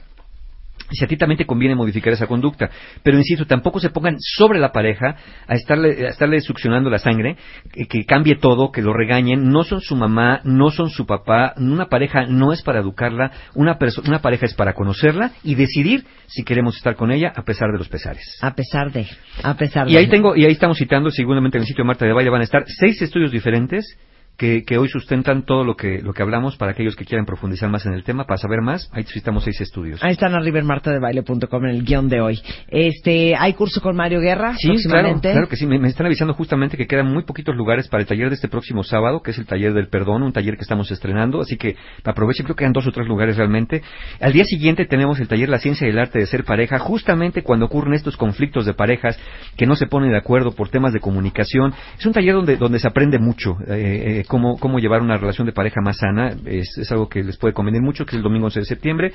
si 0.91 1.03
a 1.03 1.07
ti 1.07 1.17
también 1.17 1.37
te 1.37 1.45
conviene 1.45 1.75
modificar 1.75 2.13
esa 2.13 2.27
conducta. 2.27 2.69
Pero 3.03 3.17
insisto, 3.17 3.45
tampoco 3.45 3.79
se 3.79 3.89
pongan 3.89 4.15
sobre 4.19 4.59
la 4.59 4.71
pareja 4.71 5.15
a 5.47 5.55
estarle, 5.55 6.07
a 6.07 6.09
estarle 6.09 6.39
succionando 6.41 6.89
la 6.89 6.99
sangre, 6.99 7.37
que, 7.71 7.85
que 7.85 8.05
cambie 8.05 8.35
todo, 8.35 8.71
que 8.71 8.81
lo 8.81 8.93
regañen. 8.93 9.49
No 9.49 9.63
son 9.63 9.81
su 9.81 9.95
mamá, 9.95 10.41
no 10.43 10.71
son 10.71 10.89
su 10.89 11.05
papá. 11.05 11.53
Una 11.57 11.87
pareja 11.87 12.25
no 12.25 12.53
es 12.53 12.61
para 12.61 12.79
educarla, 12.79 13.31
una, 13.55 13.77
una 14.05 14.19
pareja 14.19 14.45
es 14.45 14.53
para 14.53 14.73
conocerla 14.73 15.31
y 15.43 15.55
decidir 15.55 16.05
si 16.27 16.43
queremos 16.43 16.77
estar 16.77 16.95
con 16.95 17.11
ella 17.11 17.31
a 17.35 17.43
pesar 17.43 17.71
de 17.71 17.77
los 17.77 17.89
pesares. 17.89 18.37
A 18.41 18.53
pesar 18.53 18.91
de, 18.91 19.07
a 19.43 19.55
pesar 19.55 19.87
de. 19.87 19.93
Y 19.93 19.97
ahí 19.97 20.07
tengo, 20.07 20.35
y 20.35 20.45
ahí 20.45 20.51
estamos 20.51 20.77
citando, 20.77 21.09
seguramente 21.09 21.57
en 21.57 21.63
el 21.63 21.67
sitio 21.67 21.83
de 21.83 21.87
Marta 21.87 22.05
de 22.05 22.13
Baile 22.13 22.29
van 22.29 22.41
a 22.41 22.45
estar 22.45 22.63
seis 22.67 23.01
estudios 23.01 23.31
diferentes 23.31 23.97
que, 24.37 24.63
que 24.63 24.77
hoy 24.77 24.87
sustentan 24.87 25.43
todo 25.43 25.63
lo 25.63 25.75
que, 25.75 26.01
lo 26.01 26.13
que 26.13 26.21
hablamos 26.21 26.55
para 26.57 26.71
aquellos 26.71 26.95
que 26.95 27.05
quieran 27.05 27.25
profundizar 27.25 27.69
más 27.69 27.85
en 27.85 27.93
el 27.93 28.03
tema, 28.03 28.25
para 28.25 28.37
saber 28.37 28.61
más, 28.61 28.89
ahí 28.93 29.03
citamos 29.03 29.43
seis 29.43 29.59
estudios. 29.61 30.03
Ahí 30.03 30.11
están 30.11 30.35
arriba 30.35 30.59
en 30.59 30.65
martadebaile.com 30.65 31.65
en 31.65 31.69
el 31.71 31.83
guion 31.83 32.07
de 32.07 32.21
hoy. 32.21 32.39
Este, 32.67 33.35
¿hay 33.35 33.53
curso 33.53 33.81
con 33.81 33.95
Mario 33.95 34.19
Guerra 34.19 34.53
Sí, 34.53 34.67
claro, 34.67 34.73
próximamente? 34.75 35.31
claro 35.31 35.47
que 35.47 35.55
sí. 35.55 35.65
Me, 35.65 35.79
me 35.79 35.87
están 35.87 36.05
avisando 36.05 36.33
justamente 36.33 36.77
que 36.77 36.85
quedan 36.87 37.07
muy 37.11 37.23
poquitos 37.23 37.55
lugares 37.55 37.87
para 37.87 38.01
el 38.01 38.07
taller 38.07 38.29
de 38.29 38.35
este 38.35 38.47
próximo 38.47 38.83
sábado, 38.83 39.21
que 39.21 39.31
es 39.31 39.37
el 39.37 39.45
taller 39.45 39.73
del 39.73 39.87
perdón, 39.87 40.21
un 40.23 40.33
taller 40.33 40.55
que 40.55 40.61
estamos 40.61 40.91
estrenando, 40.91 41.41
así 41.41 41.57
que 41.57 41.75
aprovechen, 42.03 42.45
creo 42.45 42.55
que 42.55 42.61
quedan 42.61 42.73
dos 42.73 42.85
o 42.87 42.91
tres 42.91 43.07
lugares 43.07 43.37
realmente. 43.37 43.81
Al 44.19 44.33
día 44.33 44.45
siguiente 44.45 44.85
tenemos 44.85 45.19
el 45.19 45.27
taller 45.27 45.49
La 45.49 45.57
ciencia 45.59 45.87
y 45.87 45.89
el 45.89 45.99
arte 45.99 46.19
de 46.19 46.27
ser 46.27 46.43
pareja, 46.43 46.77
justamente 46.79 47.41
cuando 47.41 47.65
ocurren 47.65 47.93
estos 47.93 48.17
conflictos 48.17 48.65
de 48.65 48.73
parejas 48.73 49.19
que 49.55 49.65
no 49.65 49.75
se 49.75 49.87
ponen 49.87 50.11
de 50.11 50.17
acuerdo 50.17 50.51
por 50.51 50.69
temas 50.69 50.93
de 50.93 50.99
comunicación. 50.99 51.73
Es 51.97 52.05
un 52.05 52.13
taller 52.13 52.35
donde, 52.35 52.57
donde 52.57 52.79
se 52.79 52.87
aprende 52.87 53.17
mucho, 53.19 53.57
eh, 53.67 54.19
eh, 54.19 54.23
cómo, 54.27 54.57
cómo 54.57 54.79
llevar 54.79 55.01
una 55.01 55.17
relación 55.17 55.47
de 55.47 55.53
pareja 55.53 55.81
más 55.81 55.97
sana, 55.97 56.35
es, 56.45 56.91
algo 56.91 57.09
que 57.09 57.23
les 57.23 57.37
puede 57.37 57.53
convenir 57.53 57.81
mucho, 57.81 58.05
que 58.05 58.11
es 58.11 58.17
el 58.17 58.23
domingo 58.23 58.45
11 58.45 58.59
de 58.59 58.65
septiembre. 58.65 59.11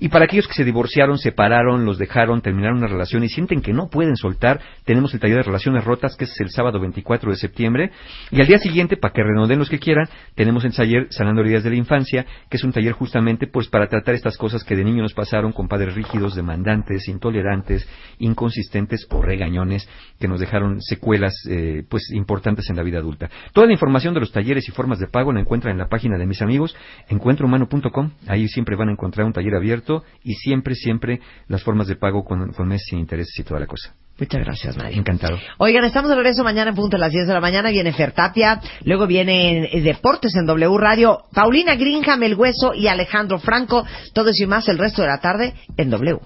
Y 0.00 0.08
para 0.08 0.24
aquellos 0.24 0.46
que 0.46 0.54
se 0.54 0.64
divorciaron, 0.64 1.18
separaron, 1.18 1.84
los 1.84 1.98
dejaron, 1.98 2.42
terminaron 2.42 2.78
una 2.78 2.88
relación 2.88 3.24
y 3.24 3.28
sienten 3.28 3.62
que 3.62 3.72
no 3.72 3.88
pueden 3.88 4.16
soltar, 4.16 4.60
tenemos 4.84 5.12
el 5.14 5.20
taller 5.20 5.38
de 5.38 5.42
relaciones 5.44 5.84
rotas, 5.84 6.16
que 6.16 6.24
es 6.24 6.40
el 6.40 6.50
sábado 6.50 6.80
24 6.80 7.30
de 7.30 7.36
septiembre. 7.36 7.90
Y 8.30 8.40
al 8.40 8.46
día 8.46 8.58
siguiente, 8.58 8.96
para 8.96 9.12
que 9.12 9.22
renoden 9.22 9.58
los 9.58 9.68
que 9.68 9.78
quieran, 9.78 10.08
tenemos 10.34 10.64
el 10.64 10.74
taller 10.74 11.06
Sanando 11.10 11.42
Heridas 11.42 11.64
de 11.64 11.70
la 11.70 11.76
Infancia, 11.76 12.26
que 12.50 12.56
es 12.56 12.64
un 12.64 12.72
taller 12.72 12.92
justamente 12.92 13.46
pues 13.46 13.68
para 13.68 13.88
tratar 13.88 14.14
estas 14.14 14.36
cosas 14.36 14.64
que 14.64 14.76
de 14.76 14.84
niño 14.84 15.02
nos 15.02 15.14
pasaron 15.14 15.52
con 15.52 15.68
padres 15.68 15.94
rígidos, 15.94 16.34
demandantes, 16.34 17.08
intolerantes, 17.08 17.88
inconsistentes 18.18 19.06
o 19.10 19.22
regañones, 19.22 19.88
que 20.18 20.28
nos 20.28 20.40
dejaron 20.40 20.80
secuelas 20.80 21.34
eh, 21.48 21.84
pues 21.88 22.10
importantes 22.12 22.68
en 22.70 22.76
la 22.76 22.82
vida 22.82 22.98
adulta. 22.98 23.30
Toda 23.52 23.66
la 23.66 23.72
información 23.72 24.14
de 24.14 24.20
los 24.20 24.32
talleres 24.32 24.55
y 24.68 24.72
formas 24.72 24.98
de 24.98 25.06
pago 25.06 25.32
la 25.32 25.40
encuentran 25.40 25.72
en 25.72 25.78
la 25.78 25.88
página 25.88 26.18
de 26.18 26.26
mis 26.26 26.42
amigos, 26.42 26.76
encuentrohumano.com. 27.08 28.10
Ahí 28.26 28.48
siempre 28.48 28.76
van 28.76 28.88
a 28.88 28.92
encontrar 28.92 29.26
un 29.26 29.32
taller 29.32 29.54
abierto 29.54 30.04
y 30.22 30.34
siempre, 30.34 30.74
siempre 30.74 31.20
las 31.48 31.62
formas 31.62 31.86
de 31.86 31.96
pago 31.96 32.24
con, 32.24 32.52
con 32.52 32.68
meses 32.68 32.86
sin 32.88 32.98
intereses 32.98 33.38
y 33.38 33.44
toda 33.44 33.60
la 33.60 33.66
cosa. 33.66 33.94
Muchas 34.18 34.40
gracias, 34.40 34.76
Mario. 34.76 34.98
Encantado. 34.98 35.38
Oigan, 35.58 35.84
estamos 35.84 36.08
de 36.08 36.16
regreso 36.16 36.42
mañana 36.42 36.70
en 36.70 36.76
punto 36.76 36.96
a 36.96 37.00
las 37.00 37.12
10 37.12 37.26
de 37.26 37.34
la 37.34 37.40
mañana. 37.40 37.68
Viene 37.70 37.92
Fertapia, 37.92 38.60
luego 38.84 39.06
vienen 39.06 39.68
eh, 39.70 39.82
Deportes 39.82 40.34
en 40.36 40.46
W 40.46 40.78
Radio, 40.78 41.24
Paulina 41.34 41.74
Greenham, 41.74 42.22
El 42.22 42.34
Hueso 42.34 42.72
y 42.72 42.88
Alejandro 42.88 43.38
Franco. 43.38 43.84
Todo 44.14 44.30
eso 44.30 44.44
y 44.44 44.46
más 44.46 44.68
el 44.68 44.78
resto 44.78 45.02
de 45.02 45.08
la 45.08 45.20
tarde 45.20 45.54
en 45.76 45.90
W. 45.90 46.18